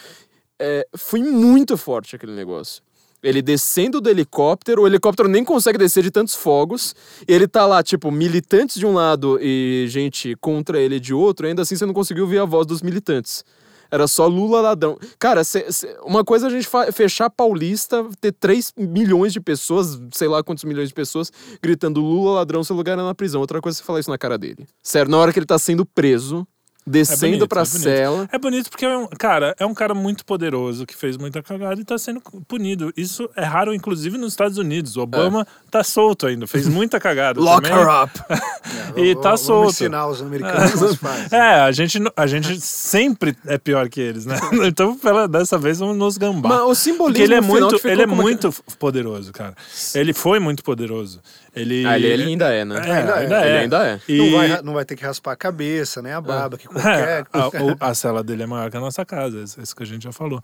é, 0.61 0.87
foi 0.95 1.23
muito 1.23 1.77
forte 1.79 2.15
aquele 2.15 2.33
negócio. 2.33 2.83
Ele 3.23 3.41
descendo 3.41 4.01
do 4.01 4.09
helicóptero, 4.09 4.83
o 4.83 4.87
helicóptero 4.87 5.29
nem 5.29 5.43
consegue 5.43 5.79
descer 5.79 6.03
de 6.03 6.11
tantos 6.11 6.35
fogos, 6.35 6.95
ele 7.27 7.49
tá 7.49 7.67
lá, 7.67 7.83
tipo, 7.83 8.11
militantes 8.11 8.77
de 8.77 8.85
um 8.85 8.93
lado 8.93 9.39
e 9.41 9.87
gente 9.89 10.37
contra 10.37 10.79
ele 10.79 11.01
de 11.01 11.15
outro, 11.15 11.47
ainda 11.47 11.63
assim 11.63 11.77
você 11.77 11.87
não 11.87 11.95
conseguiu 11.95 12.25
ouvir 12.25 12.39
a 12.39 12.45
voz 12.45 12.67
dos 12.67 12.83
militantes. 12.83 13.45
Era 13.91 14.07
só 14.07 14.27
Lula 14.27 14.61
ladrão. 14.61 14.99
Cara, 15.19 15.43
cê- 15.45 15.71
cê- 15.73 15.97
uma 16.05 16.25
coisa 16.25 16.47
é 16.47 16.49
a 16.49 16.51
gente 16.51 16.69
fechar 16.93 17.29
Paulista, 17.31 18.07
ter 18.21 18.33
3 18.33 18.73
milhões 18.77 19.33
de 19.33 19.41
pessoas, 19.41 20.01
sei 20.13 20.29
lá 20.29 20.43
quantos 20.43 20.65
milhões 20.65 20.89
de 20.89 20.95
pessoas, 20.95 21.33
gritando 21.63 22.01
Lula 22.01 22.37
ladrão, 22.37 22.63
seu 22.63 22.77
lugar 22.77 22.93
é 22.99 23.03
na 23.03 23.15
prisão. 23.15 23.41
Outra 23.41 23.61
coisa 23.61 23.77
é 23.77 23.81
você 23.81 23.85
falar 23.85 24.01
isso 24.01 24.11
na 24.11 24.19
cara 24.19 24.39
dele. 24.39 24.67
Sério, 24.83 25.11
na 25.11 25.19
hora 25.19 25.33
que 25.33 25.39
ele 25.39 25.47
tá 25.47 25.59
sendo 25.59 25.85
preso, 25.85 26.47
descendo 26.87 27.33
bonito, 27.33 27.49
pra 27.49 27.63
é 27.63 27.65
cela. 27.65 28.29
É 28.33 28.39
bonito 28.39 28.71
porque, 28.71 28.85
é 28.85 28.97
um, 28.97 29.07
cara, 29.07 29.55
é 29.59 29.67
um 29.67 29.75
cara 29.75 29.95
muito 29.95 30.25
poderoso 30.25 30.87
que 30.87 30.95
fez 30.97 31.17
muita 31.17 31.43
cagada 31.43 31.81
e 31.81 31.85
tá 31.85 31.99
sendo 31.99 32.21
punido. 32.49 32.93
Isso 32.97 33.29
é 33.37 33.45
raro, 33.45 33.75
inclusive, 33.75 34.17
nos 34.19 34.33
Estados 34.33 34.59
Unidos. 34.59 34.97
O 34.97 35.03
Obama 35.03 35.47
tá 35.71 35.85
solto 35.85 36.27
ainda, 36.27 36.47
fez 36.47 36.67
muita 36.69 36.99
cagada. 36.99 37.41
Lock 37.41 37.63
também. 37.69 37.79
her 37.85 37.89
up. 38.05 38.13
E 38.97 39.15
tá 39.15 39.21
Vamos 39.23 39.41
solto. 39.43 39.71
ensinar 39.71 40.09
os 40.09 40.21
americanos 40.21 40.97
faz. 40.97 41.33
É, 41.33 41.61
a 41.61 41.71
gente, 41.71 41.99
a 42.17 42.27
gente 42.27 42.61
sempre 42.61 43.37
é 43.47 43.57
pior 43.57 43.89
que 43.89 44.01
eles, 44.01 44.27
né? 44.27 44.37
Então, 44.67 44.97
pela, 44.97 45.29
dessa 45.29 45.57
vez, 45.57 45.79
vamos 45.79 45.97
nos 45.97 46.19
gambar. 46.19 46.51
Mas 46.51 46.63
o 46.63 46.75
simbolismo 46.75 47.07
Porque 47.07 47.23
ele 47.23 47.35
é 47.35 47.41
muito, 47.41 47.79
que 47.79 47.87
ele 47.89 48.03
é 48.03 48.07
muito 48.07 48.53
poderoso, 48.79 49.33
cara. 49.33 49.55
Ele 49.95 50.13
foi 50.13 50.41
muito 50.41 50.65
poderoso. 50.65 51.21
Ele, 51.55 51.85
Ah, 51.87 51.97
ele, 51.97 52.07
ele 52.09 52.23
ainda 52.25 52.53
é, 52.53 52.65
né? 52.65 52.77
É, 52.77 52.93
Ainda 52.93 53.13
é. 53.13 53.19
ainda 53.19 53.37
Ele 53.47 53.57
é. 53.57 53.61
ainda 53.61 53.87
é. 53.87 54.01
E- 54.09 54.19
Não, 54.19 54.31
vai, 54.39 54.63
não 54.63 54.73
vai 54.75 54.85
ter 54.85 54.97
que 54.97 55.05
raspar 55.05 55.33
a 55.33 55.37
cabeça, 55.37 56.01
nem 56.03 56.13
a 56.13 56.21
barba, 56.21 56.57
que 56.59 56.70
É, 56.85 57.25
qualquer. 57.25 57.61
a, 57.61 57.65
o- 57.65 57.77
a 57.81 57.95
cela 57.95 58.23
dele 58.23 58.43
é 58.43 58.47
maior 58.47 58.71
que 58.71 58.77
a 58.77 58.81
nossa 58.81 59.05
casa, 59.05 59.41
isso 59.43 59.61
isso 59.61 59.75
que 59.77 59.83
a 59.83 59.87
gente 59.87 60.05
já 60.05 60.13
falou. 60.13 60.41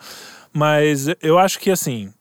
Mas 0.52 1.06
eu 1.22 1.38
acho 1.38 1.58
que, 1.58 1.70
assim, 1.70 2.12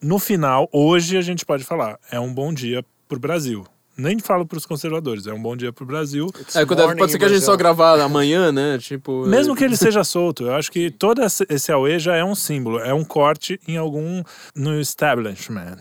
no 0.00 0.18
final, 0.18 0.68
hoje 0.72 1.16
a 1.16 1.22
gente 1.22 1.44
pode 1.44 1.64
falar, 1.64 1.98
é 2.10 2.18
um 2.20 2.32
bom 2.32 2.52
dia 2.54 2.84
pro 3.08 3.18
Brasil. 3.18 3.66
Nem 3.96 4.18
falo 4.18 4.46
pros 4.46 4.64
conservadores, 4.64 5.26
é 5.26 5.32
um 5.34 5.42
bom 5.42 5.54
dia 5.54 5.72
pro 5.74 5.84
Brasil. 5.84 6.26
É, 6.54 6.64
morning 6.64 6.96
pode 6.96 7.12
ser 7.12 7.18
que 7.18 7.24
a 7.24 7.28
gente 7.28 7.44
só 7.44 7.54
gravar 7.54 8.00
amanhã, 8.00 8.50
né? 8.50 8.78
Tipo. 8.78 9.26
Mesmo 9.26 9.54
que 9.54 9.62
ele 9.62 9.76
seja 9.76 10.02
solto, 10.04 10.44
eu 10.44 10.54
acho 10.54 10.72
que 10.72 10.90
todo 10.90 11.22
esse 11.22 11.44
esse 11.50 11.70
AUE 11.70 11.98
já 11.98 12.16
é 12.16 12.24
um 12.24 12.34
símbolo, 12.34 12.78
é 12.78 12.94
um 12.94 13.04
corte 13.04 13.60
em 13.68 13.76
algum. 13.76 14.22
no 14.56 14.80
establishment. 14.80 15.80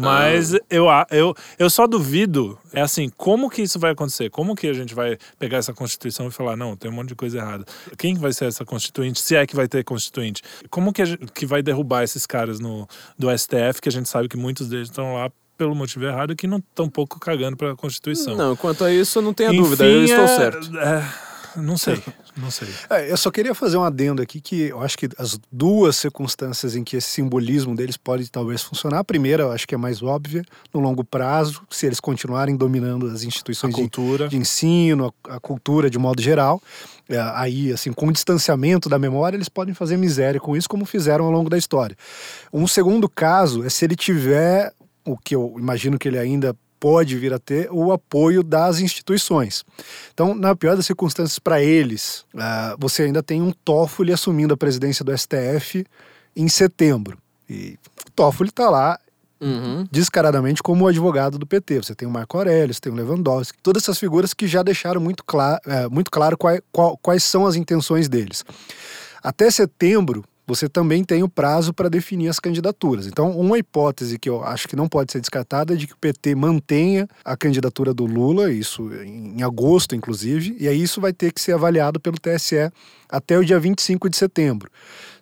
Mas 0.00 0.54
eu, 0.70 0.88
a- 0.88 1.06
eu, 1.10 1.34
eu 1.58 1.68
só 1.70 1.86
duvido, 1.86 2.58
é 2.72 2.80
assim, 2.80 3.08
como 3.16 3.48
que 3.50 3.62
isso 3.62 3.78
vai 3.78 3.92
acontecer? 3.92 4.30
Como 4.30 4.54
que 4.54 4.66
a 4.68 4.72
gente 4.72 4.94
vai 4.94 5.18
pegar 5.38 5.58
essa 5.58 5.72
Constituição 5.74 6.28
e 6.28 6.30
falar, 6.30 6.56
não, 6.56 6.76
tem 6.76 6.90
um 6.90 6.94
monte 6.94 7.08
de 7.08 7.14
coisa 7.14 7.38
errada. 7.38 7.64
Quem 7.96 8.14
que 8.14 8.20
vai 8.20 8.32
ser 8.32 8.46
essa 8.46 8.64
Constituinte? 8.64 9.20
Se 9.20 9.36
é 9.36 9.46
que 9.46 9.56
vai 9.56 9.66
ter 9.68 9.84
Constituinte. 9.84 10.42
Como 10.70 10.92
que, 10.92 11.02
a 11.02 11.04
gente, 11.04 11.26
que 11.32 11.44
vai 11.46 11.62
derrubar 11.62 12.02
esses 12.04 12.26
caras 12.26 12.60
no, 12.60 12.88
do 13.18 13.28
STF, 13.36 13.80
que 13.82 13.88
a 13.88 13.92
gente 13.92 14.08
sabe 14.08 14.28
que 14.28 14.36
muitos 14.36 14.68
deles 14.68 14.88
estão 14.88 15.14
lá 15.14 15.30
pelo 15.56 15.74
motivo 15.74 16.04
errado 16.04 16.32
e 16.32 16.36
que 16.36 16.46
não 16.46 16.58
estão 16.58 16.88
pouco 16.88 17.18
cagando 17.18 17.56
para 17.56 17.72
a 17.72 17.76
Constituição. 17.76 18.36
Não, 18.36 18.54
quanto 18.54 18.84
a 18.84 18.92
isso, 18.92 19.20
não 19.20 19.34
tenha 19.34 19.50
Enfim, 19.50 19.60
dúvida, 19.62 19.84
eu 19.84 20.04
estou 20.04 20.24
é- 20.24 20.28
certo. 20.28 20.78
é, 20.78 21.04
Não 21.62 21.76
sei, 21.76 22.02
não 22.36 22.50
sei. 22.50 22.68
É, 22.90 23.10
eu 23.10 23.16
só 23.16 23.30
queria 23.30 23.54
fazer 23.54 23.76
um 23.76 23.82
adendo 23.82 24.22
aqui 24.22 24.40
que 24.40 24.62
eu 24.62 24.80
acho 24.80 24.96
que 24.96 25.08
as 25.18 25.38
duas 25.50 25.96
circunstâncias 25.96 26.76
em 26.76 26.84
que 26.84 26.96
esse 26.96 27.08
simbolismo 27.08 27.74
deles 27.74 27.96
pode 27.96 28.30
talvez 28.30 28.62
funcionar. 28.62 29.00
A 29.00 29.04
primeira, 29.04 29.44
eu 29.44 29.52
acho 29.52 29.66
que 29.66 29.74
é 29.74 29.78
mais 29.78 30.02
óbvia, 30.02 30.44
no 30.72 30.80
longo 30.80 31.04
prazo, 31.04 31.62
se 31.70 31.86
eles 31.86 32.00
continuarem 32.00 32.56
dominando 32.56 33.06
as 33.06 33.22
A 33.22 33.26
instituições 33.26 33.74
de, 33.74 33.80
cultura. 33.80 34.28
de 34.28 34.36
ensino, 34.36 35.12
a, 35.28 35.36
a 35.36 35.40
cultura 35.40 35.90
de 35.90 35.98
modo 35.98 36.22
geral, 36.22 36.62
é, 37.08 37.18
aí, 37.34 37.72
assim, 37.72 37.92
com 37.92 38.08
o 38.08 38.12
distanciamento 38.12 38.88
da 38.88 38.98
memória, 38.98 39.36
eles 39.36 39.48
podem 39.48 39.74
fazer 39.74 39.96
miséria 39.96 40.38
com 40.38 40.56
isso, 40.56 40.68
como 40.68 40.84
fizeram 40.84 41.24
ao 41.24 41.30
longo 41.30 41.48
da 41.48 41.56
história. 41.56 41.96
Um 42.52 42.66
segundo 42.66 43.08
caso 43.08 43.64
é 43.64 43.70
se 43.70 43.84
ele 43.84 43.96
tiver, 43.96 44.72
o 45.04 45.16
que 45.16 45.34
eu 45.34 45.54
imagino 45.58 45.98
que 45.98 46.06
ele 46.06 46.18
ainda 46.18 46.54
pode 46.80 47.16
vir 47.16 47.32
a 47.32 47.38
ter, 47.38 47.68
o 47.70 47.92
apoio 47.92 48.42
das 48.42 48.80
instituições. 48.80 49.64
Então, 50.12 50.34
na 50.34 50.54
pior 50.54 50.76
das 50.76 50.86
circunstâncias 50.86 51.38
para 51.38 51.62
eles, 51.62 52.24
ah, 52.36 52.76
você 52.78 53.02
ainda 53.04 53.22
tem 53.22 53.42
um 53.42 53.52
Toffoli 53.52 54.12
assumindo 54.12 54.54
a 54.54 54.56
presidência 54.56 55.04
do 55.04 55.12
STF 55.16 55.84
em 56.36 56.48
setembro. 56.48 57.18
E 57.48 57.78
o 58.06 58.10
Toffoli 58.14 58.50
está 58.50 58.68
lá 58.70 58.98
Uhum. 59.40 59.86
descaradamente 59.90 60.60
como 60.62 60.86
advogado 60.88 61.38
do 61.38 61.46
PT. 61.46 61.78
Você 61.84 61.94
tem 61.94 62.08
o 62.08 62.10
Marco 62.10 62.36
Aurélio, 62.36 62.74
você 62.74 62.80
tem 62.80 62.92
o 62.92 62.96
Lewandowski, 62.96 63.56
todas 63.62 63.84
essas 63.84 63.96
figuras 63.98 64.34
que 64.34 64.48
já 64.48 64.62
deixaram 64.64 65.00
muito, 65.00 65.22
clara, 65.24 65.60
é, 65.64 65.88
muito 65.88 66.10
claro 66.10 66.36
quai- 66.36 66.60
qual- 66.72 66.96
quais 66.98 67.22
são 67.22 67.46
as 67.46 67.54
intenções 67.54 68.08
deles. 68.08 68.44
Até 69.22 69.50
setembro, 69.50 70.24
você 70.48 70.68
também 70.68 71.04
tem 71.04 71.22
o 71.22 71.28
prazo 71.28 71.72
para 71.74 71.88
definir 71.90 72.28
as 72.28 72.40
candidaturas. 72.40 73.06
Então, 73.06 73.30
uma 73.38 73.58
hipótese 73.58 74.18
que 74.18 74.28
eu 74.30 74.42
acho 74.42 74.66
que 74.66 74.74
não 74.74 74.88
pode 74.88 75.12
ser 75.12 75.20
descartada 75.20 75.74
é 75.74 75.76
de 75.76 75.86
que 75.86 75.92
o 75.92 75.96
PT 75.98 76.34
mantenha 76.34 77.06
a 77.24 77.36
candidatura 77.36 77.92
do 77.92 78.06
Lula, 78.06 78.50
isso 78.50 78.90
em 79.04 79.42
agosto, 79.42 79.94
inclusive, 79.94 80.56
e 80.58 80.66
aí 80.66 80.82
isso 80.82 81.00
vai 81.00 81.12
ter 81.12 81.32
que 81.32 81.40
ser 81.40 81.52
avaliado 81.52 82.00
pelo 82.00 82.18
TSE 82.18 82.72
até 83.10 83.38
o 83.38 83.44
dia 83.44 83.60
25 83.60 84.08
de 84.08 84.16
setembro. 84.16 84.70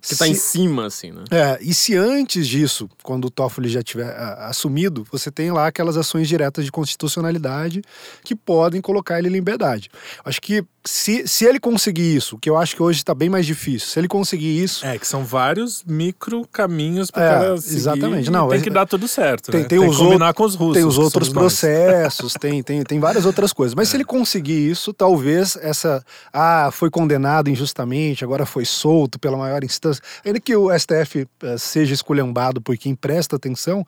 Que 0.00 0.14
tá 0.14 0.24
Se- 0.24 0.30
em 0.30 0.34
cima, 0.34 0.86
assim, 0.86 1.10
né? 1.10 1.24
é, 1.32 1.58
e 1.60 1.74
se 1.74 1.96
antes 1.96 2.46
disso, 2.46 2.88
quando 3.02 3.24
o 3.24 3.30
Toffoli 3.30 3.68
já 3.68 3.82
tiver 3.82 4.06
ah, 4.08 4.46
assumido, 4.48 5.04
você 5.10 5.32
tem 5.32 5.50
lá 5.50 5.66
aquelas 5.66 5.96
ações 5.96 6.28
diretas 6.28 6.64
de 6.64 6.70
constitucionalidade 6.70 7.82
que 8.22 8.34
podem 8.36 8.80
colocar 8.80 9.18
ele 9.18 9.28
em 9.28 9.32
liberdade. 9.32 9.90
Acho 10.24 10.40
que 10.40 10.64
se, 10.86 11.26
se 11.26 11.44
ele 11.44 11.58
conseguir 11.58 12.14
isso, 12.16 12.38
que 12.38 12.48
eu 12.48 12.56
acho 12.56 12.76
que 12.76 12.82
hoje 12.82 13.00
está 13.00 13.14
bem 13.14 13.28
mais 13.28 13.44
difícil, 13.44 13.88
se 13.88 13.98
ele 13.98 14.06
conseguir 14.08 14.62
isso, 14.62 14.86
É, 14.86 14.98
que 14.98 15.06
são 15.06 15.24
vários 15.24 15.82
micro 15.84 16.46
caminhos 16.52 17.10
para 17.10 17.24
É, 17.24 17.28
cara 17.28 17.56
seguir. 17.60 17.76
exatamente. 17.76 18.30
Não, 18.30 18.48
tem 18.48 18.58
é- 18.58 18.62
que 18.62 18.70
dar 18.70 18.86
tudo 18.86 19.08
certo. 19.08 19.50
tem, 19.50 19.62
né? 19.62 19.66
tem 19.66 19.80
que 19.80 19.86
os 19.86 19.96
combinar 19.96 20.32
com 20.34 20.44
os 20.44 20.54
russos. 20.54 20.74
tem 20.76 20.84
os 20.84 20.96
outros 20.98 21.28
processos, 21.28 22.34
tem, 22.40 22.62
tem, 22.62 22.82
tem 22.84 23.00
várias 23.00 23.26
outras 23.26 23.52
coisas. 23.52 23.74
Mas 23.74 23.88
se 23.88 23.96
ele 23.96 24.04
conseguir 24.04 24.70
isso, 24.70 24.92
talvez 24.92 25.56
essa. 25.60 26.04
Ah, 26.32 26.70
foi 26.72 26.90
condenado 26.90 27.48
injustamente, 27.50 28.24
agora 28.24 28.46
foi 28.46 28.64
solto 28.64 29.18
pela 29.18 29.36
maior 29.36 29.64
instância. 29.64 30.02
Ainda 30.24 30.38
que 30.40 30.54
o 30.54 30.70
STF 30.76 31.26
eh, 31.42 31.58
seja 31.58 31.92
esculhambado 31.94 32.60
por 32.60 32.76
quem 32.76 32.94
presta 32.94 33.36
atenção, 33.36 33.84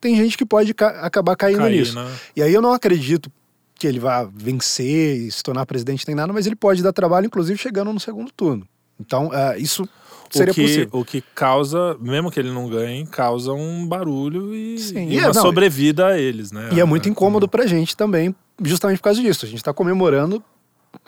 tem 0.00 0.16
gente 0.16 0.36
que 0.38 0.46
pode 0.46 0.72
ca- 0.72 1.00
acabar 1.02 1.36
caindo 1.36 1.58
Cair, 1.58 1.78
nisso. 1.80 1.94
né? 1.94 2.10
E 2.36 2.42
aí 2.42 2.54
eu 2.54 2.62
não 2.62 2.72
acredito 2.72 3.30
que 3.78 3.86
ele 3.86 4.00
vá 4.00 4.24
vencer 4.34 5.16
e 5.16 5.30
se 5.30 5.42
tornar 5.42 5.64
presidente 5.64 6.04
nem 6.06 6.16
nada, 6.16 6.32
mas 6.32 6.46
ele 6.46 6.56
pode 6.56 6.82
dar 6.82 6.92
trabalho, 6.92 7.26
inclusive 7.26 7.58
chegando 7.58 7.92
no 7.92 8.00
segundo 8.00 8.30
turno. 8.32 8.66
Então, 9.00 9.30
eh, 9.32 9.58
isso 9.58 9.88
seria 10.28 10.50
o 10.50 10.54
que, 10.54 10.62
possível. 10.62 10.88
O 10.92 11.04
que 11.04 11.20
causa, 11.34 11.96
mesmo 12.00 12.30
que 12.30 12.40
ele 12.40 12.50
não 12.50 12.68
ganhe, 12.68 13.06
causa 13.06 13.52
um 13.52 13.86
barulho 13.86 14.52
e, 14.54 14.78
Sim, 14.78 15.08
e 15.08 15.14
e 15.14 15.18
é- 15.18 15.26
uma 15.26 15.32
não, 15.32 15.42
sobrevida 15.42 16.08
a 16.08 16.18
eles, 16.18 16.50
né? 16.50 16.70
E 16.72 16.80
é 16.80 16.84
muito 16.84 17.08
incômodo 17.08 17.48
pra 17.48 17.66
gente 17.66 17.96
também, 17.96 18.34
justamente 18.62 18.98
por 18.98 19.04
causa 19.04 19.22
disso. 19.22 19.46
A 19.46 19.48
gente 19.48 19.62
tá 19.62 19.72
comemorando 19.72 20.42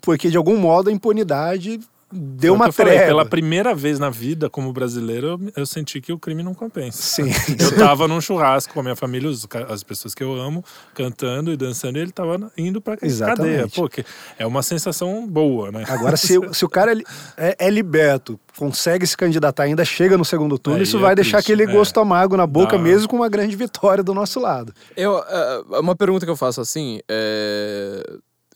porque, 0.02 0.30
de 0.30 0.36
algum 0.36 0.56
modo, 0.56 0.88
a 0.88 0.92
impunidade 0.92 1.80
deu 2.12 2.54
uma 2.54 2.70
falei, 2.72 2.94
trégua. 2.94 3.06
Pela 3.08 3.24
primeira 3.26 3.74
vez 3.74 3.98
na 3.98 4.10
vida, 4.10 4.50
como 4.50 4.72
brasileiro, 4.72 5.26
eu, 5.26 5.52
eu 5.58 5.66
senti 5.66 6.00
que 6.00 6.12
o 6.12 6.18
crime 6.18 6.42
não 6.42 6.54
compensa. 6.54 7.00
Sim. 7.02 7.30
Eu 7.58 7.76
tava 7.76 8.08
num 8.08 8.20
churrasco 8.20 8.72
com 8.74 8.80
a 8.80 8.82
minha 8.82 8.96
família, 8.96 9.28
os 9.28 9.46
as 9.68 9.82
pessoas 9.82 10.14
que 10.14 10.22
eu 10.22 10.34
amo, 10.34 10.64
cantando 10.94 11.52
e 11.52 11.56
dançando, 11.56 11.96
e 11.98 12.00
ele 12.00 12.10
tava 12.12 12.50
indo 12.56 12.80
pra 12.80 12.96
cadeia. 12.96 13.10
Exatamente. 13.12 13.74
Pô, 13.76 13.88
que 13.88 14.04
é 14.38 14.46
uma 14.46 14.62
sensação 14.62 15.26
boa, 15.26 15.70
né? 15.70 15.84
Agora, 15.88 16.16
se, 16.16 16.38
se 16.52 16.64
o 16.64 16.68
cara 16.68 16.92
é, 16.92 17.02
é- 17.36 17.56
é 17.66 17.70
liberto, 17.70 18.38
consegue 18.56 19.06
se 19.06 19.16
candidatar, 19.16 19.62
ainda 19.64 19.84
chega 19.84 20.18
no 20.18 20.24
segundo 20.24 20.58
turno, 20.58 20.78
Aí 20.78 20.84
isso 20.84 20.96
é 20.98 21.00
vai 21.00 21.14
deixar 21.14 21.38
triste, 21.38 21.52
aquele 21.52 21.70
é. 21.70 21.72
gosto 21.74 21.98
amargo 22.00 22.36
na 22.36 22.46
boca, 22.46 22.76
mesmo 22.78 23.08
com 23.08 23.16
uma 23.16 23.28
grande 23.28 23.54
vitória 23.56 24.02
do 24.02 24.12
nosso 24.14 24.40
lado. 24.40 24.72
Eu, 24.96 25.18
é, 25.18 25.62
uma 25.80 25.94
pergunta 25.94 26.24
que 26.26 26.30
eu 26.30 26.36
faço 26.36 26.60
assim 26.60 27.00
é. 27.08 28.02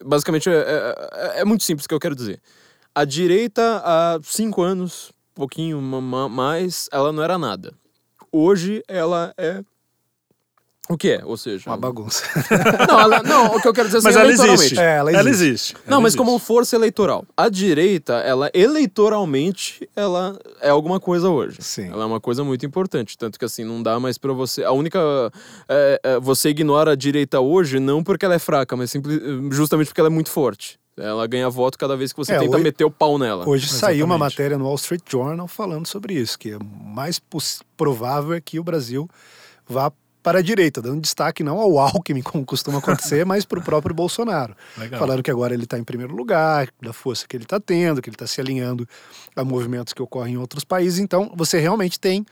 Basicamente, 0.05 0.49
é, 0.51 0.53
é- 1.37 1.41
é 1.41 1.45
muito 1.45 1.63
simples 1.63 1.85
o 1.87 1.89
que 1.89 1.95
eu 1.95 2.01
quero 2.01 2.15
dizer. 2.17 2.41
A 2.95 3.05
direita, 3.05 3.83
há 3.85 4.19
cinco 4.23 4.62
anos, 4.62 5.12
pouquinho 5.35 5.81
ma- 5.81 6.01
ma- 6.01 6.29
mais, 6.29 6.89
ela 6.93 7.12
não 7.12 7.23
era 7.23 7.37
nada. 7.37 7.75
Hoje, 8.31 8.83
ela 8.87 9.33
é. 9.37 9.62
O 10.89 10.99
que 10.99 11.09
é? 11.12 11.25
Ou 11.25 11.37
seja. 11.37 11.71
Uma 11.71 11.79
bagunça. 11.79 12.23
Não, 12.87 13.01
ela- 13.01 13.23
não, 13.23 13.57
o 13.57 13.61
que 13.62 13.66
eu 13.66 13.73
quero 13.73 13.89
dizer 13.89 13.99
assim, 13.99 14.07
Mas 14.07 14.16
ela 14.16 14.25
eleitoralmente. 14.27 14.65
existe. 14.65 14.79
É, 14.79 14.97
ela 14.97 15.11
ela 15.12 15.31
existe. 15.31 15.47
existe. 15.49 15.75
Não, 15.87 15.93
Ela 15.95 16.01
mas 16.03 16.11
existe. 16.12 16.19
como 16.19 16.39
força 16.39 16.77
eleitoral. 16.77 17.25
A 17.35 17.49
direita, 17.49 18.12
ela 18.16 18.51
eleitoralmente, 18.53 19.89
ela 19.97 20.39
é 20.61 20.69
alguma 20.69 21.01
coisa 21.01 21.31
hoje. 21.31 21.57
Sim. 21.62 21.89
Ela 21.91 22.03
é 22.03 22.07
uma 22.07 22.21
coisa 22.21 22.45
muito 22.45 22.66
importante. 22.66 23.16
Tanto 23.16 23.39
que 23.39 23.45
assim, 23.47 23.65
não 23.65 23.83
dá 23.83 23.99
mais 23.99 24.19
pra 24.19 24.35
você. 24.35 24.62
A 24.62 24.73
única. 24.73 24.99
é, 25.69 26.01
é, 26.03 26.21
você 26.21 26.51
ignora 26.51 26.93
a 26.93 26.95
direita 26.97 27.41
hoje, 27.41 27.81
não 27.81 28.05
porque 28.05 28.25
ela 28.27 28.35
é 28.35 28.39
fraca, 28.39 28.77
mas 28.77 28.91
simples, 28.91 29.19
justamente 29.53 29.87
porque 29.89 30.01
ela 30.01 30.09
é 30.11 30.12
muito 30.12 30.31
forte. 30.31 30.79
Ela 30.97 31.27
ganha 31.27 31.51
voto 31.51 31.77
cada 31.77 31.97
vez 31.97 32.12
que 32.12 32.19
você 32.19 32.35
É, 32.35 32.39
tenta 32.39 32.55
hoje- 32.57 32.62
meter 32.65 32.85
o 32.85 32.91
pau 32.91 33.19
nela. 33.19 33.49
Hoje 33.49 33.69
saiu 33.69 34.05
uma 34.07 34.15
Exatamente. 34.15 34.21
matéria 34.33 34.59
no 34.59 34.65
Wall 34.65 34.77
Street 34.77 35.03
Journal 35.11 35.49
falando 35.49 35.87
sobre 35.87 36.15
isso, 36.15 36.39
que 36.39 36.53
é 36.53 36.59
mais 36.85 37.21
provável 37.77 38.33
é 38.33 38.41
que 38.41 38.61
o 38.61 38.65
Brasil 38.65 39.09
vá 39.69 39.91
para 40.23 40.39
a 40.39 40.43
direita, 40.43 40.81
dando 40.81 41.01
destaque 41.03 41.43
não 41.43 41.59
ao 41.59 41.79
Alckmin, 41.79 42.23
como 42.23 42.45
costuma 42.47 42.79
acontecer, 42.79 43.27
mas 43.27 43.45
para 43.45 43.59
o 43.59 43.62
próprio 43.62 43.95
Bolsonaro. 43.95 44.55
Legal. 44.79 44.99
Falando 45.01 45.23
que 45.23 45.31
agora 45.31 45.53
ele 45.53 45.65
está 45.65 45.79
em 45.79 45.85
primeiro 45.85 46.15
lugar, 46.15 46.69
da 46.81 46.93
força 46.93 47.27
que 47.29 47.37
ele 47.37 47.45
está 47.45 47.59
tendo, 47.59 48.01
que 48.01 48.09
ele 48.09 48.15
está 48.15 48.27
se 48.27 48.41
alinhando 48.41 48.89
a 49.35 49.45
movimentos 49.45 49.93
que 49.93 50.01
ocorrem 50.03 50.35
em 50.35 50.39
outros 50.39 50.65
países. 50.65 50.99
Então, 51.01 51.31
você 51.35 51.59
realmente 51.59 51.99
tem 51.99 52.25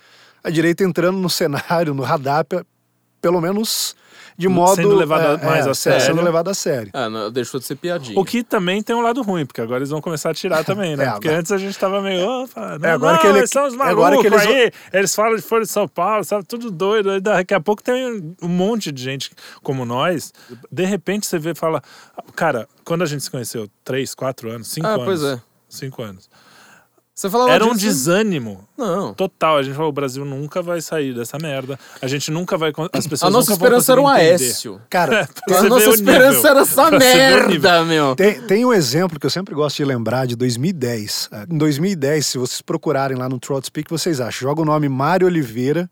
a 0.43 0.48
direita 0.51 0.84
entrando 0.84 1.18
no 1.18 1.28
cenário, 1.28 1.93
no 1.94 2.02
radar, 2.02 2.44
pe- 2.44 2.64
pelo 3.20 3.40
menos 3.40 3.94
de 4.36 4.48
modo. 4.48 4.76
Sendo 4.76 4.94
levada 4.94 5.40
é, 5.42 5.44
mais 5.46 5.66
é, 5.66 5.70
a 5.70 5.74
sério. 5.74 6.00
Sendo 6.00 6.22
levado 6.22 6.48
a 6.48 6.54
sério. 6.54 6.90
Ah, 6.92 7.09
não, 7.10 7.30
deixou 7.30 7.60
de 7.60 7.66
ser 7.66 7.76
piadinha. 7.76 8.18
O 8.18 8.24
que 8.24 8.42
também 8.42 8.82
tem 8.82 8.94
um 8.96 9.00
lado 9.02 9.22
ruim, 9.22 9.44
porque 9.46 9.60
agora 9.60 9.78
eles 9.80 9.90
vão 9.90 10.00
começar 10.00 10.30
a 10.30 10.34
tirar 10.34 10.64
também, 10.64 10.96
né? 10.96 11.04
É, 11.04 11.10
porque 11.12 11.28
agora- 11.28 11.40
antes 11.40 11.52
a 11.52 11.59
gente 11.59 11.78
tava 11.78 12.00
meio, 12.00 12.26
opa, 12.28 12.78
não, 12.78 12.88
É, 12.88 12.92
agora 12.92 13.12
não, 13.14 13.20
que 13.20 13.26
ele- 13.26 13.38
eles 13.38 13.50
são 13.50 13.66
os 13.66 13.74
é 13.74 13.76
malucos 13.76 14.04
agora 14.04 14.20
que 14.20 14.26
eles 14.26 14.46
aí, 14.46 14.72
eles 14.92 15.14
falam 15.14 15.36
de 15.36 15.42
Folha 15.42 15.62
de 15.64 15.70
São 15.70 15.86
Paulo, 15.88 16.24
sabe, 16.24 16.44
tudo 16.44 16.70
doido. 16.70 17.10
Aí 17.10 17.20
daqui 17.20 17.54
a 17.54 17.60
pouco 17.60 17.82
tem 17.82 18.34
um 18.42 18.48
monte 18.48 18.90
de 18.92 19.02
gente 19.02 19.30
como 19.62 19.84
nós, 19.84 20.32
de 20.70 20.84
repente 20.84 21.26
você 21.26 21.38
vê 21.38 21.50
e 21.50 21.54
fala, 21.54 21.82
cara, 22.34 22.68
quando 22.84 23.02
a 23.02 23.06
gente 23.06 23.22
se 23.24 23.30
conheceu, 23.30 23.68
três, 23.84 24.14
quatro 24.14 24.50
anos, 24.50 24.68
cinco 24.68 24.86
Ah, 24.86 24.90
anos. 24.94 25.04
pois 25.04 25.22
é. 25.22 25.40
Cinco 25.68 26.02
anos. 26.02 26.28
Você 27.23 27.31
falava 27.31 27.53
Era 27.53 27.65
um 27.65 27.73
disso- 27.73 27.86
desânimo 27.86 28.66
Não. 28.77 29.15
total. 29.15 29.59
A 29.59 29.62
gente 29.62 29.77
falou, 29.77 29.90
o 29.90 29.93
Brasil 29.93 30.24
nunca 30.24 30.61
vai 30.61 30.81
sair 30.81 31.15
dessa 31.15 31.39
merda. 31.40 31.78
A 32.01 32.09
gente 32.09 32.32
nunca 32.32 32.59
vai... 32.59 32.73
As 32.93 33.07
pessoas 33.07 33.31
A 33.31 33.32
nossa 33.32 33.53
nunca 33.53 33.61
vão 33.61 33.78
esperança 33.78 33.93
era 33.93 34.01
um 34.03 34.11
entender. 34.11 34.31
Aécio. 34.44 34.81
Cara, 34.90 35.28
Pra 35.47 35.59
A 35.59 35.62
nossa 35.62 35.90
esperança 35.90 36.35
nível. 36.36 36.51
era 36.51 36.61
essa 36.62 36.89
Pra 36.89 36.99
merda, 36.99 37.85
meu. 37.85 38.16
Tem, 38.16 38.40
tem 38.43 38.65
um 38.65 38.73
exemplo 38.73 39.20
que 39.20 39.27
eu 39.27 39.31
sempre 39.31 39.55
gosto 39.55 39.77
de 39.77 39.85
lembrar 39.85 40.27
de 40.27 40.35
2010. 40.35 41.28
Ah, 41.31 41.47
Em 41.49 41.57
2010, 41.57 42.27
se 42.27 42.39
vocês 42.39 42.61
procurarem 42.61 43.16
lá 43.16 43.28
no 43.28 43.39
Trout 43.39 43.69
Speak, 43.69 43.89
vocês 43.89 44.20
acham. 44.20 44.49
Joga 44.49 44.62
o 44.62 44.65
nome 44.65 44.89
Mário 44.89 45.28
Oliveira. 45.28 45.89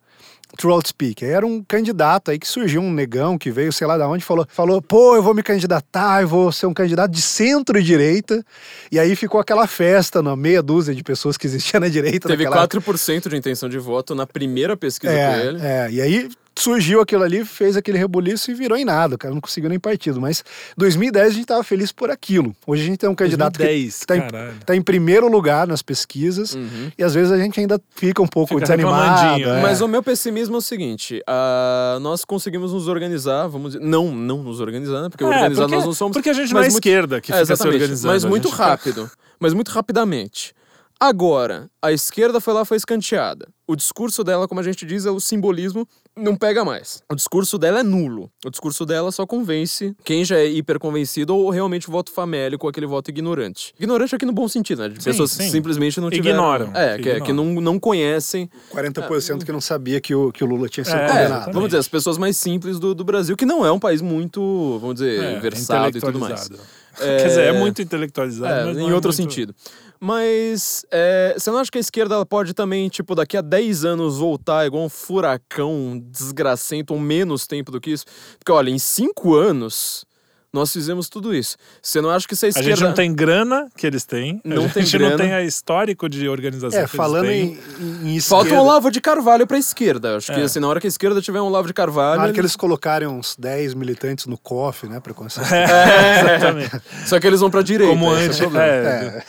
Trout 0.57 0.89
Speak. 0.89 1.25
Era 1.25 1.47
um 1.47 1.63
candidato 1.63 2.31
aí 2.31 2.39
que 2.39 2.47
surgiu 2.47 2.81
um 2.81 2.93
negão 2.93 3.39
que 3.39 3.51
veio, 3.51 3.73
sei 3.73 3.87
lá 3.87 3.97
de 3.97 4.05
onde, 4.05 4.25
falou, 4.25 4.47
falou: 4.49 4.81
pô, 4.83 5.17
eu 5.17 5.23
vou 5.23 5.35
me 5.35 5.43
candidatar, 5.43 6.23
eu 6.23 6.29
vou 6.29 6.53
ser 6.53 6.67
um 6.67 6.75
candidato 6.75 7.11
de 7.11 7.23
centro-direita. 7.23 8.45
E 8.91 8.99
aí 8.99 9.15
ficou 9.17 9.41
aquela 9.41 9.67
festa 9.67 10.23
na 10.23 10.37
meia 10.37 10.63
dúzia 10.63 10.95
de 10.95 11.03
pessoas 11.03 11.37
que 11.37 11.47
existia 11.47 11.81
na 11.81 11.89
direita. 11.89 12.29
Teve 12.29 12.45
naquela 12.45 12.67
4% 12.67 13.29
de 13.29 13.37
intenção 13.37 13.69
de 13.69 13.79
voto 13.79 14.15
na 14.15 14.27
primeira 14.27 14.77
pesquisa 14.77 15.13
com 15.13 15.39
ele. 15.41 15.59
é, 15.61 15.87
é, 15.87 15.91
e 15.91 16.01
aí 16.01 16.29
surgiu 16.63 17.01
aquilo 17.01 17.23
ali, 17.23 17.45
fez 17.45 17.77
aquele 17.77 17.99
rebuliço 17.99 18.51
e 18.51 18.55
virou 18.55 18.77
em 18.77 18.85
nada. 18.85 19.15
O 19.15 19.19
cara 19.19 19.33
não 19.35 19.41
conseguiu 19.41 19.71
nem 19.71 19.79
partido. 19.79 20.21
Mas 20.21 20.45
2010 20.77 21.27
a 21.27 21.31
gente 21.31 21.47
tava 21.47 21.63
feliz 21.65 21.93
por 21.93 22.11
aquilo. 22.11 22.55
Hoje 22.67 22.83
a 22.83 22.87
gente 22.87 22.99
tem 22.99 23.09
um 23.09 23.15
candidato 23.15 23.59
2010, 23.59 24.01
que 24.01 24.07
tá 24.07 24.17
em, 24.17 24.23
tá 24.67 24.77
em 24.77 24.83
primeiro 24.83 25.29
lugar 25.29 25.67
nas 25.67 25.83
pesquisas. 25.83 26.55
Uhum. 26.55 26.91
E 26.97 27.03
às 27.03 27.15
vezes 27.15 27.33
a 27.33 27.39
gente 27.39 27.59
ainda 27.61 27.81
fica 27.95 28.21
um 28.23 28.27
pouco 28.27 28.49
Fica 28.55 28.61
desanimado. 28.63 29.43
é. 29.45 29.63
Mas 29.63 29.81
o 29.81 29.89
meu 29.89 30.03
pessimismo 30.03 30.55
é 30.57 30.59
o 30.59 30.63
seguinte: 30.63 31.23
ah, 31.27 31.99
nós 32.01 32.25
conseguimos 32.25 32.73
nos 32.73 32.89
organizar, 32.89 33.47
vamos 33.49 33.73
dizer, 33.73 33.85
não, 33.85 34.11
não 34.15 34.43
nos 34.43 34.61
organizar, 34.61 35.03
né? 35.03 35.09
Porque 35.09 35.25
É, 35.25 35.27
organizar 35.27 35.63
porque- 35.63 35.75
nós 35.77 35.85
não 35.85 35.93
somos. 35.93 36.15
porque 36.17 36.31
a 36.31 36.35
gente 36.35 36.53
não 36.53 36.61
é 36.61 36.65
muito- 36.65 36.75
esquerda 36.75 37.21
que 37.21 37.33
É, 37.33 37.41
fica 37.43 37.57
se 37.57 37.67
organizando. 37.67 38.13
Mas 38.13 38.25
muito 38.25 38.49
rápido. 38.49 39.11
Mas 39.39 39.55
muito 39.55 39.69
rapidamente. 39.71 40.55
Agora, 41.03 41.71
a 41.81 41.91
esquerda 41.93 42.41
foi 42.43 42.53
lá 42.53 42.63
foi 42.63 42.77
escanteada. 42.77 43.49
O 43.67 43.75
discurso 43.75 44.23
dela, 44.23 44.47
como 44.47 44.61
a 44.61 44.63
gente 44.63 44.85
diz, 44.85 45.07
é 45.07 45.11
o 45.11 45.19
simbolismo, 45.19 45.89
não 46.15 46.37
pega 46.37 46.63
mais. 46.63 47.03
O 47.11 47.15
discurso 47.15 47.57
dela 47.57 47.81
é 47.81 47.83
nulo. 47.83 48.31
O 48.45 48.51
discurso 48.51 48.85
dela 48.85 49.11
só 49.11 49.25
convence 49.27 49.97
quem 50.05 50.27
já 50.27 50.37
é 50.37 50.45
hiper 50.47 50.79
convencido 50.79 51.35
ou 51.35 51.49
realmente 51.49 51.89
o 51.89 51.93
voto 51.93 52.11
famélico, 52.13 52.69
aquele 52.69 52.85
voto 52.87 53.09
ignorante. 53.09 53.73
Ignorante 53.81 54.15
aqui 54.15 54.27
no 54.27 54.33
bom 54.33 54.47
sentido, 54.47 54.83
né? 54.83 54.89
De 54.91 55.03
Sim, 55.03 55.11
pessoas 55.11 55.31
sim. 55.31 55.45
que 55.45 55.51
simplesmente 55.51 55.99
não 56.01 56.11
tiveram... 56.11 56.39
Ignoram. 56.39 56.73
É, 56.77 56.99
que, 56.99 57.21
que 57.23 57.33
não, 57.33 57.47
não 57.47 57.79
conhecem 57.81 58.51
40% 58.75 59.43
que 59.45 59.53
não 59.53 59.61
sabia 59.61 60.03
que 60.03 60.15
o, 60.15 60.31
que 60.31 60.45
o 60.45 60.47
Lula 60.47 60.69
tinha 60.69 60.85
sido 60.85 60.97
É, 60.97 61.05
é, 61.05 61.07
condenado. 61.07 61.25
exatamente. 61.29 61.55
vamos 61.55 61.69
dizer, 61.71 61.79
as 61.79 61.89
pessoas 61.89 62.19
mais 62.19 62.37
simples 62.37 62.79
do, 62.79 62.95
do 62.95 63.05
Brasil, 63.05 63.37
que 63.39 63.47
não 63.47 63.65
é 63.65 63.73
um 63.73 63.79
país 63.79 64.03
muito, 64.03 64.79
vamos 64.81 64.97
dizer, 64.97 65.19
É, 65.23 65.41
versado 65.41 65.97
e 65.97 66.01
tudo 66.01 66.19
mais. 66.19 66.45
intelectualizado. 66.45 66.81
Quer 66.99 67.29
dizer, 67.29 67.41
é 67.45 67.53
muito 67.53 67.81
intelectualizado, 67.81 68.53
É, 68.53 68.65
mas 68.67 68.77
em 68.77 68.91
é 68.91 68.93
outro 68.95 69.09
muito- 69.09 69.15
sentido. 69.15 69.55
Mas 70.03 70.85
é, 70.91 71.35
você 71.37 71.51
não 71.51 71.59
acha 71.59 71.71
que 71.71 71.77
a 71.77 71.81
esquerda 71.81 72.15
ela 72.15 72.25
pode 72.25 72.55
também, 72.55 72.89
tipo, 72.89 73.15
daqui 73.15 73.37
a 73.37 73.43
10 73.43 73.85
anos 73.85 74.17
voltar 74.17 74.67
igual 74.67 74.85
um 74.85 74.89
furacão, 74.89 76.03
desgracento, 76.11 76.95
ou 76.95 76.99
menos 76.99 77.47
tempo 77.47 77.71
do 77.71 77.79
que 77.79 77.91
isso? 77.91 78.07
Porque, 78.39 78.51
olha, 78.51 78.71
em 78.71 78.79
5 78.79 79.35
anos 79.35 80.07
nós 80.53 80.73
fizemos 80.73 81.09
tudo 81.09 81.35
isso. 81.35 81.57
Você 81.81 82.01
não 82.01 82.11
acha 82.11 82.27
que 82.27 82.35
se 82.35 82.47
a 82.47 82.49
A 82.49 82.51
esquerda. 82.51 82.71
gente 82.71 82.83
não 82.85 82.93
tem 82.93 83.15
grana 83.15 83.69
que 83.77 83.87
eles 83.87 84.05
têm. 84.05 84.41
Não 84.45 84.65
a 84.65 84.69
tem 84.69 84.83
gente 84.85 84.99
não 84.99 85.09
grana. 85.11 85.23
tem 85.25 85.33
a 85.33 85.43
histórico 85.43 86.09
de 86.09 86.29
organização 86.29 86.81
É, 86.81 86.85
que 86.87 86.97
falando 86.97 87.27
eles 87.27 87.57
têm. 87.59 87.87
em, 88.05 88.17
em 88.17 88.21
Falta 88.21 88.47
esquerda, 88.47 88.63
um 88.63 88.67
Olavo 88.67 88.91
de 88.91 89.01
Carvalho 89.01 89.47
pra 89.47 89.59
esquerda. 89.59 90.17
Acho 90.17 90.33
que 90.33 90.41
É. 90.41 90.43
assim, 90.43 90.59
na 90.61 90.67
hora 90.69 90.81
que 90.81 90.87
a 90.87 90.89
esquerda 90.89 91.23
tiver 91.23 91.41
um 91.41 91.45
Olavo 91.47 91.67
de 91.69 91.75
Carvalho. 91.75 92.17
na 92.17 92.23
hora 92.25 92.33
que 92.33 92.39
ele- 92.41 92.47
eles 92.47 92.57
colocarem 92.57 93.07
uns 93.09 93.37
10 93.39 93.75
militantes 93.75 94.27
no 94.27 94.37
COF, 94.37 94.87
né, 94.89 94.99
pra 95.01 95.15
começar. 95.15 95.43
É, 95.55 96.21
exatamente. 96.21 96.81
Só 97.07 97.21
que 97.21 97.27
eles 97.27 97.41
vão 97.41 97.51
pra 97.51 97.63
direita. 97.63 97.93
Como 97.93 98.07
é 98.07 98.09
o 98.09 98.13
antes. 98.15 98.39
problema. 98.39 98.67
é. 98.67 99.23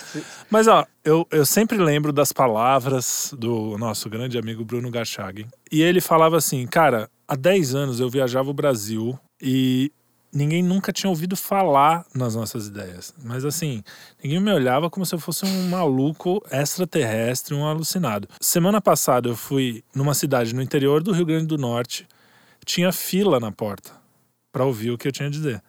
Mas, 0.49 0.67
ó, 0.67 0.85
eu, 1.05 1.25
eu 1.31 1.45
sempre 1.45 1.77
lembro 1.77 2.11
das 2.11 2.31
palavras 2.31 3.33
do 3.37 3.77
nosso 3.77 4.09
grande 4.09 4.37
amigo 4.37 4.65
Bruno 4.65 4.89
Garchagen. 4.91 5.47
E 5.71 5.81
ele 5.81 6.01
falava 6.01 6.37
assim, 6.37 6.65
cara, 6.67 7.09
há 7.27 7.35
10 7.35 7.73
anos 7.75 7.99
eu 7.99 8.09
viajava 8.09 8.49
o 8.49 8.53
Brasil 8.53 9.17
e 9.41 9.91
ninguém 10.33 10.63
nunca 10.63 10.93
tinha 10.93 11.09
ouvido 11.09 11.35
falar 11.35 12.05
nas 12.15 12.35
nossas 12.35 12.67
ideias. 12.67 13.13
Mas 13.23 13.43
assim, 13.43 13.83
ninguém 14.23 14.39
me 14.39 14.51
olhava 14.51 14.89
como 14.89 15.05
se 15.05 15.13
eu 15.13 15.19
fosse 15.19 15.45
um 15.45 15.69
maluco 15.69 16.41
extraterrestre, 16.51 17.53
um 17.53 17.65
alucinado. 17.65 18.27
Semana 18.39 18.79
passada 18.79 19.29
eu 19.29 19.35
fui 19.35 19.83
numa 19.93 20.13
cidade 20.13 20.55
no 20.55 20.61
interior 20.61 21.03
do 21.03 21.11
Rio 21.11 21.25
Grande 21.25 21.47
do 21.47 21.57
Norte, 21.57 22.07
tinha 22.65 22.91
fila 22.91 23.39
na 23.39 23.51
porta 23.51 23.91
para 24.51 24.65
ouvir 24.65 24.91
o 24.91 24.97
que 24.97 25.07
eu 25.07 25.11
tinha 25.11 25.27
a 25.27 25.31
dizer. 25.31 25.61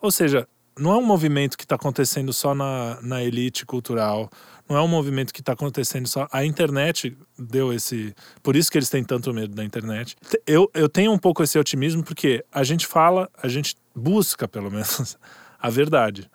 Ou 0.00 0.10
seja, 0.10 0.46
não 0.78 0.92
é 0.92 0.96
um 0.96 1.06
movimento 1.06 1.56
que 1.56 1.64
está 1.64 1.76
acontecendo 1.76 2.32
só 2.32 2.54
na, 2.54 2.98
na 3.00 3.22
elite 3.22 3.64
cultural, 3.64 4.28
não 4.68 4.76
é 4.76 4.82
um 4.82 4.88
movimento 4.88 5.32
que 5.32 5.40
está 5.40 5.52
acontecendo 5.52 6.06
só. 6.06 6.26
A 6.32 6.44
internet 6.44 7.16
deu 7.38 7.72
esse. 7.72 8.14
Por 8.42 8.56
isso 8.56 8.70
que 8.70 8.78
eles 8.78 8.88
têm 8.88 9.04
tanto 9.04 9.32
medo 9.34 9.54
da 9.54 9.64
internet. 9.64 10.16
Te- 10.28 10.40
Eu, 10.46 10.70
eu 10.74 10.88
tenho 10.88 11.12
um 11.12 11.18
pouco 11.18 11.42
esse 11.42 11.58
otimismo 11.58 12.02
porque 12.02 12.44
a 12.52 12.64
gente 12.64 12.86
fala, 12.86 13.28
a 13.42 13.48
gente 13.48 13.76
busca, 13.94 14.48
pelo 14.48 14.70
menos, 14.70 15.16
a 15.60 15.70
verdade. 15.70 16.30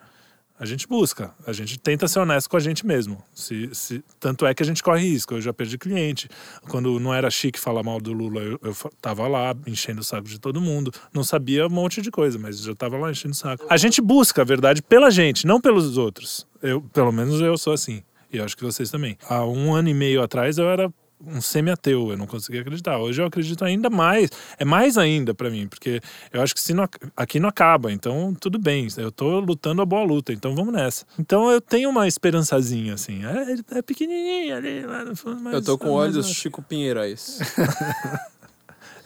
A 0.62 0.66
gente 0.66 0.86
busca, 0.90 1.34
a 1.48 1.54
gente 1.54 1.80
tenta 1.80 2.06
ser 2.06 2.20
honesto 2.20 2.50
com 2.50 2.58
a 2.58 2.60
gente 2.60 2.86
mesmo. 2.86 3.24
Se, 3.34 3.70
se- 3.74 4.04
tanto 4.20 4.46
é 4.46 4.54
que 4.54 4.62
a 4.62 4.66
gente 4.66 4.84
corre 4.84 5.02
risco. 5.10 5.36
Eu 5.36 5.40
já 5.42 5.54
perdi 5.54 5.78
cliente. 5.78 6.28
Quando 6.68 7.00
não 7.00 7.14
era 7.14 7.32
chique 7.32 7.58
falar 7.58 7.82
mal 7.82 7.98
do 8.02 8.12
Lula, 8.12 8.42
eu, 8.42 8.60
eu 8.62 8.76
tava 9.02 9.26
lá 9.30 9.56
enchendo 9.66 10.02
o 10.02 10.04
saco 10.04 10.28
de 10.28 10.38
todo 10.38 10.60
mundo. 10.60 10.92
Não 11.14 11.24
sabia 11.24 11.66
um 11.66 11.70
monte 11.70 12.02
de 12.02 12.12
coisa, 12.12 12.38
mas 12.38 12.60
já 12.62 12.76
tava 12.76 12.98
lá 12.98 13.10
enchendo 13.10 13.32
o 13.34 13.38
saco. 13.38 13.66
A 13.70 13.78
gente 13.78 14.02
busca 14.02 14.42
a 14.42 14.46
verdade 14.46 14.82
pela 14.82 15.10
gente, 15.10 15.48
não 15.48 15.62
pelos 15.62 15.98
outros. 15.98 16.46
Eu, 16.62 16.82
pelo 16.82 17.14
menos 17.14 17.40
eu 17.40 17.58
sou 17.58 17.72
assim. 17.72 18.04
E 18.32 18.38
eu 18.38 18.46
acho 18.46 18.56
que 18.56 18.64
vocês 18.64 18.90
também. 18.90 19.18
Há 19.28 19.46
um 19.46 19.74
ano 19.74 19.90
e 19.90 19.94
meio 19.94 20.22
atrás 20.22 20.58
eu 20.58 20.70
era 20.70 20.92
um 21.26 21.42
semi-ateu, 21.42 22.12
eu 22.12 22.18
não 22.18 22.26
conseguia 22.26 22.62
acreditar. 22.62 22.98
Hoje 22.98 23.22
eu 23.22 23.26
acredito 23.26 23.66
ainda 23.66 23.90
mais, 23.90 24.30
é 24.58 24.64
mais 24.64 24.98
ainda 24.98 25.34
pra 25.34 25.50
mim, 25.50 25.68
porque 25.68 26.00
eu 26.32 26.42
acho 26.42 26.56
que 26.56 26.62
se 26.62 26.74
não, 26.74 26.88
aqui 27.16 27.40
não 27.40 27.50
acaba, 27.50 27.92
então 27.92 28.34
tudo 28.40 28.58
bem, 28.58 28.88
eu 28.98 29.12
tô 29.12 29.40
lutando 29.40 29.82
a 29.82 29.86
boa 29.86 30.04
luta, 30.04 30.32
então 30.32 30.56
vamos 30.56 30.74
nessa. 30.74 31.06
Então 31.20 31.52
eu 31.52 31.60
tenho 31.60 31.90
uma 31.90 32.08
esperançazinha, 32.08 32.94
assim, 32.94 33.22
é, 33.26 33.78
é 33.80 33.82
pequenininha 33.82 34.58
ali, 34.58 34.82
lá 34.84 35.04
no 35.04 35.16
fundo, 35.16 35.42
mas... 35.42 35.54
Eu 35.56 35.62
tô 35.62 35.78
com 35.78 35.88
mas 35.88 36.16
olhos 36.16 36.30
Chico 36.30 36.62
Pinheirais. 36.62 37.40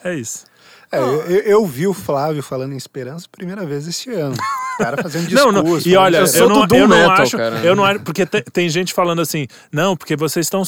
É 0.04 0.14
isso. 0.14 0.46
É, 0.94 1.00
eu, 1.00 1.22
eu- 1.24 1.42
eu 1.42 1.66
vi 1.66 1.88
o 1.88 1.94
Flávio 1.94 2.42
falando 2.44 2.74
em 2.74 2.78
esperança 2.78 3.28
primeira 3.32 3.66
vez 3.66 3.88
esse 3.88 4.12
ano. 4.12 4.36
O 4.36 4.78
cara 4.84 5.02
fazendo 5.02 5.30
Não, 5.32 5.52
discurso. 5.52 5.54
não. 5.54 5.78
E 5.78 5.82
falando 5.84 5.98
olha, 6.06 6.18
eu 6.18 6.22
eu, 6.22 6.28
sou 6.28 6.50
não, 6.50 6.62
eu 6.78 6.88
não 6.88 6.98
Metal, 6.98 7.12
acho, 7.12 7.38
cara. 7.38 7.56
eu 7.64 7.76
não 7.76 7.84
acho, 7.86 8.00
porque 8.02 8.26
te- 8.26 8.42
tem 8.52 8.68
gente 8.70 8.94
falando 8.94 9.22
assim, 9.22 9.48
não, 9.72 9.96
porque 9.96 10.16
vocês 10.16 10.46
estão 10.46 10.64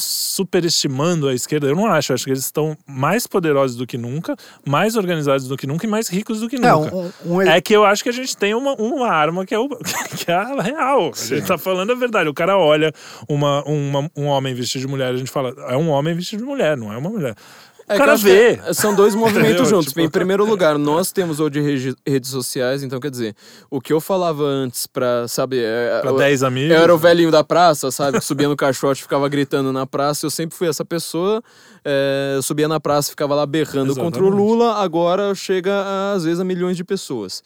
superestimando 0.45 1.27
a 1.27 1.33
esquerda. 1.33 1.67
Eu 1.67 1.75
não 1.75 1.85
acho, 1.87 2.11
eu 2.11 2.13
acho 2.15 2.23
que 2.25 2.29
eles 2.31 2.43
estão 2.45 2.77
mais 2.87 3.25
poderosos 3.25 3.75
do 3.75 3.87
que 3.87 3.97
nunca, 3.97 4.35
mais 4.65 4.95
organizados 4.95 5.47
do 5.47 5.57
que 5.57 5.65
nunca 5.65 5.85
e 5.85 5.89
mais 5.89 6.07
ricos 6.07 6.39
do 6.39 6.47
que 6.47 6.57
Não, 6.59 6.81
nunca. 6.83 6.95
um, 6.95 7.11
um, 7.37 7.41
É 7.41 7.59
que 7.59 7.75
eu 7.75 7.83
acho 7.83 8.03
que 8.03 8.09
a 8.09 8.13
gente 8.13 8.37
tem 8.37 8.53
uma, 8.53 8.73
uma 8.75 9.07
arma 9.09 9.45
que 9.45 9.53
é, 9.55 9.59
o, 9.59 9.67
que 10.17 10.29
é 10.31 10.35
a 10.35 10.61
real. 10.61 11.11
A 11.13 11.25
gente 11.25 11.47
tá 11.47 11.57
falando 11.57 11.91
a 11.91 11.95
verdade. 11.95 12.29
O 12.29 12.33
cara 12.33 12.57
olha 12.57 12.91
uma, 13.27 13.63
uma- 13.63 14.09
um 14.15 14.25
homem 14.25 14.53
vestido 14.53 14.81
de 14.81 14.87
mulher, 14.87 15.13
a 15.13 15.17
gente 15.17 15.31
fala, 15.31 15.53
é 15.69 15.75
um 15.77 15.89
homem 15.89 16.13
vestido 16.13 16.39
de 16.41 16.45
mulher, 16.45 16.77
não 16.77 16.93
é 16.93 16.97
uma 16.97 17.09
mulher. 17.09 17.35
É 17.87 17.95
o 17.95 17.97
cara 17.97 18.15
vê. 18.15 18.59
é- 18.65 18.73
São 18.73 18.95
dois 18.95 19.13
movimentos 19.15 19.69
juntos. 19.69 19.87
Tipo- 19.89 20.01
Em 20.01 20.09
primeiro 20.09 20.43
lugar, 20.45 20.77
nós 20.77 21.11
temos 21.11 21.39
hoje 21.39 21.61
regi- 21.61 21.95
redes 22.05 22.29
sociais, 22.31 22.81
então 22.83 22.99
quer 22.99 23.11
dizer, 23.11 23.35
o 23.69 23.79
que 23.79 23.93
eu 23.93 24.01
falava 24.01 24.43
antes 24.43 24.87
pra, 24.87 25.27
sabe, 25.27 25.59
é, 25.59 25.99
Pra 26.01 26.11
eu, 26.11 26.17
10 26.17 26.41
amigos. 26.43 26.71
eu 26.75 26.81
era 26.81 26.93
o 26.93 26.97
velhinho 26.97 27.29
da 27.31 27.43
praça, 27.43 27.91
sabe, 27.91 28.17
que 28.19 28.23
subia 28.25 28.47
no 28.47 28.55
caixote 28.55 29.01
ficava 29.03 29.29
gritando 29.29 29.71
na 29.71 29.85
praça, 29.85 30.25
eu 30.25 30.29
sempre 30.31 30.57
fui 30.57 30.67
essa 30.67 30.83
pessoa, 30.83 31.43
é, 31.83 32.39
subia 32.41 32.67
na 32.67 32.79
praça 32.79 33.09
ficava 33.11 33.35
lá 33.35 33.45
berrando 33.45 33.93
contra 33.95 34.21
o 34.23 34.27
Exatamente. 34.27 34.49
Lula, 34.49 34.73
agora 34.81 35.35
chega 35.35 35.71
a, 35.71 36.13
às 36.13 36.23
vezes 36.23 36.39
a 36.39 36.43
milhões 36.43 36.75
de 36.75 36.83
pessoas. 36.83 37.43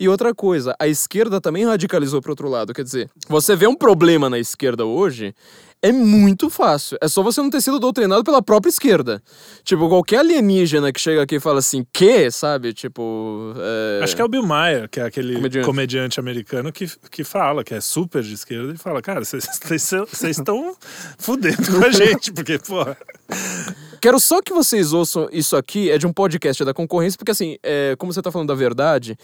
E 0.00 0.08
outra 0.08 0.34
coisa, 0.34 0.74
a 0.80 0.88
esquerda 0.88 1.40
também 1.40 1.64
radicalizou 1.66 2.20
pro 2.20 2.32
outro 2.32 2.48
lado, 2.48 2.72
quer 2.72 2.82
dizer, 2.82 3.08
você 3.28 3.54
vê 3.54 3.66
um 3.66 3.74
problema 3.74 4.28
na 4.30 4.38
esquerda 4.38 4.84
hoje, 4.84 5.34
é 5.82 5.90
muito 5.92 6.48
fácil. 6.48 6.96
É 7.00 7.08
só 7.08 7.22
você 7.22 7.42
não 7.42 7.50
ter 7.50 7.60
sido 7.60 7.78
doutrinado 7.80 8.22
pela 8.22 8.40
própria 8.40 8.70
esquerda. 8.70 9.22
Tipo, 9.64 9.88
qualquer 9.88 10.18
alienígena 10.18 10.92
que 10.92 11.00
chega 11.00 11.22
aqui 11.22 11.36
e 11.36 11.40
fala 11.40 11.58
assim, 11.58 11.84
que, 11.92 12.30
sabe? 12.30 12.72
Tipo. 12.72 13.52
é, 13.56 14.04
Acho 14.04 14.14
que 14.14 14.22
é 14.22 14.24
o 14.24 14.28
Bill 14.28 14.46
Maher, 14.46 14.88
que 14.88 15.00
é 15.00 15.04
aquele 15.04 15.34
Comediante. 15.34 15.66
comediante, 15.66 16.20
americano 16.20 16.72
que, 16.72 16.86
que 17.10 17.24
fala, 17.24 17.64
que 17.64 17.74
é 17.74 17.80
super 17.80 18.22
de 18.22 18.34
esquerda, 18.34 18.72
e 18.72 18.78
fala, 18.78 19.02
cara, 19.02 19.24
vocês 19.24 19.44
vocês 19.60 20.38
estão 20.38 20.74
fudendo 21.18 21.56
com 21.78 21.84
a 21.84 21.90
gente, 21.92 22.32
porque, 22.32 22.58
porra. 22.58 22.96
Quero 24.02 24.18
só 24.18 24.42
que 24.42 24.52
vocês 24.52 24.92
ouçam 24.92 25.28
isso 25.30 25.56
aqui, 25.56 25.88
é 25.88 25.96
de 25.96 26.08
um 26.08 26.12
podcast 26.12 26.64
da 26.64 26.74
concorrência, 26.74 27.16
porque 27.16 27.30
assim, 27.30 27.56
é, 27.62 27.94
como 27.96 28.12
você 28.12 28.20
tá 28.20 28.32
falando 28.32 28.48
da 28.48 28.54
verdade, 28.54 29.16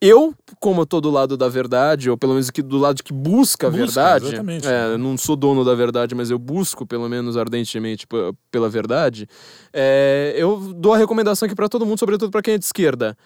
eu, 0.00 0.34
como 0.58 0.80
eu 0.80 0.86
tô 0.86 1.00
do 1.00 1.08
lado 1.08 1.36
da 1.36 1.48
verdade, 1.48 2.10
ou 2.10 2.18
pelo 2.18 2.32
menos 2.32 2.50
que 2.50 2.60
do 2.60 2.76
lado 2.76 3.00
que 3.00 3.12
busca 3.12 3.68
a 3.68 3.70
Busca, 3.70 3.84
verdade, 3.86 4.26
exatamente. 4.26 4.66
é, 4.66 4.96
não 4.98 5.16
sou 5.16 5.36
dono 5.36 5.64
da 5.64 5.72
verdade, 5.76 6.16
mas 6.16 6.32
eu 6.32 6.38
busco, 6.38 6.84
pelo 6.84 7.08
menos 7.08 7.36
ardentemente, 7.36 8.08
pela 8.50 8.68
verdade, 8.68 9.28
é, 9.72 10.34
eu 10.36 10.72
dou 10.74 10.94
a 10.94 10.98
recomendação 10.98 11.46
aqui 11.46 11.54
pra 11.54 11.68
todo 11.68 11.86
mundo, 11.86 12.00
sobretudo 12.00 12.32
pra 12.32 12.42
quem 12.42 12.54
é 12.54 12.58
de 12.58 12.64
esquerda. 12.64 13.16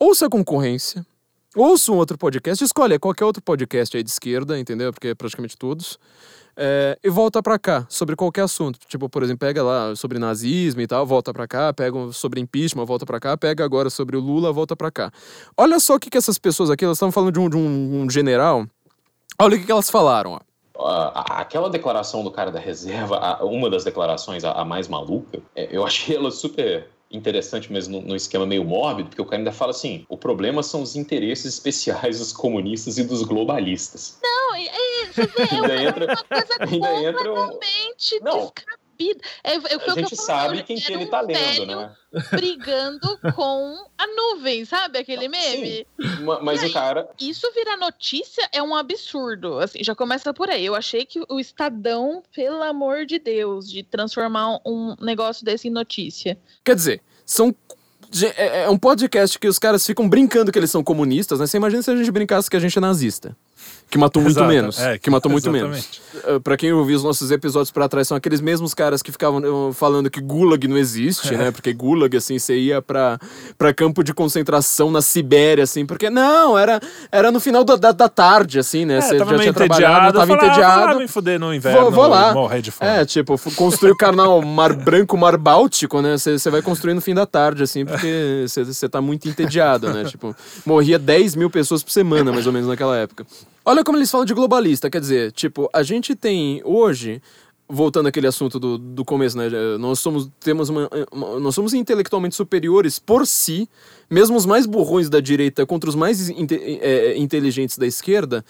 Ouça 0.00 0.26
a 0.26 0.28
concorrência, 0.28 1.06
ouça 1.54 1.92
um 1.92 1.96
outro 1.96 2.18
podcast, 2.18 2.64
escolhe 2.64 2.98
qualquer 2.98 3.24
outro 3.24 3.40
podcast 3.40 3.96
aí 3.96 4.02
de 4.02 4.10
esquerda, 4.10 4.58
entendeu? 4.58 4.92
Porque 4.92 5.06
é 5.06 5.14
praticamente 5.14 5.56
todos. 5.56 5.96
É, 6.56 6.98
e 7.04 7.10
volta 7.10 7.42
pra 7.42 7.58
cá 7.58 7.84
sobre 7.88 8.16
qualquer 8.16 8.42
assunto. 8.42 8.78
Tipo, 8.88 9.08
por 9.08 9.22
exemplo, 9.22 9.40
pega 9.40 9.62
lá 9.62 9.94
sobre 9.94 10.18
nazismo 10.18 10.80
e 10.80 10.86
tal, 10.86 11.04
volta 11.04 11.32
pra 11.32 11.46
cá, 11.46 11.72
pega 11.72 12.10
sobre 12.12 12.40
impeachment, 12.40 12.84
volta 12.86 13.04
pra 13.04 13.20
cá, 13.20 13.36
pega 13.36 13.62
agora 13.64 13.90
sobre 13.90 14.16
o 14.16 14.20
Lula, 14.20 14.52
volta 14.52 14.74
pra 14.74 14.90
cá. 14.90 15.12
Olha 15.56 15.78
só 15.78 15.96
o 15.96 16.00
que, 16.00 16.08
que 16.08 16.16
essas 16.16 16.38
pessoas 16.38 16.70
aqui, 16.70 16.84
elas 16.84 16.96
estão 16.96 17.12
falando 17.12 17.32
de 17.32 17.40
um, 17.40 17.48
de 17.50 17.56
um- 17.56 18.02
um 18.02 18.10
general. 18.10 18.66
Olha 19.38 19.56
o 19.56 19.58
que, 19.60 19.66
que 19.66 19.72
elas 19.72 19.90
falaram, 19.90 20.40
ó. 20.78 21.12
aquela 21.14 21.68
declaração 21.68 22.24
do 22.24 22.30
cara 22.30 22.50
da 22.50 22.58
reserva, 22.60 23.38
uma 23.44 23.68
das 23.68 23.84
declarações, 23.84 24.44
a, 24.44 24.52
a 24.52 24.64
mais 24.64 24.88
maluca, 24.88 25.40
é, 25.54 25.68
eu 25.70 25.84
achei 25.84 26.16
ela 26.16 26.30
super 26.30 26.88
interessante, 27.10 27.72
mas 27.72 27.86
num 27.86 28.00
num 28.02 28.16
esquema 28.16 28.44
meio 28.44 28.64
mórbido, 28.64 29.08
porque 29.10 29.22
o 29.22 29.24
cara 29.24 29.38
ainda 29.38 29.52
fala 29.52 29.70
assim: 29.70 30.04
o 30.08 30.16
problema 30.18 30.62
são 30.62 30.82
os 30.82 30.96
interesses 30.96 31.54
especiais 31.54 32.18
dos 32.18 32.32
comunistas 32.32 32.98
e 32.98 33.04
dos 33.04 33.22
globalistas. 33.22 34.18
Não, 34.22 34.56
e, 34.56 34.66
e, 34.68 34.95
você 35.16 35.26
vê, 35.26 35.42
é 35.42 35.54
Ainda 35.54 35.66
uma, 35.74 35.82
entra- 35.82 36.06
uma 36.06 36.16
coisa 36.24 36.56
ainda 36.60 36.94
entra 37.08 37.32
um- 37.32 37.36
completamente 37.36 38.20
Não. 38.22 38.38
descabida. 38.40 39.20
É, 39.44 39.52
é, 39.52 39.56
A 39.56 39.60
eu 39.72 39.94
gente 39.94 40.16
sabe 40.16 40.62
quem 40.62 40.78
que 40.78 40.90
um 40.92 40.94
ele 41.00 41.06
tá 41.06 41.20
lendo, 41.20 41.38
velho 41.38 41.66
né? 41.66 41.94
Brigando 42.32 43.18
com 43.36 43.84
a 43.98 44.06
nuvem, 44.06 44.64
sabe? 44.64 44.98
Aquele 44.98 45.28
meme. 45.28 45.86
Ma- 46.22 46.40
Mas 46.40 46.62
E 46.62 46.66
o 46.68 46.72
cara. 46.72 47.06
Isso 47.20 47.46
virar 47.54 47.76
notícia 47.76 48.48
é 48.52 48.62
um 48.62 48.74
absurdo. 48.74 49.58
Assim, 49.58 49.84
já 49.84 49.94
começa 49.94 50.32
por 50.32 50.48
aí. 50.48 50.64
Eu 50.64 50.74
achei 50.74 51.04
que 51.04 51.22
o 51.28 51.38
Estadão, 51.38 52.22
pelo 52.34 52.62
amor 52.62 53.04
de 53.04 53.18
Deus, 53.18 53.68
de 53.70 53.82
transformar 53.82 54.60
um 54.64 54.94
negócio 54.98 55.44
desse 55.44 55.68
em 55.68 55.70
notícia. 55.70 56.38
Quer 56.64 56.74
dizer, 56.74 57.02
são. 57.26 57.54
É 58.36 58.62
é 58.62 58.70
um 58.70 58.78
podcast 58.78 59.38
que 59.38 59.48
os 59.48 59.58
caras 59.58 59.84
ficam 59.84 60.08
brincando 60.08 60.50
que 60.52 60.58
eles 60.58 60.70
são 60.70 60.82
comunistas, 60.82 61.38
né? 61.40 61.46
Você 61.46 61.56
imagina 61.58 61.82
se 61.82 61.90
a 61.90 61.96
gente 61.96 62.10
brincasse 62.10 62.48
que 62.48 62.56
a 62.56 62.60
gente 62.60 62.78
é 62.78 62.80
nazista. 62.80 63.36
Que 63.88 63.96
matou 63.98 64.20
muito 64.20 64.34
Exato, 64.36 64.48
menos. 64.52 64.80
é, 64.80 64.98
que 64.98 65.08
matou 65.08 65.30
muito 65.30 65.48
exatamente. 65.48 66.00
menos. 66.14 66.36
Uh, 66.36 66.40
Pra 66.40 66.56
quem 66.56 66.72
ouviu 66.72 66.96
os 66.96 67.04
nossos 67.04 67.30
episódios 67.30 67.70
pra 67.70 67.88
trás, 67.88 68.08
são 68.08 68.16
aqueles 68.16 68.40
mesmos 68.40 68.74
caras 68.74 69.00
que 69.00 69.12
ficavam 69.12 69.68
uh, 69.68 69.72
falando 69.72 70.10
que 70.10 70.20
Gulag 70.20 70.66
não 70.66 70.76
existe, 70.76 71.32
É. 71.32 71.36
né? 71.38 71.50
Porque 71.54 71.72
Gulag, 71.72 72.16
assim, 72.16 72.36
você 72.36 72.56
ia 72.58 72.82
pra, 72.82 73.16
pra 73.56 73.72
campo 73.72 74.02
de 74.02 74.12
concentração 74.12 74.90
na 74.90 75.00
Sibéria, 75.00 75.62
assim, 75.62 75.86
porque 75.86 76.10
não, 76.10 76.58
era, 76.58 76.80
era 77.12 77.30
no 77.30 77.38
final 77.38 77.62
da, 77.62 77.76
da, 77.76 77.92
da 77.92 78.08
tarde, 78.08 78.58
assim, 78.58 78.84
né? 78.84 78.98
É, 78.98 79.00
Você 79.00 79.18
tava 79.18 79.30
já 79.36 79.38
tinha 79.42 79.52
trabalhado, 79.54 80.18
tava 80.18 80.22
Ah, 80.22 80.36
vou 80.36 80.36
entediado. 80.46 80.98
me 80.98 81.06
fuder 81.08 81.38
no 81.38 81.54
inverno. 81.54 81.82
Vou, 81.82 81.90
vou 81.92 82.06
lá. 82.08 82.34
Morrer 82.34 82.60
de 82.62 82.72
fome. 82.72 82.90
É, 82.90 83.04
tipo, 83.04 83.38
construir 83.54 83.92
o 83.92 83.96
canal 83.96 84.42
Mar 84.42 84.72
Branco, 84.76 85.16
Mar 85.16 85.36
Báltico, 85.36 86.02
né? 86.02 86.16
Você 86.18 86.50
vai 86.50 86.60
construir 86.60 86.94
no 86.94 87.00
fim 87.00 87.14
da 87.14 87.24
tarde, 87.24 87.62
assim, 87.62 87.84
porque 87.86 88.44
você 88.48 88.88
tá 88.88 89.00
muito 89.00 89.28
entediado, 89.28 89.92
né? 89.92 90.02
Tipo, 90.10 90.34
morria 90.64 90.98
10 90.98 91.36
mil 91.36 91.48
pessoas 91.50 91.84
por 91.84 91.92
semana, 91.92 92.32
mais 92.32 92.46
ou 92.48 92.52
menos, 92.52 92.68
naquela 92.68 92.96
época. 92.96 93.24
Olha 93.68 93.82
como 93.82 93.98
eles 93.98 94.08
falam 94.10 94.24
de 94.24 94.32
globalista, 94.32 94.88
quer 94.88 95.00
dizer, 95.00 95.32
tipo, 95.32 95.68
a 95.72 95.82
gente 95.82 96.14
tem 96.14 96.62
hoje. 96.64 97.20
Voltando 97.68 98.06
àquele 98.06 98.28
assunto 98.28 98.60
do, 98.60 98.78
do 98.78 99.04
começo, 99.04 99.36
né? 99.36 99.48
Nós 99.80 99.98
somos, 99.98 100.30
temos 100.38 100.68
uma, 100.68 100.88
uma- 101.10 101.40
nós 101.40 101.52
somos 101.52 101.74
intelectualmente 101.74 102.36
superiores 102.36 103.00
por 103.00 103.26
si, 103.26 103.68
mesmo 104.08 104.36
os 104.36 104.46
mais 104.46 104.66
burrões 104.66 105.10
da 105.10 105.18
direita 105.18 105.66
contra 105.66 105.90
os 105.90 105.96
mais 105.96 106.28
inte- 106.28 106.54
é, 106.80 107.18
inteligentes 107.18 107.76
da 107.76 107.84
esquerda, 107.84 108.44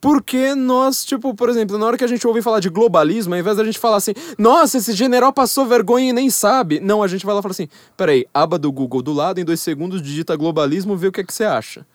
porque 0.00 0.52
nós, 0.56 1.04
tipo, 1.04 1.32
por 1.32 1.48
exemplo, 1.48 1.78
na 1.78 1.86
hora 1.86 1.96
que 1.96 2.02
a 2.02 2.08
gente 2.08 2.26
ouve 2.26 2.42
falar 2.42 2.58
de 2.58 2.68
globalismo, 2.68 3.34
ao 3.34 3.38
invés 3.38 3.56
da 3.56 3.62
gente 3.64 3.78
falar 3.78 3.98
assim, 3.98 4.14
nossa, 4.36 4.78
esse 4.78 4.92
general 4.94 5.32
passou 5.32 5.64
vergonha 5.64 6.10
e 6.10 6.12
nem 6.12 6.28
sabe. 6.28 6.80
Não, 6.80 7.04
a 7.04 7.06
gente 7.06 7.24
vai 7.24 7.36
lá 7.36 7.38
e 7.38 7.42
fala 7.42 7.52
assim, 7.52 7.68
peraí, 7.96 8.26
aba 8.34 8.58
do 8.58 8.72
Google 8.72 9.00
do 9.00 9.12
lado, 9.12 9.38
em 9.38 9.44
dois 9.44 9.60
segundos 9.60 10.02
digita 10.02 10.34
globalismo, 10.34 10.96
vê 10.96 11.06
o 11.06 11.12
que 11.12 11.20
é 11.20 11.24
que 11.24 11.32
você 11.32 11.44
acha. 11.44 11.86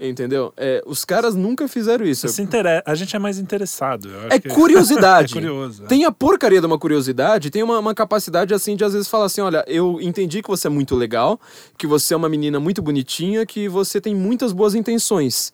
Entendeu? 0.00 0.52
É, 0.56 0.80
os 0.86 1.04
caras 1.04 1.34
nunca 1.34 1.66
fizeram 1.66 2.06
isso. 2.06 2.28
Se 2.28 2.40
A 2.86 2.94
gente 2.94 3.16
é 3.16 3.18
mais 3.18 3.36
interessado. 3.38 4.08
É 4.30 4.38
que- 4.38 4.48
curiosidade. 4.54 5.32
é 5.32 5.40
curioso. 5.40 5.82
é. 5.84 5.86
Tem 5.88 6.04
a 6.04 6.12
porcaria 6.12 6.60
de 6.60 6.66
uma 6.66 6.78
curiosidade, 6.78 7.50
tem 7.50 7.64
uma, 7.64 7.80
uma 7.80 7.92
capacidade 7.94 8.54
assim 8.54 8.76
de 8.76 8.84
às 8.84 8.92
vezes 8.92 9.08
falar 9.08 9.24
assim: 9.24 9.40
olha, 9.40 9.64
eu 9.66 10.00
entendi 10.00 10.40
que 10.40 10.48
você 10.48 10.68
é 10.68 10.70
muito 10.70 10.94
legal, 10.94 11.40
que 11.76 11.84
você 11.86 12.14
é 12.14 12.16
uma 12.16 12.28
menina 12.28 12.60
muito 12.60 12.80
bonitinha, 12.80 13.44
que 13.44 13.68
você 13.68 14.00
tem 14.00 14.14
muitas 14.14 14.52
boas 14.52 14.76
intenções. 14.76 15.52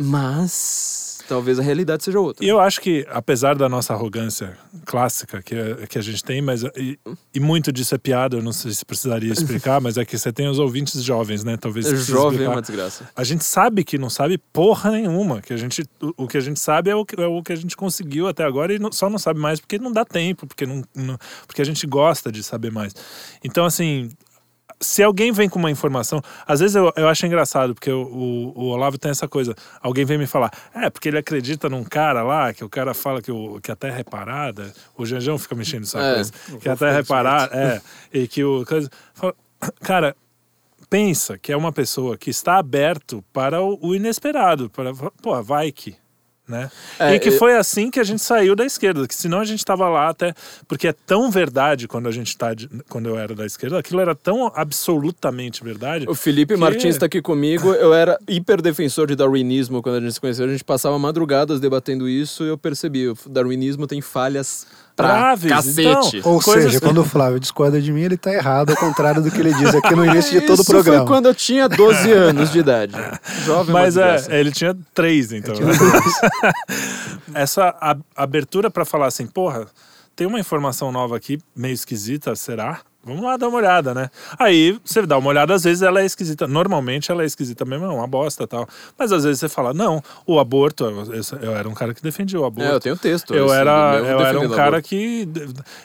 Mas 0.00 1.17
talvez 1.28 1.58
a 1.58 1.62
realidade 1.62 2.02
seja 2.02 2.18
outra. 2.18 2.44
E 2.44 2.48
eu 2.48 2.58
acho 2.58 2.80
que, 2.80 3.06
apesar 3.10 3.54
da 3.54 3.68
nossa 3.68 3.92
arrogância 3.92 4.56
clássica 4.84 5.42
que, 5.42 5.54
é- 5.54 5.86
que 5.86 5.98
a 5.98 6.02
gente 6.02 6.24
tem, 6.24 6.40
mas 6.40 6.62
e, 6.76 6.98
e 7.34 7.38
muito 7.40 7.70
disso 7.70 7.94
é 7.94 7.98
piada, 7.98 8.36
eu 8.36 8.42
não 8.42 8.52
sei 8.52 8.72
se 8.72 8.84
precisaria 8.84 9.32
explicar, 9.32 9.80
mas 9.80 9.96
é 9.98 10.04
que 10.04 10.16
você 10.18 10.32
tem 10.32 10.48
os 10.48 10.58
ouvintes 10.58 11.02
jovens, 11.02 11.44
né? 11.44 11.56
Talvez 11.56 11.86
É 11.86 11.94
jovem 11.96 12.44
é 12.46 12.48
uma 12.48 12.60
desgraça. 12.62 13.08
A 13.14 13.22
gente 13.22 13.44
sabe 13.44 13.84
que 13.84 13.98
não 13.98 14.10
sabe 14.10 14.38
porra 14.38 14.90
nenhuma. 14.90 15.40
Que 15.42 15.52
a 15.52 15.56
gente, 15.56 15.82
o, 16.02 16.24
o 16.24 16.26
que 16.26 16.36
a 16.38 16.40
gente 16.40 16.58
sabe 16.58 16.90
é 16.90 16.96
o 16.96 17.04
que, 17.04 17.20
é 17.20 17.26
o 17.26 17.42
que 17.42 17.52
a 17.52 17.56
gente 17.56 17.76
conseguiu 17.76 18.26
até 18.26 18.44
agora 18.44 18.72
e 18.74 18.78
não- 18.78 18.90
só 18.90 19.10
não 19.10 19.18
sabe 19.18 19.38
mais 19.38 19.60
porque 19.60 19.78
não 19.78 19.92
dá 19.92 20.04
tempo, 20.04 20.46
porque, 20.46 20.64
não, 20.66 20.82
não- 20.94 21.18
porque 21.46 21.60
a 21.60 21.64
gente 21.64 21.86
gosta 21.86 22.32
de 22.32 22.42
saber 22.42 22.72
mais. 22.72 22.94
Então, 23.44 23.64
assim, 23.64 24.10
se 24.80 25.02
alguém 25.02 25.32
vem 25.32 25.48
com 25.48 25.58
uma 25.58 25.70
informação, 25.70 26.22
às 26.46 26.60
vezes 26.60 26.76
eu, 26.76 26.92
eu 26.96 27.08
acho 27.08 27.26
engraçado, 27.26 27.74
porque 27.74 27.90
o, 27.90 28.02
o, 28.02 28.52
o 28.54 28.64
Olavo 28.68 28.98
tem 28.98 29.10
essa 29.10 29.26
coisa. 29.26 29.54
Alguém 29.80 30.04
vem 30.04 30.18
me 30.18 30.26
falar, 30.26 30.50
é, 30.74 30.88
porque 30.88 31.08
ele 31.08 31.18
acredita 31.18 31.68
num 31.68 31.84
cara 31.84 32.22
lá, 32.22 32.52
que 32.52 32.64
o 32.64 32.68
cara 32.68 32.94
fala 32.94 33.20
que, 33.20 33.32
o, 33.32 33.60
que 33.60 33.70
a 33.70 33.76
terra 33.76 33.98
é 34.00 34.04
parada. 34.04 34.72
O 34.96 35.04
Janjão 35.04 35.38
fica 35.38 35.54
mexendo 35.54 35.82
essa 35.84 36.00
É, 36.00 36.14
coisa. 36.14 36.32
Que 36.60 36.68
a 36.68 36.76
terra 36.76 36.98
é 36.98 37.02
parada, 37.02 37.56
é. 37.56 37.80
E 38.12 38.28
que 38.28 38.44
o. 38.44 38.64
fala, 39.14 39.34
Cara, 39.82 40.16
pensa 40.88 41.36
que 41.38 41.52
é 41.52 41.56
uma 41.56 41.72
pessoa 41.72 42.16
que 42.16 42.30
está 42.30 42.58
aberto 42.58 43.22
para 43.32 43.60
o, 43.60 43.78
o 43.82 43.94
inesperado, 43.94 44.70
para 44.70 44.92
pô, 44.94 45.42
vai 45.42 45.70
que, 45.72 45.96
né? 46.48 46.70
É, 46.98 47.14
e 47.14 47.18
que 47.20 47.30
foi 47.30 47.54
assim 47.56 47.90
que 47.90 48.00
a 48.00 48.04
gente 48.04 48.22
saiu 48.22 48.56
da 48.56 48.64
esquerda, 48.64 49.06
que 49.06 49.14
senão 49.14 49.38
a 49.40 49.44
gente 49.44 49.58
estava 49.58 49.88
lá 49.88 50.08
até 50.08 50.32
porque 50.66 50.88
é 50.88 50.92
tão 50.92 51.30
verdade 51.30 51.86
quando 51.86 52.08
a 52.08 52.10
gente 52.10 52.36
tá 52.36 52.54
de- 52.54 52.68
quando 52.88 53.08
eu 53.08 53.18
era 53.18 53.34
da 53.34 53.44
esquerda, 53.44 53.78
aquilo 53.78 54.00
era 54.00 54.14
tão 54.14 54.50
absolutamente 54.54 55.62
verdade. 55.62 56.06
O 56.08 56.14
Felipe 56.14 56.54
que- 56.54 56.60
Martins 56.60 56.94
está 56.94 57.06
aqui 57.06 57.20
comigo. 57.20 57.72
Eu 57.74 57.92
era 57.92 58.18
hiper 58.26 58.60
defensor 58.62 59.06
de 59.08 59.14
darwinismo 59.14 59.82
quando 59.82 59.96
a 59.96 60.00
gente 60.00 60.12
se 60.14 60.20
conheceu. 60.20 60.46
A 60.46 60.48
gente 60.48 60.64
passava 60.64 60.98
madrugadas 60.98 61.60
debatendo 61.60 62.08
isso 62.08 62.44
e 62.44 62.48
eu 62.48 62.56
percebi. 62.58 63.08
O 63.08 63.16
darwinismo 63.28 63.86
tem 63.86 64.00
falhas 64.00 64.66
pra 64.98 65.08
Graves, 65.08 65.48
cacete. 65.52 66.16
então. 66.18 66.32
Ou 66.32 66.40
Coisas- 66.42 66.64
seja, 66.72 66.80
quando 66.80 66.98
o 67.00 67.04
Flávio 67.04 67.38
discorda 67.38 67.80
de 67.80 67.92
mim, 67.92 68.02
ele 68.02 68.16
tá 68.16 68.32
errado, 68.32 68.70
ao 68.70 68.76
contrário 68.76 69.22
do 69.22 69.30
que 69.30 69.38
ele 69.40 69.54
diz 69.54 69.74
aqui 69.74 69.94
no 69.94 70.04
início 70.04 70.32
de 70.32 70.40
todo 70.46 70.58
o 70.58 70.62
Isso 70.62 70.70
programa. 70.70 70.98
foi 70.98 71.06
quando 71.06 71.26
eu 71.26 71.34
tinha 71.34 71.68
12 71.68 72.10
anos 72.10 72.50
de 72.50 72.58
idade. 72.58 72.94
Jovem 73.46 73.72
Mas 73.72 73.96
é, 73.96 74.16
ele 74.28 74.50
tinha 74.50 74.76
três, 74.92 75.32
então. 75.32 75.54
né? 75.54 75.72
Essa 77.34 77.74
a- 77.80 77.96
abertura 78.16 78.70
para 78.70 78.84
falar 78.84 79.06
assim, 79.06 79.26
porra, 79.26 79.66
tem 80.16 80.26
uma 80.26 80.40
informação 80.40 80.90
nova 80.90 81.16
aqui, 81.16 81.38
meio 81.54 81.74
esquisita, 81.74 82.34
será? 82.34 82.80
Vamos 83.08 83.24
lá 83.24 83.36
dar 83.36 83.48
uma 83.48 83.58
olhada, 83.58 83.94
né? 83.94 84.10
Aí 84.38 84.78
você 84.84 85.04
dá 85.06 85.16
uma 85.18 85.28
olhada, 85.30 85.54
às 85.54 85.64
vezes 85.64 85.82
ela 85.82 86.00
é 86.00 86.06
esquisita. 86.06 86.46
Normalmente 86.46 87.10
ela 87.10 87.22
é 87.22 87.26
esquisita 87.26 87.64
mesmo, 87.64 87.86
é 87.86 87.88
uma 87.88 88.06
bosta 88.06 88.46
tal. 88.46 88.68
Mas 88.98 89.10
às 89.12 89.24
vezes 89.24 89.40
você 89.40 89.48
fala, 89.48 89.72
não, 89.74 90.02
o 90.26 90.38
aborto, 90.38 90.84
eu, 90.84 91.14
eu- 91.14 91.38
eu 91.42 91.56
era 91.56 91.68
um 91.68 91.74
cara 91.74 91.92
que 91.94 92.02
defendia 92.02 92.38
o 92.40 92.44
aborto. 92.44 92.70
É, 92.70 92.74
eu 92.74 92.80
tenho 92.80 92.96
texto. 92.96 93.34
Eu 93.34 93.46
esse, 93.46 93.54
era, 93.54 93.98
eu 93.98 94.20
era 94.20 94.40
um 94.40 94.48
cara 94.50 94.80
que. 94.82 95.28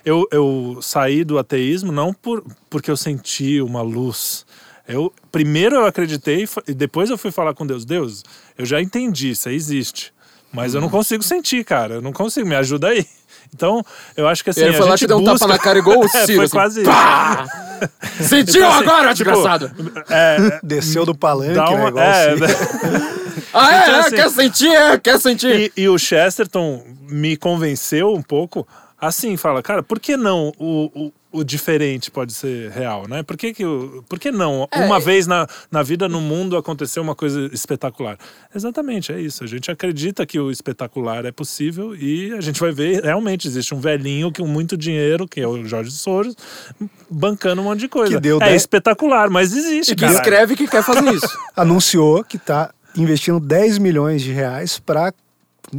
Eu, 0.05 0.27
eu 0.31 0.79
saí 0.81 1.23
do 1.23 1.37
ateísmo 1.39 1.91
não 1.91 2.13
por, 2.13 2.43
porque 2.69 2.91
eu 2.91 2.97
senti 2.97 3.61
uma 3.61 3.81
luz. 3.81 4.45
Eu, 4.87 5.13
primeiro 5.31 5.75
eu 5.77 5.85
acreditei 5.85 6.47
e 6.67 6.73
depois 6.73 7.09
eu 7.09 7.17
fui 7.17 7.31
falar 7.31 7.53
com 7.53 7.65
Deus. 7.65 7.85
Deus, 7.85 8.23
eu 8.57 8.65
já 8.65 8.81
entendi, 8.81 9.29
isso 9.31 9.47
existe. 9.49 10.13
Mas 10.51 10.73
eu 10.73 10.79
Uhum. 10.79 10.85
não 10.85 10.91
consigo 10.91 11.23
sentir, 11.23 11.63
cara. 11.63 11.95
Eu 11.95 12.01
não 12.01 12.11
consigo, 12.13 12.47
me 12.47 12.55
ajuda 12.55 12.89
aí. 12.89 13.05
Então, 13.53 13.83
eu 14.17 14.27
acho 14.27 14.43
que 14.43 14.49
assim. 14.49 14.61
Ele 14.61 14.69
a 14.69 14.73
foi 14.77 14.85
lá 14.85 14.91
gente 14.91 14.99
te 14.99 15.07
deu 15.07 15.17
um 15.17 15.23
busca... 15.23 15.39
tapa 15.39 15.53
na 15.53 15.59
cara 15.59 15.79
igual 15.79 15.99
o 15.99 16.05
É, 16.13 16.25
Ciro. 16.25 16.35
foi 16.35 16.45
assim. 16.45 16.51
quase 16.53 16.81
isso. 16.81 16.91
Sentiu 18.29 18.61
Então, 18.65 18.71
assim, 18.73 18.83
agora, 18.83 19.13
tipo, 19.13 19.31
desgraçado! 19.31 19.71
É, 20.09 20.59
Desceu 20.63 21.05
do 21.05 21.13
palanque, 21.15 21.53
dá 21.53 21.65
né? 21.69 21.75
uma, 21.75 21.89
Igual 21.89 22.03
é. 22.05 22.35
Ah, 23.55 23.71
é, 23.75 23.81
Então, 23.83 23.95
é, 23.95 23.99
assim- 23.99 24.15
quer 24.15 24.29
sentir? 24.29 24.71
É, 24.73 24.97
quer 24.97 25.19
sentir. 25.19 25.71
E, 25.77 25.81
e 25.83 25.89
o 25.89 25.97
Chesterton 25.97 26.83
me 27.09 27.35
convenceu 27.37 28.13
um 28.13 28.21
pouco 28.21 28.67
assim, 28.99 29.35
fala, 29.37 29.61
cara, 29.61 29.83
por 29.83 29.99
que 29.99 30.15
não 30.15 30.51
o, 30.57 30.89
o, 30.95 31.13
o 31.33 31.43
diferente 31.43 32.11
pode 32.11 32.31
ser 32.33 32.69
real, 32.71 33.07
né? 33.09 33.23
Por 33.23 33.35
que, 33.35 33.53
que, 33.53 33.63
por 34.07 34.19
que 34.19 34.31
não? 34.31 34.67
É, 34.71 34.85
uma 34.85 34.99
vez 34.99 35.25
na, 35.27 35.47
na 35.71 35.81
vida, 35.81 36.07
no 36.07 36.21
mundo, 36.21 36.55
aconteceu 36.55 37.01
uma 37.01 37.15
coisa 37.15 37.49
espetacular. 37.51 38.17
Exatamente, 38.55 39.11
é 39.11 39.19
isso. 39.19 39.43
A 39.43 39.47
gente 39.47 39.69
acredita 39.71 40.25
que 40.25 40.39
o 40.39 40.51
espetacular 40.51 41.25
é 41.25 41.31
possível 41.31 41.95
e 41.95 42.31
a 42.33 42.39
gente 42.41 42.59
vai 42.59 42.71
ver, 42.71 43.03
realmente, 43.03 43.47
existe 43.47 43.73
um 43.73 43.79
velhinho 43.79 44.31
com 44.31 44.45
muito 44.47 44.77
dinheiro, 44.77 45.27
que 45.27 45.41
é 45.41 45.47
o 45.47 45.65
Jorge 45.65 45.91
Soros, 45.91 46.35
bancando 47.09 47.61
um 47.61 47.65
monte 47.65 47.79
de 47.81 47.87
coisa. 47.87 48.13
Que 48.15 48.19
deu 48.21 48.37
é 48.37 48.49
dez- 48.49 48.61
espetacular, 48.61 49.29
mas 49.29 49.53
existe, 49.55 49.93
E 49.93 49.95
que 49.95 50.01
cara. 50.01 50.13
escreve 50.13 50.55
que 50.55 50.67
quer 50.67 50.83
fazer 50.83 51.11
isso. 51.13 51.27
Anunciou 51.57 52.23
que 52.23 52.37
tá 52.37 52.71
investindo 52.95 53.39
10 53.39 53.79
milhões 53.79 54.21
de 54.21 54.31
reais 54.31 54.77
para 54.77 55.11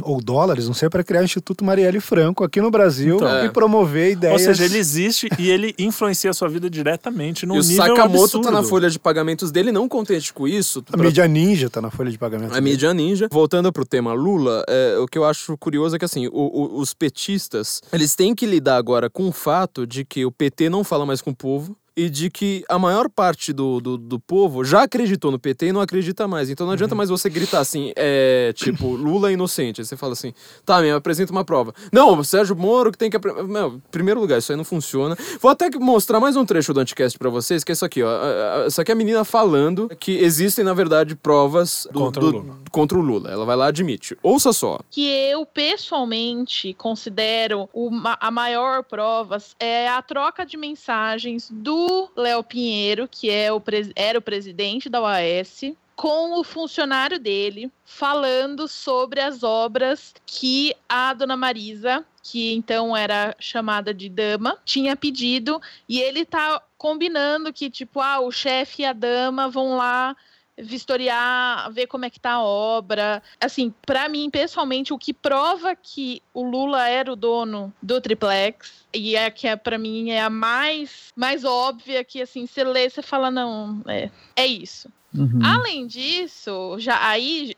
ou 0.01 0.21
dólares, 0.21 0.67
não 0.67 0.73
sei, 0.73 0.89
para 0.89 1.03
criar 1.03 1.21
o 1.21 1.23
Instituto 1.23 1.63
Marielle 1.63 1.99
Franco 1.99 2.43
aqui 2.43 2.59
no 2.61 2.69
Brasil 2.71 3.15
Então. 3.17 3.45
e 3.45 3.49
promover 3.49 4.07
Ou 4.07 4.11
ideias. 4.13 4.41
seja, 4.41 4.65
ele 4.65 4.77
existe 4.77 5.29
e 5.39 5.49
ele 5.49 5.73
influencia 5.79 6.29
a 6.29 6.33
sua 6.33 6.49
vida 6.49 6.69
diretamente 6.69 7.45
num 7.45 7.55
e 7.55 7.59
o 7.59 7.63
Sakamoto 7.63 8.23
absurdo. 8.23 8.43
tá 8.45 8.51
na 8.51 8.63
folha 8.63 8.89
de 8.89 8.99
pagamentos 8.99 9.51
dele, 9.51 9.71
não 9.71 9.87
contente 9.87 10.33
com 10.33 10.47
isso. 10.47 10.83
A 10.91 10.97
mídia 10.97 11.27
ninja 11.27 11.69
tá 11.69 11.81
na 11.81 11.89
folha 11.91 12.11
de 12.11 12.17
pagamento. 12.17 12.55
A 12.55 12.61
mídia 12.61 12.93
ninja. 12.93 13.27
Voltando 13.31 13.71
pro 13.71 13.85
tema 13.85 14.13
Lula, 14.13 14.63
é, 14.67 14.97
o 14.99 15.05
que 15.07 15.17
eu 15.17 15.23
acho 15.25 15.57
curioso 15.57 15.95
é 15.95 15.99
que, 15.99 16.05
assim, 16.05 16.27
o- 16.27 16.31
o- 16.33 16.79
os 16.79 16.93
petistas, 16.93 17.81
eles 17.93 18.15
têm 18.15 18.35
que 18.35 18.45
lidar 18.45 18.77
agora 18.77 19.09
com 19.09 19.27
o 19.27 19.31
fato 19.31 19.85
de 19.87 20.03
que 20.03 20.25
o 20.25 20.31
PT 20.31 20.69
não 20.69 20.83
fala 20.83 21.05
mais 21.05 21.21
com 21.21 21.29
o 21.31 21.35
povo 21.35 21.75
e 21.97 22.09
de 22.09 22.29
que 22.29 22.63
a 22.67 22.77
maior 22.77 23.09
parte 23.09 23.53
do, 23.53 23.79
do, 23.79 23.97
do 23.97 24.19
povo 24.19 24.63
já 24.65 24.83
acreditou 24.83 25.31
no 25.31 25.39
PT 25.39 25.67
e 25.67 25.71
não 25.71 25.81
acredita 25.81 26.27
mais. 26.27 26.49
Então 26.49 26.65
não 26.65 26.73
adianta 26.73 26.93
mais 26.95 27.09
você 27.09 27.29
gritar 27.29 27.59
assim, 27.59 27.91
é, 27.95 28.51
tipo, 28.53 28.87
Lula 28.95 29.29
é 29.29 29.33
inocente. 29.33 29.79
Aí 29.81 29.85
você 29.85 29.95
fala 29.95 30.13
assim, 30.13 30.33
tá, 30.65 30.81
me 30.81 30.91
apresenta 30.91 31.31
uma 31.31 31.45
prova. 31.45 31.73
Não, 31.91 32.19
o 32.19 32.23
Sérgio 32.23 32.55
Moro 32.55 32.91
que 32.91 32.97
tem 32.97 33.09
que... 33.09 33.17
Meu, 33.43 33.75
em 33.75 33.81
primeiro 33.91 34.19
lugar, 34.19 34.39
isso 34.39 34.51
aí 34.51 34.57
não 34.57 34.65
funciona. 34.65 35.15
Vou 35.39 35.49
até 35.49 35.69
que 35.69 35.79
mostrar 35.79 36.19
mais 36.19 36.35
um 36.35 36.45
trecho 36.45 36.73
do 36.73 36.79
Anticast 36.79 37.17
pra 37.17 37.29
vocês, 37.29 37.63
que 37.63 37.71
é 37.71 37.73
isso 37.73 37.85
aqui, 37.85 38.03
ó. 38.03 38.65
Isso 38.67 38.81
aqui 38.81 38.91
é 38.91 38.93
a 38.93 38.97
menina 38.97 39.23
falando 39.23 39.89
que 39.99 40.17
existem, 40.17 40.65
na 40.65 40.73
verdade, 40.73 41.15
provas 41.15 41.87
do- 41.91 41.99
Contra 41.99 42.21
do- 42.21 42.27
o 42.27 42.31
Lula. 42.31 42.57
contra 42.71 42.97
o 42.97 43.01
Lula. 43.01 43.31
Ela 43.31 43.45
vai 43.45 43.55
lá 43.55 43.65
e 43.67 43.69
admite. 43.69 44.17
Ouça 44.21 44.51
só. 44.51 44.79
que 44.91 45.05
eu 45.07 45.45
pessoalmente 45.45 46.73
considero 46.73 47.69
uma- 47.73 48.17
a 48.19 48.29
maior 48.31 48.83
prova 48.83 49.37
é 49.59 49.87
a 49.87 50.01
troca 50.01 50.45
de 50.45 50.57
mensagens 50.57 51.49
do 51.51 51.84
Léo 52.15 52.43
Pinheiro, 52.43 53.07
que 53.07 53.29
é 53.29 53.51
o 53.51 53.61
era 53.95 54.19
o 54.19 54.21
presidente 54.21 54.89
da 54.89 55.01
OAS, 55.01 55.61
com 55.95 56.39
o 56.39 56.43
funcionário 56.43 57.17
dele, 57.17 57.71
falando 57.85 58.67
sobre 58.67 59.21
as 59.21 59.43
obras 59.43 60.13
que 60.25 60.75
a 60.89 61.13
dona 61.13 61.37
Marisa, 61.37 62.05
que 62.21 62.53
então 62.53 62.95
era 62.95 63.35
chamada 63.39 63.93
de 63.93 64.09
dama, 64.09 64.57
tinha 64.65 64.95
pedido, 64.95 65.61
e 65.87 65.99
ele 65.99 66.25
tá 66.25 66.61
combinando 66.77 67.53
que, 67.53 67.69
tipo, 67.69 68.01
ah, 68.01 68.19
o 68.19 68.31
chefe 68.31 68.81
e 68.81 68.85
a 68.85 68.93
dama 68.93 69.47
vão 69.47 69.77
lá 69.77 70.15
vistoriar, 70.57 71.71
ver 71.71 71.87
como 71.87 72.05
é 72.05 72.09
que 72.09 72.19
tá 72.19 72.33
a 72.33 72.43
obra. 72.43 73.21
Assim, 73.39 73.73
para 73.85 74.07
mim, 74.07 74.29
pessoalmente, 74.29 74.93
o 74.93 74.97
que 74.97 75.13
prova 75.13 75.75
que 75.75 76.21
o 76.33 76.43
Lula 76.43 76.87
era 76.87 77.11
o 77.11 77.15
dono 77.15 77.73
do 77.81 77.99
triplex 77.99 78.85
e 78.93 79.15
é 79.15 79.29
que 79.29 79.47
é 79.47 79.55
para 79.55 79.77
mim 79.77 80.11
é 80.11 80.21
a 80.21 80.29
mais 80.29 81.13
mais 81.15 81.43
óbvia 81.43 82.03
que 82.03 82.21
assim, 82.21 82.47
você 82.47 82.63
lê, 82.63 82.89
você 82.89 83.01
fala 83.01 83.29
não, 83.29 83.81
é, 83.87 84.09
é 84.35 84.45
isso. 84.45 84.89
Uhum. 85.13 85.39
Além 85.43 85.87
disso, 85.87 86.75
já 86.77 87.07
aí 87.07 87.53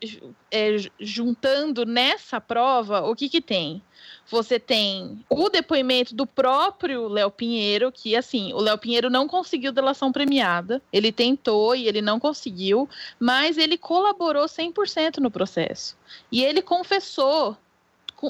é, 0.50 0.76
juntando 1.00 1.84
nessa 1.84 2.40
prova, 2.40 3.02
o 3.02 3.16
que 3.16 3.28
que 3.28 3.40
tem? 3.40 3.82
Você 4.30 4.60
tem 4.60 5.24
o 5.28 5.48
depoimento 5.48 6.14
do 6.14 6.26
próprio 6.26 7.08
Léo 7.08 7.30
Pinheiro, 7.30 7.90
que 7.90 8.14
assim, 8.14 8.52
o 8.52 8.60
Léo 8.60 8.76
Pinheiro 8.76 9.08
não 9.08 9.26
conseguiu 9.26 9.72
delação 9.72 10.12
premiada. 10.12 10.82
Ele 10.92 11.10
tentou 11.10 11.74
e 11.74 11.88
ele 11.88 12.02
não 12.02 12.20
conseguiu, 12.20 12.88
mas 13.18 13.56
ele 13.56 13.78
colaborou 13.78 14.44
100% 14.44 15.16
no 15.16 15.30
processo. 15.30 15.96
E 16.30 16.44
ele 16.44 16.60
confessou 16.60 17.56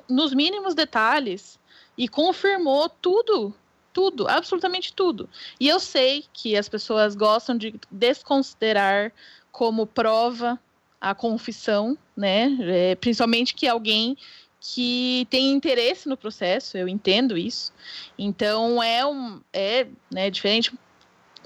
nos 0.09 0.33
mínimos 0.33 0.75
detalhes 0.75 1.59
e 1.97 2.07
confirmou 2.07 2.89
tudo, 2.89 3.53
tudo, 3.93 4.29
absolutamente 4.29 4.93
tudo. 4.93 5.29
E 5.59 5.67
eu 5.67 5.81
sei 5.81 6.25
que 6.33 6.57
as 6.57 6.69
pessoas 6.69 7.17
gostam 7.17 7.57
de 7.57 7.75
desconsiderar 7.91 9.13
como 9.51 9.85
prova 9.85 10.61
a 11.01 11.15
confissão, 11.15 11.99
né? 12.17 12.57
É, 12.61 12.95
principalmente 12.95 13.55
que 13.55 13.67
alguém 13.67 14.17
que 14.61 15.27
tem 15.31 15.53
interesse 15.53 16.09
no 16.09 16.17
processo, 16.17 16.77
eu 16.77 16.89
entendo 16.89 17.37
isso. 17.37 17.73
Então 18.19 18.83
é 18.83 19.07
um 19.07 19.41
é 19.53 19.87
né, 20.11 20.31
diferente 20.31 20.73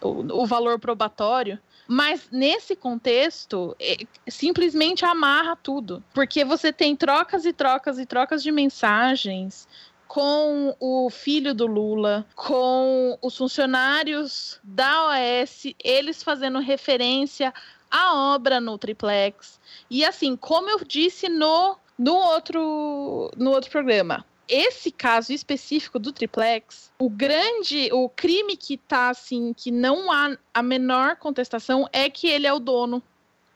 o, 0.01 0.43
o 0.43 0.47
valor 0.47 0.79
probatório. 0.79 1.59
Mas 1.87 2.29
nesse 2.31 2.75
contexto, 2.75 3.77
é, 3.79 3.97
simplesmente 4.29 5.05
amarra 5.05 5.57
tudo. 5.57 6.03
Porque 6.15 6.45
você 6.45 6.73
tem 6.73 6.97
trocas 6.97 7.45
e 7.45 7.53
trocas 7.53 7.99
e 7.99 8.07
trocas 8.07 8.43
de 8.43 8.51
mensagens 8.51 9.69
com 10.07 10.77
o 10.79 11.09
filho 11.09 11.55
do 11.55 11.67
Lula, 11.67 12.27
com 12.35 13.19
os 13.23 13.37
funcionários 13.37 14.61
da 14.63 15.07
OAS, 15.07 15.65
eles 15.83 16.23
fazendo 16.23 16.59
referência 16.59 17.53
à 17.91 18.35
obra 18.35 18.61
no 18.61 18.77
triplex. 18.77 19.59
E 19.91 20.05
assim, 20.05 20.37
como 20.37 20.69
eu 20.69 20.85
disse 20.85 21.31
no, 21.31 21.79
no, 21.99 22.15
outro, 22.15 23.31
no 23.37 23.51
outro 23.51 23.71
programa, 23.71 24.25
esse 24.49 24.91
caso 24.91 25.33
específico 25.33 25.99
do 25.99 26.13
triplex, 26.13 26.91
o 26.99 27.09
grande, 27.09 27.89
o 27.93 28.09
crime 28.09 28.57
que 28.57 28.77
tá 28.77 29.11
assim, 29.11 29.55
que 29.57 29.71
não 29.71 30.11
há 30.11 30.37
a 30.53 30.63
menor 30.63 31.17
contestação 31.17 31.89
é 31.93 32.11
que 32.11 32.27
ele 32.27 32.47
é 32.47 32.53
o 32.53 32.59
dono 32.59 33.03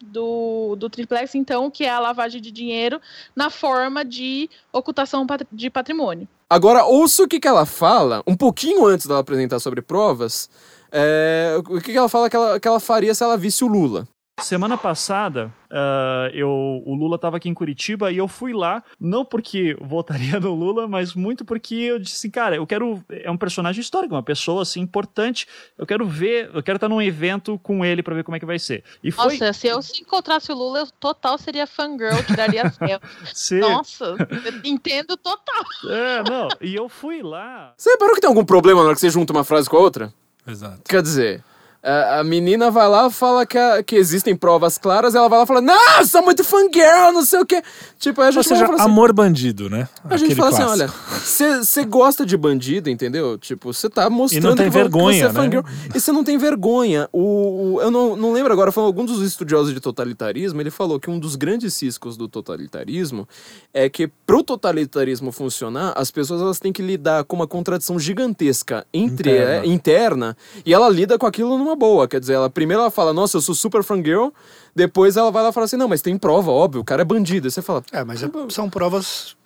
do, 0.01 0.77
do 0.77 0.89
triplex, 0.89 1.35
então, 1.35 1.71
que 1.71 1.85
é 1.85 1.91
a 1.91 1.99
lavagem 1.99 2.41
de 2.41 2.51
dinheiro 2.51 3.01
na 3.35 3.51
forma 3.51 4.05
de 4.05 4.49
ocultação 4.73 5.27
de 5.51 5.71
patrimônio. 5.71 6.29
Agora, 6.49 6.85
ouça 6.85 7.25
o 7.25 7.29
que, 7.29 7.41
que 7.41 7.49
ela 7.49 7.67
fala, 7.67 8.23
um 8.27 8.37
pouquinho 8.37 8.87
antes 8.87 9.07
dela 9.07 9.21
apresentar 9.21 9.59
sobre 9.59 9.83
provas, 9.83 10.49
é, 10.93 11.57
o 11.59 11.81
que, 11.81 11.93
que 11.93 11.99
ela 11.99 12.09
fala 12.09 12.31
que 12.31 12.37
ela, 12.37 12.61
que 12.61 12.69
ela 12.69 12.81
faria 12.81 13.15
se 13.15 13.23
ela 13.23 13.37
visse 13.37 13.65
o 13.65 13.69
Lula. 13.69 14.07
Semana 14.43 14.77
passada, 14.77 15.51
ah, 15.71 16.31
eu, 16.35 16.51
o 16.85 16.95
Lula 16.95 17.17
estava 17.17 17.39
aqui 17.39 17.49
em 17.49 17.55
Curitiba 17.55 18.13
e 18.13 18.19
eu 18.19 18.29
fui 18.29 18.53
lá, 18.53 18.85
não 19.01 19.25
porque 19.25 19.75
votaria 19.81 20.39
no 20.41 20.55
Lula, 20.55 20.87
mas 20.87 21.15
muito 21.15 21.43
porque 21.43 21.75
eu 21.75 21.99
disse 21.99 22.17
assim, 22.17 22.31
cara, 22.31 22.55
eu 22.55 22.67
quero. 22.67 23.03
É 23.09 23.31
um 23.31 23.37
personagem 23.37 23.81
histórico, 23.81 24.15
uma 24.15 24.23
pessoa 24.23 24.61
assim 24.61 24.81
importante. 24.81 25.49
Eu 25.79 25.87
quero 25.87 26.07
ver, 26.07 26.51
eu 26.53 26.63
quero 26.63 26.77
estar 26.77 26.89
num 26.89 27.01
evento 27.01 27.59
com 27.63 27.83
ele 27.83 28.03
para 28.03 28.15
ver 28.15 28.25
como 28.25 28.37
é 28.37 28.41
que 28.41 28.45
vai 28.45 28.59
ser. 28.59 28.85
E 29.03 29.11
foi. 29.11 29.39
Nossa, 29.39 29.55
se 29.55 29.69
eu 29.69 29.81
se 29.81 30.03
encontrasse 30.03 30.53
o 30.53 30.55
Lula, 30.55 30.81
eu 30.81 30.87
total 31.01 31.39
seria 31.39 31.67
fangirl, 31.67 32.23
tiraria 32.27 32.71
selfie. 32.71 33.61
Nossa, 33.61 34.05
eu 34.05 34.61
entendo 34.71 35.17
total. 35.17 35.65
É, 35.89 36.31
não. 36.31 36.49
E 36.61 36.75
eu 36.75 36.91
fui 36.91 37.23
lá. 37.23 37.73
Você 37.75 37.91
reparou 37.91 38.15
que 38.15 38.21
tem 38.21 38.29
algum 38.29 38.45
problema 38.45 38.81
na 38.81 38.89
hora 38.89 38.95
que 38.95 39.01
você 39.01 39.09
junta 39.09 39.33
uma 39.33 39.45
frase 39.45 39.69
com 39.69 39.79
a 39.79 39.81
outra? 39.81 40.13
Exato. 40.47 40.83
Quer 40.85 41.01
dizer, 41.01 41.43
a, 41.83 42.21
a 42.21 42.25
menina 42.25 42.71
vai 42.71 42.89
lá 42.89 43.11
fala 43.11 43.47
que, 43.47 43.57
a- 43.59 43.83
que 43.83 43.97
existem 43.97 44.35
provas 44.35 44.77
claras, 44.79 45.15
ela 45.15 45.29
vai 45.29 45.39
lá 45.39 45.45
e 45.45 45.47
fala, 45.47 45.61
não, 45.61 46.05
sou 46.07 46.23
muito 46.23 46.43
fangirl, 46.45 47.13
não 47.13 47.25
sei 47.25 47.41
o 47.41 47.47
quê. 47.47 47.63
Tipo, 47.99 48.21
aí 48.21 48.27
a 48.27 48.29
Ou 48.29 48.33
gente 48.33 48.49
vai 48.49 48.59
seja, 48.59 48.73
assim, 48.75 48.83
amor 48.85 49.13
bandido, 49.13 49.71
né? 49.71 49.89
A 50.05 50.17
gente 50.17 50.33
Aquele 50.33 50.35
fala 50.41 50.49
assim, 50.51 50.63
clássico. 50.83 51.01
olha, 51.15 51.65
você 51.65 51.85
gosta 51.85 52.27
de 52.27 52.37
bandido, 52.37 52.91
entendeu? 52.91 53.39
Tipo, 53.39 53.73
você 53.73 53.89
tá 53.89 54.09
mostrando 54.11 54.57
tem 54.57 54.65
que 54.67 54.71
vo- 54.71 54.77
que 54.79 54.83
vergonha, 54.83 55.19
você 55.19 55.25
é 55.25 55.29
né? 55.29 55.35
fangirl. 55.35 55.63
E 55.95 56.01
você 56.01 56.13
não 56.13 56.25
tem 56.25 56.37
vergonha. 56.39 57.09
O, 57.13 57.75
o- 57.77 57.81
eu 57.83 57.91
não, 57.91 58.17
não 58.17 58.33
lembro 58.33 58.53
agora, 58.53 58.73
foi 58.73 58.83
algum 58.85 59.05
dos 59.05 59.21
estudiosos 59.23 59.73
de 59.73 59.81
totalitarismo, 59.81 60.61
ele 60.61 60.71
falou 60.71 60.99
que 61.01 61.11
um 61.11 61.19
dos 61.19 61.37
grandes 61.37 61.75
ciscos 61.75 62.17
do 62.17 62.29
totalitarismo 62.29 63.29
é 63.73 63.89
que 63.89 64.09
pro 64.27 64.43
totalitarismo 64.43 65.31
funcionar, 65.33 65.93
as 65.97 66.11
pessoas 66.11 66.41
elas 66.41 66.59
têm 66.59 66.73
que 66.73 66.83
lidar 66.83 67.25
com 67.25 67.37
uma 67.37 67.47
contradição 67.47 67.99
gigantesca 67.99 68.87
entre 68.93 69.31
Interna. 69.31 69.53
é, 69.53 69.67
interna 69.67 70.37
e 70.65 70.73
ela 70.75 70.89
lida 70.89 71.19
com 71.19 71.27
aquilo 71.27 71.57
numa 71.59 71.76
boa. 71.77 72.09
Quer 72.09 72.19
dizer, 72.21 72.35
ela 72.35 72.51
primeiro 72.51 72.81
ela 72.83 72.91
fala, 72.91 73.13
nossa, 73.13 73.37
eu 73.37 73.41
sou 73.41 73.55
super 73.55 73.83
fangirl, 73.85 74.29
depois 74.75 75.17
ela 75.17 75.31
vai 75.31 75.43
lá 75.43 75.51
e 75.51 75.53
fala 75.53 75.65
assim, 75.67 75.77
não, 75.77 75.89
mas 75.89 76.03
tem 76.03 76.17
prova, 76.19 76.51
óbvio, 76.51 76.81
o 76.81 76.85
cara 76.85 77.03
é 77.03 77.05
bandido. 77.05 77.47
Aí 77.47 77.51
você 77.51 77.63
fala, 77.63 77.83
É, 77.93 78.03
mas 78.05 78.23
é- 78.23 78.31
são 78.49 78.69
provas 78.69 79.37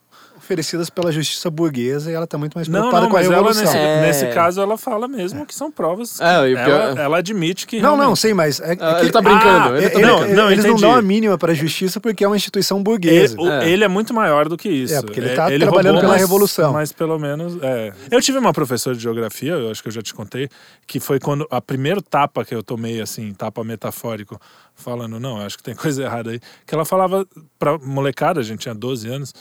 oferecidas 0.51 0.91
pela 0.91 1.13
justiça 1.13 1.49
burguesa 1.49 2.11
e 2.11 2.15
ela 2.15 2.27
tá 2.27 2.37
muito 2.37 2.55
mais 2.57 2.67
Não, 2.67 2.81
preocupada 2.91 3.03
não, 3.05 3.11
com 3.11 3.17
a 3.17 3.21
mas 3.21 3.27
ela, 3.29 3.37
revolução. 3.37 3.65
nesse, 3.65 3.77
É. 3.77 4.01
nesse 4.03 4.27
caso, 4.35 4.61
ela 4.61 4.77
fala 4.77 5.07
mesmo 5.07 5.47
que 5.47 5.55
são 5.55 5.71
provas. 5.71 6.21
É, 6.21 6.49
e 6.51 6.55
ela, 6.57 7.01
ela 7.01 7.19
admite 7.19 7.67
que. 7.69 7.77
Não, 7.81 7.91
não, 7.91 7.97
realmente- 7.99 8.19
sim, 8.21 8.35
mas 8.35 8.59
é, 8.61 8.73
é 8.73 8.77
Ah, 8.81 8.95
que- 8.97 9.01
ele 9.03 9.13
tá 9.13 9.23
brincando, 9.23 9.49
Ah, 9.75 9.79
ele 9.79 9.89
tá 9.91 9.99
ele- 9.99 10.07
brincando. 10.07 10.25
ele- 10.25 10.35
Não, 10.35 10.51
eles 10.51 10.65
não 10.65 10.71
entendi. 10.73 10.83
dão 10.83 10.93
a 10.95 11.01
mínima 11.03 11.39
para 11.39 11.53
a 11.53 11.55
justiça 11.55 12.01
porque 12.01 12.25
é 12.25 12.27
uma 12.27 12.37
instituição 12.37 12.79
Ele, 12.79 12.85
burguesa. 12.85 13.41
o- 13.41 13.49
É. 13.49 13.69
ele 13.69 13.85
é 13.85 13.89
muito 13.89 14.13
maior 14.13 14.49
do 14.49 14.57
que 14.57 14.69
isso. 14.69 14.95
É, 14.95 15.01
porque 15.03 15.21
ele 15.21 15.29
tá 15.37 15.47
trabalhando 15.47 15.67
roubou, 15.71 16.01
pela 16.01 16.13
mas- 16.15 16.21
revolução. 16.21 16.73
Mas 16.73 16.91
pelo 16.93 17.17
menos. 17.19 17.63
É. 17.63 17.93
Eu 18.11 18.21
tive 18.21 18.39
uma 18.39 18.53
professora 18.53 18.97
de 18.97 19.03
geografia, 19.03 19.53
eu 19.53 19.71
acho 19.71 19.81
que 19.83 19.89
eu 19.89 19.93
já 19.93 20.03
te 20.03 20.13
contei, 20.13 20.49
que 20.87 20.99
foi 20.99 21.21
quando 21.21 21.47
a 21.51 21.61
primeira 21.61 22.03
tapa 22.03 22.45
que 22.45 22.55
eu 22.55 22.63
tomei, 22.63 23.01
assim, 23.01 23.33
tapa 23.35 23.63
metafórico, 23.63 24.41
falando, 24.75 25.21
não, 25.21 25.41
acho 25.41 25.57
que 25.59 25.63
tem 25.63 25.75
coisa 25.77 26.03
errada 26.03 26.31
aí, 26.31 26.41
que 26.67 26.75
ela 26.75 26.85
falava 26.85 27.25
pra 27.59 27.79
molecada, 27.79 28.41
a 28.41 28.43
gente 28.43 28.61
tinha 28.61 28.75
12 28.75 29.09
anos. 29.09 29.33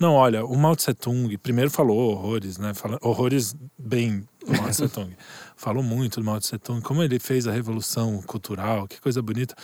Não, 0.00 0.14
olha, 0.14 0.46
o 0.46 0.56
Mao 0.56 0.74
Tse 0.74 0.94
Tung 0.94 1.36
primeiro 1.36 1.70
falou 1.70 2.12
horrores, 2.12 2.56
né? 2.56 2.72
Fala, 2.72 2.98
horrores 3.02 3.54
bem 3.78 4.26
do 4.46 4.56
Mao 4.56 4.70
Tse 4.70 4.88
Tung. 4.88 5.14
falou 5.54 5.82
muito 5.82 6.20
do 6.20 6.24
Mao 6.24 6.40
Tse 6.40 6.56
Tung, 6.56 6.80
como 6.80 7.02
ele 7.02 7.18
fez 7.18 7.46
a 7.46 7.52
revolução 7.52 8.22
cultural, 8.22 8.88
que 8.88 8.98
coisa 8.98 9.20
bonita. 9.20 9.54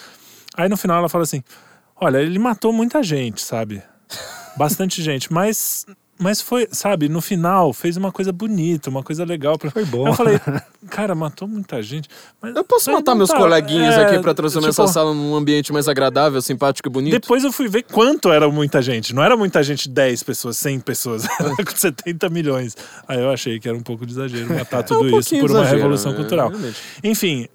Aí 0.55 0.69
no 0.69 0.77
final 0.77 0.99
ela 0.99 1.09
fala 1.09 1.25
assim: 1.25 1.43
Olha, 1.99 2.19
ele 2.19 2.39
matou 2.39 2.71
muita 2.71 3.03
gente, 3.03 3.41
sabe? 3.41 3.83
Bastante 4.59 5.03
gente, 5.03 5.33
mas. 5.33 5.87
Mas 6.19 6.41
foi, 6.41 6.67
sabe, 6.71 7.09
no 7.09 7.21
final 7.21 7.73
fez 7.73 7.97
uma 7.97 8.11
coisa 8.11 8.33
bonita, 8.33 8.89
uma 8.89 9.03
coisa 9.03 9.25
legal. 9.25 9.59
Pra... 9.59 9.71
Foi 9.71 9.85
bom. 9.85 10.09
Eu 10.09 10.15
falei, 10.15 10.41
cara, 10.89 11.15
matou 11.15 11.47
muita 11.47 11.83
gente. 11.83 12.09
Eu 12.43 12.65
posso 12.65 12.91
matar 12.91 13.15
meus 13.15 13.29
tá- 13.29 13.37
coleguinhas 13.37 13.95
é, 13.97 14.05
aqui 14.07 14.19
pra 14.21 14.33
transformar 14.33 14.71
tipo, 14.71 14.83
essa 14.83 14.93
sala 14.93 15.13
num 15.13 15.35
ambiente 15.35 15.73
mais 15.73 15.89
agradável, 15.89 16.41
simpático 16.41 16.89
e 16.89 16.91
bonito? 16.91 17.13
Depois 17.13 17.45
eu 17.45 17.53
fui 17.53 17.69
ver 17.69 17.83
quanto 17.83 18.33
era 18.33 18.49
muita 18.49 18.81
gente. 18.81 19.15
Não 19.15 19.23
era 19.23 19.37
muita 19.37 19.63
gente, 19.63 19.89
10 19.89 20.23
pessoas, 20.23 20.57
100 20.57 20.81
pessoas. 20.81 21.27
Era 21.39 21.57
com 21.65 21.77
70 21.77 22.29
milhões. 22.31 22.77
Aí 23.07 23.21
eu 23.21 23.31
achei 23.31 23.61
que 23.61 23.69
era 23.69 23.77
um 23.77 23.83
pouco 23.83 24.07
de 24.07 24.13
exagero 24.13 24.53
matar 24.55 24.83
tudo 24.83 25.07
isso 25.07 25.13
pouquinho 25.13 25.41
por 25.43 25.51
uma 25.51 25.61
exagero, 25.61 25.77
revolução 25.77 26.13
né? 26.13 26.19
cultural. 26.19 26.49
Realmente. 26.49 26.81
Enfim, 27.05 27.49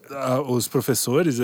os 0.47 0.67
professores, 0.67 1.39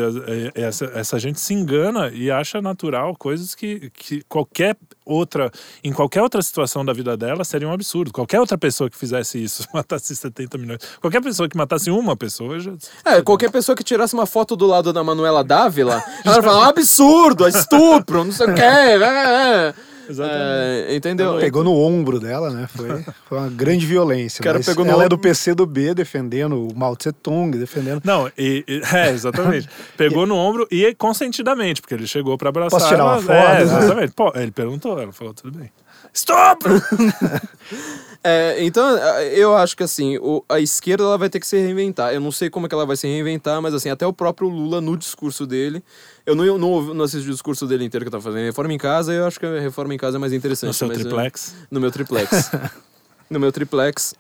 essa, 0.53 0.85
essa 0.94 1.19
gente 1.19 1.39
se 1.39 1.53
engana 1.53 2.10
e 2.14 2.30
acha 2.30 2.61
natural 2.61 3.15
coisas 3.15 3.56
que, 3.56 3.89
que 3.94 4.22
qualquer 4.27 4.77
outra, 5.07 5.51
em 5.84 5.91
qualquer 5.91 6.21
outra 6.21 6.41
situação 6.41 6.84
da 6.84 6.93
vida 6.93 7.15
dela 7.15 7.43
seria 7.43 7.67
um 7.67 7.71
absurdo. 7.71 8.11
Qualquer 8.11 8.39
outra 8.39 8.57
pessoa 8.57 8.89
que 8.89 8.97
fizesse 8.97 9.41
isso, 9.41 9.65
matasse 9.73 10.15
70 10.15 10.57
milhões, 10.57 10.79
qualquer 10.99 11.21
pessoa 11.21 11.47
que 11.47 11.57
matasse 11.57 11.89
uma 11.89 12.15
pessoa 12.15 12.59
já. 12.59 12.73
É, 13.05 13.21
qualquer 13.21 13.49
pessoa 13.51 13.75
que 13.75 13.84
tirasse 13.84 14.13
uma 14.13 14.25
foto 14.25 14.55
do 14.55 14.65
lado 14.67 14.91
da 14.91 15.03
Manuela 15.03 15.43
Dávila, 15.43 16.03
ela 16.25 16.35
vai 16.35 16.43
falar, 16.43 16.59
"Um 16.65 16.69
absurdo, 16.69 17.45
é 17.45 17.49
estupro, 17.49 18.23
não 18.23 18.31
sei 18.31 18.47
o 18.47 18.53
quê. 18.53 18.61
É, 18.61 18.95
é. 18.95 19.73
É, 20.19 20.95
entendeu? 20.95 21.38
Pegou 21.39 21.63
no 21.63 21.73
ombro 21.73 22.19
dela, 22.19 22.49
né? 22.49 22.67
Foi, 22.75 22.88
foi 23.27 23.38
uma 23.38 23.49
grande 23.49 23.85
violência. 23.85 24.41
O 24.41 24.43
cara 24.43 24.59
pegou 24.59 24.85
no 24.85 24.91
ela 24.91 25.03
é 25.03 25.05
ombro. 25.05 25.17
do 25.17 25.21
PC 25.21 25.53
do 25.53 25.65
B, 25.65 25.93
defendendo 25.93 26.67
o 26.67 26.75
Mao 26.77 26.95
Tse 26.95 27.11
Tung, 27.11 27.57
defendendo. 27.57 28.01
Não, 28.03 28.31
e, 28.38 28.63
e- 28.67 28.81
é, 28.95 29.09
exatamente. 29.11 29.67
Pegou 29.97 30.25
no 30.25 30.35
ombro 30.35 30.67
e 30.71 30.93
consentidamente, 30.95 31.81
porque 31.81 31.93
ele 31.93 32.07
chegou 32.07 32.38
pra 32.38 32.49
abraçar. 32.49 32.79
Posso 32.79 32.89
tirar 32.89 33.03
uma 33.05 33.13
ela, 33.13 33.21
foto? 33.21 33.31
É, 33.31 33.61
exatamente. 33.61 34.13
Pô, 34.13 34.31
ele 34.35 34.51
perguntou, 34.51 34.99
ela 34.99 35.11
falou, 35.11 35.34
tudo 35.34 35.57
bem. 35.57 35.71
Stop! 36.13 36.65
É, 38.23 38.64
então, 38.64 38.98
eu 39.31 39.56
acho 39.56 39.76
que 39.77 39.84
assim, 39.84 40.18
o- 40.18 40.44
a 40.49 40.60
esquerda 40.60 41.03
ela 41.03 41.18
vai 41.18 41.30
ter 41.30 41.39
que 41.39 41.48
se 41.48 41.57
reinventar. 41.57 42.14
Eu 42.14 42.19
não 42.19 42.31
sei 42.31 42.49
como 42.49 42.65
é 42.65 42.69
que 42.69 42.76
ela 42.76 42.85
vai 42.85 42.98
se 42.98 43.07
reinventar, 43.07 43.61
mas 43.61 43.73
assim, 43.73 43.89
até 43.89 44.06
o 44.06 44.11
próprio 44.11 44.49
Lula, 44.49 44.81
no 44.81 44.98
discurso 44.98 45.45
dele, 45.45 45.84
eu 46.26 46.35
não, 46.35 46.57
não, 46.57 46.94
não 46.94 47.06
assisti 47.06 47.30
o 47.30 47.31
discurso 47.31 47.65
dele 47.68 47.85
inteiro 47.85 48.03
que 48.03 48.07
eu 48.07 48.11
tava 48.11 48.23
fazendo 48.23 48.45
reforma 48.45 48.73
em 48.73 48.77
casa, 48.77 49.14
eu 49.14 49.26
acho 49.26 49.39
que 49.39 49.45
a 49.45 49.60
reforma 49.60 49.94
em 49.94 49.98
casa 49.98 50.18
é 50.18 50.19
mais 50.19 50.34
interessante. 50.34 50.68
No 50.68 50.73
seu 50.73 50.88
mas, 50.88 50.98
é, 50.98 51.02
triplex. 51.02 51.56
no 51.72 51.80
meu 51.80 51.91
triplex. 51.91 52.52
no 53.30 53.39
meu 53.39 53.52
triplex. 53.52 54.14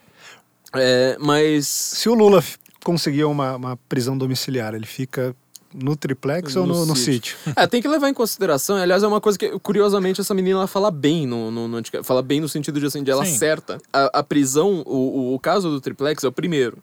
É, 0.75 1.17
mas. 1.19 1.67
Se 1.67 2.09
o 2.09 2.13
Lula 2.13 2.43
conseguir 2.83 3.23
uma, 3.25 3.55
uma 3.55 3.77
prisão 3.89 4.17
domiciliar, 4.17 4.73
ele 4.73 4.85
fica 4.85 5.35
No 5.79 5.95
triplex 5.95 6.55
ou 6.55 6.65
no, 6.65 6.85
no 6.85 6.95
sítio? 6.95 7.37
É, 7.55 7.67
tem 7.67 7.81
que 7.81 7.87
levar 7.87 8.09
em 8.09 8.13
consideração. 8.13 8.77
Aliás, 8.77 9.03
é 9.03 9.07
uma 9.07 9.21
coisa 9.21 9.37
que, 9.37 9.59
curiosamente, 9.59 10.19
essa 10.19 10.33
menina 10.33 10.57
ela 10.57 10.67
fala 10.67 10.89
bem 10.89 11.27
no, 11.27 11.51
no, 11.51 11.67
no 11.67 11.81
Fala 12.03 12.23
bem 12.23 12.41
no 12.41 12.49
sentido 12.49 12.79
de 12.79 12.87
assim, 12.87 13.03
de 13.03 13.11
ela 13.11 13.23
Sim. 13.23 13.35
acerta. 13.35 13.77
A, 13.93 14.19
a 14.19 14.23
prisão, 14.23 14.81
o, 14.85 14.97
o, 14.97 15.33
o 15.35 15.39
caso 15.39 15.69
do 15.69 15.79
triplex 15.79 16.23
é 16.23 16.27
o 16.27 16.31
primeiro. 16.31 16.79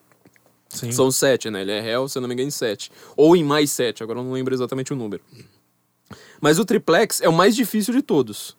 Sim. 0.68 0.92
São 0.92 1.10
sete, 1.10 1.50
né? 1.50 1.62
Ele 1.62 1.72
é 1.72 1.80
réu, 1.80 2.08
se 2.08 2.18
eu 2.18 2.22
não 2.22 2.28
me 2.28 2.34
engano, 2.34 2.48
em 2.48 2.52
sete. 2.52 2.90
Ou 3.16 3.36
em 3.36 3.44
mais 3.44 3.70
sete, 3.70 4.02
agora 4.02 4.20
eu 4.20 4.24
não 4.24 4.32
lembro 4.32 4.54
exatamente 4.54 4.92
o 4.92 4.96
número. 4.96 5.22
Mas 6.40 6.58
o 6.58 6.64
triplex 6.64 7.20
é 7.20 7.28
o 7.28 7.32
mais 7.32 7.56
difícil 7.56 7.94
de 7.94 8.02
todos. 8.02 8.56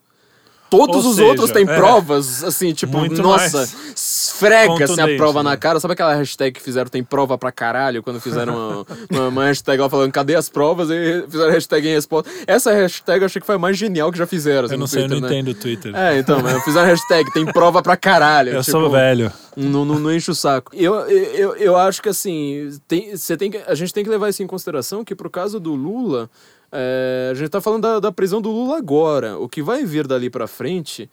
Todos 0.69 1.05
Ou 1.05 1.11
os 1.11 1.15
seja, 1.17 1.27
outros 1.27 1.51
têm 1.51 1.63
é. 1.63 1.75
provas, 1.75 2.43
assim, 2.43 2.73
tipo, 2.73 2.97
Muito 2.97 3.21
nossa, 3.21 3.57
mais 3.57 3.75
esfrega-se 3.95 4.83
a 4.83 4.87
contundente, 4.87 5.17
prova 5.17 5.43
na 5.43 5.51
né? 5.51 5.57
cara. 5.57 5.79
Sabe 5.79 5.93
aquela 5.93 6.15
hashtag 6.15 6.53
que 6.53 6.61
fizeram 6.61 6.89
tem 6.89 7.03
prova 7.03 7.37
pra 7.37 7.51
caralho? 7.51 8.01
Quando 8.01 8.19
fizeram 8.19 8.53
uma, 8.55 8.85
uma, 9.11 9.27
uma 9.29 9.45
hashtag 9.45 9.79
lá 9.81 9.89
falando 9.89 10.11
cadê 10.11 10.35
as 10.35 10.49
provas? 10.49 10.89
E 10.89 11.23
fizeram 11.29 11.51
hashtag 11.51 11.87
em 11.87 11.93
resposta. 11.93 12.29
Essa 12.47 12.73
hashtag 12.73 13.21
eu 13.21 13.25
achei 13.27 13.39
que 13.39 13.45
foi 13.45 13.55
a 13.55 13.59
mais 13.59 13.77
genial 13.77 14.11
que 14.11 14.17
já 14.17 14.25
fizeram. 14.25 14.65
assim, 14.65 14.73
Eu 14.73 14.79
não 14.79 14.87
sei, 14.87 15.03
eu 15.03 15.07
não 15.07 15.19
Twitter, 15.19 15.29
né? 15.29 15.37
entendo 15.39 15.51
o 15.51 15.59
Twitter. 15.59 15.95
É, 15.95 16.17
então, 16.17 16.39
fizeram 16.61 16.87
hashtag 16.87 17.31
tem 17.31 17.45
prova 17.45 17.81
pra 17.83 17.95
caralho. 17.95 18.49
eu 18.53 18.61
tipo, 18.61 18.71
sou 18.71 18.89
velho. 18.89 19.31
não, 19.55 19.85
não, 19.85 19.99
não 19.99 20.11
enche 20.11 20.31
o 20.31 20.35
saco. 20.35 20.71
Eu, 20.75 20.95
eu, 20.95 21.55
eu 21.55 21.77
acho 21.77 22.01
que 22.01 22.09
assim, 22.09 22.69
tem, 22.87 23.13
tem 23.37 23.51
que, 23.51 23.61
a 23.67 23.75
gente 23.75 23.93
tem 23.93 24.03
que 24.03 24.09
levar 24.09 24.29
isso 24.29 24.41
em 24.41 24.47
consideração 24.47 25.05
que 25.05 25.15
pro 25.15 25.29
caso 25.29 25.59
do 25.59 25.73
Lula, 25.75 26.29
é, 26.75 27.29
a 27.31 27.33
gente 27.33 27.49
tá 27.49 27.61
falando 27.61 27.81
da, 27.83 27.99
da 27.99 28.11
prisão 28.11 28.41
do 28.41 28.49
Lula 28.51 28.77
agora. 28.77 29.37
O 29.37 29.47
que 29.47 29.61
vai 29.61 29.83
vir 29.85 30.05
dali 30.05 30.29
pra 30.29 30.45
frente, 30.47 31.09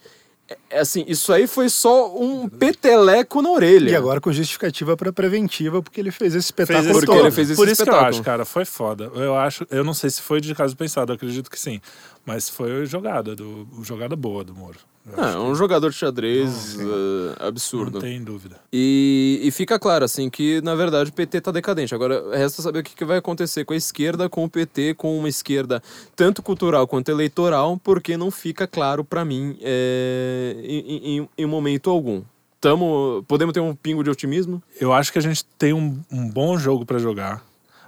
é, 0.48 0.56
é 0.70 0.78
assim, 0.80 1.04
isso 1.06 1.32
aí 1.32 1.46
foi 1.46 1.68
só 1.68 2.14
um 2.16 2.48
peteleco 2.48 3.40
na 3.40 3.50
orelha. 3.50 3.90
E 3.90 3.96
agora 3.96 4.20
com 4.20 4.32
justificativa 4.32 4.96
para 4.96 5.12
preventiva, 5.12 5.82
porque 5.82 6.00
ele 6.00 6.10
fez 6.10 6.34
esse 6.34 6.52
Fez 6.52 6.68
espetáculo 6.68 6.90
esse 6.90 6.92
Porque 6.92 7.06
todo. 7.06 7.20
ele 7.20 7.30
fez 7.30 7.50
esse 7.50 7.56
Por 7.56 7.68
isso 7.68 7.82
que 7.82 7.88
eu 7.88 7.92
espetáculo. 7.92 8.08
acho, 8.16 8.22
cara, 8.22 8.44
foi 8.44 8.64
foda. 8.64 9.10
Eu 9.14 9.36
acho, 9.36 9.66
eu 9.70 9.84
não 9.84 9.94
sei 9.94 10.10
se 10.10 10.20
foi 10.20 10.40
de 10.40 10.54
caso 10.54 10.76
pensado, 10.76 11.12
eu 11.12 11.16
acredito 11.16 11.50
que 11.50 11.58
sim. 11.58 11.80
Mas 12.24 12.48
foi 12.48 12.86
jogada, 12.86 13.34
do, 13.34 13.66
jogada 13.82 14.14
boa 14.14 14.44
do 14.44 14.54
Moro. 14.54 14.78
Ah, 15.16 15.30
é 15.32 15.38
um 15.38 15.54
jogador 15.54 15.90
de 15.90 15.96
xadrez 15.96 16.76
eh, 16.78 17.34
que 17.36 17.44
absurdo. 17.44 17.94
Não 17.94 18.00
tem 18.00 18.22
dúvida. 18.22 18.60
E, 18.72 19.40
e 19.42 19.50
fica 19.50 19.76
claro, 19.76 20.04
assim, 20.04 20.30
que 20.30 20.60
na 20.60 20.76
verdade 20.76 21.10
o 21.10 21.12
PT 21.12 21.40
tá 21.40 21.50
decadente. 21.50 21.92
Agora, 21.92 22.36
resta 22.36 22.62
saber 22.62 22.78
o 22.78 22.82
que, 22.84 22.94
que 22.94 23.04
vai 23.04 23.18
acontecer 23.18 23.64
com 23.64 23.74
a 23.74 23.76
esquerda, 23.76 24.28
com 24.28 24.44
o 24.44 24.48
PT, 24.48 24.94
com 24.94 25.18
uma 25.18 25.28
esquerda 25.28 25.82
tanto 26.14 26.40
cultural 26.40 26.86
quanto 26.86 27.10
eleitoral, 27.10 27.80
porque 27.82 28.16
não 28.16 28.30
fica 28.30 28.64
claro 28.68 29.04
pra 29.04 29.24
mim 29.24 29.58
é, 29.60 30.56
em, 30.62 31.18
em, 31.18 31.28
em 31.36 31.46
momento 31.46 31.90
algum. 31.90 32.22
Tamo, 32.60 33.24
podemos 33.26 33.52
ter 33.52 33.58
um 33.58 33.74
pingo 33.74 34.04
de 34.04 34.10
otimismo? 34.10 34.62
Eu 34.80 34.92
acho 34.92 35.12
que 35.12 35.18
a 35.18 35.22
gente 35.22 35.44
tem 35.58 35.72
um, 35.72 36.00
um 36.12 36.30
bom 36.30 36.56
jogo 36.56 36.86
pra 36.86 37.00
jogar. 37.00 37.44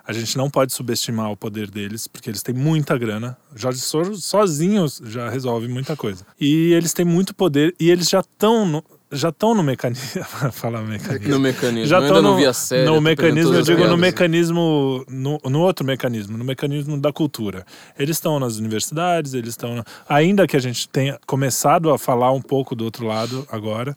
A 0.07 0.13
gente 0.13 0.37
não 0.37 0.51
pode 0.51 0.75
subestimar 0.75 1.31
o 1.31 1.37
poder 1.37 1.71
deles, 1.71 2.07
porque 2.07 2.29
eles 2.29 2.43
têm 2.43 2.55
muita 2.55 2.97
grana. 2.99 3.37
Jorge 3.55 3.81
Soros 3.81 4.25
sozinhos 4.25 5.01
já 5.05 5.31
resolve 5.31 5.67
muita 5.67 5.97
coisa. 5.97 6.27
E 6.39 6.73
eles 6.73 6.93
têm 6.93 7.07
muito 7.07 7.35
poder 7.35 7.75
e 7.81 7.91
eles 7.91 8.09
já 8.09 8.21
estão 8.21 8.67
no, 8.67 8.85
já 9.15 9.29
estão 9.29 9.55
no 9.55 9.63
mecanismo. 9.63 10.25
Falar 10.53 10.83
mecanismo. 10.83 11.29
No 11.29 11.41
mecanismo. 11.41 11.87
Já 11.87 12.01
estão 12.01 12.21
não 12.21 12.39
no, 12.39 12.55
série. 12.55 12.85
no 12.85 13.01
mecanismo, 13.01 13.55
eu 13.55 13.63
digo 13.63 13.79
no 13.79 13.85
piadas. 13.85 14.01
mecanismo, 14.01 15.05
no, 15.09 15.41
no 15.45 15.61
outro 15.61 15.87
mecanismo, 15.87 16.37
no 16.37 16.45
mecanismo 16.45 17.01
da 17.01 17.13
cultura. 17.13 17.65
Eles 17.99 18.17
estão 18.17 18.39
nas 18.39 18.59
universidades, 18.59 19.33
eles 19.35 19.51
estão. 19.51 19.83
Ainda 20.09 20.47
que 20.47 20.57
a 20.57 20.61
gente 20.61 20.89
tenha 20.89 21.19
começado 21.27 21.91
a 21.91 21.99
falar 21.99 22.33
um 22.33 22.43
pouco 22.43 22.75
do 22.75 22.85
outro 22.85 23.07
lado 23.07 23.47
agora, 23.51 23.95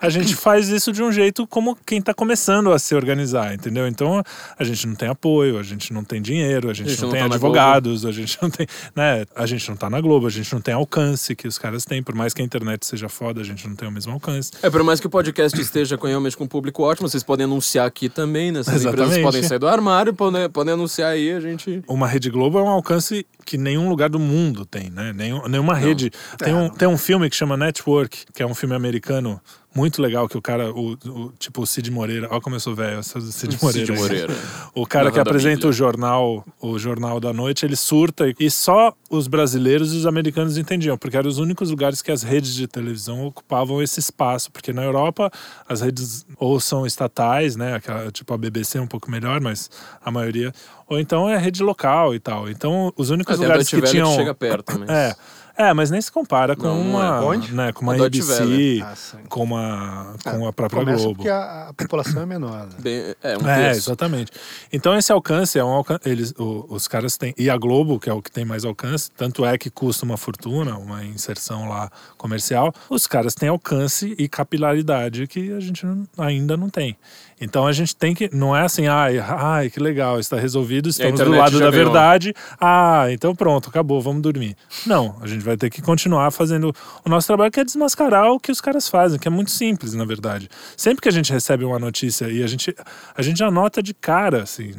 a 0.00 0.08
gente 0.08 0.34
faz 0.36 0.68
isso 0.68 0.92
de 0.92 1.02
um 1.02 1.10
jeito 1.10 1.46
como 1.46 1.76
quem 1.86 1.98
está 1.98 2.14
começando 2.14 2.72
a 2.72 2.78
se 2.78 2.94
organizar, 2.94 3.54
entendeu? 3.54 3.86
Então 3.86 4.22
a 4.58 4.64
gente 4.64 4.86
não 4.86 4.94
tem 4.94 5.08
apoio, 5.08 5.58
a 5.58 5.62
gente 5.62 5.92
não 5.92 6.04
tem 6.04 6.20
dinheiro, 6.20 6.70
a 6.70 6.74
gente, 6.74 6.90
gente 6.90 7.02
não, 7.02 7.08
não 7.08 7.14
tem 7.14 7.28
tá 7.28 7.34
advogados, 7.34 8.04
a 8.04 8.12
gente 8.12 8.38
não 8.40 8.50
tem. 8.50 8.66
Né, 8.94 9.24
a 9.34 9.46
gente 9.46 9.68
não 9.68 9.76
tá 9.76 9.90
na 9.90 10.00
Globo, 10.00 10.26
a 10.26 10.30
gente 10.30 10.52
não 10.52 10.60
tem 10.60 10.74
alcance 10.74 11.34
que 11.34 11.48
os 11.48 11.58
caras 11.58 11.84
têm, 11.84 12.02
por 12.02 12.14
mais 12.14 12.32
que 12.32 12.42
a 12.42 12.44
internet 12.44 12.86
seja 12.86 13.08
foda, 13.08 13.40
a 13.40 13.44
gente 13.44 13.66
não 13.68 13.74
tem 13.74 13.88
o 13.88 13.92
mesmo 13.92 14.12
alcance. 14.12 14.52
É, 14.62 14.70
por 14.70 14.82
mais 14.82 15.00
que 15.00 15.06
o 15.06 15.10
podcast 15.10 15.60
esteja 15.60 15.98
com, 15.98 16.06
realmente 16.06 16.36
com 16.36 16.44
um 16.44 16.48
público 16.48 16.82
ótimo, 16.82 17.08
vocês 17.08 17.22
podem 17.22 17.44
anunciar 17.44 17.86
aqui 17.86 18.08
também, 18.08 18.52
né? 18.52 18.60
Essas 18.60 18.84
empresas 18.84 18.94
Exatamente. 18.94 19.22
podem 19.22 19.42
sair 19.42 19.58
do 19.58 19.68
armário, 19.68 20.14
podem, 20.14 20.48
podem 20.50 20.74
anunciar 20.74 21.12
aí, 21.12 21.32
a 21.32 21.40
gente... 21.40 21.82
uma 21.88 22.06
Rede 22.06 22.30
Globo 22.30 22.58
é 22.58 22.62
um 22.62 22.68
alcance 22.68 23.26
que 23.44 23.56
nenhum 23.56 23.88
lugar 23.88 24.08
do 24.08 24.18
mundo 24.18 24.66
tem, 24.66 24.90
né? 24.90 25.12
Nenhum, 25.12 25.46
nenhuma 25.48 25.74
rede. 25.74 26.10
Tem 26.38 26.52
um, 26.52 26.68
tem 26.68 26.88
um 26.88 26.98
filme 26.98 27.30
que 27.30 27.36
chama 27.36 27.56
Network, 27.56 28.24
que 28.34 28.42
é 28.42 28.46
um 28.46 28.54
filme 28.54 28.74
americano 28.74 29.40
muito 29.76 30.00
legal, 30.00 30.26
que 30.28 30.36
o 30.38 30.42
cara, 30.42 30.72
o, 30.72 30.92
o- 30.94 31.32
tipo 31.38 31.60
o 31.62 31.66
Cid 31.66 31.90
Moreira, 31.90 32.26
ó 32.30 32.40
como 32.40 32.56
eu 32.56 32.60
sou 32.60 32.74
velho, 32.74 33.02
Cid 33.02 33.58
Moreira. 33.62 33.86
Cid 33.86 33.92
aí. 33.92 33.98
Moreira. 33.98 34.34
O 34.74 34.86
cara 34.86 35.12
que 35.12 35.20
apresenta 35.20 35.68
o 35.68 35.72
jornal, 35.72 36.44
o 36.60 36.78
jornal 36.78 37.20
da 37.20 37.32
noite, 37.32 37.66
ele 37.66 37.76
surta 37.76 38.24
e- 38.40 38.50
só 38.50 38.92
os 39.10 39.28
brasileiros 39.28 39.92
e 39.92 39.96
os 39.98 40.06
americanos 40.06 40.56
entendiam, 40.56 40.96
porque 40.96 41.16
eram 41.16 41.28
os 41.28 41.38
únicos 41.38 41.70
lugares 41.70 42.00
que 42.00 42.10
as 42.10 42.22
redes 42.22 42.54
de 42.54 42.66
televisão 42.66 43.26
ocupavam 43.26 43.82
esse 43.82 44.00
espaço, 44.00 44.50
porque 44.50 44.72
na 44.72 44.82
Europa 44.82 45.30
as 45.68 45.82
redes 45.82 46.26
ou 46.38 46.58
são 46.58 46.86
estatais, 46.86 47.54
né, 47.54 47.74
aquela, 47.74 48.10
tipo 48.10 48.32
a 48.32 48.38
BBC 48.38 48.78
é 48.78 48.80
um 48.80 48.86
pouco 48.86 49.10
melhor, 49.10 49.40
mas 49.40 49.70
a 50.04 50.10
maioria, 50.10 50.52
ou 50.88 50.98
então 50.98 51.28
é 51.28 51.36
rede 51.36 51.62
local 51.62 52.14
e 52.14 52.18
tal. 52.18 52.48
Então 52.48 52.92
os 52.96 53.10
únicos 53.10 53.34
Até 53.34 53.42
lugares 53.44 53.68
que 53.68 53.76
Welle 53.76 53.86
que 53.86 53.92
tinham 53.92 54.14
chega 54.14 54.34
perto, 54.34 54.78
mas... 54.78 54.88
é, 54.88 55.14
é, 55.56 55.72
mas 55.72 55.90
nem 55.90 56.00
se 56.00 56.10
compara 56.12 56.54
com 56.56 56.62
Não, 56.64 56.76
não 56.84 56.90
uma, 56.90 57.06
é. 57.06 57.20
Onde? 57.20 57.54
né, 57.54 57.72
com 57.72 57.82
uma 57.82 57.94
A 57.94 57.96
Deutsche 57.96 58.20
ABC. 58.20 58.80
Ah, 58.82 58.94
com 59.28 59.42
uma 59.44 60.14
com 60.24 60.46
a 60.46 60.52
própria 60.52 60.84
Globo. 60.84 61.14
porque 61.14 61.28
a, 61.28 61.68
a 61.68 61.74
população 61.74 62.22
é 62.22 62.26
menor. 62.26 62.66
Né? 62.66 62.72
Bem, 62.78 63.14
é, 63.22 63.38
um 63.38 63.48
É, 63.48 63.70
exatamente. 63.70 64.32
Então 64.72 64.96
esse 64.96 65.10
alcance 65.12 65.58
é 65.58 65.64
um 65.64 65.68
alcance. 65.68 66.00
Eles, 66.04 66.32
o- 66.38 66.66
os 66.68 66.86
caras 66.86 67.16
têm. 67.16 67.34
E 67.38 67.48
a 67.50 67.56
Globo, 67.56 67.98
que 67.98 68.08
é 68.08 68.12
o 68.12 68.20
que 68.22 68.30
tem 68.30 68.44
mais 68.44 68.64
alcance, 68.64 69.10
tanto 69.16 69.44
é 69.44 69.56
que 69.58 69.70
custa 69.70 70.04
uma 70.04 70.16
fortuna, 70.16 70.76
uma 70.76 71.04
inserção 71.04 71.68
lá 71.68 71.90
comercial. 72.16 72.72
Os 72.90 73.06
caras 73.06 73.34
têm 73.34 73.48
alcance 73.48 74.14
e 74.18 74.28
capilaridade 74.28 75.26
que 75.26 75.52
a 75.52 75.60
gente 75.60 75.84
não- 75.86 76.06
ainda 76.18 76.56
não 76.56 76.68
tem. 76.68 76.96
Então 77.40 77.66
a 77.66 77.72
gente 77.72 77.94
tem 77.94 78.14
que. 78.14 78.30
Não 78.34 78.56
é 78.56 78.62
assim, 78.62 78.86
ai, 78.86 79.18
ai 79.18 79.70
que 79.70 79.78
legal, 79.78 80.18
está 80.18 80.38
resolvido, 80.38 80.88
estamos 80.88 81.20
do 81.20 81.30
lado 81.30 81.58
da 81.58 81.70
ganhou. 81.70 81.84
verdade. 81.84 82.34
Ah, 82.60 83.06
então 83.10 83.34
pronto, 83.34 83.68
acabou, 83.68 84.00
vamos 84.00 84.22
dormir. 84.22 84.56
Não, 84.86 85.16
a 85.20 85.26
gente 85.26 85.44
vai 85.44 85.56
ter 85.56 85.68
que 85.70 85.82
continuar 85.82 86.30
fazendo 86.30 86.74
o 87.04 87.08
nosso 87.08 87.26
trabalho, 87.26 87.50
que 87.50 87.60
é 87.60 87.64
desmascarar 87.64 88.30
o 88.30 88.40
que 88.40 88.50
os 88.50 88.60
caras 88.60 88.88
fazem, 88.88 89.18
que 89.18 89.28
é 89.28 89.30
muito 89.30 89.50
simples, 89.50 89.92
na 89.94 90.04
verdade. 90.04 90.48
Sempre 90.76 91.02
que 91.02 91.08
a 91.08 91.12
gente 91.12 91.32
recebe 91.32 91.64
uma 91.64 91.78
notícia 91.78 92.26
e 92.30 92.42
a 92.42 92.46
gente, 92.46 92.74
a 93.14 93.22
gente 93.22 93.42
anota 93.44 93.82
de 93.82 93.92
cara, 93.92 94.42
assim, 94.42 94.72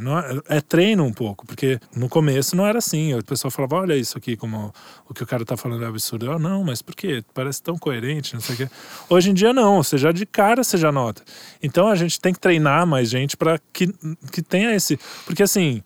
é, 0.49 0.57
é 0.57 0.61
treino 0.61 1.03
um 1.03 1.13
pouco, 1.13 1.45
porque 1.45 1.79
no 1.95 2.09
começo 2.09 2.55
não 2.55 2.65
era 2.65 2.79
assim. 2.79 3.13
O 3.13 3.23
pessoal 3.23 3.51
falava, 3.51 3.75
olha 3.75 3.95
isso 3.95 4.17
aqui, 4.17 4.35
como 4.35 4.73
o 5.07 5.13
que 5.13 5.23
o 5.23 5.27
cara 5.27 5.45
tá 5.45 5.55
falando 5.55 5.83
é 5.83 5.87
absurdo. 5.87 6.25
Eu, 6.25 6.39
não, 6.39 6.63
mas 6.63 6.81
por 6.81 6.95
quê? 6.95 7.23
Parece 7.33 7.61
tão 7.61 7.77
coerente, 7.77 8.33
não 8.33 8.41
sei 8.41 8.55
o 8.55 8.57
quê. 8.57 8.69
Hoje 9.09 9.29
em 9.29 9.33
dia 9.33 9.53
não, 9.53 9.83
você 9.83 9.97
já 9.97 10.11
de 10.11 10.25
cara 10.25 10.63
você 10.63 10.77
já 10.77 10.91
nota. 10.91 11.21
Então 11.61 11.87
a 11.87 11.95
gente 11.95 12.19
tem 12.19 12.33
que 12.33 12.39
treinar 12.47 12.87
mais 12.87 13.09
gente 13.09 13.35
para 13.35 13.59
que, 13.73 13.93
que 14.31 14.41
tenha 14.41 14.73
esse. 14.73 14.97
Porque 15.25 15.43
assim 15.43 15.83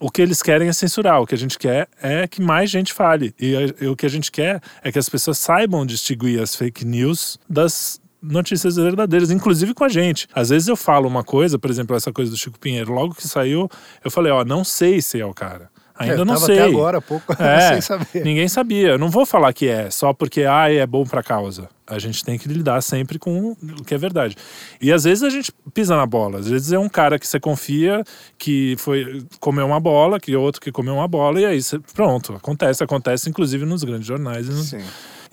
o 0.00 0.10
que 0.10 0.22
eles 0.22 0.42
querem 0.42 0.68
é 0.68 0.72
censurar. 0.72 1.20
O 1.20 1.26
que 1.26 1.34
a 1.34 1.38
gente 1.38 1.58
quer 1.58 1.88
é 2.00 2.26
que 2.26 2.40
mais 2.40 2.70
gente 2.70 2.92
fale. 2.92 3.34
E, 3.40 3.52
e 3.80 3.86
o 3.86 3.96
que 3.96 4.06
a 4.06 4.08
gente 4.08 4.30
quer 4.30 4.60
é 4.82 4.92
que 4.92 4.98
as 4.98 5.08
pessoas 5.08 5.38
saibam 5.38 5.84
distinguir 5.84 6.40
as 6.40 6.54
fake 6.54 6.84
news 6.84 7.38
das 7.48 8.00
notícias 8.22 8.76
verdadeiras, 8.76 9.30
inclusive 9.30 9.74
com 9.74 9.82
a 9.84 9.88
gente. 9.88 10.28
Às 10.32 10.50
vezes 10.50 10.68
eu 10.68 10.76
falo 10.76 11.08
uma 11.08 11.24
coisa, 11.24 11.58
por 11.58 11.70
exemplo, 11.70 11.96
essa 11.96 12.12
coisa 12.12 12.30
do 12.30 12.36
Chico 12.36 12.58
Pinheiro, 12.58 12.92
logo 12.92 13.14
que 13.14 13.26
saiu, 13.26 13.68
eu 14.04 14.10
falei, 14.10 14.30
ó, 14.30 14.44
não 14.44 14.62
sei 14.62 15.02
se 15.02 15.20
é 15.20 15.26
o 15.26 15.34
cara. 15.34 15.71
Ainda 15.94 16.22
É, 16.22 16.24
não 16.24 16.36
sei. 16.36 16.58
até 16.58 16.68
agora 16.68 17.00
pouco 17.00 17.32
É, 17.42 17.72
sem 17.72 17.80
saber. 17.80 18.24
Ninguém 18.24 18.48
sabia. 18.48 18.88
Eu 18.90 18.98
não 18.98 19.08
vou 19.10 19.26
falar 19.26 19.52
que 19.52 19.68
é, 19.68 19.90
só 19.90 20.12
porque 20.12 20.42
ah, 20.42 20.70
é 20.72 20.86
bom 20.86 21.04
pra 21.04 21.22
causa. 21.22 21.68
A 21.86 21.98
gente 21.98 22.24
tem 22.24 22.38
que 22.38 22.48
lidar 22.48 22.80
sempre 22.82 23.18
com 23.18 23.52
o 23.52 23.84
que 23.84 23.94
é 23.94 23.98
verdade. 23.98 24.36
E 24.80 24.90
às 24.92 25.04
vezes 25.04 25.22
a 25.22 25.28
gente 25.30 25.52
pisa 25.74 25.96
na 25.96 26.06
bola. 26.06 26.38
Às 26.38 26.48
vezes 26.48 26.72
é 26.72 26.78
um 26.78 26.88
cara 26.88 27.18
que 27.18 27.26
você 27.26 27.38
confia 27.38 28.02
que 28.38 28.74
foi 28.78 29.24
comeu 29.40 29.66
uma 29.66 29.80
bola, 29.80 30.18
que 30.18 30.32
é 30.32 30.38
outro 30.38 30.60
que 30.60 30.72
comeu 30.72 30.94
uma 30.94 31.08
bola, 31.08 31.40
e 31.40 31.44
aí 31.44 31.62
você, 31.62 31.78
pronto, 31.94 32.34
acontece, 32.34 32.82
acontece 32.82 33.28
inclusive 33.28 33.64
nos 33.66 33.84
grandes 33.84 34.06
jornais. 34.06 34.46
Sim. 34.46 34.80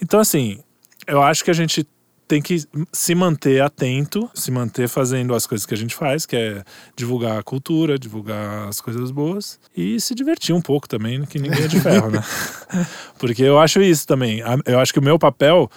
Então, 0.02 0.20
assim, 0.20 0.60
eu 1.08 1.22
acho 1.22 1.44
que 1.44 1.52
a 1.52 1.54
gente 1.54 1.88
tem 2.30 2.42
que 2.44 2.64
se 2.94 3.16
manter 3.16 3.60
atento, 3.60 4.30
se 4.36 4.52
manter 4.52 4.88
fazendo 4.88 5.34
as 5.34 5.48
coisas 5.48 5.66
que 5.66 5.74
a 5.74 5.78
gente 5.78 5.96
faz, 5.96 6.28
que 6.28 6.36
é 6.36 6.64
divulgar 6.96 7.40
a 7.40 7.44
cultura, 7.44 7.98
divulgar 7.98 8.68
as 8.70 8.80
coisas 8.80 9.10
boas 9.10 9.60
e 9.76 10.00
se 10.00 10.14
divertir 10.14 10.54
um 10.54 10.62
pouco 10.62 10.88
também, 10.88 11.26
que 11.26 11.40
ninguém 11.40 11.64
é 11.64 11.68
de 11.68 11.80
ferro, 11.82 12.12
né? 12.12 12.24
Porque 13.18 13.42
eu 13.42 13.58
acho 13.60 13.82
isso 13.82 14.06
também. 14.06 14.42
Eu 14.66 14.80
acho 14.80 14.94
que 14.94 15.00
o 15.00 15.04
meu 15.04 15.18
papel, 15.18 15.68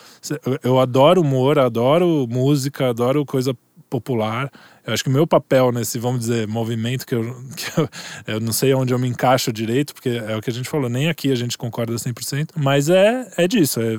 eu- 0.45 0.59
eu 0.63 0.79
adoro 0.79 1.23
humor, 1.23 1.59
adoro 1.59 2.27
música, 2.29 2.91
adoro 2.91 3.25
coisa 3.25 3.57
popular. 3.89 4.51
Eu 4.87 4.93
acho 4.93 5.03
que 5.03 5.09
o 5.09 5.13
meu 5.13 5.27
papel 5.27 5.73
nesse, 5.73 5.99
vamos 5.99 6.21
dizer, 6.21 6.47
movimento 6.47 7.07
que 7.07 7.15
eu, 7.15 7.23
que 7.57 7.81
eu, 7.81 7.89
eu 8.27 8.41
não 8.41 8.53
sei 8.53 8.75
onde 8.75 8.93
eu 8.93 8.99
me 8.99 9.09
encaixo 9.09 9.51
direito, 9.51 9.95
porque 9.95 10.11
é 10.11 10.37
o 10.37 10.43
que 10.43 10.51
a 10.51 10.53
gente 10.53 10.69
falou, 10.69 10.91
nem 10.91 11.09
aqui 11.09 11.33
a 11.33 11.35
gente 11.35 11.57
concorda 11.57 11.95
100%, 11.95 12.51
mas 12.57 12.91
é, 12.91 13.27
é 13.39 13.49
disso, 13.49 13.81
é 13.81 13.99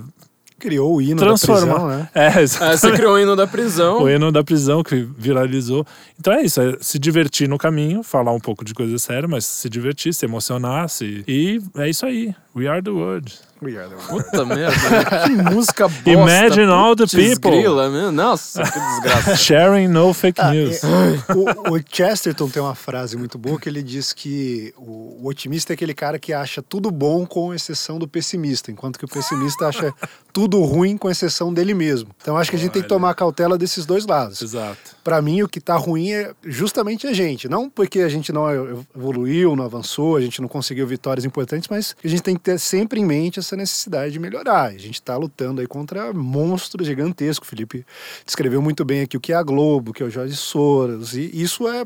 Criou 0.64 0.95
o 0.95 1.02
hino 1.02 1.18
Transforma. 1.18 1.65
da 1.65 1.73
prisão, 1.73 1.88
né? 1.90 2.10
É, 2.15 2.27
Ah, 2.40 2.41
exatamente. 2.41 2.80
você 2.80 2.91
criou 2.94 3.15
o 3.15 3.19
hino 3.19 3.35
da 3.35 3.45
prisão. 3.45 4.02
O 4.02 4.10
hino 4.10 4.31
da 4.31 4.41
prisão 4.45 4.81
que 4.81 5.06
viralizou. 5.18 5.85
Então 6.18 6.31
é 6.31 6.41
isso, 6.44 6.61
é 6.61 6.77
se 6.80 6.98
divertir 6.98 7.49
no 7.49 7.57
caminho, 7.57 8.02
falar 8.02 8.31
um 8.31 8.40
pouco 8.40 8.64
de 8.64 8.73
coisa 8.73 8.98
séria, 8.98 9.27
mas 9.27 9.44
se 9.44 9.69
divertir, 9.69 10.14
se 10.14 10.26
emocionar, 10.26 10.88
se... 10.88 11.22
e 11.27 11.61
é 11.76 11.90
isso 11.90 12.06
aí. 12.06 12.34
We 12.55 12.67
are 12.67 12.84
the 12.84 12.91
world. 12.91 13.34
We 13.63 13.75
are 13.80 13.89
the 13.89 13.95
world. 13.95 14.25
Puta 14.30 14.45
merda, 14.55 15.25
que 15.25 15.31
música 15.55 15.88
bosta. 15.88 16.09
Imagine 16.11 16.71
all 16.71 16.95
the 16.95 17.07
people. 17.07 17.49
grila, 17.49 17.89
meu. 17.89 18.11
Nossa, 18.11 18.61
que 18.61 18.80
desgraça. 18.80 19.35
Sharing 19.41 19.88
no 19.88 20.13
fake 20.13 20.39
Ah, 20.39 20.51
news. 20.51 20.84
é, 20.84 21.34
o, 21.34 21.75
o 21.75 21.81
Chesterton 21.84 22.47
tem 22.49 22.61
uma 22.61 22.75
frase 22.75 23.17
muito 23.17 23.39
boa 23.39 23.59
que 23.59 23.67
ele 23.67 23.81
diz 23.81 24.13
que 24.13 24.71
o, 24.77 25.23
o 25.23 25.27
otimista 25.27 25.73
é 25.73 25.75
aquele 25.75 25.95
cara 25.95 26.19
que 26.19 26.31
acha 26.31 26.61
tudo 26.61 26.91
bom 26.91 27.25
com 27.25 27.51
exceção 27.55 27.97
do 27.97 28.07
pessimista, 28.07 28.69
enquanto 28.69 28.99
que 28.99 29.05
o 29.05 29.07
pessimista 29.07 29.67
acha 29.67 29.91
tudo 30.31 30.61
ruim 30.61 30.95
com 30.95 31.09
exceção 31.09 31.51
dele 31.51 31.73
mesmo. 31.73 32.11
Então 32.21 32.38
acho 32.38 32.51
que 32.51 32.55
a 32.55 32.59
gente 32.59 32.71
tem 32.73 32.84
que 32.84 32.88
tomar 32.88 33.15
cautela 33.15 33.57
desses 33.57 33.84
dois 33.84 34.05
lados. 34.05 34.39
Exato. 34.43 34.93
Pra 35.03 35.21
mim, 35.21 35.41
o 35.41 35.49
que 35.49 35.59
tá 35.59 35.75
ruim 35.75 36.11
é 36.11 36.34
justamente 36.43 37.05
a 37.07 37.13
gente. 37.13 37.49
Não 37.49 37.69
porque 37.69 37.99
a 37.99 38.09
gente 38.09 38.31
não 38.31 38.47
evoluiu, 38.95 39.55
não 39.55 39.65
avançou, 39.65 40.15
a 40.15 40.21
gente 40.21 40.41
não 40.41 40.47
conseguiu 40.47 40.88
vitórias 40.88 41.25
importantes, 41.25 41.67
mas 41.69 41.95
a 42.03 42.07
gente 42.07 42.23
tem 42.23 42.35
que 42.35 42.41
ter 42.41 42.59
sempre 42.59 42.99
em 43.01 43.05
mente 43.05 43.39
essa 43.39 43.55
necessidade 43.55 44.13
de 44.13 44.19
melhorar. 44.19 44.67
A 44.67 44.77
gente 44.77 45.01
tá 45.01 45.17
lutando 45.17 45.59
aí 45.59 45.67
contra 45.67 46.13
monstros 46.13 46.88
gigantescos. 46.88 47.47
O 47.47 47.49
Felipe 47.49 47.85
descreveu 48.25 48.61
muito 48.61 48.85
bem 48.85 49.01
aqui 49.01 49.17
o 49.17 49.19
que 49.19 49.34
é 49.34 49.35
a 49.35 49.43
Globo, 49.43 49.91
o 49.91 49.93
que 49.93 50.01
é 50.01 50.05
o 50.05 50.09
Jorge 50.09 50.35
Soros, 50.35 51.13
e 51.13 51.30
isso 51.34 51.67
é 51.67 51.85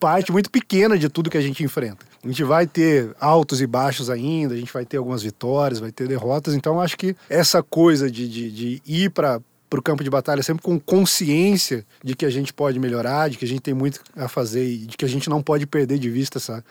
parte 0.00 0.32
muito 0.32 0.50
pequena 0.50 0.98
de 0.98 1.08
tudo 1.08 1.30
que 1.30 1.36
a 1.36 1.42
gente 1.42 1.62
enfrenta. 1.62 2.06
A 2.24 2.26
gente 2.26 2.42
vai 2.42 2.66
ter 2.66 3.14
altos 3.20 3.60
e 3.60 3.66
baixos 3.66 4.08
ainda, 4.10 4.54
a 4.54 4.56
gente 4.56 4.72
vai 4.72 4.84
ter 4.84 4.96
algumas 4.96 5.22
vitórias, 5.22 5.78
vai 5.78 5.92
ter 5.92 6.08
derrotas, 6.08 6.54
então 6.54 6.80
acho 6.80 6.96
que 6.96 7.14
essa 7.28 7.62
coisa 7.62 8.10
de, 8.10 8.28
de, 8.28 8.50
de 8.50 8.82
ir 8.86 9.10
para 9.10 9.40
para 9.68 9.80
o 9.80 9.82
campo 9.82 10.04
de 10.04 10.10
batalha 10.10 10.42
sempre 10.42 10.62
com 10.62 10.78
consciência 10.78 11.84
de 12.02 12.14
que 12.14 12.24
a 12.24 12.30
gente 12.30 12.52
pode 12.52 12.78
melhorar, 12.78 13.28
de 13.28 13.36
que 13.36 13.44
a 13.44 13.48
gente 13.48 13.60
tem 13.60 13.74
muito 13.74 14.00
a 14.14 14.28
fazer 14.28 14.64
e 14.64 14.78
de 14.78 14.96
que 14.96 15.04
a 15.04 15.08
gente 15.08 15.28
não 15.28 15.42
pode 15.42 15.66
perder 15.66 15.98
de 15.98 16.10
vista 16.10 16.38
essa 16.38 16.64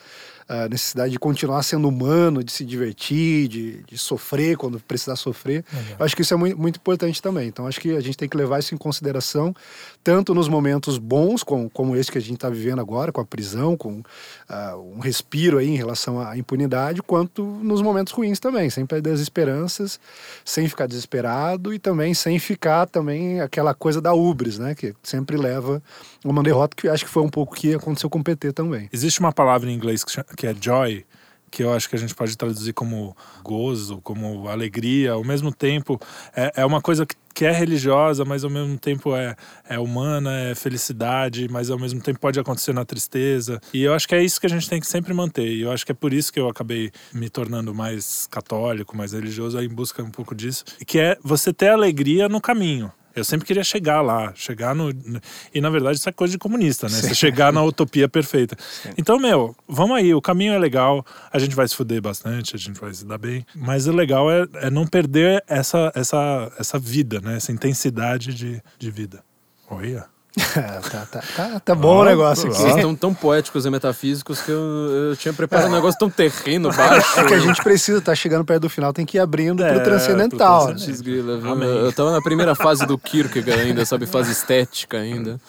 a 0.47 0.69
necessidade 0.69 1.11
de 1.11 1.17
continuar 1.17 1.63
sendo 1.63 1.87
humano, 1.89 2.43
de 2.43 2.51
se 2.51 2.63
divertir, 2.63 3.47
de, 3.47 3.83
de 3.83 3.97
sofrer 3.97 4.55
quando 4.55 4.79
precisar 4.79 5.15
sofrer. 5.15 5.65
Eu 5.97 6.05
acho 6.05 6.15
que 6.15 6.21
isso 6.21 6.33
é 6.35 6.37
muito, 6.37 6.57
muito 6.57 6.77
importante 6.77 7.19
também. 7.19 7.47
Então 7.47 7.65
acho 7.65 7.81
que 7.81 7.95
a 7.95 7.99
gente 7.99 8.15
tem 8.15 8.29
que 8.29 8.37
levar 8.37 8.59
isso 8.59 8.75
em 8.75 8.77
consideração, 8.77 9.55
tanto 10.05 10.35
nos 10.35 10.47
momentos 10.47 10.99
bons, 10.99 11.41
como, 11.41 11.67
como 11.67 11.95
esse 11.95 12.11
que 12.11 12.19
a 12.19 12.21
gente 12.21 12.35
está 12.35 12.47
vivendo 12.47 12.79
agora, 12.79 13.11
com 13.11 13.19
a 13.19 13.25
prisão, 13.25 13.75
com 13.75 14.03
ah, 14.47 14.77
um 14.77 14.99
respiro 14.99 15.57
aí 15.57 15.67
em 15.67 15.75
relação 15.75 16.21
à 16.21 16.37
impunidade, 16.37 17.01
quanto 17.01 17.43
nos 17.43 17.81
momentos 17.81 18.13
ruins 18.13 18.39
também, 18.39 18.69
sem 18.69 18.85
perder 18.85 19.13
as 19.13 19.19
esperanças, 19.19 19.99
sem 20.45 20.69
ficar 20.69 20.85
desesperado 20.85 21.73
e 21.73 21.79
também 21.79 22.13
sem 22.13 22.37
ficar 22.37 22.85
também 22.85 23.41
aquela 23.41 23.73
coisa 23.73 23.99
da 23.99 24.13
ubris, 24.13 24.59
né, 24.59 24.75
que 24.75 24.93
sempre 25.01 25.37
leva 25.37 25.81
uma 26.23 26.43
derrota 26.43 26.75
que 26.77 26.87
acho 26.87 27.03
que 27.03 27.09
foi 27.09 27.23
um 27.23 27.29
pouco 27.29 27.55
que 27.55 27.73
aconteceu 27.73 28.07
com 28.07 28.19
o 28.19 28.23
PT 28.23 28.53
também. 28.53 28.87
Existe 28.93 29.19
uma 29.19 29.33
palavra 29.33 29.71
em 29.71 29.73
inglês 29.73 30.03
que, 30.03 30.11
chama- 30.11 30.27
que 30.37 30.45
é 30.45 30.53
joy, 30.53 31.03
que 31.49 31.63
eu 31.63 31.73
acho 31.73 31.89
que 31.89 31.95
a 31.95 31.99
gente 31.99 32.13
pode 32.13 32.37
traduzir 32.37 32.73
como 32.73 33.17
gozo, 33.43 33.99
como 34.03 34.47
alegria, 34.49 35.13
ao 35.13 35.23
mesmo 35.23 35.51
tempo 35.51 35.99
é, 36.35 36.51
é 36.57 36.65
uma 36.65 36.79
coisa 36.79 37.07
que, 37.07 37.15
que 37.35 37.43
é 37.43 37.51
religiosa, 37.51 38.23
mas 38.23 38.45
ao 38.45 38.49
mesmo 38.49 38.77
tempo 38.77 39.13
é, 39.13 39.35
é 39.67 39.77
humana, 39.77 40.31
é 40.39 40.55
felicidade, 40.55 41.49
mas 41.49 41.69
ao 41.69 41.77
mesmo 41.77 42.01
tempo 42.01 42.17
pode 42.17 42.39
acontecer 42.39 42.73
na 42.73 42.85
tristeza. 42.85 43.59
E 43.73 43.83
eu 43.83 43.93
acho 43.93 44.07
que 44.07 44.15
é 44.15 44.23
isso 44.23 44.39
que 44.39 44.47
a 44.47 44.49
gente 44.49 44.69
tem 44.69 44.79
que 44.79 44.87
sempre 44.87 45.13
manter. 45.13 45.45
E 45.45 45.61
eu 45.61 45.71
acho 45.71 45.85
que 45.85 45.91
é 45.91 45.95
por 45.95 46.13
isso 46.13 46.31
que 46.31 46.39
eu 46.39 46.47
acabei 46.47 46.91
me 47.13 47.29
tornando 47.29 47.75
mais 47.75 48.25
católico, 48.31 48.95
mais 48.95 49.11
religioso, 49.11 49.59
em 49.59 49.67
busca 49.67 50.01
um 50.01 50.09
pouco 50.09 50.33
disso, 50.33 50.63
que 50.87 50.97
é 50.97 51.17
você 51.21 51.51
ter 51.51 51.69
alegria 51.69 52.29
no 52.29 52.39
caminho. 52.39 52.89
Eu 53.15 53.23
sempre 53.23 53.45
queria 53.45 53.63
chegar 53.63 54.01
lá, 54.01 54.33
chegar 54.35 54.75
no. 54.75 54.89
E 55.53 55.61
na 55.61 55.69
verdade 55.69 55.97
isso 55.97 56.09
é 56.09 56.11
coisa 56.11 56.31
de 56.33 56.37
comunista, 56.37 56.87
né? 56.87 56.95
Você 56.95 57.15
chegar 57.15 57.53
na 57.53 57.63
utopia 57.63 58.09
perfeita. 58.09 58.57
Então, 58.97 59.17
meu, 59.17 59.55
vamos 59.67 59.95
aí, 59.97 60.13
o 60.13 60.21
caminho 60.21 60.53
é 60.53 60.59
legal, 60.59 61.05
a 61.31 61.39
gente 61.39 61.55
vai 61.55 61.67
se 61.67 61.75
fuder 61.75 62.01
bastante, 62.01 62.55
a 62.55 62.59
gente 62.59 62.79
vai 62.79 62.93
se 62.93 63.05
dar 63.05 63.17
bem. 63.17 63.45
Mas 63.55 63.87
o 63.87 63.91
legal 63.91 64.29
é, 64.29 64.45
é 64.55 64.69
não 64.69 64.85
perder 64.85 65.43
essa, 65.47 65.91
essa, 65.95 66.51
essa 66.59 66.77
vida, 66.77 67.21
né? 67.21 67.37
Essa 67.37 67.51
intensidade 67.51 68.33
de, 68.33 68.61
de 68.77 68.91
vida. 68.91 69.23
Olha. 69.69 70.14
tá, 70.91 71.05
tá, 71.11 71.23
tá, 71.35 71.59
tá 71.59 71.75
bom 71.75 72.01
o 72.01 72.05
negócio 72.05 72.47
aqui. 72.47 72.57
Vocês 72.57 72.75
estão 72.75 72.93
tão 72.95 73.13
poéticos 73.13 73.65
e 73.65 73.69
metafísicos 73.69 74.41
que 74.41 74.51
eu, 74.51 74.59
eu 75.09 75.15
tinha 75.15 75.33
preparado 75.33 75.69
um 75.69 75.73
negócio 75.73 75.97
tão 75.97 76.09
terreno, 76.09 76.71
baixo. 76.71 77.19
É 77.19 77.23
que 77.23 77.33
a 77.33 77.39
gente 77.39 77.63
precisa, 77.63 78.01
tá 78.01 78.13
chegando 78.13 78.43
perto 78.43 78.63
do 78.63 78.69
final, 78.69 78.91
tem 78.91 79.05
que 79.05 79.17
ir 79.17 79.21
abrindo 79.21 79.63
É, 79.63 79.73
pro 79.73 79.83
transcendental. 79.83 80.67
pro 80.67 80.75
né? 80.75 80.97
Grila, 81.01 81.37
viu? 81.37 81.51
Amém. 81.51 81.69
Eu 81.69 81.93
tava 81.93 82.11
na 82.11 82.21
primeira 82.21 82.53
fase 82.53 82.85
do 82.85 82.97
Kierkegaard 82.97 83.61
ainda, 83.61 83.85
sabe? 83.85 84.05
Fase 84.05 84.31
estética 84.31 84.97
ainda. 84.97 85.39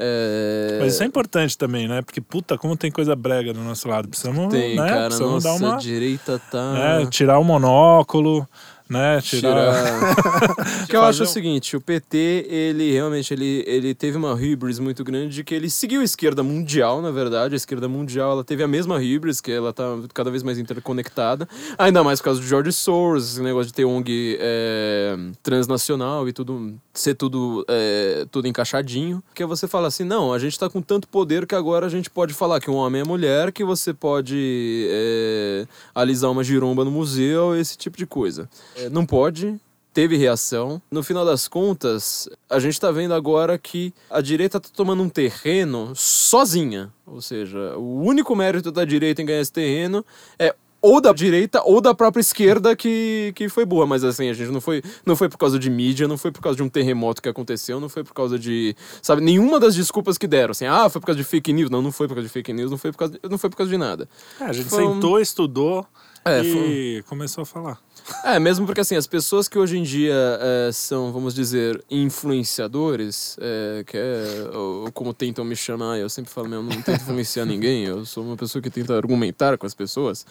É... 0.00 0.78
Mas 0.80 0.94
isso 0.94 1.02
é 1.02 1.06
importante 1.06 1.58
também, 1.58 1.88
né? 1.88 2.02
Porque, 2.02 2.20
puta, 2.20 2.56
como 2.56 2.76
tem 2.76 2.88
coisa 2.88 3.16
brega 3.16 3.52
do 3.52 3.60
nosso 3.60 3.88
lado. 3.88 4.06
Precisamos, 4.06 4.54
Tem, 4.54 4.76
né? 4.76 4.88
cara. 4.88 5.06
Precisamos 5.06 5.44
Nossa, 5.44 5.58
dar 5.58 5.66
uma. 5.66 5.76
direita 5.78 6.40
tá... 6.50 6.72
né, 6.72 7.06
tirar 7.10 7.40
o 7.40 7.44
monóculo, 7.44 8.46
né? 8.88 9.20
Tirar. 9.20 9.74
tirar. 9.74 10.86
que 10.88 10.96
eu 10.96 11.02
acho 11.02 11.18
Fazer 11.18 11.22
o 11.22 11.24
um- 11.24 11.32
seguinte, 11.32 11.76
o 11.76 11.80
PT, 11.80 12.46
ele 12.48 12.92
realmente 12.92 13.32
ele, 13.34 13.64
ele 13.66 13.94
teve 13.94 14.16
uma 14.16 14.34
hybris 14.34 14.78
muito 14.78 15.04
grande 15.04 15.34
de 15.36 15.44
que 15.44 15.54
ele 15.54 15.68
seguiu 15.68 16.00
a 16.00 16.04
esquerda 16.04 16.42
mundial, 16.42 17.02
na 17.02 17.10
verdade. 17.10 17.54
A 17.54 17.56
esquerda 17.56 17.88
mundial, 17.88 18.32
ela 18.32 18.44
teve 18.44 18.62
a 18.62 18.68
mesma 18.68 18.98
hybris, 18.98 19.40
que 19.40 19.52
ela 19.52 19.72
tá 19.72 19.84
cada 20.14 20.30
vez 20.30 20.42
mais 20.42 20.58
interconectada. 20.58 21.48
Ainda 21.76 22.02
mais 22.02 22.20
por 22.20 22.26
causa 22.26 22.40
do 22.40 22.46
George 22.46 22.72
Soros, 22.72 23.32
esse 23.32 23.42
negócio 23.42 23.66
de 23.68 23.74
ter 23.74 23.84
ONG 23.84 24.38
é, 24.40 25.16
transnacional 25.42 26.28
e 26.28 26.32
tudo, 26.32 26.74
ser 26.94 27.14
tudo, 27.14 27.64
é, 27.68 28.26
tudo 28.30 28.48
encaixadinho. 28.48 29.22
Que 29.34 29.44
você 29.44 29.66
fala 29.68 29.88
assim, 29.88 30.04
não, 30.04 30.32
a 30.32 30.38
gente 30.38 30.58
tá 30.58 30.68
com 30.68 30.80
tanto 30.80 31.08
poder 31.08 31.46
que 31.46 31.54
agora 31.54 31.86
a 31.86 31.88
gente 31.88 32.08
pode 32.10 32.32
falar 32.34 32.60
que 32.60 32.70
um 32.70 32.74
homem 32.74 33.02
é 33.02 33.04
mulher, 33.04 33.52
que 33.52 33.64
você 33.64 33.92
pode 33.92 34.88
é, 34.90 35.66
alisar 35.94 36.30
uma 36.30 36.42
giromba 36.42 36.84
no 36.84 36.90
museu, 36.90 37.54
esse 37.56 37.76
tipo 37.76 37.96
de 37.96 38.06
coisa. 38.06 38.48
É, 38.78 38.88
não 38.88 39.04
pode, 39.04 39.58
teve 39.92 40.16
reação. 40.16 40.80
No 40.90 41.02
final 41.02 41.24
das 41.24 41.48
contas, 41.48 42.28
a 42.48 42.58
gente 42.58 42.80
tá 42.80 42.90
vendo 42.90 43.12
agora 43.14 43.58
que 43.58 43.92
a 44.10 44.20
direita 44.20 44.60
tá 44.60 44.68
tomando 44.72 45.02
um 45.02 45.08
terreno 45.08 45.92
sozinha. 45.94 46.92
Ou 47.06 47.20
seja, 47.20 47.76
o 47.76 48.00
único 48.02 48.34
mérito 48.36 48.70
da 48.70 48.84
direita 48.84 49.22
em 49.22 49.26
ganhar 49.26 49.40
esse 49.40 49.52
terreno 49.52 50.04
é 50.38 50.54
ou 50.80 51.00
da 51.00 51.12
direita 51.12 51.60
ou 51.64 51.80
da 51.80 51.92
própria 51.92 52.20
esquerda 52.20 52.76
que, 52.76 53.32
que 53.34 53.48
foi 53.48 53.64
boa. 53.64 53.84
Mas 53.84 54.04
assim, 54.04 54.28
a 54.28 54.32
gente 54.32 54.52
não 54.52 54.60
foi, 54.60 54.80
não 55.04 55.16
foi 55.16 55.28
por 55.28 55.36
causa 55.36 55.58
de 55.58 55.68
mídia, 55.68 56.06
não 56.06 56.16
foi 56.16 56.30
por 56.30 56.40
causa 56.40 56.56
de 56.56 56.62
um 56.62 56.68
terremoto 56.68 57.20
que 57.20 57.28
aconteceu, 57.28 57.80
não 57.80 57.88
foi 57.88 58.04
por 58.04 58.14
causa 58.14 58.38
de. 58.38 58.76
Sabe, 59.02 59.20
nenhuma 59.20 59.58
das 59.58 59.74
desculpas 59.74 60.16
que 60.16 60.28
deram. 60.28 60.52
Assim, 60.52 60.66
ah, 60.66 60.88
foi 60.88 61.00
por 61.00 61.06
causa 61.08 61.18
de 61.20 61.24
fake 61.24 61.52
news. 61.52 61.68
Não, 61.70 61.82
não 61.82 61.90
foi 61.90 62.06
por 62.06 62.14
causa 62.14 62.28
de 62.28 62.32
fake 62.32 62.52
news, 62.52 62.70
não 62.70 62.78
foi 62.78 62.92
por 62.92 62.98
causa 62.98 63.14
de, 63.14 63.20
não 63.28 63.38
foi 63.38 63.50
por 63.50 63.56
causa 63.56 63.72
de 63.72 63.76
nada. 63.78 64.08
É, 64.40 64.44
a 64.44 64.52
gente 64.52 64.68
Foi 64.68 64.84
um- 64.86 64.94
sentou, 64.94 65.18
estudou 65.18 65.84
É, 66.24 66.42
e 66.44 67.02
começou 67.08 67.42
a 67.42 67.46
falar. 67.46 67.80
É, 68.24 68.38
mesmo 68.38 68.66
porque 68.66 68.80
assim, 68.80 68.96
as 68.96 69.06
pessoas 69.06 69.48
que 69.48 69.58
hoje 69.58 69.76
em 69.78 69.82
dia 69.82 70.14
é, 70.40 70.70
são, 70.72 71.12
vamos 71.12 71.34
dizer, 71.34 71.82
influenciadores, 71.90 73.36
é, 73.40 73.84
que 73.86 73.96
é 73.96 74.50
ou 74.56 74.90
como 74.92 75.12
tentam 75.12 75.44
me 75.44 75.54
chamar, 75.56 75.98
eu 75.98 76.08
sempre 76.08 76.30
falo, 76.30 76.48
meu, 76.48 76.58
eu 76.60 76.62
não 76.62 76.70
tento 76.82 76.90
influenciar 77.02 77.44
ninguém, 77.44 77.84
eu 77.84 78.04
sou 78.04 78.24
uma 78.24 78.36
pessoa 78.36 78.62
que 78.62 78.70
tenta 78.70 78.96
argumentar 78.96 79.56
com 79.58 79.66
as 79.66 79.74
pessoas. 79.74 80.24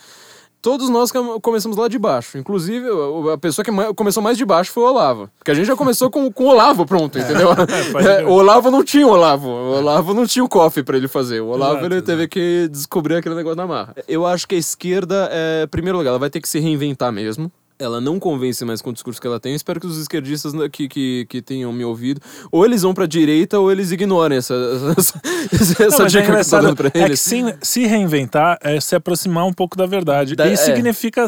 Todos 0.60 0.90
nós 0.90 1.12
come- 1.12 1.40
começamos 1.40 1.78
lá 1.78 1.88
de 1.88 2.00
baixo. 2.00 2.36
Inclusive, 2.38 2.88
a 3.32 3.38
pessoa 3.38 3.64
que 3.64 3.70
mais- 3.70 3.92
começou 3.96 4.24
mais 4.24 4.38
de 4.40 4.44
baixo 4.44 4.72
foi 4.72 4.82
o 4.84 4.88
Olavo. 4.88 5.30
Porque 5.38 5.52
a 5.52 5.54
gente 5.54 5.68
já 5.68 5.76
começou 5.76 6.10
com, 6.10 6.32
com 6.32 6.46
o 6.46 6.48
Olavo 6.48 6.84
pronto, 6.84 7.18
entendeu? 7.18 7.50
pode 7.92 8.08
É, 8.10 8.16
crer. 8.16 8.28
o 8.28 8.32
Olavo 8.34 8.72
não 8.72 8.84
tinha 8.84 9.06
o 9.06 9.12
Olavo. 9.12 9.48
O 9.48 9.78
Olavo 9.78 10.16
não 10.16 10.26
tinha 10.26 10.44
o 10.44 10.50
coffee 10.50 10.82
pra 10.84 10.98
ele 10.98 11.08
fazer. 11.08 11.42
O 11.42 11.50
Olavo 11.50 11.74
Exato, 11.78 11.86
ele 11.94 12.02
teve 12.02 12.28
que 12.28 12.68
descobrir 12.72 13.16
aquele 13.18 13.36
negócio 13.36 13.56
na 13.56 13.68
marra. 13.68 13.96
Eu 14.08 14.26
acho 14.26 14.48
que 14.48 14.56
a 14.56 14.58
esquerda, 14.58 15.30
é, 15.32 15.64
em 15.66 15.68
primeiro 15.68 16.00
lugar, 16.00 16.10
ela 16.10 16.20
vai 16.20 16.30
ter 16.30 16.42
que 16.42 16.50
se 16.50 16.60
reinventar 16.60 17.12
mesmo. 17.14 17.52
Ela 17.80 18.02
não 18.02 18.20
convence 18.20 18.66
mais 18.66 18.82
com 18.82 18.90
o 18.90 18.94
discurso 18.94 19.22
que 19.22 19.28
ela 19.28 19.40
tem. 19.40 19.52
Eu 19.52 19.56
espero 19.56 19.80
que 19.80 19.86
os 19.86 19.98
esquerdistas 20.00 20.52
que, 20.72 20.88
que, 20.88 21.26
que 21.30 21.42
tenham 21.42 21.72
me 21.72 21.84
ouvido, 21.86 22.20
ou 22.52 22.66
eles 22.66 22.82
vão 22.82 22.94
pra 22.94 23.06
direita, 23.06 23.60
ou 23.60 23.72
eles 23.72 23.92
ignorem 23.92 24.38
essa, 24.40 24.54
essa, 24.98 25.22
essa, 25.54 25.84
Não, 25.84 25.98
mas 26.00 26.16
é 26.16 26.20
dica 26.22 26.34
que 26.34 26.40
eu 26.40 26.46
tô 26.50 26.60
dando 26.62 26.76
pra 26.76 26.92
é 26.94 27.06
eles. 27.06 27.20
se, 27.20 27.42
se 27.62 27.86
reinventar 27.86 28.58
é 28.64 28.80
se 28.80 28.96
aproximar 28.96 29.46
um 29.46 29.54
pouco 29.54 29.78
da 29.78 29.86
verdade. 29.86 30.36
Da- 30.36 30.48
e 30.48 30.54
é. 30.54 30.56
significa 30.56 31.26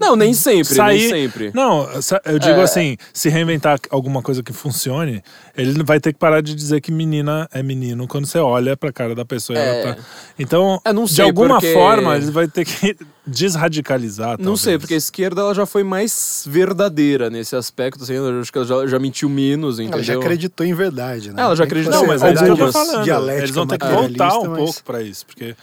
Não, 0.00 0.16
nem 0.16 0.34
sempre, 0.34 0.74
sair. 0.74 0.98
nem 0.98 1.10
sempre. 1.28 1.50
Não, 1.54 1.88
eu 2.24 2.38
digo 2.38 2.60
É. 2.60 2.62
assim: 2.62 2.96
se 3.12 3.28
reinventar 3.28 3.78
alguma 3.90 4.22
coisa 4.22 4.42
que 4.42 4.52
funcione, 4.52 5.22
ele 5.56 5.82
vai 5.84 6.00
ter 6.00 6.12
que 6.12 6.18
parar 6.18 6.40
de 6.40 6.54
dizer 6.54 6.80
que 6.80 6.90
menina 6.90 7.48
é 7.52 7.62
menino 7.62 8.08
quando 8.08 8.26
você 8.26 8.38
olha 8.38 8.76
pra 8.76 8.92
cara 8.92 9.14
da 9.14 9.24
pessoa. 9.24 9.58
É. 9.58 9.94
tá... 9.94 10.02
Então, 10.38 10.80
não 10.94 11.04
de 11.04 11.12
sei, 11.14 11.24
alguma 11.24 11.54
porque- 11.60 11.72
forma, 11.72 12.16
ele 12.16 12.30
vai 12.30 12.48
ter 12.48 12.64
que 12.64 12.96
desradicalizar. 13.26 14.30
Não 14.32 14.36
talvez. 14.38 14.60
sei, 14.60 14.78
porque 14.78 14.94
a 14.94 14.96
esquerda 14.96 15.40
ela 15.40 15.54
já 15.54 15.64
foi 15.66 15.75
mais 15.84 16.44
verdadeira 16.46 17.28
nesse 17.30 17.54
aspecto, 17.56 18.02
assim, 18.02 18.14
eu 18.14 18.40
acho 18.40 18.52
que 18.52 18.58
ela 18.58 18.66
já, 18.66 18.86
já 18.86 18.98
mentiu 18.98 19.28
menos, 19.28 19.78
entendeu? 19.78 19.96
Ela 19.98 20.04
já 20.04 20.14
acreditou 20.16 20.66
em 20.66 20.74
verdade, 20.74 21.32
né? 21.32 21.42
Ela 21.42 21.54
já 21.56 21.64
acreditou, 21.64 22.00
Não, 22.00 22.06
mas 22.06 22.22
é 22.22 22.32
dialética 23.02 23.42
Eles 23.44 23.50
vão 23.54 23.66
ter 23.66 23.78
que 23.78 23.86
voltar 23.86 24.38
um 24.38 24.48
mas- 24.48 24.58
pouco 24.58 24.84
pra 24.84 25.02
isso, 25.02 25.24
porque 25.26 25.54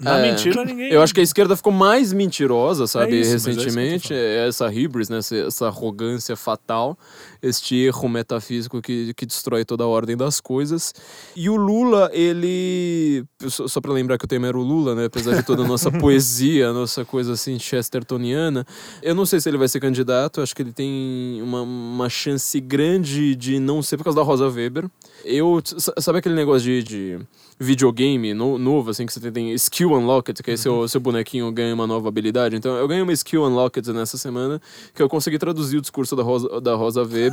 Na 0.00 0.18
É, 0.18 0.30
mentira, 0.30 0.64
ninguém. 0.64 0.92
Eu 0.92 1.02
acho 1.02 1.12
que 1.12 1.18
a 1.18 1.24
esquerda 1.24 1.56
ficou 1.56 1.72
mais 1.72 2.12
mentirosa, 2.12 2.86
sabe, 2.86 3.16
É 3.16 3.20
isso, 3.20 3.30
é 3.48 3.50
recentemente. 3.52 4.14
É 4.14 4.46
essa 4.46 4.68
hybris, 4.68 5.08
né? 5.08 5.18
essa, 5.18 5.34
essa 5.36 5.66
arrogância 5.66 6.36
fatal, 6.36 6.96
este 7.42 7.76
erro 7.76 8.08
metafísico 8.08 8.80
que, 8.82 9.12
que 9.14 9.26
destrói 9.26 9.64
toda 9.64 9.84
a 9.84 9.86
ordem 9.86 10.16
das 10.16 10.40
coisas. 10.40 10.94
E 11.36 11.48
o 11.48 11.56
Lula, 11.56 12.10
ele. 12.12 13.24
Só, 13.48 13.68
só 13.68 13.80
pra 13.80 13.92
lembrar 13.92 14.18
que 14.18 14.24
o 14.24 14.28
tema 14.28 14.46
era 14.46 14.58
o 14.58 14.62
Lula, 14.62 14.94
né? 14.94 15.04
Apesar 15.06 15.36
de 15.36 15.42
toda 15.42 15.62
a 15.62 15.66
nossa 15.66 15.90
poesia, 15.98 16.68
a 16.68 16.72
nossa 16.72 17.04
coisa 17.04 17.32
assim, 17.32 17.58
chestertoniana. 17.58 18.66
Eu 19.02 19.14
não 19.14 19.24
sei 19.26 19.40
se 19.40 19.48
ele 19.48 19.58
vai 19.58 19.68
ser 19.68 19.80
candidato, 19.80 20.40
acho 20.40 20.54
que 20.54 20.62
ele 20.62 20.72
tem 20.72 21.40
uma, 21.42 21.62
uma 21.62 22.08
chance 22.08 22.58
grande 22.60 23.34
de 23.34 23.58
não 23.58 23.82
ser 23.82 23.96
por 23.96 24.04
causa 24.04 24.16
da 24.18 24.22
Rosa 24.24 24.48
Weber. 24.48 24.88
Eu. 25.24 25.60
Sabe 25.98 26.18
aquele 26.18 26.34
negócio 26.34 26.64
de. 26.64 26.82
de 26.82 27.18
videogame 27.60 28.32
no- 28.34 28.56
novo, 28.56 28.90
assim, 28.90 29.04
que 29.04 29.12
você 29.12 29.32
tem 29.32 29.52
skill 29.54 29.92
unlocked, 29.92 30.40
que 30.44 30.50
aí 30.52 30.56
seu, 30.56 30.86
seu 30.86 31.00
bonequinho 31.00 31.50
ganha 31.50 31.74
uma 31.74 31.88
nova 31.88 32.06
habilidade. 32.06 32.54
Então, 32.54 32.76
eu 32.76 32.86
ganhei 32.86 33.02
uma 33.02 33.12
skill 33.12 33.44
unlocked 33.44 33.92
nessa 33.92 34.16
semana, 34.16 34.62
que 34.94 35.02
eu 35.02 35.08
consegui 35.08 35.38
traduzir 35.38 35.76
o 35.76 35.80
discurso 35.80 36.14
da 36.14 36.22
Rosa, 36.22 36.60
da 36.60 36.76
Rosa 36.76 37.02
Weber. 37.02 37.27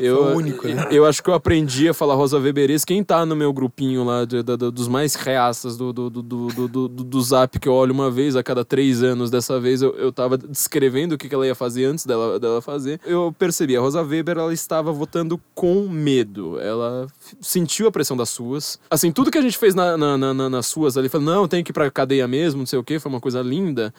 Eu, 0.00 0.16
foi 0.24 0.32
o 0.32 0.36
único, 0.36 0.68
né? 0.68 0.86
eu 0.90 1.04
acho 1.06 1.22
que 1.22 1.30
eu 1.30 1.34
aprendi 1.34 1.88
a 1.88 1.94
falar 1.94 2.14
Rosa 2.14 2.38
Weberês. 2.38 2.84
Quem 2.84 3.02
tá 3.04 3.24
no 3.26 3.34
meu 3.36 3.52
grupinho 3.52 4.04
lá, 4.04 4.24
de- 4.24 4.42
da- 4.42 4.56
da- 4.56 4.70
dos 4.70 4.88
mais 4.88 5.14
reaças 5.14 5.76
do, 5.76 5.92
do, 5.92 6.10
do, 6.10 6.22
do, 6.22 6.68
do, 6.68 6.88
do- 6.88 7.22
Zap, 7.22 7.58
que 7.58 7.68
eu 7.68 7.72
olho 7.74 7.92
uma 7.92 8.10
vez 8.10 8.36
a 8.36 8.42
cada 8.42 8.64
três 8.64 9.02
anos, 9.02 9.30
dessa 9.30 9.58
vez 9.60 9.82
eu, 9.82 9.94
eu 9.96 10.12
tava 10.12 10.38
descrevendo 10.38 11.14
o 11.14 11.18
que, 11.18 11.28
que 11.28 11.34
ela 11.34 11.46
ia 11.46 11.54
fazer 11.54 11.84
antes 11.84 12.06
dela, 12.06 12.38
dela 12.40 12.62
fazer. 12.62 13.00
Eu 13.04 13.34
percebi, 13.38 13.76
a 13.76 13.80
Rosa 13.80 14.02
Weber, 14.02 14.38
ela 14.38 14.52
estava 14.52 14.92
votando 14.92 15.40
com 15.54 15.88
medo. 15.88 16.58
Ela 16.60 17.06
sentiu 17.40 17.86
a 17.88 17.90
pressão 17.92 18.16
das 18.16 18.30
suas. 18.30 18.78
Assim, 18.90 19.10
tudo 19.12 19.30
que 19.30 19.38
a 19.38 19.42
gente 19.42 19.58
fez 19.58 19.74
na, 19.74 19.96
na, 19.96 20.16
na- 20.18 20.34
na- 20.34 20.48
nas 20.50 20.66
suas 20.66 20.96
ali, 20.96 21.08
falou, 21.08 21.26
não, 21.26 21.48
tem 21.48 21.62
que 21.64 21.70
ir 21.70 21.74
pra 21.74 21.90
cadeia 21.90 22.26
mesmo, 22.28 22.60
não 22.60 22.66
sei 22.66 22.78
o 22.78 22.84
que, 22.84 22.98
foi 22.98 23.10
uma 23.10 23.20
coisa 23.20 23.42
linda. 23.42 23.92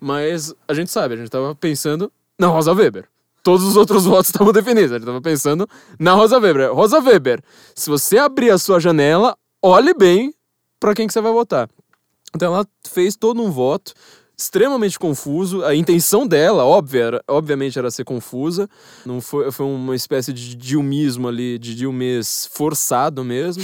Mas 0.00 0.54
a 0.68 0.74
gente 0.74 0.90
sabe, 0.90 1.14
a 1.14 1.16
gente 1.16 1.30
tava 1.30 1.54
pensando 1.54 2.12
na 2.38 2.46
Rosa 2.48 2.72
Weber. 2.72 3.06
Todos 3.46 3.64
os 3.64 3.76
outros 3.76 4.04
votos 4.04 4.26
estavam 4.30 4.52
definidos. 4.52 4.90
A 4.90 4.96
gente 4.98 5.06
tava 5.06 5.20
pensando 5.20 5.68
na 6.00 6.14
Rosa 6.14 6.36
Weber. 6.40 6.74
Rosa 6.74 6.98
Weber, 7.00 7.40
se 7.76 7.88
você 7.88 8.18
abrir 8.18 8.50
a 8.50 8.58
sua 8.58 8.80
janela, 8.80 9.36
olhe 9.62 9.94
bem 9.94 10.34
pra 10.80 10.92
quem 10.92 11.06
que 11.06 11.12
você 11.12 11.20
vai 11.20 11.30
votar. 11.30 11.68
Então 12.34 12.52
ela 12.52 12.66
fez 12.90 13.14
todo 13.14 13.40
um 13.40 13.48
voto 13.52 13.94
extremamente 14.36 14.98
confuso. 14.98 15.64
A 15.64 15.76
intenção 15.76 16.26
dela, 16.26 16.64
óbvia, 16.64 17.02
era- 17.04 17.22
obviamente, 17.28 17.78
era 17.78 17.88
ser 17.88 18.02
confusa. 18.02 18.68
Não 19.06 19.20
foi, 19.20 19.52
foi 19.52 19.64
uma 19.64 19.94
espécie 19.94 20.32
de 20.32 20.56
dilmismo 20.56 21.28
ali, 21.28 21.56
de 21.56 21.76
dilmês 21.76 22.48
forçado 22.52 23.22
mesmo, 23.24 23.62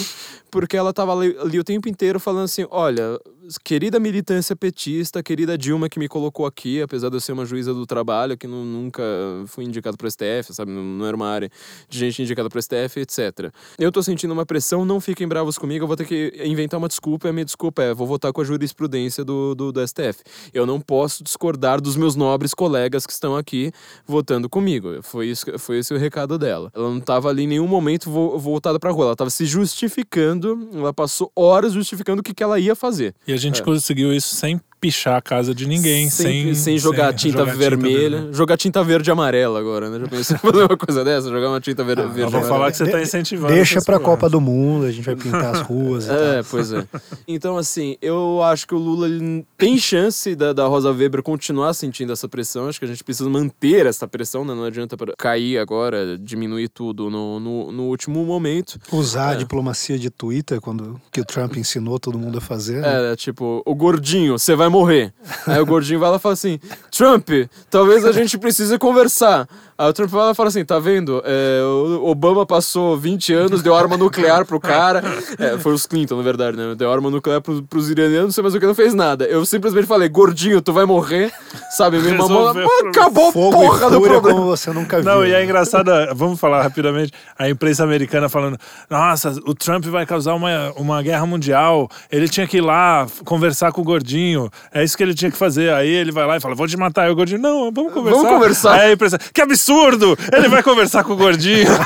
porque 0.53 0.77
ela 0.77 0.93
tava 0.93 1.13
ali, 1.15 1.35
ali 1.41 1.59
o 1.59 1.65
tempo 1.65 1.89
inteiro 1.89 2.21
falando 2.21 2.45
assim: 2.45 2.67
olha, 2.71 3.19
querida 3.65 3.99
militância 3.99 4.55
petista, 4.55 5.23
querida 5.23 5.57
Dilma 5.57 5.89
que 5.89 5.99
me 5.99 6.07
colocou 6.07 6.45
aqui, 6.45 6.83
apesar 6.83 7.09
de 7.09 7.17
eu 7.17 7.21
ser 7.21 7.33
uma 7.33 7.47
juíza 7.47 7.73
do 7.73 7.87
trabalho, 7.87 8.37
que 8.37 8.47
nu- 8.47 8.65
nunca 8.65 9.03
fui 9.47 9.65
indicado 9.65 9.97
pro 9.97 10.09
STF, 10.09 10.53
sabe? 10.53 10.71
Não, 10.71 10.83
não 10.85 11.07
era 11.07 11.17
uma 11.17 11.27
área 11.27 11.51
de 11.89 11.99
gente 11.99 12.23
indicada 12.23 12.51
pro 12.51 12.61
STF, 12.63 13.01
etc. 13.01 13.51
Eu 13.79 13.91
tô 13.91 14.03
sentindo 14.03 14.33
uma 14.33 14.45
pressão, 14.45 14.85
não 14.85 15.01
fiquem 15.01 15.27
bravos 15.27 15.57
comigo, 15.57 15.85
eu 15.85 15.89
vou 15.89 15.97
ter 15.97 16.05
que 16.05 16.35
inventar 16.45 16.79
uma 16.79 16.89
desculpa, 16.89 17.29
e 17.29 17.31
a 17.31 17.33
minha 17.33 17.47
desculpa 17.47 17.83
é, 17.83 17.95
vou 17.95 18.07
votar 18.07 18.31
com 18.31 18.43
a 18.43 18.45
jurisprudência 18.45 19.25
do, 19.25 19.55
do, 19.55 19.73
do 19.73 19.89
STF. 19.89 20.23
Eu 20.53 20.67
não 20.67 20.79
posso 20.79 21.25
discordar 21.25 21.81
dos 21.81 21.97
meus 21.97 22.15
nobres 22.15 22.53
colegas 22.53 23.07
que 23.07 23.13
estão 23.13 23.35
aqui 23.35 23.73
votando 24.07 24.51
comigo. 24.51 25.03
Foi, 25.03 25.29
isso, 25.29 25.47
foi 25.59 25.79
esse 25.79 25.95
o 25.95 25.97
recado 25.97 26.37
dela. 26.39 26.71
Ela 26.75 26.91
não 26.91 27.01
tava 27.01 27.31
ali 27.31 27.45
em 27.45 27.47
nenhum 27.47 27.67
momento 27.67 28.11
vo, 28.11 28.39
voltada 28.39 28.79
pra 28.79 28.91
rua, 28.91 29.07
ela 29.07 29.17
tava 29.17 29.31
se 29.31 29.47
justificando, 29.47 30.42
ela 30.75 30.93
passou 30.93 31.31
horas 31.35 31.73
justificando 31.73 32.21
o 32.21 32.23
que, 32.23 32.35
que 32.35 32.43
ela 32.43 32.59
ia 32.59 32.75
fazer. 32.75 33.15
E 33.27 33.33
a 33.33 33.37
gente 33.37 33.63
conseguiu 33.63 34.13
isso 34.13 34.35
sem 34.35 34.61
pichar 34.83 35.17
a 35.17 35.23
casa 35.23 35.55
de 35.55 35.65
ninguém, 35.67 36.11
sem, 36.11 36.43
sem, 36.43 36.55
sem 36.57 36.79
jogar 36.79 37.13
tinta 37.15 37.39
jogar 37.39 37.55
vermelha. 37.55 38.11
vermelha. 38.11 38.33
jogar 38.33 38.57
tinta 38.57 38.83
verde 38.83 39.09
e 39.09 39.13
amarela 39.13 39.61
agora, 39.61 39.89
né? 39.89 40.01
Já 40.01 40.09
pensou 40.09 40.37
em 40.37 40.39
fazer 40.41 40.65
uma 40.65 40.77
coisa 40.77 41.05
dessa? 41.05 41.31
Jogar 41.31 41.49
uma 41.51 41.61
tinta 41.61 41.85
verde 41.85 42.03
e 42.03 42.07
vou 42.07 42.25
amarela? 42.27 42.49
falar 42.49 42.71
que 42.73 42.79
você 42.79 42.91
tá 42.91 42.97
De- 42.97 43.05
incentivando. 43.05 43.55
Deixa 43.55 43.81
pra 43.81 43.95
coisas. 44.01 44.05
Copa 44.07 44.29
do 44.29 44.41
Mundo, 44.41 44.87
a 44.87 44.91
gente 44.91 45.05
vai 45.05 45.15
pintar 45.15 45.55
as 45.55 45.61
ruas 45.61 46.07
e 46.07 46.09
tal. 46.09 46.17
É, 46.19 46.43
pois 46.43 46.73
é. 46.73 46.85
Então, 47.29 47.57
assim, 47.57 47.97
eu 48.03 48.43
acho 48.43 48.67
que 48.67 48.75
o 48.75 48.79
Lula 48.79 49.07
ele 49.07 49.47
tem 49.57 49.79
chance 49.79 50.35
da, 50.35 50.53
da 50.53 50.67
Rosa 50.67 50.91
Weber 50.91 51.23
continuar 51.23 51.73
sentindo 51.75 52.13
essa 52.13 52.29
pressão. 52.29 52.67
Acho 52.69 52.81
que 52.81 52.85
a 52.85 52.89
gente 52.89 53.05
precisa 53.05 53.31
manter 53.31 53.87
essa 53.87 54.09
pressão, 54.09 54.45
né? 54.45 54.53
Não 54.53 54.65
adianta 54.65 54.97
pra 54.97 55.15
cair 55.17 55.59
agora, 55.59 56.19
diminuir 56.19 56.69
tudo 56.69 57.09
no, 57.09 57.39
no, 57.39 57.71
no 57.71 57.83
último 57.85 58.25
momento. 58.25 58.81
Usar 58.93 59.29
a 59.31 59.33
É. 59.35 59.37
diplomacia 59.37 59.97
de 59.97 60.11
Twitter, 60.11 60.61
quando 60.61 61.01
que 61.13 61.21
o 61.21 61.25
Trump 61.25 61.57
ensinou 61.57 62.01
todo 62.01 62.19
mundo 62.19 62.39
a 62.39 62.41
fazer. 62.41 62.81
né? 62.81 63.13
É, 63.13 63.17
tipo, 63.17 63.63
o 63.65 63.75
gordinho, 63.77 64.39
você 64.39 64.57
vai 64.57 64.72
morrer. 64.73 65.13
Aí 65.47 65.61
o 65.61 65.67
gordinho 65.67 66.01
vai 66.01 66.11
lá 66.11 66.17
e 66.17 66.19
fala 66.19 66.33
assim: 66.33 66.59
Trump, 66.91 67.29
talvez 67.71 68.05
a 68.05 68.11
gente 68.13 68.37
precise 68.39 68.77
conversar. 68.79 69.47
Aí 69.79 69.89
o 69.89 69.93
Trump 69.93 70.11
vai 70.11 70.27
lá 70.27 70.31
e 70.33 70.35
fala 70.35 70.49
assim: 70.49 70.65
tá 70.65 70.79
vendo? 70.79 71.23
É, 71.25 71.61
o 71.65 72.07
Obama 72.07 72.47
passou 72.47 72.97
20 72.97 73.33
anos, 73.33 73.63
deu 73.63 73.75
arma 73.75 73.97
nuclear 73.97 74.45
pro 74.45 74.61
cara. 74.61 75.03
É, 75.39 75.59
foi 75.59 75.73
os 75.73 75.87
Clinton, 75.87 76.17
na 76.17 76.23
verdade, 76.23 76.57
né? 76.57 76.75
Deu 76.77 76.93
arma 76.93 77.11
nuclear 77.11 77.41
pros, 77.41 77.61
pros 77.63 77.91
iranianos, 77.91 78.25
não 78.25 78.31
sei 78.31 78.43
mais 78.43 78.55
o 78.55 78.61
que, 78.61 78.67
não 78.67 78.75
fez 78.75 78.95
nada. 78.95 79.25
Eu 79.25 79.45
simplesmente 79.45 79.87
falei: 79.87 80.09
gordinho, 80.09 80.61
tu 80.61 80.73
vai 80.73 80.85
morrer. 80.85 81.33
Sabe? 81.71 81.99
O 81.99 82.17
problema. 82.17 82.65
Acabou 82.89 83.29
a 83.29 83.33
Fogo 83.33 83.51
porra 83.53 83.91
do 83.91 84.01
problema. 84.01 84.23
como 84.23 84.47
você 84.47 84.71
nunca 84.73 85.01
viu. 85.01 85.05
Não, 85.05 85.25
e 85.25 85.33
é 85.33 85.43
engraçado, 85.43 85.91
vamos 86.15 86.39
falar 86.39 86.63
rapidamente, 86.63 87.13
a 87.39 87.49
imprensa 87.49 87.83
americana 87.83 88.29
falando, 88.29 88.59
nossa, 88.89 89.35
o 89.47 89.55
Trump 89.55 89.85
vai 89.87 90.07
causar 90.07 90.35
uma, 90.35 90.73
uma 90.77 91.03
guerra 91.03 91.27
mundial, 91.27 91.89
ele 92.11 92.29
tinha 92.29 92.47
que 92.47 92.59
ir 92.59 92.61
lá 92.61 93.07
conversar 93.25 93.73
com 93.73 93.81
o 93.81 93.85
gordinho, 93.85 94.51
é 94.73 94.85
isso 94.85 94.97
que 94.97 95.03
ele 95.03 95.15
tinha 95.15 95.31
que 95.31 95.37
fazer. 95.37 95.73
Aí 95.73 95.89
ele 95.89 96.13
vai 96.13 96.27
lá 96.27 96.37
e 96.37 96.41
fala, 96.41 96.55
vou 96.55 96.67
te 96.67 96.77
matar. 96.77 97.05
Aí 97.05 97.11
o 97.11 97.15
gordinho, 97.17 97.41
não, 97.41 97.71
vamos 97.73 97.93
conversar. 97.93 98.17
Vamos 98.19 98.33
conversar. 98.33 98.73
Aí 98.75 98.91
a 98.91 98.93
imprensa, 98.93 99.19
que 99.19 99.41
absurdo, 99.41 100.17
ele 100.33 100.49
vai 100.49 100.63
conversar 100.63 101.05
com 101.05 101.13
o 101.15 101.17
gordinho. 101.17 101.69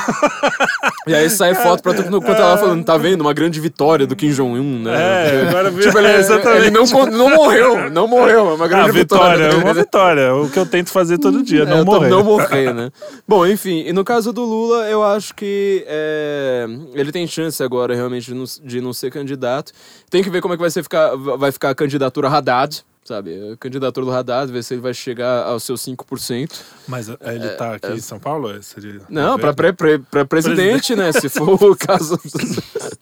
E 1.07 1.15
aí 1.15 1.29
sai 1.29 1.55
foto 1.55 1.81
pra 1.81 1.93
tudo 1.93 2.21
quanto 2.21 2.41
ela 2.41 2.57
falando: 2.57 2.83
tá 2.83 2.97
vendo? 2.97 3.21
Uma 3.21 3.33
grande 3.33 3.61
vitória 3.61 4.05
do 4.05 4.13
Kim 4.13 4.29
Jong-un, 4.31 4.81
né? 4.83 4.91
É, 4.93 5.47
agora 5.47 5.71
Tipo, 5.81 5.97
ele, 5.99 6.07
exatamente. 6.19 6.63
ele 6.63 6.71
não, 6.71 6.83
não 6.85 7.29
morreu, 7.29 7.89
não 7.89 8.07
morreu. 8.09 8.49
É 8.49 8.53
uma 8.55 8.67
grande 8.67 8.89
Ah, 8.89 8.91
vitória, 8.91 9.45
vitória. 9.45 9.57
uma 9.63 9.73
vitória. 9.73 10.35
O 10.35 10.49
que 10.49 10.59
eu 10.59 10.65
tento 10.65 10.89
fazer 10.89 11.17
todo 11.17 11.41
dia, 11.41 11.63
É, 11.63 11.65
não 11.65 11.85
morrer. 11.85 12.09
Não 12.09 12.23
morrer, 12.25 12.73
né? 12.73 12.91
Bom, 13.25 13.47
enfim, 13.47 13.85
e 13.87 13.93
no 13.93 14.03
caso 14.03 14.33
do 14.33 14.43
Lula, 14.43 14.85
eu 14.89 15.01
acho 15.01 15.33
que 15.33 15.85
é, 15.87 16.67
ele 16.93 17.11
tem 17.13 17.25
chance 17.25 17.63
agora 17.63 17.95
realmente 17.95 18.25
de 18.25 18.33
não, 18.33 18.43
de 18.65 18.81
não 18.81 18.91
ser 18.91 19.09
candidato. 19.09 19.71
Tem 20.09 20.21
que 20.21 20.29
ver 20.29 20.41
como 20.41 20.53
é 20.55 20.57
que 20.57 20.61
vai, 20.61 20.69
ser 20.69 20.83
ficar, 20.83 21.15
vai 21.15 21.53
ficar 21.53 21.69
a 21.69 21.75
candidatura 21.75 22.27
Haddad. 22.27 22.66
Sabe, 23.07 23.53
a 23.53 23.55
candidatura 23.55 24.05
do 24.05 24.11
Haddad, 24.11 24.51
ver 24.51 24.61
se 24.65 24.73
ele 24.73 24.81
vai 24.81 24.93
chegar 24.93 25.45
aos 25.45 25.63
seus 25.63 25.79
5%. 25.81 26.59
Mas 26.89 27.07
é, 27.07 27.15
ele 27.35 27.49
tá 27.51 27.75
aqui 27.75 27.93
em 27.93 28.01
São 28.01 28.19
Paulo? 28.19 28.51
É, 28.51 28.61
seria- 28.61 28.99
Não, 29.07 29.39
pra, 29.39 29.53
pre, 29.53 29.71
pre, 29.71 29.99
pra 29.99 30.25
presidente, 30.25 30.93
né? 30.93 31.13
Se 31.13 31.29
for 31.29 31.53
o 31.63 31.73
caso. 31.73 32.19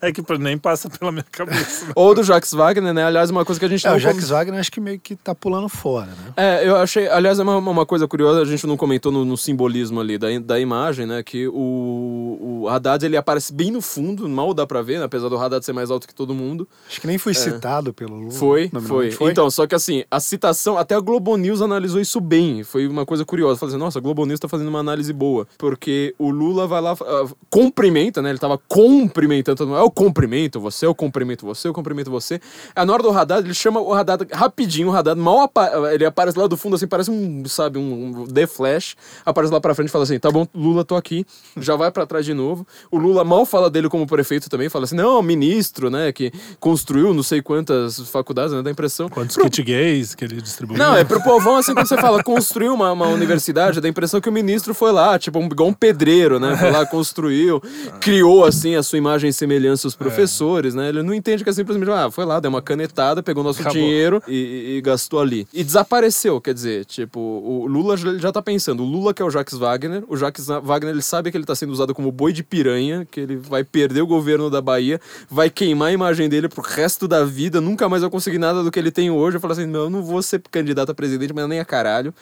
É 0.00 0.10
que 0.10 0.22
nem 0.38 0.56
passa 0.56 0.88
pela 0.88 1.12
minha 1.12 1.24
cabeça. 1.30 1.86
Ou 1.94 2.14
do 2.14 2.22
Jacques 2.22 2.52
Wagner, 2.52 2.94
né? 2.94 3.04
Aliás, 3.04 3.28
uma 3.30 3.44
coisa 3.44 3.58
que 3.58 3.66
a 3.66 3.68
gente 3.68 3.86
É, 3.86 3.90
não 3.90 3.96
o 3.96 4.00
Jacques 4.00 4.30
Wagner 4.30 4.58
acho 4.58 4.72
que 4.72 4.80
meio 4.80 4.98
que 4.98 5.14
tá 5.14 5.34
pulando 5.34 5.68
fora, 5.68 6.06
né? 6.06 6.32
É, 6.36 6.66
eu 6.68 6.76
achei, 6.76 7.06
aliás, 7.08 7.38
é 7.38 7.42
uma, 7.42 7.56
uma 7.58 7.84
coisa 7.86 8.08
curiosa, 8.08 8.40
a 8.40 8.44
gente 8.44 8.66
não 8.66 8.76
comentou 8.78 9.12
no, 9.12 9.24
no 9.26 9.36
simbolismo 9.36 10.00
ali 10.00 10.16
da, 10.16 10.26
da 10.38 10.58
imagem, 10.58 11.06
né, 11.06 11.22
que 11.22 11.46
o, 11.48 12.62
o 12.62 12.68
Haddad, 12.68 13.04
ele 13.04 13.16
aparece 13.16 13.52
bem 13.52 13.70
no 13.70 13.80
fundo, 13.82 14.26
mal 14.28 14.54
dá 14.54 14.66
pra 14.66 14.80
ver, 14.80 14.98
né, 14.98 15.04
apesar 15.04 15.28
do 15.28 15.36
Haddad 15.36 15.64
ser 15.64 15.72
mais 15.74 15.90
alto 15.90 16.08
que 16.08 16.14
todo 16.14 16.34
mundo. 16.34 16.66
Acho 16.88 17.00
que 17.00 17.06
nem 17.06 17.18
foi 17.18 17.34
citado 17.34 17.92
pelo 17.92 18.14
Lula. 18.16 18.28
É. 18.28 18.36
Foi, 18.36 18.70
nominalmente. 18.72 19.16
foi. 19.16 19.30
Então, 19.30 19.47
só 19.50 19.66
que 19.66 19.74
assim, 19.74 20.04
a 20.10 20.20
citação, 20.20 20.78
até 20.78 20.94
a 20.94 21.00
Globo 21.00 21.36
News 21.36 21.62
analisou 21.62 22.00
isso 22.00 22.20
bem, 22.20 22.62
foi 22.62 22.86
uma 22.86 23.04
coisa 23.06 23.24
curiosa, 23.24 23.58
falou 23.58 23.74
assim, 23.74 23.78
nossa, 23.78 23.98
a 23.98 24.02
Globo 24.02 24.24
News 24.26 24.40
tá 24.40 24.48
fazendo 24.48 24.68
uma 24.68 24.80
análise 24.80 25.12
boa, 25.12 25.46
porque 25.56 26.14
o 26.18 26.30
Lula 26.30 26.66
vai 26.66 26.80
lá, 26.80 26.92
ah, 26.92 27.26
cumprimenta, 27.50 28.22
né, 28.22 28.30
ele 28.30 28.38
tava 28.38 28.58
cumprimentando 28.58 29.66
mundo, 29.66 29.78
é 29.78 29.82
o 29.82 29.90
cumprimento 29.90 30.60
você, 30.60 30.86
eu 30.86 30.94
cumprimento 30.94 31.46
você, 31.46 31.68
eu 31.68 31.72
cumprimento 31.72 32.10
você. 32.10 32.40
A 32.74 32.84
na 32.84 32.92
hora 32.92 33.02
do 33.02 33.10
Haddad, 33.10 33.46
ele 33.46 33.54
chama 33.54 33.80
o 33.80 33.92
Haddad 33.92 34.26
rapidinho, 34.32 34.88
o 34.88 34.96
Haddad 34.96 35.20
mal 35.20 35.40
apa 35.40 35.92
ele 35.92 36.04
aparece 36.04 36.38
lá 36.38 36.46
do 36.46 36.56
fundo, 36.56 36.76
assim, 36.76 36.86
parece 36.86 37.10
um, 37.10 37.44
sabe, 37.46 37.78
um, 37.78 38.22
um 38.22 38.26
The 38.26 38.46
Flash, 38.46 38.96
aparece 39.24 39.52
lá 39.52 39.60
pra 39.60 39.74
frente 39.74 39.88
e 39.88 39.92
fala 39.92 40.04
assim, 40.04 40.18
tá 40.18 40.30
bom, 40.30 40.46
Lula, 40.54 40.84
tô 40.84 40.96
aqui, 40.96 41.24
já 41.56 41.76
vai 41.76 41.90
pra 41.90 42.06
trás 42.06 42.24
de 42.24 42.34
novo. 42.34 42.66
O 42.90 42.98
Lula 42.98 43.24
mal 43.24 43.44
fala 43.46 43.70
dele 43.70 43.88
como 43.88 44.06
prefeito 44.06 44.48
também, 44.48 44.68
fala 44.68 44.84
assim, 44.84 44.96
não, 44.96 45.22
ministro, 45.22 45.90
né, 45.90 46.12
que 46.12 46.32
construiu 46.58 47.12
não 47.14 47.22
sei 47.22 47.42
quantas 47.42 48.00
faculdades, 48.10 48.52
né, 48.52 48.62
dá 48.62 48.70
a 48.70 48.72
impressão. 48.72 49.08
Quantos 49.08 49.36
kit 49.38 49.62
gays 49.62 50.14
que 50.14 50.24
ele 50.24 50.40
distribuiu? 50.40 50.78
Não, 50.78 50.96
é 50.96 51.04
pro 51.04 51.22
povão, 51.22 51.56
assim, 51.56 51.74
quando 51.74 51.86
você 51.86 51.96
fala 51.96 52.22
construiu 52.22 52.74
uma, 52.74 52.92
uma 52.92 53.06
universidade, 53.08 53.80
dá 53.80 53.88
a 53.88 53.90
impressão 53.90 54.20
que 54.20 54.28
o 54.28 54.32
ministro 54.32 54.74
foi 54.74 54.92
lá, 54.92 55.18
tipo, 55.18 55.38
um, 55.38 55.46
igual 55.46 55.68
um 55.68 55.72
pedreiro, 55.72 56.38
né? 56.38 56.56
Foi 56.56 56.70
lá, 56.70 56.84
construiu, 56.86 57.62
criou, 58.00 58.44
assim, 58.44 58.74
a 58.74 58.82
sua 58.82 58.98
imagem 58.98 59.32
semelhança 59.32 59.86
aos 59.86 59.94
professores, 59.94 60.74
né? 60.74 60.88
Ele 60.88 61.02
não 61.02 61.14
entende 61.14 61.42
que 61.42 61.50
é 61.50 61.52
simplesmente, 61.52 61.90
ah, 61.90 62.10
foi 62.10 62.24
lá, 62.24 62.40
deu 62.40 62.48
uma 62.48 62.62
canetada, 62.62 63.22
pegou 63.22 63.42
nosso 63.42 63.60
Acabou. 63.60 63.80
dinheiro 63.80 64.22
e, 64.26 64.76
e 64.76 64.80
gastou 64.80 65.20
ali. 65.20 65.46
E 65.52 65.64
desapareceu, 65.64 66.40
quer 66.40 66.54
dizer, 66.54 66.84
tipo, 66.84 67.20
o 67.20 67.66
Lula 67.66 67.96
já, 67.96 68.32
tá 68.32 68.42
pensando, 68.42 68.82
o 68.82 68.86
Lula 68.86 69.14
que 69.14 69.22
é 69.22 69.24
o 69.24 69.30
Jacques 69.30 69.58
Wagner, 69.58 70.04
o 70.08 70.16
Jacques 70.16 70.46
Wagner 70.46 70.92
ele 70.92 71.02
sabe 71.02 71.30
que 71.30 71.36
ele 71.36 71.44
tá 71.44 71.54
sendo 71.54 71.72
usado 71.72 71.94
como 71.94 72.10
boi 72.12 72.32
de 72.32 72.42
piranha, 72.42 73.06
que 73.10 73.20
ele 73.20 73.36
vai 73.36 73.64
perder 73.64 74.02
o 74.02 74.06
governo 74.06 74.50
da 74.50 74.60
Bahia, 74.60 75.00
vai 75.30 75.50
queimar 75.50 75.88
a 75.88 75.92
imagem 75.92 76.28
dele 76.28 76.48
pro 76.48 76.62
resto 76.62 77.08
da 77.08 77.24
vida, 77.24 77.60
nunca 77.60 77.88
mais 77.88 78.02
vai 78.02 78.10
conseguir 78.10 78.38
nada 78.38 78.62
do 78.62 78.70
que 78.70 78.78
ele 78.78 78.90
tem 78.90 79.10
hoje. 79.28 79.36
Eu 79.36 79.40
falo 79.40 79.52
assim, 79.52 79.66
não, 79.66 79.80
eu 79.80 79.90
não 79.90 80.02
vou 80.02 80.22
ser 80.22 80.42
candidato 80.50 80.90
a 80.90 80.94
presidente, 80.94 81.32
mas 81.32 81.48
nem 81.48 81.60
a 81.60 81.64
caralho. 81.64 82.12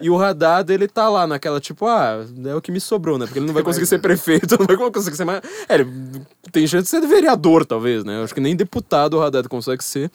E 0.00 0.10
o 0.10 0.20
Haddad, 0.20 0.72
ele 0.72 0.86
tá 0.86 1.08
lá 1.08 1.26
naquela, 1.26 1.60
tipo, 1.60 1.86
ah, 1.86 2.24
é 2.44 2.54
o 2.54 2.60
que 2.60 2.70
me 2.70 2.80
sobrou, 2.80 3.18
né? 3.18 3.26
Porque 3.26 3.38
ele 3.38 3.46
não 3.46 3.54
vai 3.54 3.62
conseguir 3.62 3.86
ser 3.86 3.98
prefeito, 3.98 4.56
não 4.58 4.66
vai 4.66 4.76
conseguir 4.90 5.16
ser 5.16 5.24
mais... 5.24 5.42
É, 5.68 5.76
ele 5.76 5.86
tem 6.52 6.66
chance 6.66 6.84
de 6.84 6.88
ser 6.90 7.06
vereador, 7.06 7.64
talvez, 7.64 8.04
né? 8.04 8.18
Eu 8.18 8.24
acho 8.24 8.34
que 8.34 8.40
nem 8.40 8.54
deputado 8.54 9.14
o 9.14 9.22
Haddad 9.22 9.48
consegue 9.48 9.82
ser. 9.82 10.10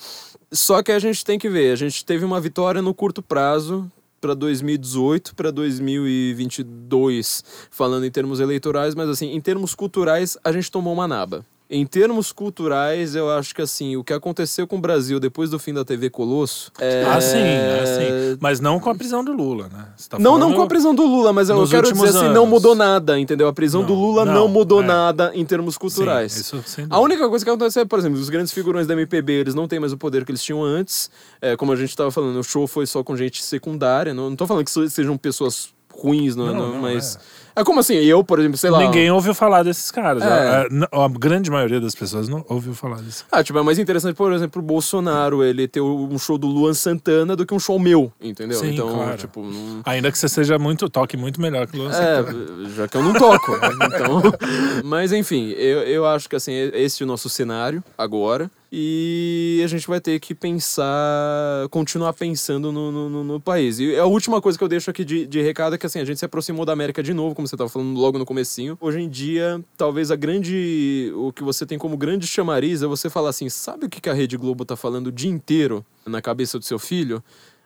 Só 0.51 0.83
que 0.83 0.91
a 0.91 0.99
gente 0.99 1.23
tem 1.23 1.39
que 1.39 1.49
ver, 1.49 1.71
a 1.71 1.75
gente 1.75 2.03
teve 2.05 2.25
uma 2.25 2.39
vitória 2.39 2.81
no 2.81 2.93
curto 2.93 3.21
prazo 3.21 3.89
para 4.21 4.35
2018, 4.35 5.33
para 5.33 5.49
2022, 5.51 7.43
falando 7.71 8.05
em 8.05 8.11
termos 8.11 8.39
eleitorais, 8.39 8.93
mas 8.93 9.09
assim, 9.09 9.31
em 9.31 9.41
termos 9.41 9.73
culturais, 9.73 10.37
a 10.43 10.51
gente 10.51 10.71
tomou 10.71 10.93
uma 10.93 11.07
naba. 11.07 11.43
Em 11.73 11.85
termos 11.85 12.33
culturais, 12.33 13.15
eu 13.15 13.31
acho 13.31 13.55
que 13.55 13.61
assim, 13.61 13.95
o 13.95 14.03
que 14.03 14.11
aconteceu 14.11 14.67
com 14.67 14.75
o 14.75 14.79
Brasil 14.81 15.21
depois 15.21 15.49
do 15.49 15.57
fim 15.57 15.73
da 15.73 15.85
TV 15.85 16.09
Colosso. 16.09 16.69
É... 16.77 17.05
Ah, 17.05 17.21
sim, 17.21 17.37
ah, 17.37 17.85
sim. 17.85 18.37
Mas 18.41 18.59
não 18.59 18.77
com 18.77 18.89
a 18.89 18.95
prisão 18.95 19.23
do 19.23 19.31
Lula, 19.31 19.69
né? 19.69 19.87
Tá 20.09 20.19
Não, 20.19 20.37
não 20.37 20.53
com 20.53 20.61
a 20.63 20.67
prisão 20.67 20.93
do 20.93 21.03
Lula, 21.03 21.31
mas 21.31 21.47
eu 21.47 21.55
quero 21.55 21.83
dizer 21.83 21.93
últimos 21.93 22.09
assim, 22.13 22.25
não 22.25 22.41
anos. 22.41 22.49
mudou 22.49 22.75
nada, 22.75 23.17
entendeu? 23.17 23.47
A 23.47 23.53
prisão 23.53 23.85
do 23.85 23.93
Não, 23.93 24.01
Lula 24.01 24.25
não, 24.25 24.33
não, 24.33 24.47
mudou 24.49 24.83
é. 24.83 24.85
nada 24.85 25.31
em 25.33 25.45
termos 25.45 25.77
culturais. 25.77 26.33
Sim, 26.33 26.59
isso 26.59 26.87
A 26.89 26.99
única 26.99 27.29
coisa 27.29 27.45
que 27.45 27.49
aconteceu 27.49 27.83
é, 27.83 27.85
por 27.85 27.99
exemplo, 27.99 28.19
os 28.19 28.27
grandes 28.27 28.51
figurões 28.51 28.85
da 28.85 28.93
MPB, 28.93 29.31
eles 29.31 29.55
não 29.55 29.65
têm 29.65 29.79
mais 29.79 29.93
o 29.93 29.97
poder 29.97 30.25
que 30.25 30.31
eles 30.31 30.43
tinham 30.43 30.61
antes. 30.61 31.09
É, 31.41 31.55
como 31.55 31.71
a 31.71 31.75
gente 31.77 31.91
estava 31.91 32.11
falando, 32.11 32.37
o 32.37 32.43
show 32.43 32.67
foi 32.67 32.85
só 32.85 33.01
com 33.01 33.15
gente 33.15 33.41
secundária. 33.41 34.13
Não, 34.13 34.29
não 34.29 34.35
tô 34.35 34.45
falando 34.45 34.65
que 34.65 34.89
sejam 34.89 35.17
pessoas 35.17 35.69
ruins, 35.89 36.35
não, 36.35 36.47
Não, 36.47 36.53
não, 36.53 36.73
não, 36.73 36.81
mas... 36.81 37.15
É. 37.15 37.19
como 37.65 37.79
assim, 37.79 37.95
eu, 37.95 38.23
por 38.23 38.39
exemplo, 38.39 38.57
sei 38.57 38.69
lá... 38.69 38.79
Ninguém 38.79 39.09
ouviu 39.11 39.33
falar 39.33 39.63
desses 39.63 39.91
caras. 39.91 40.23
É. 40.23 40.27
A, 40.27 40.61
a- 41.01 41.05
a 41.05 41.07
grande 41.09 41.49
maioria 41.51 41.79
das 41.79 41.93
pessoas 41.95 42.27
não 42.29 42.45
ouviu 42.49 42.73
falar 42.73 42.97
desses 42.97 43.25
Ah, 43.31 43.43
tipo, 43.43 43.57
é 43.59 43.63
mais 43.63 43.77
interessante, 43.79 44.15
por 44.15 44.31
exemplo, 44.33 44.61
o 44.61 44.65
Bolsonaro, 44.65 45.43
ele 45.43 45.67
ter 45.67 45.81
um 45.81 46.17
show 46.17 46.37
do 46.37 46.47
Luan 46.47 46.73
Santana 46.73 47.35
do 47.35 47.45
que 47.45 47.53
um 47.53 47.59
show 47.59 47.77
meu, 47.79 48.11
entendeu? 48.21 48.59
Sim, 48.59 48.73
então, 48.73 48.93
claro. 48.93 49.17
tipo... 49.17 49.41
Não... 49.43 49.81
Ainda 49.85 50.11
que 50.11 50.17
você 50.17 50.29
seja 50.29 50.57
muito, 50.57 50.89
toque 50.89 51.17
muito 51.17 51.41
melhor 51.41 51.67
que 51.67 51.75
o 51.77 51.79
Lula 51.81 51.93
Santana. 51.93 52.65
É, 52.65 52.69
já 52.75 52.87
que 52.87 52.97
eu 52.97 53.03
não 53.03 53.13
toco. 53.13 53.51
então, 53.85 54.21
mas 54.83 55.11
enfim, 55.11 55.49
eu, 55.51 55.79
eu 55.83 56.05
acho 56.05 56.29
que 56.29 56.35
assim, 56.35 56.53
esse 56.73 57.03
é 57.03 57.05
o 57.05 57.07
nosso 57.07 57.29
cenário 57.29 57.83
agora. 57.97 58.49
E 58.73 59.61
a 59.65 59.67
gente 59.67 59.85
vai 59.85 59.99
ter 59.99 60.17
que 60.21 60.33
pensar, 60.33 61.67
continuar 61.69 62.13
pensando 62.13 62.71
no, 62.71 62.89
no, 62.91 63.09
no- 63.09 63.23
no 63.25 63.39
país. 63.39 63.79
E 63.79 63.97
a 63.97 64.05
última 64.05 64.41
coisa 64.41 64.57
que 64.57 64.63
eu 64.63 64.67
deixo 64.67 64.89
aqui 64.89 65.03
de, 65.03 65.27
de 65.27 65.41
recado 65.41 65.75
é 65.75 65.77
que 65.77 65.85
assim, 65.85 65.99
a 65.99 66.05
gente 66.05 66.19
se 66.19 66.23
aproximou 66.25 66.65
da 66.65 66.71
América 66.71 67.03
de 67.03 67.13
novo, 67.13 67.35
como 67.35 67.47
você 67.51 67.55
estava 67.55 67.69
falando 67.69 67.97
logo 67.99 68.17
no 68.17 68.25
comecinho. 68.25 68.77
Hoje 68.81 68.99
em 68.99 69.07
dia, 69.09 69.63
talvez 69.77 70.09
a 70.11 70.15
grande. 70.15 71.11
O 71.15 71.31
que 71.31 71.43
você 71.43 71.65
tem 71.65 71.77
como 71.77 71.95
grande 71.95 72.25
chamariz 72.27 72.81
é 72.81 72.87
você 72.87 73.09
falar 73.09 73.29
assim: 73.29 73.47
sabe 73.49 73.85
o 73.85 73.89
que 73.89 74.09
a 74.09 74.13
Rede 74.13 74.35
Globo 74.37 74.65
tá 74.65 74.75
falando 74.75 75.07
o 75.07 75.11
dia 75.11 75.29
inteiro 75.29 75.85
na 76.05 76.21
cabeça 76.21 76.57
do 76.57 76.65
seu 76.65 76.79
filho? 76.79 77.23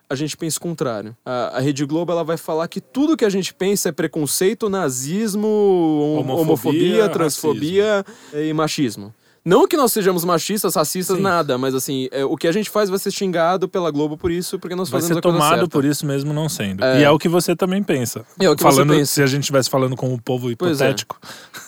a 0.08 0.14
gente 0.14 0.36
pensa 0.36 0.56
o 0.58 0.60
contrário. 0.62 1.16
A, 1.26 1.56
a 1.56 1.60
Rede 1.60 1.84
Globo 1.84 2.12
ela 2.12 2.22
vai 2.22 2.36
falar 2.36 2.68
que 2.68 2.80
tudo 2.80 3.16
que 3.16 3.24
a 3.24 3.28
gente 3.28 3.52
pensa 3.52 3.88
é 3.88 3.92
preconceito, 3.92 4.68
nazismo, 4.68 5.48
hom- 5.48 6.20
Homofobia, 6.20 6.42
homofobia, 6.42 7.08
transfobia 7.08 8.04
e 8.32 8.52
machismo. 8.52 9.12
Não 9.48 9.68
que 9.68 9.76
nós 9.76 9.92
sejamos 9.92 10.24
machistas, 10.24 10.74
racistas, 10.74 11.16
Sim. 11.18 11.22
nada, 11.22 11.56
mas 11.56 11.72
assim, 11.72 12.08
é, 12.10 12.24
o 12.24 12.36
que 12.36 12.48
a 12.48 12.52
gente 12.52 12.68
faz 12.68 12.90
vai 12.90 12.98
ser 12.98 13.12
xingado 13.12 13.68
pela 13.68 13.92
Globo 13.92 14.16
por 14.18 14.30
isso, 14.32 14.58
porque 14.58 14.74
nós 14.74 14.90
Vai 14.90 15.00
fazemos 15.00 15.14
ser 15.14 15.18
a 15.20 15.22
coisa 15.22 15.38
tomado 15.38 15.58
certa. 15.60 15.68
por 15.70 15.84
isso 15.84 16.04
mesmo 16.04 16.32
não 16.32 16.48
sendo. 16.48 16.84
É. 16.84 17.00
E 17.00 17.04
é 17.04 17.10
o 17.12 17.16
que 17.16 17.28
você 17.28 17.54
também 17.54 17.80
pensa. 17.80 18.24
É 18.40 18.50
o 18.50 18.56
que 18.56 18.62
você 18.64 18.74
falando, 18.74 18.92
pensa. 18.94 19.12
Se 19.12 19.22
a 19.22 19.26
gente 19.26 19.42
estivesse 19.42 19.70
falando 19.70 19.94
com 19.94 20.12
o 20.12 20.20
povo 20.20 20.48
é. 20.48 20.52
hipotético. 20.52 21.16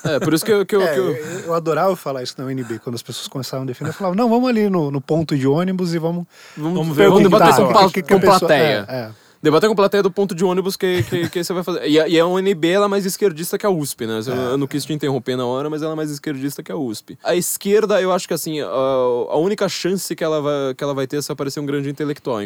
É, 0.05 0.19
por 0.19 0.35
isso 0.35 0.45
que 0.45 0.51
eu... 0.53 0.67
Que 0.67 0.75
eu, 0.75 0.83
É, 0.83 0.93
que 0.93 0.99
eu, 0.99 1.13
eu- 1.15 1.39
eu 1.47 1.55
adorava 1.55 1.95
falar 1.95 2.23
isso 2.25 2.35
na 2.37 2.45
UNB, 2.47 2.81
quando 2.81 2.97
as 2.97 3.03
pessoas 3.03 3.29
começavam 3.29 3.63
a 3.63 3.67
defender. 3.67 3.91
Eu 3.91 3.95
falava, 3.95 4.17
não, 4.17 4.29
vamos 4.29 4.49
ali 4.49 4.69
no, 4.69 4.91
no 4.91 5.01
ponto 5.01 5.37
de 5.39 5.47
ônibus 5.47 5.95
e 5.95 5.99
vamos, 5.99 6.25
vamos, 6.57 6.75
Vamos 6.79 6.97
ver, 6.97 7.05
ver 7.05 7.09
o 7.09 7.13
vamos 7.13 7.29
que 7.29 7.31
que 7.31 7.39
debater 7.39 7.67
tá, 7.73 7.73
com, 7.85 7.91
que 7.91 8.03
com 8.03 8.15
a 8.17 8.19
pessoa- 8.21 8.39
plateia. 8.41 8.87
é, 8.89 9.11
é. 9.41 9.45
Debater 9.45 9.69
com 9.69 9.75
plateia 9.75 10.03
do 10.03 10.11
ponto 10.11 10.35
de 10.35 10.45
ônibus 10.45 10.77
que, 10.77 11.03
que, 11.05 11.29
que 11.31 11.45
você 11.45 11.53
vai 11.53 11.63
fazer. 11.63 11.89
E 11.89 12.01
a, 12.01 12.09
e 12.09 12.19
a 12.19 12.27
UNB 12.27 12.69
ela 12.69 12.87
é 12.87 12.89
mais 12.89 13.07
esquerdista 13.07 13.59
que 13.59 13.67
a 13.67 13.71
USP, 13.71 14.07
né? 14.07 14.21
Eu, 14.27 14.35
eu 14.35 14.59
não 14.59 14.67
quis 14.67 14.85
te 14.85 14.93
interromper 14.93 15.37
na 15.37 15.47
hora, 15.47 15.71
mas 15.71 15.83
ela 15.83 15.93
é 15.93 15.97
mais 15.97 16.11
esquerdista 16.11 16.63
que 16.63 16.73
a 16.73 16.77
USP. 16.77 17.19
A 17.23 17.35
esquerda, 17.35 18.01
eu 18.01 18.13
acho 18.13 18.27
que 18.27 18.35
assim, 18.35 18.61
a, 18.61 18.67
a 18.67 19.37
única 19.39 19.69
chance 19.69 20.15
que 20.15 20.25
ela, 20.25 20.41
vai, 20.41 20.75
que 20.75 20.83
ela 20.83 20.95
vai 20.95 21.07
ter 21.07 21.19
é 21.19 21.23
se 21.23 21.31
aparecer 21.31 21.61
um 21.61 21.67
grande 21.67 21.89
intelectual. 21.89 22.39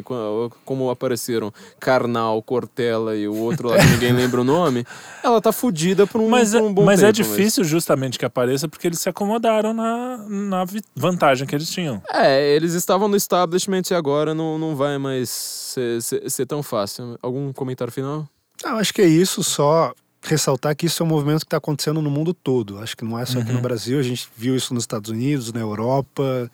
Como 0.64 0.90
apareceram 0.90 1.52
Karnal, 1.80 2.42
Cortella 2.42 3.16
e 3.16 3.26
o 3.28 3.36
outro 3.36 3.68
lá 3.68 3.78
que 3.78 3.86
ninguém 3.86 4.12
lembra 4.12 4.40
o 4.40 4.44
nome, 4.44 4.86
ela 5.22 5.40
tá 5.40 5.52
fudida 5.52 6.06
por 6.06 6.20
um, 6.20 6.28
Mas, 6.28 6.52
por 6.52 6.62
um 6.62 6.72
bom 6.72 6.84
mas 6.84 7.02
é 7.02 7.12
tempo. 7.12 7.28
difícil 7.28 7.64
justamente 7.64 8.18
que 8.18 8.24
apareça 8.24 8.68
porque 8.68 8.86
eles 8.86 9.00
se 9.00 9.08
acomodaram 9.08 9.72
na, 9.72 10.18
na 10.28 10.64
vantagem 10.94 11.46
que 11.46 11.54
eles 11.54 11.70
tinham. 11.70 12.02
É, 12.12 12.54
eles 12.54 12.74
estavam 12.74 13.08
no 13.08 13.16
establishment 13.16 13.82
e 13.90 13.94
agora 13.94 14.34
não, 14.34 14.58
não 14.58 14.76
vai 14.76 14.98
mais 14.98 15.28
ser, 15.72 16.02
ser, 16.02 16.30
ser 16.30 16.46
tão 16.46 16.62
fácil. 16.62 16.91
Algum 17.22 17.52
comentário 17.52 17.92
final? 17.92 18.28
Não, 18.62 18.78
acho 18.78 18.92
que 18.92 19.02
é 19.02 19.06
isso, 19.06 19.42
só 19.42 19.94
ressaltar 20.22 20.76
que 20.76 20.86
isso 20.86 21.02
é 21.02 21.06
um 21.06 21.08
movimento 21.08 21.40
que 21.40 21.46
está 21.46 21.56
acontecendo 21.56 22.00
no 22.00 22.10
mundo 22.10 22.32
todo. 22.32 22.78
Acho 22.78 22.96
que 22.96 23.04
não 23.04 23.18
é 23.18 23.26
só 23.26 23.40
aqui 23.40 23.52
no 23.52 23.60
Brasil, 23.60 23.98
a 23.98 24.02
gente 24.02 24.28
viu 24.36 24.54
isso 24.54 24.72
nos 24.72 24.84
Estados 24.84 25.10
Unidos, 25.10 25.52
na 25.52 25.60
Europa, 25.60 26.50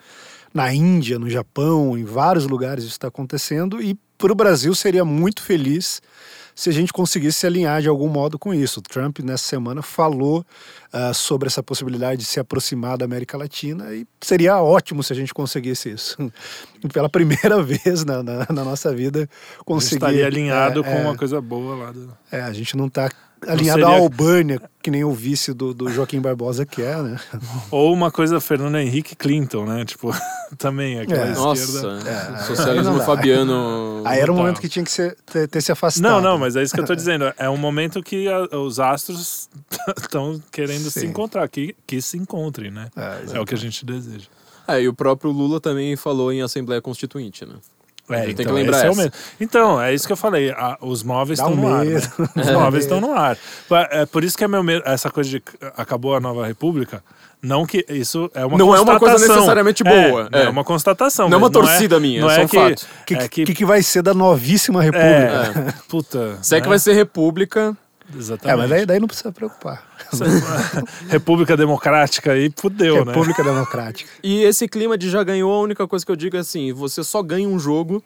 na 0.55 0.73
Índia, 0.73 1.19
no 1.19 1.29
Japão, 1.29 1.97
em 1.97 2.05
vários 2.05 2.47
lugares 2.47 2.85
isso 2.85 2.93
está 2.93 3.09
acontecendo. 3.09 3.83
E 3.83 3.95
para 4.17 4.33
o 4.33 4.35
Brasil 4.35 4.75
seria 4.75 5.05
muito 5.05 5.43
feliz 5.43 6.01
se 6.59 6.69
a 6.69 6.73
gente 6.73 6.93
conseguisse 6.93 7.39
se 7.39 7.47
alinhar 7.47 7.81
de 7.81 7.89
algum 7.89 8.09
modo 8.09 8.37
com 8.37 8.53
isso. 8.53 8.81
O 8.81 8.83
Trump, 8.83 9.21
nessa 9.21 9.45
semana, 9.45 9.81
falou 9.81 10.45
ah, 10.93 11.15
sobre 11.15 11.47
essa 11.47 11.63
possibilidade 11.63 12.23
de 12.23 12.27
se 12.27 12.41
aproximar 12.41 12.99
da 12.99 13.05
América 13.05 13.39
Latina 13.39 13.95
e 13.95 14.05
seria 14.21 14.61
ótimo 14.61 15.01
se 15.05 15.13
a 15.13 15.17
gente 15.17 15.33
conseguisse 15.33 15.89
isso. 15.89 16.17
Pela 16.93 17.09
primeira 17.09 17.63
vez 17.63 18.05
na, 18.05 18.25
na, 18.25 18.45
na 18.51 18.65
nossa 18.65 18.93
vida, 18.93 19.21
A 19.21 19.23
gente 19.23 19.65
conseguir. 19.65 19.95
estaria 19.99 20.27
alinhado 20.27 20.81
é, 20.81 20.83
com 20.83 20.99
é, 20.99 21.01
uma 21.01 21.17
coisa 21.17 21.41
boa 21.41 21.77
lá 21.77 21.93
do. 21.93 22.13
é, 22.33 22.41
a 22.41 22.53
gente 22.53 22.77
não 22.77 22.89
tá 22.89 23.09
alinhado 23.47 23.81
seria- 23.81 23.87
à 23.97 23.99
Albânia, 23.99 24.61
que 24.83 24.91
nem 24.91 25.05
o 25.05 25.13
vice 25.13 25.53
do, 25.53 25.73
do 25.75 25.89
Joaquim 25.91 26.21
Barbosa 26.21 26.65
quer, 26.67 27.03
né? 27.03 27.19
Ou 27.71 27.93
uma 27.93 28.11
coisa 28.11 28.41
Fernando 28.41 28.77
Henrique 28.77 29.15
Clinton, 29.15 29.65
né? 29.67 29.85
Tipo, 29.85 30.11
também 30.59 30.99
aquela 31.01 31.27
É. 31.29 31.33
esquerda. 31.33 31.43
Nossa, 31.43 32.09
É, 32.09 32.37
aí 32.39 32.45
socialismo 32.47 32.93
não 32.93 32.99
dá. 32.99 33.05
fabiano. 33.05 34.03
Aí 34.05 34.21
era 34.21 34.33
um 34.33 34.37
momento 34.37 34.61
que 34.61 34.69
tinha 34.69 34.85
que 34.85 34.91
ser, 34.91 35.17
ter, 35.27 35.47
ter 35.49 35.61
se 35.61 35.71
afastado. 35.73 36.03
Não, 36.03 36.21
não, 36.21 36.39
mas 36.39 36.57
é 36.57 36.63
isso 36.63 36.75
que 36.75 36.81
eu 36.81 36.87
tô 36.87 36.95
dizendo. 36.95 37.33
É 37.37 37.49
um 37.51 37.57
momento 37.57 38.03
que 38.03 38.27
a- 38.29 38.57
os 38.57 38.81
astros 38.81 39.49
estão 39.97 40.41
querendo 40.51 40.91
se 40.91 41.01
Sim. 41.01 41.07
encontrar, 41.09 41.47
que, 41.49 41.75
que 41.87 42.01
se 42.03 42.17
encontrem, 42.17 42.71
né? 42.71 42.89
É, 42.97 43.37
É 43.37 43.41
o 43.41 43.45
que 43.45 43.55
a 43.55 43.59
gente 43.59 43.85
deseja. 43.85 44.27
É, 44.67 44.83
e 44.83 44.89
o 44.89 44.93
próprio 44.95 45.31
Lula 45.31 45.61
também 45.61 45.97
falou 45.97 46.33
em 46.33 46.43
Assembleia 46.43 46.81
Constituinte, 46.83 47.47
né? 47.47 47.55
É, 48.17 48.25
gente 48.27 48.37
tem 48.37 48.45
então, 48.45 48.55
que 48.57 48.63
lembrar 48.63 48.79
esse 48.79 48.87
é 48.87 48.91
o 48.91 48.97
mesmo. 48.97 49.13
Então, 49.41 49.81
é 49.83 49.95
isso 49.95 50.07
que 50.07 50.13
eu 50.13 50.17
falei. 50.17 50.51
a- 50.51 50.77
os 50.81 51.03
móveis 51.03 51.39
estão 51.39 51.53
um 51.53 51.57
no 51.57 51.75
ar. 51.75 51.85
né? 51.85 52.01
Os 52.37 52.51
móveis 52.51 52.85
estão 52.85 53.01
no 53.01 53.13
ar. 53.13 53.37
É 53.91 54.07
por 54.07 54.25
isso 54.25 54.37
que 54.37 54.45
é 54.45 54.49
meu 54.49 54.63
medo. 54.63 54.83
Essa 54.87 55.11
coisa 55.11 55.29
de 55.29 55.43
acabou 55.77 56.15
a 56.15 56.21
nova 56.21 56.47
república. 56.47 57.03
Não 57.41 57.65
que 57.65 57.85
isso 57.89 58.29
é 58.35 58.45
uma 58.45 58.59
Não 58.59 58.75
é 58.75 58.81
uma 58.81 58.99
coisa 58.99 59.15
constatação. 59.15 59.37
necessariamente 59.37 59.83
É, 59.87 60.09
boa, 60.11 60.29
É, 60.33 60.43
é. 60.45 60.49
uma 60.49 60.65
constatação. 60.65 61.29
Não 61.29 61.37
é 61.37 61.39
uma 61.39 61.51
torcida 61.51 62.01
minha, 62.01 62.21
não 62.21 62.31
é 62.31 62.35
é 62.35 62.37
só 62.37 62.43
um 62.43 62.49
que, 62.49 62.57
fato. 62.57 62.83
O 62.83 63.05
que, 63.05 63.15
é 63.15 63.29
que, 63.29 63.45
que, 63.45 63.55
que 63.55 63.65
vai 63.65 63.81
ser 63.83 64.03
da 64.03 64.13
novíssima 64.13 64.83
república? 64.83 65.65
é, 65.69 65.75
puta. 65.89 66.39
Se 66.43 66.57
é 66.57 66.61
que 66.61 66.67
né? 66.67 66.71
vai 66.71 66.79
ser 66.81 66.95
república, 66.95 67.77
É, 68.15 68.17
Exatamente. 68.19 68.59
mas 68.59 68.71
daí, 68.71 68.87
daí 68.87 69.01
não 69.01 69.07
precisa 69.07 69.31
preocupar. 69.33 69.87
República 71.09 71.57
Democrática 71.57 72.33
aí 72.33 72.51
fudeu, 72.57 73.05
né? 73.05 73.13
República 73.13 73.43
Democrática. 73.45 74.11
E 74.23 74.43
esse 74.43 74.67
clima 74.67 74.97
de 74.97 75.11
já 75.11 75.23
ganhou, 75.23 75.53
a 75.53 75.61
única 75.61 75.87
coisa 75.87 76.05
que 76.07 76.11
eu 76.13 76.17
digo 76.17 76.37
é 76.37 76.41
assim: 76.41 76.73
você 76.73 77.05
só 77.05 77.23
ganha 77.23 77.49
um 77.49 77.59
jogo, 77.59 78.03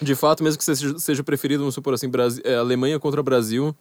de 0.00 0.14
fato, 0.14 0.42
mesmo 0.42 0.58
que 0.58 0.64
você 0.64 0.74
seja, 0.98 1.22
preferido, 1.22 1.60
vamos 1.62 1.74
supor 1.74 1.94
assim, 1.94 2.08
Brasi- 2.08 2.42
é, 2.44 2.56
Alemanha 2.56 2.98
contra 2.98 3.22
Brasil. 3.22 3.74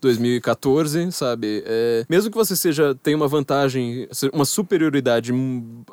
2014, 0.00 1.10
sabe? 1.12 1.62
É, 1.66 2.04
mesmo 2.08 2.30
que 2.30 2.36
você 2.36 2.54
seja 2.56 2.94
tenha 3.02 3.16
uma 3.16 3.28
vantagem, 3.28 4.08
uma 4.32 4.44
superioridade 4.44 5.32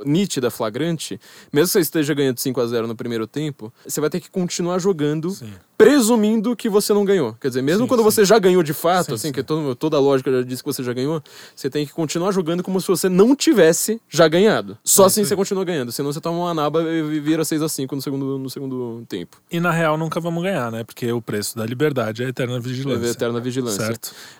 nítida, 0.05 0.49
flagrante, 0.49 1.19
mesmo 1.51 1.67
que 1.67 1.73
você 1.73 1.79
esteja 1.79 2.13
ganhando 2.13 2.39
5 2.39 2.59
a 2.61 2.67
0 2.67 2.87
no 2.87 2.95
primeiro 2.95 3.27
tempo, 3.27 3.71
você 3.85 3.99
vai 4.01 4.09
ter 4.09 4.19
que 4.19 4.29
continuar 4.29 4.79
jogando 4.79 5.29
Sim. 5.31 5.51
presumindo 5.77 6.55
que 6.55 6.69
você 6.69 6.93
não 6.93 7.03
ganhou. 7.03 7.33
Quer 7.39 7.47
dizer, 7.49 7.61
mesmo 7.61 7.83
Sim, 7.83 7.87
quando 7.87 7.99
sim. 8.01 8.05
você 8.05 8.25
já 8.25 8.37
ganhou 8.37 8.61
de 8.63 8.73
fato, 8.73 9.07
Sim, 9.07 9.13
assim, 9.13 9.27
sim. 9.29 9.33
que 9.33 9.43
todo- 9.43 9.75
toda 9.75 9.97
a 9.97 9.99
lógica 9.99 10.31
já 10.31 10.41
disse 10.43 10.61
que 10.63 10.71
você 10.71 10.83
já 10.83 10.93
ganhou, 10.93 11.21
você 11.55 11.69
tem 11.69 11.85
que 11.85 11.91
continuar 11.93 12.31
jogando 12.31 12.61
como 12.63 12.79
se 12.79 12.87
você 12.87 13.09
não 13.09 13.35
tivesse 13.35 13.99
já 14.09 14.27
ganhado. 14.27 14.77
Só 14.83 15.05
assim 15.05 15.23
você 15.23 15.35
continua 15.35 15.63
ganhando, 15.65 15.91
senão 15.91 16.11
você 16.11 16.21
toma 16.21 16.37
uma 16.37 16.53
naba 16.53 16.81
e 16.83 17.19
vira 17.19 17.43
6 17.43 17.61
a 17.61 17.69
5 17.69 17.95
no 17.95 18.01
segundo, 18.01 18.37
no 18.37 18.49
segundo 18.49 19.03
tempo. 19.07 19.37
E 19.51 19.59
na 19.59 19.71
real 19.71 19.97
nunca 19.97 20.19
vamos 20.19 20.43
ganhar, 20.43 20.71
né? 20.71 20.83
Porque 20.83 21.11
o 21.11 21.21
preço 21.21 21.55
da 21.57 21.65
liberdade 21.65 22.23
é 22.23 22.27
a 22.27 22.29
eterna 22.29 22.59
vigilância. 22.59 22.99
Leve 22.99 23.11
eterna 23.11 23.39
vigilância. 23.39 23.85
Certo? 23.85 23.90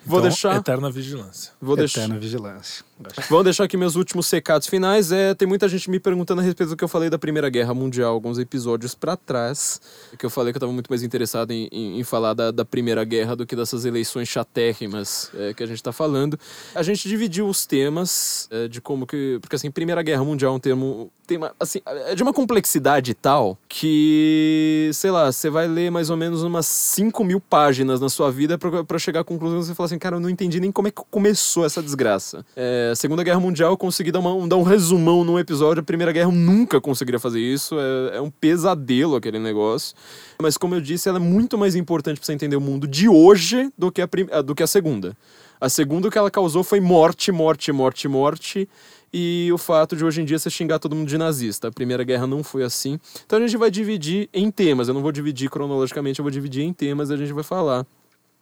Vou 0.05 0.19
Então, 0.19 0.29
deixar- 0.29 0.55
Eterna 0.57 0.89
vigilância. 0.91 1.51
Vou 1.61 1.75
deixar, 1.75 2.01
Eterna 2.01 2.19
vigilância. 2.19 2.83
Vamos 3.29 3.43
deixar 3.45 3.63
aqui 3.63 3.77
meus 3.77 3.95
últimos 3.95 4.27
secados 4.27 4.67
finais. 4.67 5.11
É, 5.11 5.33
tem 5.33 5.47
muita 5.47 5.67
gente 5.67 5.89
me 5.89 5.99
perguntando 5.99 6.41
a 6.41 6.43
respeito 6.43 6.69
do 6.69 6.77
que 6.77 6.83
eu 6.83 6.87
falei 6.87 7.09
da 7.09 7.17
Primeira 7.17 7.49
Guerra 7.49 7.73
Mundial, 7.73 8.13
alguns 8.13 8.37
episódios 8.37 8.95
pra 8.95 9.15
trás. 9.15 9.81
Que 10.17 10.25
eu 10.25 10.29
falei 10.29 10.53
que 10.53 10.57
eu 10.57 10.61
tava 10.61 10.71
muito 10.71 10.89
mais 10.89 11.03
interessado 11.03 11.51
em, 11.51 11.67
em, 11.71 11.99
em 11.99 12.03
falar 12.03 12.33
da, 12.33 12.51
da 12.51 12.65
Primeira 12.65 13.03
Guerra 13.03 13.35
do 13.35 13.45
que 13.45 13.55
dessas 13.55 13.85
eleições 13.85 14.27
chatérrimas 14.27 15.31
é, 15.35 15.53
que 15.53 15.63
a 15.63 15.65
gente 15.65 15.81
tá 15.81 15.91
falando. 15.91 16.39
A 16.75 16.83
gente 16.83 17.07
dividiu 17.07 17.47
os 17.47 17.65
temas 17.65 18.47
é, 18.51 18.67
de 18.67 18.81
como 18.81 19.05
que. 19.05 19.39
Porque 19.41 19.55
assim, 19.55 19.71
Primeira 19.71 20.01
Guerra 20.01 20.23
Mundial 20.23 20.53
é 20.53 20.55
um 20.55 20.59
termo. 20.59 21.11
Tema, 21.25 21.53
assim, 21.59 21.79
é 21.85 22.13
de 22.13 22.23
uma 22.23 22.33
complexidade 22.33 23.13
tal 23.13 23.57
que, 23.69 24.89
sei 24.93 25.11
lá, 25.11 25.31
você 25.31 25.49
vai 25.49 25.67
ler 25.67 25.89
mais 25.89 26.09
ou 26.09 26.17
menos 26.17 26.43
umas 26.43 26.65
5 26.65 27.23
mil 27.23 27.39
páginas 27.39 28.01
na 28.01 28.09
sua 28.09 28.29
vida 28.29 28.57
pra 28.57 28.99
chegar 28.99 29.21
à 29.21 29.23
conclusão 29.23 29.59
que 29.59 29.65
você 29.65 29.75
fala 29.75 29.85
assim, 29.85 29.99
cara, 29.99 30.17
eu 30.17 30.19
não 30.19 30.29
entendi 30.29 30.59
nem 30.59 30.71
como 30.71 30.87
é 30.87 30.91
que 30.91 31.01
começou 31.09 31.65
essa 31.65 31.81
desgraça. 31.81 32.45
É, 32.55 32.90
a 32.91 32.95
Segunda 32.95 33.23
Guerra 33.23 33.39
Mundial 33.39 33.71
eu 33.71 33.77
consegui 33.77 34.11
dar, 34.11 34.19
uma, 34.19 34.47
dar 34.47 34.57
um 34.57 34.63
resumão 34.63 35.23
num 35.23 35.39
episódio, 35.39 35.81
a 35.81 35.83
Primeira 35.83 36.11
Guerra 36.11 36.27
eu 36.27 36.31
nunca 36.31 36.79
conseguiria 36.79 37.19
fazer 37.19 37.39
isso, 37.39 37.75
é, 37.79 38.17
é 38.17 38.21
um 38.21 38.29
pesadelo 38.29 39.15
aquele 39.15 39.39
negócio. 39.39 39.95
Mas 40.41 40.57
como 40.57 40.75
eu 40.75 40.81
disse, 40.81 41.09
ela 41.09 41.17
é 41.17 41.21
muito 41.21 41.57
mais 41.57 41.75
importante 41.75 42.17
pra 42.19 42.25
você 42.25 42.33
entender 42.33 42.55
o 42.55 42.61
mundo 42.61 42.87
de 42.87 43.07
hoje 43.09 43.69
do 43.77 43.91
que 43.91 44.01
a, 44.01 44.07
prim- 44.07 44.27
do 44.45 44.53
que 44.53 44.63
a 44.63 44.67
Segunda. 44.67 45.15
A 45.59 45.69
segunda 45.69 46.09
que 46.09 46.17
ela 46.17 46.31
causou 46.31 46.63
foi 46.63 46.79
morte, 46.79 47.31
morte, 47.31 47.71
morte, 47.71 48.07
morte. 48.07 48.67
E 49.13 49.51
o 49.53 49.59
fato 49.59 49.95
de 49.95 50.03
hoje 50.03 50.19
em 50.21 50.25
dia 50.25 50.39
você 50.39 50.49
xingar 50.49 50.79
todo 50.79 50.95
mundo 50.95 51.07
de 51.07 51.19
nazista. 51.19 51.67
A 51.67 51.71
Primeira 51.71 52.03
Guerra 52.03 52.25
não 52.25 52.43
foi 52.43 52.63
assim. 52.63 52.99
Então 53.25 53.37
a 53.37 53.41
gente 53.45 53.55
vai 53.57 53.69
dividir 53.69 54.27
em 54.33 54.49
temas. 54.49 54.87
Eu 54.87 54.95
não 54.95 55.03
vou 55.03 55.11
dividir 55.11 55.51
cronologicamente, 55.51 56.17
eu 56.19 56.23
vou 56.23 56.31
dividir 56.31 56.63
em 56.63 56.73
temas 56.73 57.11
e 57.11 57.13
a 57.13 57.17
gente 57.17 57.31
vai 57.31 57.43
falar 57.43 57.85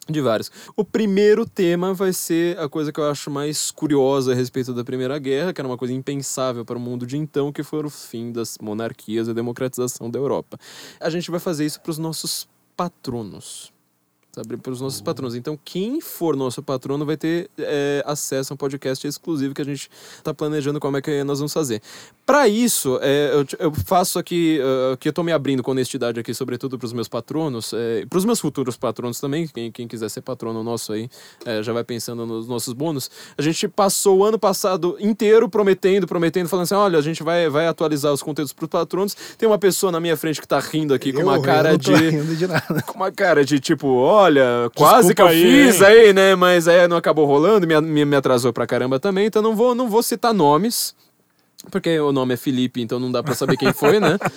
de 0.08 0.22
vários. 0.22 0.52
O 0.76 0.84
primeiro 0.84 1.46
tema 1.46 1.94
vai 1.94 2.14
ser 2.14 2.58
a 2.60 2.68
coisa 2.68 2.92
que 2.92 3.00
eu 3.00 3.10
acho 3.10 3.30
mais 3.30 3.72
curiosa 3.72 4.32
a 4.32 4.36
respeito 4.36 4.74
da 4.74 4.84
Primeira 4.84 5.18
Guerra, 5.20 5.54
que 5.54 5.62
era 5.62 5.68
uma 5.68 5.78
coisa 5.78 5.94
impensável 5.94 6.66
para 6.66 6.78
o 6.78 6.80
mundo 6.80 7.06
de 7.06 7.18
então, 7.18 7.52
que 7.52 7.64
foi 7.64 7.84
o 7.86 7.90
fim 7.90 8.32
das 8.32 8.58
monarquias 8.60 9.28
e 9.28 9.32
a 9.32 9.34
democratização 9.34 10.10
da 10.10 10.18
Europa. 10.18 10.58
A 11.00 11.10
gente 11.10 11.30
vai 11.30 11.40
fazer 11.40 11.66
isso 11.66 11.80
para 11.82 11.92
os 11.92 11.98
nossos 11.98 12.48
patronos. 12.76 13.72
Sabe, 14.32 14.58
para 14.58 14.72
os 14.72 14.80
nossos 14.80 15.02
patronos. 15.02 15.34
Então, 15.34 15.58
quem 15.66 16.00
for 16.00 16.36
nosso 16.36 16.62
patrono 16.62 17.04
vai 17.04 17.18
ter 17.18 17.50
é, 17.58 18.04
acesso 18.06 18.54
a 18.54 18.56
um 18.56 18.58
podcast 18.58 19.06
exclusivo 19.08 19.56
que 19.56 19.62
a 19.62 19.66
gente 19.66 19.90
está 20.18 20.32
planejando 20.32 20.80
como 20.80 20.98
é 20.98 21.02
que 21.02 21.24
nós 21.24 21.40
vamos 21.40 21.52
fazer. 21.52 21.82
Para 22.28 22.48
isso, 22.48 23.00
é, 23.02 23.32
eu, 23.34 23.46
eu 23.58 23.74
faço 23.74 24.20
aqui, 24.20 24.60
uh, 24.62 24.96
que 24.98 25.08
eu 25.08 25.10
estou 25.10 25.24
me 25.24 25.32
abrindo 25.32 25.64
com 25.64 25.72
honestidade 25.72 26.20
aqui, 26.20 26.32
sobretudo 26.32 26.78
para 26.78 26.86
os 26.86 26.94
meus 26.94 27.08
patronos, 27.08 27.74
é, 27.74 28.06
para 28.06 28.20
os 28.20 28.24
meus 28.24 28.40
futuros 28.40 28.78
patronos 28.78 29.20
também, 29.20 29.48
quem, 29.48 29.72
quem 29.72 29.88
quiser 29.88 30.10
ser 30.10 30.22
patrono 30.22 30.64
nosso 30.64 30.94
aí, 30.94 31.10
já 31.64 31.74
vai 31.74 31.84
pensando 31.84 32.24
nos 32.28 32.48
nossos 32.48 32.72
bônus. 32.74 33.10
A 33.36 33.42
gente 33.42 33.68
passou 33.68 34.20
o 34.20 34.24
ano 34.24 34.38
passado 34.38 34.96
inteiro 35.00 35.50
prometendo, 35.50 36.06
prometendo, 36.06 36.48
falando 36.48 36.66
assim: 36.66 36.76
olha, 36.76 37.00
a 37.00 37.02
gente 37.02 37.24
vai, 37.24 37.50
vai 37.50 37.66
atualizar 37.66 38.14
os 38.14 38.22
conteúdos 38.22 38.54
para 38.54 38.66
os 38.66 38.70
patronos. 38.70 39.16
Tem 39.38 39.50
uma 39.50 39.58
pessoa 39.58 39.92
na 39.92 40.00
minha 40.00 40.16
frente 40.16 40.40
que 40.40 40.46
está 40.46 40.60
rindo 40.60 40.94
aqui 40.94 41.12
com 41.12 41.22
Eu- 41.22 41.26
uma 41.26 41.42
cara 41.42 41.76
de 41.78 41.92
rindo 41.92 42.36
de 42.36 42.46
nada. 42.46 42.84
com 42.86 42.94
uma 42.94 43.12
cara 43.12 43.44
de 43.44 43.60
tipo, 43.60 43.88
olha, 44.20 44.70
quase 44.76 45.14
que 45.16 45.22
eu 45.22 45.28
aí, 45.28 45.42
fiz 45.42 45.82
hein? 45.82 45.88
aí, 45.88 46.14
né? 46.14 46.36
Mas 46.36 46.68
aí 46.68 46.88
não 46.88 46.98
acabou 46.98 47.26
rolando, 47.26 47.66
me, 47.68 47.80
me, 47.82 48.06
me 48.06 48.16
atrasou 48.16 48.52
pra 48.54 48.68
caramba 48.68 49.00
também, 49.00 49.26
então 49.28 49.42
não 49.42 49.56
vou, 49.56 49.74
não 49.76 49.90
vou 49.90 50.04
citar 50.04 50.34
nomes. 50.34 50.96
Porque 51.70 52.00
o 52.00 52.14
nome 52.14 52.36
é 52.36 52.38
Felipe, 52.38 52.82
então 52.82 53.00
não 53.02 53.12
dá 53.12 53.22
pra 53.22 53.36
saber 53.36 53.58
quem 53.58 53.74
foi, 53.74 54.00
né? 54.00 54.18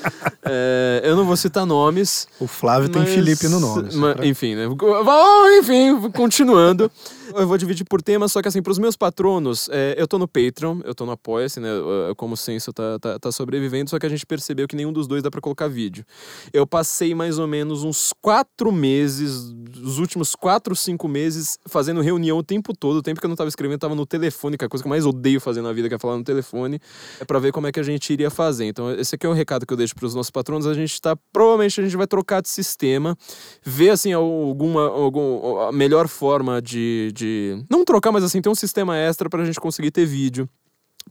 É, 0.45 1.01
eu 1.05 1.15
não 1.15 1.25
vou 1.25 1.37
citar 1.37 1.65
nomes. 1.65 2.27
O 2.41 2.49
Flávio 2.49 2.89
tem 2.89 3.03
mas- 3.03 3.13
Felipe 3.15 3.47
no 3.47 3.61
nome. 3.61 3.93
só 3.93 3.97
ma- 3.99 4.13
pra- 4.17 4.27
Enfim, 4.27 4.57
né? 4.57 4.67
Enfim, 5.61 6.11
continuando. 6.11 6.91
Eu 7.37 7.47
vou 7.47 7.59
dividir 7.59 7.85
por 7.85 8.03
tema, 8.03 8.29
só 8.29 8.43
que 8.43 8.49
assim, 8.49 8.63
pros 8.63 8.79
meus 8.79 8.97
patronos, 8.97 9.69
é, 9.71 9.95
eu 9.97 10.07
tô 10.07 10.19
no 10.19 10.29
Patreon, 10.29 10.81
eu 10.85 10.95
tô 10.95 11.07
no 11.07 11.13
Apoia-se, 11.13 11.61
né? 11.61 11.69
Como 12.17 12.35
o 12.35 12.37
Censo 12.37 12.73
tá, 12.73 12.99
tá, 12.99 13.19
tá 13.19 13.33
sobrevivendo, 13.33 13.91
só 13.91 13.99
que 13.99 14.07
a 14.07 14.09
gente 14.09 14.27
percebeu 14.27 14.67
que 14.69 14.77
nenhum 14.77 14.93
dos 14.93 15.07
dois 15.07 15.23
dá 15.23 15.31
pra 15.31 15.41
colocar 15.41 15.69
vídeo. 15.69 16.05
Eu 16.53 16.67
passei 16.67 17.15
mais 17.15 17.39
ou 17.39 17.47
menos 17.47 17.85
uns 17.85 18.13
quatro 18.21 18.73
meses, 18.73 19.53
os 19.83 19.99
últimos 19.99 20.35
quatro, 20.35 20.75
cinco 20.77 21.09
meses, 21.09 21.59
fazendo 21.67 22.01
reunião 22.01 22.39
o 22.39 22.43
tempo 22.43 22.77
todo. 22.77 22.97
O 22.97 23.03
tempo 23.03 23.21
que 23.21 23.27
eu 23.27 23.29
não 23.29 23.37
tava 23.37 23.49
escrevendo, 23.49 23.81
tava 23.81 23.95
no 23.95 24.07
telefone, 24.07 24.57
que 24.57 24.65
é 24.65 24.67
a 24.67 24.69
coisa 24.69 24.83
que 24.83 24.87
eu 24.87 24.91
mais 24.91 25.07
odeio 25.07 25.41
fazer 25.41 25.63
na 25.63 25.73
vida, 25.73 25.89
que 25.89 25.95
é 25.95 25.99
falar 25.99 26.17
no 26.17 26.25
telefone, 26.25 26.81
é 27.21 27.25
pra 27.25 27.39
ver 27.39 27.53
como 27.53 27.67
é 27.67 27.73
que 27.73 27.81
a 27.81 27.83
gente 27.83 28.13
iria 28.13 28.31
fazer. 28.31 28.67
Então, 28.67 28.93
esse 28.93 29.15
aqui 29.15 29.27
é 29.27 29.29
o 29.29 29.33
recado 29.33 29.67
que 29.67 29.73
eu 29.73 29.77
deixo 29.77 29.95
pros 29.95 30.15
nossos 30.15 30.31
patronos. 30.31 30.67
A 30.67 30.75
gente 30.75 31.01
tá, 31.01 31.17
provavelmente 31.33 31.81
a 31.81 31.85
gente 31.85 31.97
vai 31.97 32.07
trocar 32.07 32.43
de 32.43 32.49
sistema, 32.49 33.17
ver 33.63 33.91
assim 33.91 34.13
alguma, 34.13 34.87
algum, 34.89 35.59
a 35.61 35.73
melhor 35.73 36.09
forma 36.09 36.61
de, 36.61 37.11
de. 37.15 37.22
Não 37.71 37.85
trocar, 37.85 38.13
mas 38.13 38.25
assim, 38.25 38.41
ter 38.41 38.49
um 38.49 38.55
sistema 38.55 38.97
extra 38.97 39.29
pra 39.29 39.45
gente 39.45 39.61
conseguir 39.61 39.91
ter 39.91 40.07
vídeo 40.07 40.49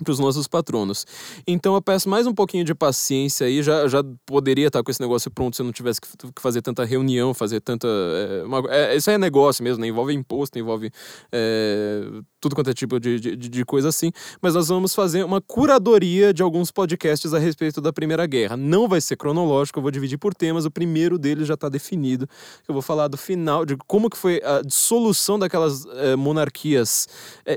para 0.04 0.12
os 0.12 0.20
nossos 0.20 0.48
patronos. 0.48 1.06
Então 1.48 1.76
eu 1.76 1.82
peço 1.82 2.10
mais 2.10 2.28
um 2.28 2.34
pouquinho 2.34 2.64
de 2.64 2.74
paciência 2.74 3.48
aí, 3.48 3.62
já, 3.62 3.88
já 3.88 4.04
poderia 4.26 4.68
estar 4.68 4.84
com 4.84 4.92
esse 4.92 5.02
negócio 5.02 5.30
pronto 5.32 5.56
se 5.56 5.62
eu 5.62 5.66
não 5.66 5.74
tivesse 5.74 6.02
que 6.02 6.08
fazer 6.42 6.62
tanta 6.62 6.84
reunião, 6.84 7.34
fazer 7.34 7.60
tanta... 7.62 7.88
É, 7.88 8.44
uma- 8.44 8.64
é, 8.70 8.96
isso 8.96 9.10
é 9.10 9.18
negócio 9.18 9.64
mesmo, 9.64 9.82
né? 9.82 9.88
envolve 9.88 10.14
imposto, 10.14 10.58
envolve 10.58 10.92
é, 11.32 12.04
tudo 12.40 12.56
quanto 12.56 12.70
é 12.70 12.74
tipo 12.74 13.00
de, 13.00 13.20
de, 13.20 13.36
de 13.36 13.66
coisa 13.66 13.90
assim, 13.90 14.12
mas 14.42 14.54
nós 14.56 14.68
vamos 14.68 14.96
fazer 14.96 15.24
uma 15.24 15.42
curadoria 15.42 16.34
de 16.34 16.42
alguns 16.42 16.72
podcasts 16.72 17.34
a 17.34 17.40
respeito 17.40 17.80
da 17.82 17.94
Primeira 17.94 18.26
Guerra. 18.26 18.58
Não 18.58 18.88
vai 18.88 19.00
ser 19.02 19.16
cronológico, 19.16 19.80
eu 19.80 19.84
vou 19.84 19.92
dividir 19.92 20.18
por 20.18 20.34
temas, 20.34 20.66
o 20.66 20.72
primeiro 20.72 21.18
deles 21.18 21.48
já 21.48 21.54
está 21.54 21.70
definido, 21.70 22.28
eu 22.68 22.74
vou 22.74 22.82
falar 22.82 23.08
do 23.08 23.18
final, 23.18 23.66
de 23.66 23.76
como 23.88 24.10
que 24.10 24.18
foi 24.18 24.42
a 24.44 24.62
dissolução 24.62 25.38
daquelas 25.38 25.86
monarquias 26.18 27.08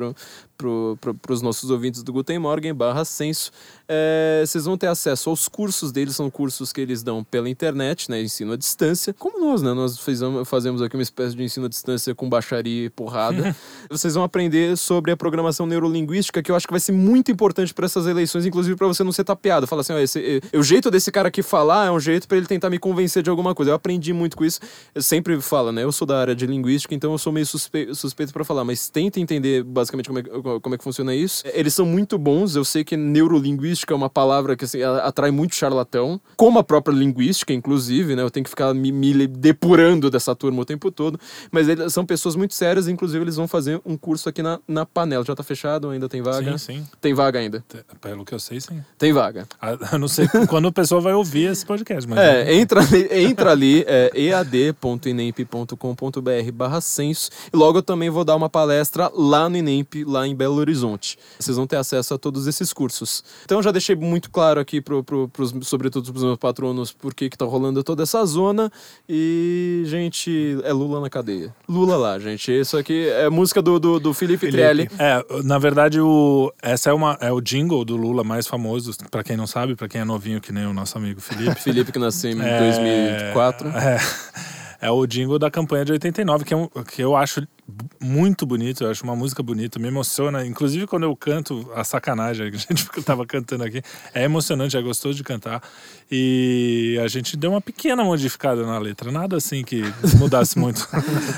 para 0.59 1.15
pro, 1.15 1.35
os 1.35 1.41
nossos 1.41 1.71
ouvintes 1.71 2.03
do 2.03 2.13
Guten 2.13 2.41
Morgen, 2.41 2.75
barra 2.75 3.05
censo, 3.05 3.53
é, 3.87 4.43
vocês 4.45 4.65
vão 4.65 4.77
ter 4.77 4.89
acesso 4.89 5.31
aos 5.31 5.47
cursos 5.47 5.93
deles, 5.93 6.17
são 6.17 6.29
cursos 6.29 6.73
que 6.73 6.81
eles 6.81 7.03
dão 7.03 7.23
pela 7.23 7.49
internet, 7.49 8.11
né, 8.11 8.21
ensino 8.21 8.53
à 8.53 8.57
distância, 8.57 9.15
como 9.15 9.39
nós, 9.39 9.63
né, 9.63 9.73
nós 9.73 9.99
fizemos, 10.01 10.49
fazemos 10.49 10.83
aqui 10.83 10.97
uma 10.97 11.03
espécie 11.03 11.37
de 11.37 11.45
ensino 11.45 11.67
à 11.67 11.69
distância 11.69 12.13
com 12.15 12.29
baixaria 12.29 12.87
e 12.87 12.91
porrada. 12.91 13.55
vocês 13.89 14.15
vão 14.15 14.25
aprender 14.25 14.77
sobre 14.77 15.13
a 15.13 15.17
programação 15.17 15.65
neurolinguística, 15.65 16.43
que 16.43 16.51
eu 16.51 16.57
acho 16.57 16.67
que 16.67 16.73
vai 16.73 16.81
ser 16.81 16.93
muito 16.93 17.31
importante 17.31 17.73
para 17.73 17.87
essas 17.87 18.07
eleições, 18.07 18.45
inclusive 18.45 18.77
para 18.77 18.89
você 18.89 19.05
não 19.05 19.13
ser 19.13 19.25
tapeado. 19.25 19.67
Fala 19.67 19.83
assim, 19.83 19.93
ó, 19.93 19.99
esse, 19.99 20.43
o 20.53 20.63
jeito 20.63 20.91
desse 20.91 21.13
cara 21.13 21.29
aqui 21.29 21.43
falar 21.43 21.87
é 21.87 21.91
um 21.91 22.01
jeito 22.01 22.27
para 22.27 22.37
ele 22.37 22.47
tentar 22.47 22.69
me 22.69 22.79
convencer 22.79 23.23
de 23.23 23.31
alguma 23.31 23.55
coisa. 23.55 23.71
Eu 23.71 23.77
aprendi 23.77 24.13
muito 24.13 24.37
com 24.37 24.45
isso. 24.45 24.59
Eu 24.95 25.03
sempre 25.03 25.41
falo, 25.41 25.71
né? 25.71 25.85
Eu 25.85 25.93
sou 25.93 26.07
da 26.07 26.19
área 26.19 26.35
de 26.35 26.47
linguística, 26.47 26.95
então 26.95 27.13
eu 27.13 27.19
sou 27.19 27.33
meio 27.33 27.47
suspe 27.47 27.95
suspeito 27.95 28.33
para 28.33 28.45
falar, 28.45 28.65
mas 28.65 28.89
tenta 28.89 29.21
entender 29.21 29.63
basicamente 29.63 30.09
como 30.09 30.19
é, 30.19 30.23
como 30.63 30.75
é 30.75 30.79
que 30.79 30.85
funciona 30.85 31.15
isso. 31.15 31.45
Eles 31.53 31.75
são 31.75 31.87
muito 31.87 32.19
bons. 32.19 32.57
Eu 32.57 32.65
sei 32.65 32.85
que 32.85 32.97
neurolinguística 32.97 33.93
é 33.93 33.97
uma 33.97 34.11
palavra 34.11 34.57
que 34.57 34.65
assim, 34.65 34.83
atrai 34.83 35.31
muito 35.31 35.55
charlatão, 35.55 36.21
como 36.37 36.59
a 36.59 36.65
própria 36.65 36.95
linguística, 36.95 37.53
inclusive, 37.53 38.17
né? 38.17 38.23
Eu 38.23 38.31
tenho 38.31 38.45
que 38.45 38.51
ficar 38.51 38.73
me, 38.75 38.93
me 38.93 39.27
depurando 39.27 40.11
dessa 40.11 40.35
turma 40.35 40.63
o 40.63 40.65
tempo 40.65 40.91
todo. 40.91 41.19
Mas 41.51 41.69
eles 41.69 41.93
são 41.93 42.05
pessoas 42.05 42.37
muito 42.37 42.55
sérias, 42.55 42.89
inclusive 42.89 43.25
eles 43.25 43.37
vão 43.37 43.49
fazer 43.49 43.81
um 43.85 43.97
curso 43.97 44.29
aqui 44.29 44.43
na, 44.43 44.59
na 44.67 44.87
panela. 44.87 45.25
Já 45.25 45.35
tá 45.35 45.43
fechado? 45.43 45.91
Ainda 45.91 46.09
tem 46.09 46.23
vaga? 46.23 46.57
Sim, 46.59 46.79
sim. 46.79 46.87
Tem 47.01 47.15
vaga 47.15 47.39
ainda. 47.39 47.65
Pelo 48.01 48.25
que 48.25 48.35
eu 48.35 48.39
sei, 48.39 48.61
sim. 48.61 48.83
Tem 48.97 49.13
vaga. 49.13 49.47
Eu 49.93 49.99
não 49.99 50.09
sei 50.09 50.29
quando 50.49 50.67
o 50.67 50.73
pessoal 50.73 51.01
vai 51.01 51.15
ouvir 51.15 51.51
esse 51.51 51.65
podcast, 51.65 52.09
mas. 52.09 52.19
É, 52.19 52.55
entra 52.55 52.81
ali, 52.81 53.09
entra 53.11 53.53
ali 53.53 53.85
é, 53.87 54.11
ead.inemp.com.br 54.15 56.53
barra 56.53 56.81
censo 56.81 57.31
e 57.53 57.57
logo 57.57 57.79
eu 57.79 57.83
também 57.83 58.11
vou 58.11 58.25
dar 58.25 58.37
uma 58.37 58.49
palestra 58.49 59.11
lá 59.15 59.49
no 59.49 59.57
Inemp, 59.57 60.05
lá 60.07 60.27
em 60.27 60.35
Belo 60.39 60.55
Horizonte. 60.55 61.19
Vocês 61.39 61.57
vão 61.57 61.67
ter 61.67 61.77
acesso 61.77 62.15
a 62.15 62.19
todos 62.19 62.47
esses 62.47 62.73
cursos. 62.73 63.25
Então 63.45 63.61
já 63.61 63.73
deixei 63.73 63.97
muito 63.97 64.31
claro 64.31 64.61
aqui, 64.61 64.81
pro, 64.81 65.03
pro, 65.03 65.29
pros, 65.29 65.53
sobretudo 65.63 66.11
para 66.13 66.19
os 66.19 66.25
meus 66.25 66.39
patronos, 66.39 66.93
por 66.93 67.13
que 67.13 67.29
que 67.29 67.37
tá 67.37 67.45
rolando 67.45 67.83
toda 67.83 68.05
essa 68.05 68.25
zona 68.25 68.71
e, 69.09 69.83
gente, 69.87 70.59
é 70.63 70.73
Lula 70.73 71.01
na 71.01 71.11
cadeia. 71.11 71.53
Lula 71.69 71.97
lá, 71.97 72.19
gente. 72.19 72.53
Isso 72.53 72.77
aqui 72.77 73.09
é 73.09 73.29
música 73.29 73.61
do, 73.61 73.81
do, 73.81 73.99
do 73.99 74.15
Felipe, 74.15 74.49
Trielli. 74.49 74.89
É, 74.99 75.25
na 75.43 75.59
verdade, 75.59 76.01
o, 76.01 76.53
essa 76.63 76.91
é, 76.91 76.93
uma, 76.93 77.19
é 77.21 77.33
o 77.33 77.41
jingle 77.41 77.85
do 77.85 77.97
Lula 77.97 78.23
mais 78.23 78.47
famoso, 78.47 78.93
pra 79.11 79.25
quem 79.25 79.37
não 79.37 79.47
sabe, 79.47 79.75
pra 79.75 79.89
quem 79.89 80.01
é 80.01 80.05
novinho, 80.05 80.41
que 80.41 80.53
nem 80.53 80.67
o 80.67 80.73
nosso 80.73 80.97
amigo 80.97 81.21
Felipe. 81.21 81.57
Felipe 81.61 81.91
que 81.91 81.99
nasceu 81.99 82.31
em 82.31 82.41
É, 82.41 82.59
2004. 82.61 83.69
É, 83.71 83.99
é 84.81 84.91
o 84.91 85.07
jingle 85.07 85.39
da 85.39 85.51
campanha 85.51 85.85
de 85.85 85.93
89, 85.93 86.45
que, 86.45 86.55
é 86.55 86.57
um, 86.57 86.69
que 86.69 87.03
eu 87.03 87.17
acho 87.17 87.47
muito 88.01 88.47
bonito, 88.47 88.85
eu 88.85 88.91
acho 88.91 89.05
uma 89.05 89.15
música 89.15 89.43
bonita, 89.43 89.79
me 89.79 89.89
emociona. 89.89 90.47
Inclusive, 90.47 90.87
quando 90.87 91.03
eu 91.03 91.15
canto 91.15 91.71
a 91.75 91.85
sacanagem 91.85 92.51
que 92.51 92.57
a 92.57 92.59
gente 92.59 92.87
tava 93.05 93.27
cantando 93.27 93.65
aqui, 93.65 93.83
é 94.15 94.25
emocionante, 94.25 94.77
é 94.77 94.81
gostoso 94.81 95.17
de 95.17 95.23
cantar. 95.23 95.63
E 96.11 96.99
a 97.03 97.09
gente 97.09 97.37
deu 97.37 97.51
uma 97.51 97.61
pequena 97.61 98.03
modificada 98.03 98.65
na 98.65 98.79
letra, 98.79 99.13
nada 99.13 99.37
assim 99.37 99.63
que 99.63 99.83
mudasse 100.17 100.57
muito. 100.59 100.89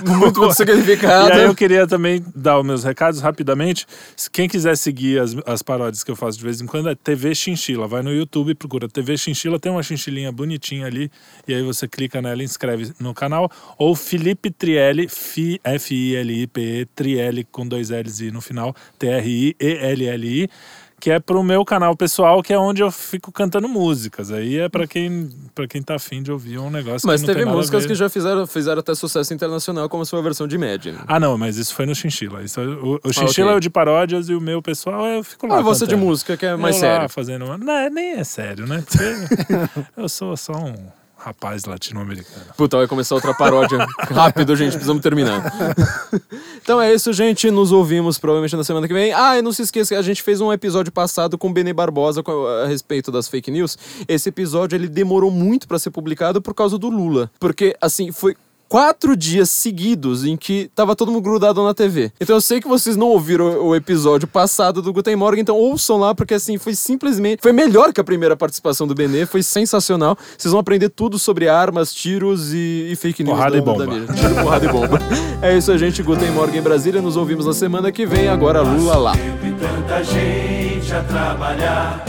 Muito, 0.07 0.41
muito 0.41 0.55
significado. 0.55 1.31
E 1.31 1.33
aí 1.33 1.45
eu 1.45 1.55
queria 1.55 1.87
também 1.87 2.25
dar 2.35 2.61
os 2.61 2.65
meus 2.65 2.85
recados 2.85 3.21
rapidamente. 3.21 3.87
Quem 4.31 4.49
quiser 4.49 4.77
seguir 4.77 5.21
as, 5.21 5.35
as 5.47 5.63
paródias 5.63 6.05
que 6.05 6.11
eu 6.11 6.17
faço 6.17 6.39
de 6.39 6.45
vez 6.45 6.61
em 6.61 6.67
quando 6.67 6.89
é 6.89 6.95
TV 6.95 7.35
Chinchila. 7.35 7.89
Vai 7.89 8.03
no 8.03 8.13
YouTube, 8.13 8.55
procura 8.55 8.89
TV 8.89 9.17
Chinchila, 9.17 9.59
tem 9.59 9.73
uma 9.73 9.83
chinchilinha 9.83 10.31
bonitinha 10.31 10.87
ali. 10.87 11.11
E 11.49 11.55
aí 11.55 11.63
você 11.63 11.89
clica 11.89 12.23
nela 12.23 12.43
e 12.43 12.45
inscreve 12.45 12.93
no 13.01 13.13
canal. 13.13 13.30
Ou 13.79 13.95
Felipe 13.95 14.51
Trielli, 14.51 15.09
Fi- 15.09 15.61
F-I-L-I-P-E, 15.63 16.87
Trielli 16.95 17.45
com 17.45 17.67
dois 17.67 17.91
L's 17.91 18.21
e 18.21 18.31
no 18.31 18.41
final, 18.41 18.75
T-R-I-E-L-L-I. 18.99 20.49
Que 21.03 21.11
é 21.13 21.19
pro 21.19 21.43
meu 21.43 21.65
canal 21.65 21.97
pessoal, 21.97 22.43
que 22.43 22.53
é 22.53 22.59
onde 22.59 22.83
eu 22.83 22.91
fico 22.91 23.33
cantando 23.33 23.67
músicas. 23.67 24.31
Aí 24.31 24.59
é 24.59 24.69
pra 24.69 24.87
quem, 24.87 25.31
pra 25.55 25.67
quem 25.67 25.83
tá 25.83 25.95
afim 25.95 26.23
de 26.23 26.31
ouvir 26.31 26.59
um 26.59 26.69
negócio 26.69 27.07
Mas 27.09 27.23
teve 27.23 27.43
músicas 27.47 27.87
que 27.87 27.95
já 27.95 28.11
fizeram, 28.11 28.47
fizeram 28.47 28.81
até 28.81 28.95
sucesso 28.95 29.33
internacional, 29.33 29.89
como 29.89 30.03
a 30.03 30.05
sua 30.05 30.21
versão 30.21 30.47
de 30.47 30.57
Imagine. 30.57 30.99
Ah, 31.09 31.19
não, 31.19 31.39
mas 31.39 31.57
isso 31.57 31.75
foi 31.75 31.87
no 31.87 31.95
Chinchila. 31.95 32.43
Isso, 32.43 32.61
é- 32.61 32.67
o 32.67 33.01
o 33.03 33.13
Chinchila 33.15 33.47
ok. 33.47 33.55
é 33.55 33.57
o 33.57 33.61
de 33.61 33.71
paródias 33.71 34.29
e 34.29 34.35
o 34.35 34.41
meu 34.43 34.61
pessoal 34.61 35.07
eu 35.07 35.25
fico 35.25 35.47
lá. 35.47 35.61
Ah, 35.61 35.63
você 35.63 35.87
de 35.87 35.93
cantando. 35.93 36.07
música, 36.07 36.37
que 36.37 36.45
é 36.45 36.55
mais 36.55 36.77
Eu 36.77 36.83
lá 36.83 36.95
sério. 36.97 37.09
fazendo 37.09 37.47
uma... 37.47 37.57
Não, 37.57 37.89
nem 37.89 38.17
é 38.19 38.25
sério, 38.25 38.67
né? 38.67 38.85
Porque 38.87 39.87
eu 39.97 40.07
sou 40.07 40.37
só 40.37 40.53
um 40.53 40.75
rapaz 41.23 41.67
latino-americano. 41.67 42.47
Puta, 42.57 42.79
vai 42.79 42.87
começar 42.87 43.15
outra 43.15 43.35
paródia. 43.35 43.87
Rápido, 44.11 44.57
gente, 44.57 44.73
precisamos 44.73 45.03
terminar. 45.03 45.53
então 46.63 46.81
é 46.81 46.93
isso, 46.95 47.13
gente. 47.13 47.51
Nos 47.51 47.73
ouvimos 47.73 48.19
provavelmente 48.19 48.57
na 48.57 48.65
semana 48.65 48.89
que 48.89 48.95
vem. 48.95 49.13
Ah, 49.13 49.39
e 49.39 49.43
não 49.43 49.53
se 49.53 49.63
esqueça 49.63 49.95
que 49.95 49.99
a 49.99 50.03
gente 50.03 50.23
fez 50.23 50.41
um 50.41 50.53
episódio 50.53 50.91
passado 50.91 51.37
com 51.37 51.49
o 51.49 51.53
Benê 51.53 51.73
Barbosa 51.73 52.23
a 52.65 52.67
respeito 52.67 53.13
das 53.13 53.29
fake 53.29 53.51
news. 53.51 53.77
Esse 54.09 54.31
episódio 54.31 54.77
ele 54.77 54.89
demorou 54.89 55.31
muito 55.31 55.69
pra 55.69 55.79
ser 55.79 55.91
publicado 55.91 56.41
por 56.41 56.55
causa 56.55 56.79
do 56.79 56.89
Lula. 56.89 57.31
Porque, 57.39 57.77
assim, 57.81 58.11
foi. 58.11 58.35
Quatro 58.71 59.17
dias 59.17 59.51
seguidos 59.51 60.25
em 60.25 60.37
que 60.37 60.71
tava 60.77 60.95
todo 60.95 61.11
mundo 61.11 61.25
grudado 61.25 61.61
na 61.65 61.75
TV. 61.75 62.13
Então 62.21 62.37
eu 62.37 62.41
sei 62.41 62.61
que 62.61 62.69
vocês 62.69 62.97
não 62.97 63.09
ouviram 63.09 63.67
o 63.67 63.75
episódio 63.75 64.29
passado 64.29 64.81
do 64.81 64.93
Guten 64.93 65.17
Morgen, 65.17 65.43
então 65.43 65.57
ouçam 65.57 65.97
lá, 65.97 66.15
porque 66.15 66.35
assim, 66.35 66.57
foi 66.57 66.77
simplesmente. 66.77 67.43
Foi 67.43 67.51
melhor 67.51 67.93
que 67.93 68.01
a 68.01 68.05
primeira 68.05 68.37
participação 68.37 68.87
do 68.87 68.95
Benê, 68.95 69.27
foi 69.27 69.43
sensacional. 69.43 70.17
Vocês 70.39 70.53
vão 70.53 70.61
aprender 70.61 70.89
tudo 70.89 71.19
sobre 71.19 71.49
armas, 71.49 71.93
tiros 71.93 72.55
e, 72.55 72.93
e 72.93 72.95
fake 72.95 73.25
news. 73.25 73.35
Porrada 73.35 73.57
da, 73.57 73.59
e 73.59 73.61
bomba. 73.61 73.87
da. 73.87 74.15
Tiro, 74.15 74.35
porrada 74.41 74.65
e 74.65 74.69
bomba. 74.69 75.01
É 75.43 75.59
isso, 75.59 75.77
gente. 75.77 76.01
Guten 76.01 76.31
Morgen 76.31 76.61
em 76.61 76.63
Brasília. 76.63 77.03
Nos 77.03 77.17
ouvimos 77.17 77.47
na 77.47 77.53
semana 77.53 77.91
que 77.91 78.07
vem. 78.07 78.29
Agora 78.29 78.61
Lula 78.61 78.95
lá. 78.97 79.15
e 79.17 79.51
tanta 79.55 80.05
gente 80.05 80.95
a 80.95 81.03
trabalhar 81.03 82.05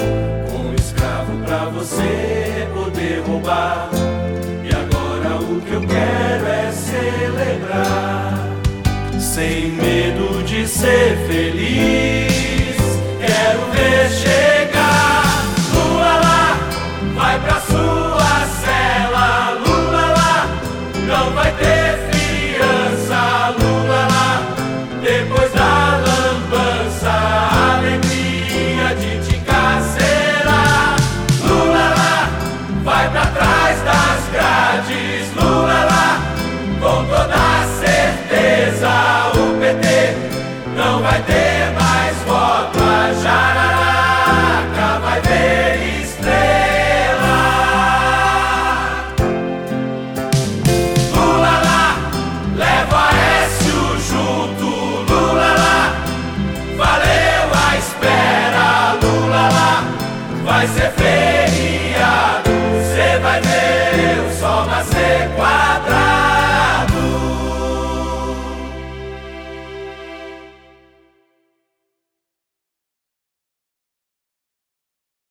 como 0.52 0.76
escravo 0.76 1.44
pra 1.44 1.70
você 1.70 2.68
poder 2.72 3.24
roubar. 3.26 3.90
E 4.64 4.70
agora 4.70 5.42
o 5.42 5.60
que 5.62 5.74
eu 5.74 5.82
quero 5.82 6.46
é 6.46 6.51
sem 9.34 9.72
medo 9.72 10.44
de 10.44 10.68
ser 10.68 11.16
feliz. 11.26 12.76
Quero 13.18 13.72
ver 13.72 14.10
chegar. 14.10 14.61